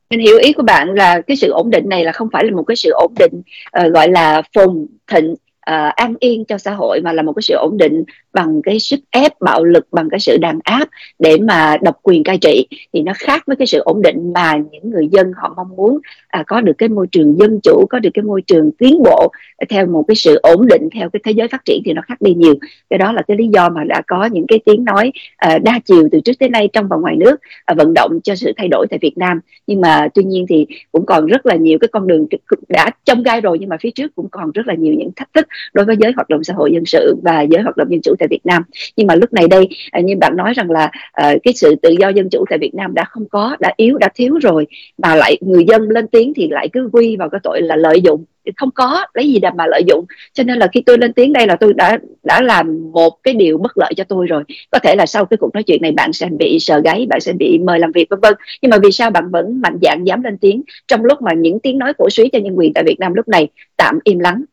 Mình 0.10 0.20
hiểu 0.20 0.38
ý 0.38 0.54
của 0.54 0.64
bạn 0.64 0.94
là 0.94 1.22
cái 1.28 1.38
sự 1.38 1.52
ổn 1.52 1.70
định 1.72 1.90
này 1.90 2.04
là 2.04 2.12
không 2.12 2.28
phải 2.34 2.44
là 2.46 2.52
một 2.52 2.64
cái 2.68 2.76
sự 2.76 2.90
ổn 2.90 3.14
định 3.20 3.42
uh, 3.80 3.94
gọi 3.94 4.10
là 4.10 4.42
phồn 4.56 4.88
thịnh 5.12 5.36
uh, 5.70 5.96
an 5.96 6.14
yên 6.20 6.46
cho 6.46 6.58
xã 6.58 6.72
hội 6.72 7.02
mà 7.02 7.14
là 7.14 7.22
một 7.22 7.34
cái 7.34 7.42
sự 7.42 7.56
ổn 7.56 7.78
định 7.78 8.04
bằng 8.34 8.62
cái 8.62 8.80
sức 8.80 9.00
ép 9.12 9.42
bạo 9.42 9.64
lực 9.64 9.88
bằng 9.92 10.10
cái 10.10 10.20
sự 10.20 10.38
đàn 10.38 10.60
áp 10.64 10.90
để 11.20 11.38
mà 11.38 11.78
độc 11.82 11.96
quyền 12.04 12.24
cai 12.24 12.38
trị 12.38 12.68
thì 12.94 13.02
nó 13.02 13.14
khác 13.16 13.44
với 13.48 13.56
cái 13.56 13.68
sự 13.68 13.80
ổn 13.80 14.02
định 14.02 14.34
mà 14.34 14.58
những 14.72 14.90
người 14.90 15.08
dân 15.12 15.32
họ 15.36 15.54
mong 15.58 15.76
muốn 15.76 16.00
à, 16.28 16.44
có 16.48 16.62
được 16.62 16.74
cái 16.78 16.90
môi 16.90 17.08
trường 17.12 17.38
dân 17.40 17.60
chủ 17.64 17.86
có 17.90 18.00
được 18.00 18.10
cái 18.14 18.24
môi 18.24 18.42
trường 18.42 18.72
tiến 18.72 19.04
bộ 19.04 19.32
theo 19.70 19.88
một 19.88 20.04
cái 20.08 20.16
sự 20.16 20.36
ổn 20.36 20.68
định 20.68 20.90
theo 20.94 21.10
cái 21.10 21.20
thế 21.24 21.32
giới 21.32 21.48
phát 21.48 21.66
triển 21.66 21.82
thì 21.86 21.94
nó 21.94 22.02
khác 22.02 22.22
đi 22.22 22.34
nhiều. 22.34 22.56
Cái 22.90 23.00
đó 23.00 23.12
là 23.12 23.22
cái 23.28 23.38
lý 23.38 23.48
do 23.48 23.70
mà 23.70 23.84
đã 23.84 24.02
có 24.08 24.26
những 24.26 24.46
cái 24.48 24.60
tiếng 24.66 24.86
nói 24.86 25.12
uh, 25.48 25.64
đa 25.64 25.80
chiều 25.86 26.10
từ 26.12 26.20
trước 26.26 26.34
tới 26.40 26.50
nay 26.50 26.70
trong 26.74 26.88
và 26.88 26.98
ngoài 26.98 27.16
nước 27.16 27.36
uh, 27.72 27.78
vận 27.78 27.94
động 27.94 28.20
cho 28.24 28.36
sự 28.36 28.52
thay 28.58 28.68
đổi 28.68 28.88
tại 28.90 29.00
Việt 29.02 29.18
Nam. 29.18 29.40
Nhưng 29.68 29.82
mà 29.82 30.08
tuy 30.14 30.24
nhiên 30.24 30.46
thì 30.50 30.66
cũng 30.92 31.06
còn 31.06 31.26
rất 31.26 31.46
là 31.46 31.56
nhiều 31.56 31.78
cái 31.82 31.88
con 31.88 32.08
đường 32.08 32.28
đã 32.70 32.92
trong 33.04 33.24
gai 33.24 33.42
rồi 33.42 33.58
nhưng 33.60 33.70
mà 33.70 33.78
phía 33.82 33.92
trước 33.92 34.16
cũng 34.16 34.30
còn 34.32 34.52
rất 34.52 34.68
là 34.68 34.74
nhiều 34.74 34.94
những 34.98 35.12
thách 35.16 35.34
thức 35.34 35.48
đối 35.74 35.86
với 35.86 35.96
giới 36.00 36.12
hoạt 36.16 36.30
động 36.30 36.44
xã 36.44 36.54
hội 36.54 36.72
dân 36.74 36.86
sự 36.86 37.16
và 37.24 37.42
giới 37.42 37.62
hoạt 37.62 37.78
động 37.78 37.88
dân 37.92 38.02
chủ 38.02 38.16
tại 38.20 38.28
Việt 38.28 38.46
Nam. 38.46 38.64
Nhưng 38.96 39.08
mà 39.08 39.16
lúc 39.16 39.34
này 39.34 39.48
đây 39.48 39.68
à, 39.92 40.00
như 40.00 40.16
bạn 40.18 40.36
nói 40.36 40.54
rằng 40.54 40.72
là 40.72 40.92
à, 41.12 41.36
cái 41.44 41.54
sự 41.54 41.76
tự 41.76 41.90
do 42.00 42.10
dân 42.10 42.30
chủ 42.30 42.46
tại 42.50 42.60
Việt 42.60 42.76
Nam 42.76 42.94
đã 42.94 43.04
không 43.04 43.26
có, 43.30 43.58
đã 43.60 43.74
yếu, 43.78 43.98
đã 43.98 44.10
thiếu 44.16 44.38
rồi, 44.42 44.68
mà 44.98 45.16
lại 45.16 45.38
người 45.42 45.66
dân 45.68 45.90
lên 45.90 46.08
tiếng 46.08 46.34
thì 46.36 46.48
lại 46.50 46.70
cứ 46.74 46.90
quy 46.94 47.16
vào 47.18 47.30
cái 47.30 47.40
tội 47.44 47.62
là 47.62 47.76
lợi 47.76 48.02
dụng. 48.02 48.26
Không 48.56 48.72
có, 48.72 49.06
lấy 49.14 49.28
gì 49.28 49.40
đảm 49.40 49.54
mà 49.58 49.66
lợi 49.68 49.84
dụng? 49.88 50.06
Cho 50.34 50.44
nên 50.44 50.58
là 50.58 50.68
khi 50.74 50.82
tôi 50.82 50.98
lên 50.98 51.14
tiếng 51.14 51.34
đây 51.34 51.48
là 51.48 51.56
tôi 51.56 51.74
đã 51.74 51.98
đã 52.24 52.42
làm 52.42 52.92
một 52.92 53.14
cái 53.24 53.34
điều 53.34 53.58
bất 53.58 53.78
lợi 53.78 53.94
cho 53.98 54.04
tôi 54.04 54.28
rồi. 54.28 54.44
Có 54.72 54.80
thể 54.80 54.96
là 54.96 55.06
sau 55.06 55.26
cái 55.26 55.38
cuộc 55.38 55.54
nói 55.54 55.64
chuyện 55.64 55.82
này 55.82 55.92
bạn 55.92 56.14
sẽ 56.14 56.30
bị 56.40 56.58
sờ 56.60 56.80
gáy, 56.80 57.06
bạn 57.10 57.20
sẽ 57.20 57.34
bị 57.34 57.60
mời 57.60 57.80
làm 57.80 57.92
việc, 57.92 58.10
vân 58.10 58.20
vân. 58.20 58.34
Nhưng 58.62 58.70
mà 58.70 58.78
vì 58.84 58.92
sao 58.92 59.10
bạn 59.10 59.30
vẫn 59.32 59.62
mạnh 59.62 59.78
dạn 59.82 60.04
dám 60.04 60.24
lên 60.24 60.38
tiếng? 60.38 60.64
Trong 60.88 61.06
lúc 61.06 61.22
mà 61.22 61.34
những 61.34 61.60
tiếng 61.60 61.78
nói 61.78 61.94
cổ 61.98 62.10
suý 62.10 62.30
cho 62.30 62.40
nhân 62.40 62.56
quyền 62.58 62.74
tại 62.74 62.84
Việt 62.84 63.00
Nam 63.00 63.14
lúc 63.14 63.28
này 63.28 63.48
tạm 63.78 64.00
im 64.04 64.20
lắng 64.20 64.44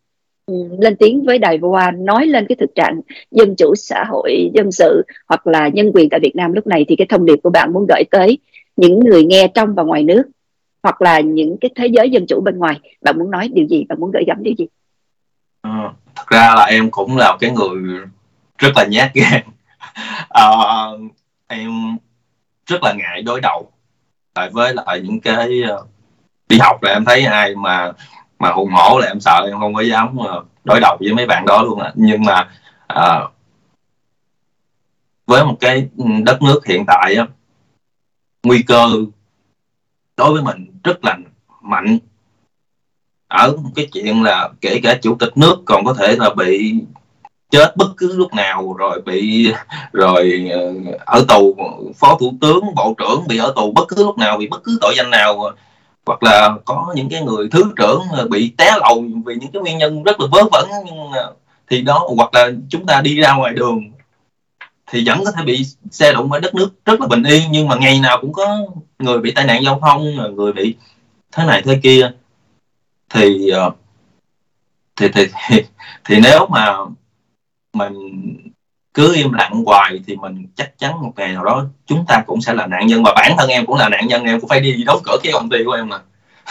lên 0.78 0.96
tiếng 0.96 1.24
với 1.24 1.38
đài 1.38 1.58
VOA 1.58 1.90
nói 1.90 2.26
lên 2.26 2.46
cái 2.48 2.56
thực 2.56 2.74
trạng 2.74 3.00
dân 3.30 3.54
chủ 3.56 3.74
xã 3.74 4.04
hội 4.08 4.50
dân 4.54 4.72
sự 4.72 5.02
hoặc 5.28 5.46
là 5.46 5.68
nhân 5.68 5.90
quyền 5.94 6.08
tại 6.10 6.20
Việt 6.20 6.36
Nam 6.36 6.52
lúc 6.52 6.66
này 6.66 6.84
thì 6.88 6.96
cái 6.96 7.06
thông 7.10 7.26
điệp 7.26 7.36
của 7.42 7.50
bạn 7.50 7.72
muốn 7.72 7.86
gửi 7.88 8.02
tới 8.10 8.38
những 8.76 9.00
người 9.00 9.24
nghe 9.24 9.48
trong 9.54 9.74
và 9.74 9.82
ngoài 9.82 10.02
nước 10.02 10.22
hoặc 10.82 11.02
là 11.02 11.20
những 11.20 11.56
cái 11.60 11.70
thế 11.76 11.86
giới 11.86 12.10
dân 12.10 12.26
chủ 12.28 12.40
bên 12.40 12.58
ngoài. 12.58 12.80
Bạn 13.02 13.18
muốn 13.18 13.30
nói 13.30 13.48
điều 13.52 13.66
gì? 13.66 13.84
Bạn 13.88 14.00
muốn 14.00 14.10
gửi 14.10 14.24
gắm 14.26 14.42
điều 14.42 14.54
gì? 14.58 14.66
Ờ, 15.60 15.70
à, 15.70 15.92
thật 16.14 16.26
ra 16.28 16.54
là 16.56 16.64
em 16.64 16.90
cũng 16.90 17.16
là 17.16 17.36
cái 17.40 17.50
người 17.50 18.00
rất 18.58 18.70
là 18.76 18.84
nhát 18.84 19.14
gan. 19.14 19.42
À, 20.28 20.48
em 21.46 21.70
rất 22.66 22.82
là 22.82 22.92
ngại 22.92 23.22
đối 23.22 23.40
đầu 23.40 23.70
tại 24.34 24.50
với 24.52 24.74
lại 24.74 25.00
những 25.00 25.20
cái 25.20 25.62
ờ, 25.68 25.84
đi 26.48 26.58
học 26.60 26.82
là 26.82 26.92
em 26.92 27.04
thấy 27.04 27.24
ai 27.24 27.54
mà 27.54 27.92
mà 28.44 28.52
hùng 28.52 28.70
hổ 28.72 28.98
là 28.98 29.06
em 29.06 29.20
sợ 29.20 29.46
em 29.46 29.58
không 29.58 29.74
có 29.74 29.80
dám 29.80 30.16
ờ, 30.16 30.44
đối 30.64 30.80
đầu 30.80 30.96
với 31.00 31.14
mấy 31.14 31.26
bạn 31.26 31.44
đó 31.46 31.62
luôn 31.62 31.80
á. 31.80 31.92
Nhưng 31.94 32.22
mà 32.24 32.48
à, 32.86 33.20
với 35.26 35.44
một 35.44 35.56
cái 35.60 35.88
ừ, 35.96 36.04
đất 36.24 36.42
nước 36.42 36.66
hiện 36.66 36.84
tại 36.86 37.14
á 37.14 37.26
nguy 38.42 38.62
cơ 38.62 38.86
đối 40.16 40.32
với 40.32 40.42
mình 40.42 40.80
rất 40.84 41.04
là 41.04 41.18
mạnh. 41.60 41.98
Ở 43.28 43.56
cái 43.74 43.88
chuyện 43.92 44.22
là 44.22 44.48
kể 44.60 44.80
cả 44.82 44.98
chủ 45.02 45.16
tịch 45.20 45.36
nước 45.36 45.62
còn 45.64 45.84
có 45.84 45.94
thể 45.94 46.16
là 46.18 46.30
bị 46.34 46.74
chết 47.50 47.76
bất 47.76 47.88
cứ 47.96 48.16
lúc 48.16 48.34
nào 48.34 48.72
rồi 48.72 49.02
bị 49.06 49.52
rồi 49.92 50.50
ờ, 50.52 50.74
ở 51.06 51.24
tù 51.28 51.56
phó 51.96 52.16
thủ 52.20 52.34
tướng 52.40 52.74
bộ 52.74 52.94
trưởng 52.98 53.28
bị 53.28 53.38
ở 53.38 53.52
tù 53.56 53.72
bất 53.72 53.84
cứ 53.88 54.04
lúc 54.04 54.18
nào 54.18 54.38
vì 54.38 54.46
bất 54.46 54.64
cứ 54.64 54.78
tội 54.80 54.94
danh 54.96 55.10
nào 55.10 55.50
hoặc 56.06 56.22
là 56.22 56.50
có 56.64 56.92
những 56.96 57.08
cái 57.08 57.22
người 57.22 57.48
thứ 57.50 57.72
trưởng 57.76 58.00
bị 58.30 58.54
té 58.58 58.76
lầu 58.80 59.04
vì 59.26 59.34
những 59.34 59.52
cái 59.52 59.62
nguyên 59.62 59.78
nhân 59.78 60.02
rất 60.02 60.20
là 60.20 60.26
vớ 60.32 60.42
vẩn 60.52 60.68
nhưng 60.86 60.96
thì 61.70 61.82
đó 61.82 62.08
hoặc 62.16 62.34
là 62.34 62.50
chúng 62.68 62.86
ta 62.86 63.00
đi 63.00 63.16
ra 63.16 63.34
ngoài 63.34 63.52
đường 63.52 63.90
thì 64.86 65.04
vẫn 65.06 65.24
có 65.24 65.32
thể 65.32 65.44
bị 65.44 65.64
xe 65.90 66.12
đụng 66.12 66.32
ở 66.32 66.40
đất 66.40 66.54
nước 66.54 66.68
rất 66.84 67.00
là 67.00 67.06
bình 67.06 67.22
yên 67.22 67.42
nhưng 67.50 67.68
mà 67.68 67.76
ngày 67.76 68.00
nào 68.00 68.18
cũng 68.20 68.32
có 68.32 68.58
người 68.98 69.18
bị 69.18 69.32
tai 69.34 69.44
nạn 69.44 69.62
giao 69.64 69.80
thông 69.80 70.14
người 70.36 70.52
bị 70.52 70.76
thế 71.32 71.44
này 71.46 71.62
thế 71.64 71.80
kia. 71.82 72.10
Thì 73.10 73.48
ờ, 73.48 73.70
thì 74.96 75.08
thì 75.14 75.26
thì, 75.48 75.62
thì 76.04 76.20
nếu 76.20 76.46
mà 76.46 76.76
mình 77.72 77.94
cứ 78.94 79.14
im 79.14 79.32
lặng 79.32 79.62
hoài 79.66 80.00
thì 80.06 80.16
mình 80.16 80.46
chắc 80.54 80.78
chắn 80.78 81.02
một 81.02 81.12
ngày 81.16 81.32
nào 81.32 81.44
đó 81.44 81.64
chúng 81.86 82.04
ta 82.08 82.22
cũng 82.26 82.40
sẽ 82.40 82.54
là 82.54 82.66
nạn 82.66 82.86
nhân 82.86 83.02
và 83.02 83.12
bản 83.16 83.32
thân 83.38 83.48
em 83.50 83.66
cũng 83.66 83.76
là 83.76 83.88
nạn 83.88 84.06
nhân. 84.06 84.24
Em 84.24 84.40
cũng 84.40 84.48
phải 84.48 84.60
đi 84.60 84.84
đóng 84.86 85.00
cửa 85.04 85.16
cái 85.22 85.32
công 85.32 85.48
ty 85.48 85.58
của 85.64 85.72
em 85.72 85.88
mà. 85.88 85.98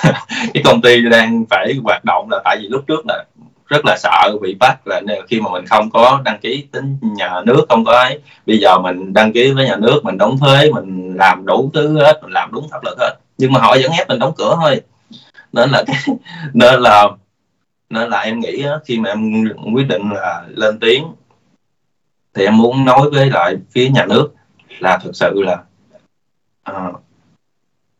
Cái 0.53 0.63
công 0.63 0.81
ty 0.81 1.01
đang 1.09 1.45
phải 1.49 1.75
hoạt 1.83 2.05
động 2.05 2.27
là 2.31 2.41
tại 2.43 2.57
vì 2.61 2.67
lúc 2.67 2.83
trước 2.87 3.05
là 3.07 3.23
rất 3.67 3.85
là 3.85 3.97
sợ, 3.97 4.37
bị 4.41 4.55
bắt 4.59 4.87
là 4.87 5.01
khi 5.27 5.41
mà 5.41 5.51
mình 5.51 5.65
không 5.65 5.89
có 5.91 6.21
đăng 6.25 6.39
ký 6.39 6.67
tính 6.71 6.97
nhà 7.01 7.41
nước, 7.45 7.65
không 7.69 7.85
có 7.85 7.91
ấy, 7.91 8.19
bây 8.47 8.57
giờ 8.57 8.79
mình 8.79 9.13
đăng 9.13 9.33
ký 9.33 9.51
với 9.51 9.65
nhà 9.65 9.75
nước, 9.75 10.01
mình 10.03 10.17
đóng 10.17 10.37
thuế, 10.39 10.69
mình 10.71 11.15
làm 11.17 11.45
đủ 11.45 11.71
thứ 11.73 11.99
hết, 11.99 12.19
mình 12.23 12.31
làm 12.31 12.51
đúng 12.51 12.69
pháp 12.71 12.83
luật 12.83 12.97
hết. 12.99 13.15
Nhưng 13.37 13.53
mà 13.53 13.59
họ 13.59 13.75
vẫn 13.81 13.91
ép 13.91 14.09
mình 14.09 14.19
đóng 14.19 14.33
cửa 14.37 14.57
thôi. 14.61 14.81
Nên 15.53 15.69
là 15.69 15.83
cái 15.87 15.95
nên 16.53 16.79
là 16.79 17.09
nên 17.89 18.09
là 18.09 18.19
em 18.19 18.39
nghĩ 18.39 18.65
khi 18.85 18.99
mà 18.99 19.09
em 19.09 19.45
quyết 19.73 19.87
định 19.87 20.09
là 20.13 20.43
lên 20.49 20.79
tiếng 20.79 21.03
thì 22.33 22.45
em 22.45 22.57
muốn 22.57 22.85
nói 22.85 23.09
với 23.09 23.29
lại 23.29 23.55
phía 23.71 23.89
nhà 23.89 24.05
nước 24.05 24.29
là 24.79 24.97
thực 24.97 25.15
sự 25.15 25.41
là 25.41 25.63
uh, 26.71 26.95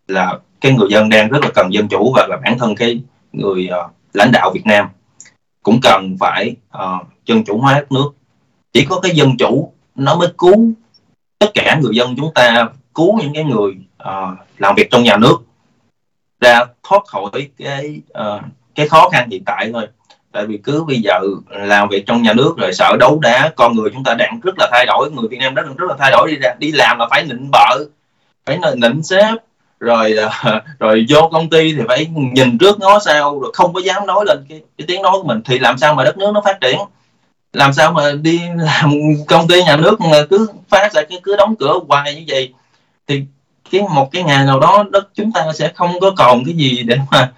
là 0.08 0.40
cái 0.62 0.74
người 0.74 0.88
dân 0.92 1.10
đang 1.10 1.30
rất 1.30 1.44
là 1.44 1.50
cần 1.56 1.74
dân 1.74 1.88
chủ 1.88 2.14
và 2.16 2.28
là 2.30 2.38
bản 2.44 2.58
thân 2.60 2.76
cái 2.76 3.02
người 3.32 3.70
uh, 3.86 3.92
lãnh 4.14 4.32
đạo 4.32 4.52
Việt 4.54 4.66
Nam 4.66 4.88
cũng 5.64 5.80
cần 5.82 6.18
phải 6.20 6.56
uh, 6.78 7.08
dân 7.26 7.44
chủ 7.44 7.58
hóa 7.58 7.74
đất 7.74 7.92
nước. 7.92 8.10
Chỉ 8.74 8.86
có 8.86 9.00
cái 9.00 9.12
dân 9.16 9.38
chủ 9.38 9.74
nó 9.96 10.16
mới 10.16 10.28
cứu 10.38 10.72
tất 11.40 11.52
cả 11.54 11.80
người 11.82 11.96
dân 11.96 12.16
chúng 12.18 12.34
ta 12.36 12.70
cứu 12.96 13.20
những 13.22 13.34
cái 13.34 13.44
người 13.44 13.72
uh, 14.04 14.38
làm 14.58 14.76
việc 14.76 14.88
trong 14.92 15.04
nhà 15.04 15.18
nước 15.18 15.38
ra 16.42 16.66
thoát 16.84 17.04
khỏi 17.08 17.50
cái 17.58 18.02
uh, 18.20 18.42
cái 18.76 18.88
khó 18.88 19.10
khăn 19.10 19.30
hiện 19.30 19.44
tại 19.46 19.70
thôi 19.74 19.88
tại 20.34 20.46
vì 20.46 20.58
cứ 20.58 20.84
bây 20.84 21.02
giờ 21.04 21.20
làm 21.50 21.90
việc 21.90 22.04
trong 22.06 22.22
nhà 22.22 22.34
nước 22.34 22.54
rồi 22.58 22.74
sợ 22.74 22.96
đấu 23.00 23.20
đá 23.22 23.52
con 23.56 23.76
người 23.76 23.90
chúng 23.94 24.04
ta 24.04 24.14
đang 24.14 24.40
rất 24.44 24.56
là 24.58 24.70
thay 24.72 24.86
đổi 24.86 25.12
người 25.12 25.28
Việt 25.28 25.38
Nam 25.40 25.54
rất 25.54 25.64
rất 25.78 25.86
là 25.90 25.96
thay 26.00 26.12
đổi. 26.12 26.32
Đi 26.32 26.36
ra 26.36 26.54
đi 26.60 26.72
làm 26.72 27.00
là 27.00 27.08
phải 27.10 27.24
nịnh 27.24 27.50
bợ 27.52 27.86
phải 28.46 28.60
nịnh 28.76 29.04
sếp 29.04 29.38
rồi 29.80 30.14
ờ, 30.14 30.62
rồi 30.80 31.06
vô 31.10 31.30
công 31.32 31.50
ty 31.50 31.74
thì 31.74 31.82
phải 31.88 32.06
nhìn 32.34 32.58
trước 32.58 32.80
ngó 32.80 33.00
sau 33.00 33.40
rồi 33.40 33.52
không 33.54 33.74
có 33.74 33.82
dám 33.82 34.08
nói 34.08 34.26
lên 34.28 34.46
cái, 34.50 34.62
cái 34.78 34.86
tiếng 34.88 35.02
nói 35.02 35.12
của 35.12 35.28
mình. 35.28 35.42
Thì 35.46 35.60
làm 35.60 35.78
sao 35.78 35.94
mà 35.96 36.04
đất 36.04 36.18
nước 36.18 36.32
nó 36.34 36.42
phát 36.46 36.58
triển? 36.62 36.78
Làm 37.54 37.74
sao 37.74 37.92
mà 37.92 38.12
đi 38.22 38.42
làm 38.58 38.92
công 39.28 39.48
ty 39.48 39.64
nhà 39.64 39.76
nước 39.78 40.02
mà 40.02 40.18
cứ 40.30 40.48
phát 40.70 40.94
ra 40.94 41.02
cái 41.10 41.20
cứ 41.24 41.36
đóng 41.36 41.56
cửa 41.56 41.80
hoài 41.88 42.16
như 42.16 42.24
vậy? 42.28 42.54
Thì 43.08 43.24
cái 43.72 43.82
một 43.82 44.10
cái 44.12 44.24
ngày 44.24 44.46
nào 44.46 44.60
đó 44.60 44.86
đất 44.92 45.08
chúng 45.16 45.32
ta 45.32 45.46
sẽ 45.54 45.72
không 45.76 46.00
có 46.02 46.12
còn 46.18 46.46
cái 46.46 46.54
gì 46.54 46.84
để 46.84 46.98
mà 47.12 47.32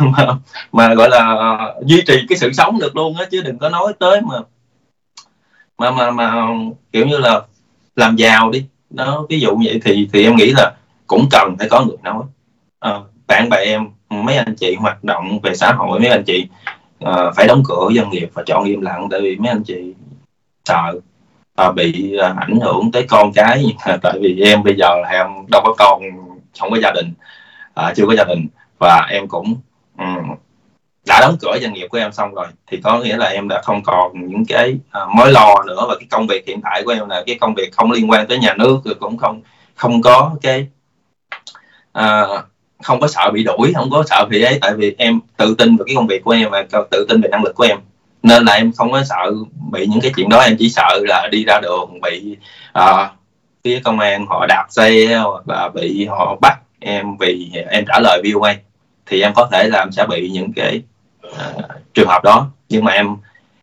mà, 0.00 0.26
mà 0.72 0.94
gọi 0.94 1.10
là 1.10 1.34
ờ, 1.34 1.80
duy 1.86 2.02
trì 2.06 2.14
cái 2.28 2.38
sự 2.38 2.52
sống 2.52 2.78
được 2.78 2.96
luôn 2.96 3.16
á 3.16 3.24
chứ 3.30 3.42
đừng 3.42 3.58
có 3.58 3.68
nói 3.68 3.92
tới 3.98 4.20
mà 4.20 4.36
mà 5.78 5.90
mà 5.90 6.10
mà 6.10 6.46
kiểu 6.92 7.06
như 7.06 7.18
là 7.18 7.42
làm 7.96 8.16
giàu 8.16 8.50
đi. 8.50 8.64
Nó 8.90 9.26
ví 9.28 9.40
dụ 9.40 9.56
vậy 9.64 9.80
thì 9.84 10.08
thì 10.12 10.24
em 10.24 10.36
nghĩ 10.36 10.52
là 10.56 10.72
cũng 11.06 11.26
cần 11.30 11.56
phải 11.58 11.68
có 11.68 11.84
người 11.84 11.96
nói. 12.02 12.22
À, 12.80 12.98
bạn 13.26 13.48
bè 13.48 13.56
em 13.56 13.88
mấy 14.10 14.36
anh 14.36 14.54
chị 14.56 14.74
hoạt 14.74 15.04
động 15.04 15.40
về 15.42 15.54
xã 15.54 15.72
hội 15.72 16.00
mấy 16.00 16.08
anh 16.08 16.24
chị 16.24 16.46
uh, 17.04 17.34
phải 17.36 17.46
đóng 17.46 17.62
cửa 17.68 17.88
doanh 17.96 18.10
nghiệp 18.10 18.30
và 18.34 18.42
chọn 18.46 18.64
im 18.64 18.80
lặng 18.80 19.08
tại 19.10 19.20
vì 19.20 19.36
mấy 19.36 19.48
anh 19.48 19.62
chị 19.64 19.94
sợ 20.64 20.92
uh, 21.68 21.74
bị 21.74 22.16
uh, 22.16 22.36
ảnh 22.36 22.60
hưởng 22.60 22.92
tới 22.92 23.06
con 23.08 23.32
cái. 23.32 23.64
Tại 24.02 24.18
vì 24.20 24.40
em 24.40 24.62
bây 24.62 24.76
giờ 24.76 24.88
là 25.02 25.08
em 25.08 25.26
đâu 25.48 25.62
có 25.64 25.74
con 25.78 26.02
không 26.58 26.70
có 26.70 26.78
gia 26.82 26.92
đình 26.92 27.12
uh, 27.80 27.96
chưa 27.96 28.06
có 28.06 28.14
gia 28.14 28.24
đình. 28.24 28.46
Và 28.78 29.06
em 29.10 29.28
cũng 29.28 29.54
Ừ. 30.02 30.34
đã 31.06 31.20
đóng 31.20 31.36
cửa 31.40 31.58
doanh 31.62 31.72
nghiệp 31.72 31.86
của 31.86 31.98
em 31.98 32.12
xong 32.12 32.34
rồi 32.34 32.46
thì 32.66 32.80
có 32.84 32.98
nghĩa 32.98 33.16
là 33.16 33.26
em 33.26 33.48
đã 33.48 33.62
không 33.62 33.82
còn 33.82 34.28
những 34.28 34.44
cái 34.48 34.74
uh, 35.02 35.08
mối 35.16 35.32
lo 35.32 35.54
nữa 35.66 35.84
và 35.88 35.94
cái 35.98 36.06
công 36.10 36.26
việc 36.26 36.46
hiện 36.46 36.60
tại 36.62 36.82
của 36.84 36.92
em 36.92 37.08
là 37.08 37.22
cái 37.26 37.38
công 37.40 37.54
việc 37.54 37.72
không 37.72 37.92
liên 37.92 38.10
quan 38.10 38.26
tới 38.26 38.38
nhà 38.38 38.54
nước 38.54 38.80
rồi 38.84 38.94
cũng 38.94 39.16
không 39.16 39.40
không 39.74 40.02
có 40.02 40.36
cái 40.42 40.66
uh, 41.98 42.44
không 42.82 43.00
có 43.00 43.08
sợ 43.08 43.30
bị 43.34 43.44
đuổi 43.44 43.72
không 43.74 43.90
có 43.90 44.04
sợ 44.06 44.26
bị 44.30 44.42
ấy. 44.42 44.58
Tại 44.60 44.72
vì 44.76 44.94
em 44.98 45.20
tự 45.36 45.54
tin 45.58 45.76
vào 45.76 45.84
cái 45.86 45.94
công 45.96 46.06
việc 46.06 46.24
của 46.24 46.30
em 46.30 46.50
và 46.50 46.64
tự 46.90 47.06
tin 47.08 47.20
về 47.20 47.28
năng 47.28 47.44
lực 47.44 47.54
của 47.54 47.64
em. 47.64 47.78
Nên 48.22 48.44
là 48.44 48.52
em 48.52 48.72
không 48.72 48.92
có 48.92 49.04
sợ 49.04 49.32
bị 49.72 49.86
những 49.86 50.00
cái 50.00 50.12
chuyện 50.16 50.28
đó 50.28 50.40
em 50.40 50.56
chỉ 50.58 50.70
sợ 50.70 50.98
là 51.08 51.28
đi 51.32 51.44
ra 51.44 51.60
đường 51.60 52.00
bị 52.02 52.36
uh, 52.78 53.10
phía 53.64 53.80
công 53.84 53.98
an 53.98 54.26
họ 54.26 54.46
đạp 54.48 54.66
xe 54.70 55.16
hoặc 55.16 55.48
là 55.48 55.68
bị 55.68 56.06
họ 56.06 56.36
bắt 56.40 56.58
em 56.80 57.16
vì 57.20 57.50
em 57.70 57.84
trả 57.88 58.00
lời 58.00 58.22
VOA 58.24 58.54
thì 59.06 59.22
em 59.22 59.32
có 59.34 59.48
thể 59.52 59.68
làm 59.68 59.92
sẽ 59.92 60.06
bị 60.06 60.30
những 60.30 60.52
cái 60.56 60.82
uh, 61.26 61.64
trường 61.94 62.08
hợp 62.08 62.24
đó. 62.24 62.50
Nhưng 62.68 62.84
mà 62.84 62.92
em 62.92 63.16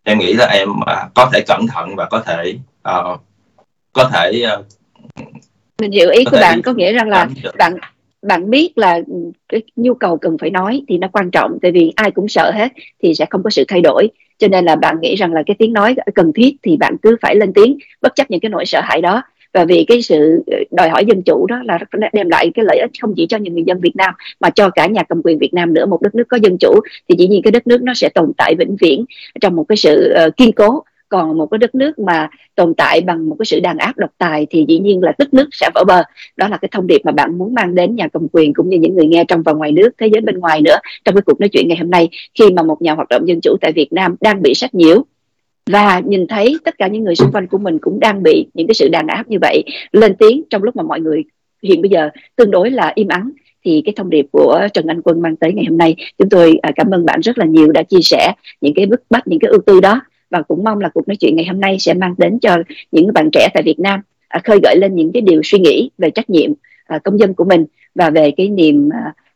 em 0.04 0.20
nghĩ 0.20 0.34
là 0.34 0.46
em 0.46 0.70
uh, 0.70 1.14
có 1.16 1.30
thể 1.34 1.42
cẩn 1.48 1.68
thận 1.68 1.96
và 1.96 2.06
có 2.06 2.20
thể 2.20 2.54
uh, 2.90 3.20
có 3.94 4.10
thể 4.14 4.44
uh, 4.60 4.66
mình 5.82 5.92
hiểu 5.92 6.10
ý 6.10 6.24
của 6.24 6.38
bạn. 6.42 6.62
có 6.62 6.74
nghĩa 6.74 6.94
rằng 6.94 7.10
là 7.10 7.28
bạn 7.58 7.74
bạn 8.22 8.50
biết 8.50 8.78
là 8.78 9.00
cái 9.50 9.62
nhu 9.76 9.94
cầu 9.94 10.18
cần 10.18 10.38
phải 10.38 10.50
nói 10.50 10.82
thì 10.88 10.98
nó 10.98 11.08
quan 11.12 11.32
trọng 11.32 11.58
tại 11.62 11.72
vì 11.72 11.94
ai 11.96 12.12
cũng 12.12 12.28
sợ 12.28 12.52
hết 12.52 12.72
thì 13.04 13.14
sẽ 13.14 13.26
không 13.30 13.44
có 13.44 13.50
sự 13.50 13.66
thay 13.68 13.82
đổi. 13.82 14.10
Cho 14.38 14.48
nên 14.48 14.66
là 14.66 14.76
bạn 14.76 14.98
nghĩ 15.02 15.16
rằng 15.16 15.34
là 15.34 15.44
cái 15.46 15.56
tiếng 15.60 15.74
nói 15.74 15.96
cần 16.16 16.32
thiết 16.36 16.56
thì 16.64 16.78
bạn 16.78 16.96
cứ 17.02 17.18
phải 17.22 17.36
lên 17.36 17.54
tiếng 17.54 17.78
bất 18.02 18.16
chấp 18.16 18.32
những 18.32 18.40
cái 18.40 18.50
nỗi 18.50 18.66
sợ 18.66 18.82
hãi 18.82 19.02
đó 19.02 19.24
và 19.54 19.66
vì 19.66 19.86
cái 19.88 20.02
sự 20.02 20.44
ờ, 20.48 20.58
đòi 20.72 20.90
hỏi 20.90 21.06
dân 21.06 21.22
chủ 21.22 21.46
đó 21.48 21.62
là 21.66 21.80
đem 22.14 22.30
lại 22.30 22.52
cái 22.54 22.66
lợi 22.66 22.80
ích 22.80 22.92
không 23.02 23.14
chỉ 23.18 23.28
cho 23.28 23.38
những 23.38 23.54
người 23.54 23.64
dân 23.68 23.80
Việt 23.80 23.96
Nam 23.96 24.14
mà 24.40 24.50
cho 24.50 24.70
cả 24.70 24.88
nhà 24.88 25.04
cầm 25.04 25.22
quyền 25.24 25.40
Việt 25.40 25.54
Nam 25.54 25.74
nữa. 25.74 25.86
Một 25.86 26.02
đất 26.02 26.16
nước 26.16 26.24
có 26.28 26.38
dân 26.38 26.58
chủ 26.58 26.80
thì 27.10 27.16
dĩ 27.18 27.28
nhiên 27.28 27.42
cái 27.42 27.52
đất 27.52 27.68
nước 27.68 27.82
nó 27.82 27.94
sẽ 27.94 28.10
tồn 28.10 28.32
tại 28.38 28.56
vĩnh 28.60 28.76
viễn 28.82 29.06
trong 29.42 29.56
một 29.56 29.66
cái 29.70 29.76
sự 29.76 30.14
uh, 30.28 30.38
kiên 30.38 30.52
cố. 30.52 30.84
Còn 31.10 31.38
một 31.38 31.46
cái 31.46 31.58
đất 31.58 31.76
nước 31.76 32.00
mà 32.00 32.30
tồn 32.56 32.74
tại 32.74 33.02
bằng 33.02 33.30
một 33.30 33.36
cái 33.40 33.46
sự 33.46 33.60
đàn 33.60 33.78
áp 33.78 33.98
độc 33.98 34.10
tài 34.18 34.48
thì 34.50 34.66
dĩ 34.68 34.80
nhiên 34.80 35.04
là 35.04 35.14
đất 35.18 35.34
nước 35.34 35.48
sẽ 35.52 35.70
vỡ 35.76 35.84
bờ. 35.88 36.04
Đó 36.38 36.48
là 36.48 36.58
cái 36.58 36.70
thông 36.72 36.88
điệp 36.88 37.02
mà 37.04 37.12
bạn 37.12 37.38
muốn 37.38 37.54
mang 37.54 37.76
đến 37.76 37.96
nhà 37.96 38.08
cầm 38.08 38.28
quyền 38.32 38.54
cũng 38.54 38.70
như 38.70 38.78
những 38.78 38.96
người 38.96 39.08
nghe 39.08 39.26
trong 39.28 39.42
và 39.44 39.54
ngoài 39.54 39.72
nước 39.72 39.90
thế 39.98 40.08
giới 40.08 40.22
bên 40.22 40.40
ngoài 40.40 40.62
nữa 40.62 40.76
trong 41.06 41.16
cái 41.16 41.22
cuộc 41.22 41.40
nói 41.40 41.50
chuyện 41.50 41.68
ngày 41.68 41.78
hôm 41.78 41.90
nay 41.90 42.10
khi 42.40 42.52
mà 42.52 42.64
một 42.64 42.82
nhà 42.82 42.94
hoạt 42.94 43.10
động 43.10 43.28
dân 43.28 43.40
chủ 43.42 43.58
tại 43.62 43.72
Việt 43.72 43.94
Nam 43.94 44.16
đang 44.22 44.42
bị 44.42 44.54
sách 44.54 44.76
nhiễu 44.76 45.06
và 45.70 46.02
nhìn 46.06 46.28
thấy 46.28 46.58
tất 46.64 46.78
cả 46.78 46.88
những 46.88 47.04
người 47.04 47.16
xung 47.16 47.32
quanh 47.32 47.48
của 47.48 47.58
mình 47.58 47.78
cũng 47.82 48.00
đang 48.00 48.24
bị 48.24 48.48
những 48.54 48.68
cái 48.68 48.74
sự 48.74 48.90
đàn 48.90 49.08
áp 49.08 49.28
như 49.28 49.38
vậy 49.42 49.64
lên 49.92 50.16
tiếng 50.16 50.44
trong 50.50 50.64
lúc 50.64 50.76
mà 50.76 50.84
mọi 50.84 51.00
người 51.00 51.24
hiện 51.64 51.82
bây 51.82 51.90
giờ 51.90 52.10
tương 52.36 52.52
đối 52.52 52.72
là 52.72 52.92
im 52.96 53.08
ắng. 53.08 53.32
Thì 53.66 53.82
cái 53.86 53.94
thông 53.96 54.10
điệp 54.10 54.26
của 54.32 54.68
Trần 54.74 54.88
Anh 54.88 55.02
Quân 55.02 55.22
mang 55.22 55.36
tới 55.36 55.54
ngày 55.54 55.66
hôm 55.70 55.78
nay, 55.78 55.96
chúng 56.18 56.30
tôi 56.30 56.60
à, 56.62 56.72
cảm 56.76 56.92
ơn 56.92 57.06
bạn 57.06 57.20
rất 57.20 57.38
là 57.38 57.46
nhiều 57.46 57.72
đã 57.72 57.84
chia 57.84 58.02
sẻ 58.02 58.34
những 58.62 58.74
cái 58.74 58.86
bức 58.86 59.02
bách, 59.10 59.28
những 59.28 59.40
cái 59.40 59.52
ưu 59.52 59.62
tư 59.66 59.80
đó. 59.80 60.02
Và 60.30 60.42
cũng 60.42 60.64
mong 60.64 60.80
là 60.80 60.90
cuộc 60.90 61.08
nói 61.08 61.16
chuyện 61.16 61.36
ngày 61.36 61.46
hôm 61.46 61.60
nay 61.60 61.80
sẽ 61.80 61.94
mang 61.94 62.16
đến 62.18 62.40
cho 62.40 62.58
những 62.92 63.14
bạn 63.14 63.30
trẻ 63.32 63.48
tại 63.54 63.64
Việt 63.64 63.80
Nam 63.80 64.02
à, 64.28 64.40
khơi 64.44 64.60
gợi 64.64 64.76
lên 64.78 64.96
những 64.96 65.12
cái 65.12 65.22
điều 65.22 65.42
suy 65.44 65.60
nghĩ 65.60 65.90
về 65.98 66.10
trách 66.10 66.30
nhiệm 66.30 66.52
à, 66.86 67.00
công 67.04 67.20
dân 67.20 67.34
của 67.34 67.46
mình 67.46 67.66
và 67.96 68.10
về 68.10 68.32
cái 68.32 68.50
niềm 68.50 68.90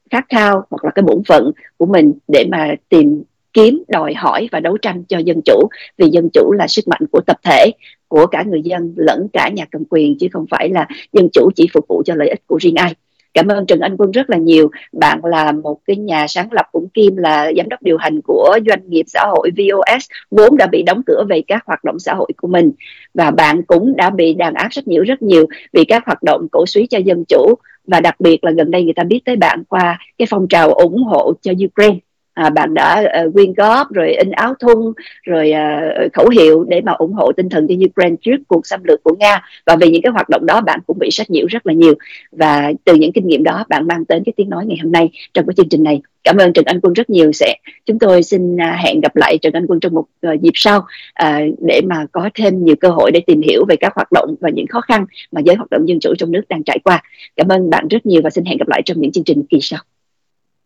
khát 0.10 0.26
khao 0.30 0.66
hoặc 0.70 0.86
là 0.86 0.92
cái 0.96 1.04
bổn 1.04 1.24
phận 1.28 1.52
của 1.78 1.86
mình 1.86 2.14
để 2.28 2.46
mà 2.52 2.76
tìm 2.90 3.24
kiếm, 3.54 3.84
đòi 3.88 4.14
hỏi 4.14 4.50
và 4.52 4.60
đấu 4.60 4.78
tranh 4.78 5.04
cho 5.04 5.18
dân 5.18 5.42
chủ, 5.46 5.68
vì 5.98 6.10
dân 6.10 6.30
chủ 6.34 6.52
là 6.52 6.68
sức 6.68 6.88
mạnh 6.88 7.02
của 7.12 7.22
tập 7.28 7.38
thể, 7.44 7.72
của 8.08 8.26
cả 8.26 8.44
người 8.48 8.62
dân 8.62 8.94
lẫn 8.98 9.28
cả 9.34 9.50
nhà 9.50 9.66
cầm 9.72 9.84
quyền, 9.90 10.18
chứ 10.18 10.28
không 10.34 10.46
phải 10.50 10.70
là 10.70 10.88
dân 11.14 11.30
chủ 11.34 11.50
chỉ 11.56 11.68
phục 11.74 11.86
vụ 11.88 12.04
cho 12.06 12.16
lợi 12.16 12.30
ích 12.30 12.48
của 12.48 12.58
riêng 12.62 12.76
ai. 12.76 12.96
Cảm 13.34 13.48
ơn 13.48 13.66
Trần 13.66 13.80
Anh 13.80 13.98
Quân 13.98 14.12
rất 14.12 14.30
là 14.30 14.38
nhiều. 14.38 14.72
Bạn 14.92 15.26
là 15.26 15.52
một 15.52 15.78
cái 15.86 15.96
nhà 15.96 16.28
sáng 16.28 16.52
lập 16.52 16.66
cũng 16.72 16.90
kim 16.90 17.18
là 17.18 17.52
giám 17.58 17.70
đốc 17.70 17.82
điều 17.82 17.98
hành 17.98 18.22
của 18.22 18.60
doanh 18.68 18.90
nghiệp 18.90 19.04
xã 19.08 19.26
hội 19.28 19.50
VOS 19.58 20.06
vốn 20.32 20.58
đã 20.58 20.68
bị 20.68 20.84
đóng 20.84 21.02
cửa 21.06 21.24
về 21.30 21.42
các 21.48 21.64
hoạt 21.66 21.84
động 21.84 22.00
xã 22.00 22.14
hội 22.14 22.32
của 22.38 22.48
mình. 22.48 22.72
Và 23.14 23.32
bạn 23.32 23.64
cũng 23.64 23.96
đã 23.96 24.10
bị 24.10 24.34
đàn 24.34 24.54
áp 24.54 24.68
rất 24.72 24.88
nhiều 24.88 25.04
rất 25.04 25.22
nhiều 25.22 25.46
vì 25.74 25.86
các 25.86 26.06
hoạt 26.06 26.24
động 26.24 26.48
cổ 26.52 26.66
suý 26.66 26.88
cho 26.88 26.98
dân 26.98 27.24
chủ. 27.26 27.56
Và 27.88 28.00
đặc 28.00 28.16
biệt 28.20 28.44
là 28.44 28.52
gần 28.52 28.72
đây 28.72 28.84
người 28.84 28.94
ta 28.94 29.04
biết 29.04 29.20
tới 29.26 29.36
bạn 29.36 29.64
qua 29.70 30.00
cái 30.18 30.28
phong 30.30 30.48
trào 30.48 30.74
ủng 30.74 31.04
hộ 31.04 31.34
cho 31.42 31.52
Ukraine 31.66 32.00
à, 32.34 32.50
bạn 32.50 32.74
đã 32.74 33.04
uh, 33.26 33.34
quyên 33.34 33.54
góp 33.54 33.92
rồi 33.92 34.14
in 34.14 34.32
áo 34.32 34.54
thun 34.60 34.94
rồi 35.24 35.52
uh, 35.52 36.14
khẩu 36.14 36.30
hiệu 36.30 36.64
để 36.68 36.82
mà 36.82 36.92
ủng 36.92 37.14
hộ 37.14 37.32
tinh 37.32 37.50
thần 37.50 37.68
cho 37.68 37.76
Ukraine 37.90 38.16
trước 38.22 38.38
cuộc 38.48 38.68
xâm 38.68 38.84
lược 38.84 39.04
của 39.04 39.16
Nga. 39.20 39.42
Và 39.66 39.76
vì 39.76 39.90
những 39.90 40.02
cái 40.02 40.12
hoạt 40.12 40.30
động 40.30 40.46
đó 40.46 40.62
bạn 40.62 40.80
cũng 40.88 41.00
bị 41.00 41.12
sách 41.12 41.30
nhiễu 41.30 41.46
rất 41.50 41.68
là 41.68 41.74
nhiều. 41.74 41.94
Và 42.32 42.72
từ 42.84 42.96
những 42.96 43.12
kinh 43.12 43.28
nghiệm 43.28 43.44
đó 43.44 43.66
bạn 43.70 43.88
mang 43.88 44.04
đến 44.10 44.24
cái 44.26 44.34
tiếng 44.38 44.50
nói 44.50 44.66
ngày 44.66 44.78
hôm 44.84 44.92
nay 44.92 45.10
trong 45.34 45.46
cái 45.48 45.54
chương 45.58 45.70
trình 45.70 45.84
này. 45.84 46.02
Cảm 46.24 46.38
ơn 46.38 46.54
Trần 46.54 46.66
Anh 46.66 46.80
Quân 46.82 46.94
rất 46.94 47.10
nhiều. 47.10 47.32
Sẽ 47.32 47.56
chúng 47.86 48.00
tôi 48.00 48.24
xin 48.24 48.58
à, 48.58 48.80
hẹn 48.84 49.02
gặp 49.02 49.16
lại 49.16 49.38
Trần 49.42 49.54
Anh 49.54 49.68
Quân 49.68 49.80
trong 49.80 49.94
một 49.94 50.06
uh, 50.28 50.42
dịp 50.42 50.52
sau 50.54 50.78
uh, 50.80 51.60
để 51.68 51.82
mà 51.86 52.06
có 52.12 52.30
thêm 52.34 52.66
nhiều 52.66 52.76
cơ 52.80 52.90
hội 52.90 53.12
để 53.12 53.20
tìm 53.28 53.42
hiểu 53.42 53.66
về 53.70 53.76
các 53.76 53.94
hoạt 53.96 54.12
động 54.12 54.36
và 54.40 54.50
những 54.50 54.68
khó 54.68 54.82
khăn 54.82 55.06
mà 55.32 55.42
giới 55.46 55.56
hoạt 55.56 55.70
động 55.70 55.88
dân 55.88 56.00
chủ 56.00 56.14
trong 56.18 56.32
nước 56.32 56.42
đang 56.50 56.64
trải 56.64 56.80
qua. 56.84 57.02
Cảm 57.36 57.48
ơn 57.48 57.70
bạn 57.70 57.88
rất 57.88 58.06
nhiều 58.06 58.22
và 58.24 58.30
xin 58.30 58.46
hẹn 58.46 58.58
gặp 58.58 58.68
lại 58.68 58.82
trong 58.86 59.02
những 59.02 59.12
chương 59.12 59.24
trình 59.24 59.44
kỳ 59.50 59.58
sau. 59.62 59.80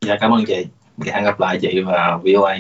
Dạ 0.05 0.18
cảm 0.22 0.32
ơn 0.32 0.45
chị 0.45 0.65
hẹn 1.05 1.23
gặp 1.23 1.39
lại 1.39 1.57
chị 1.61 1.81
và 1.85 2.19
VOA 2.23 2.57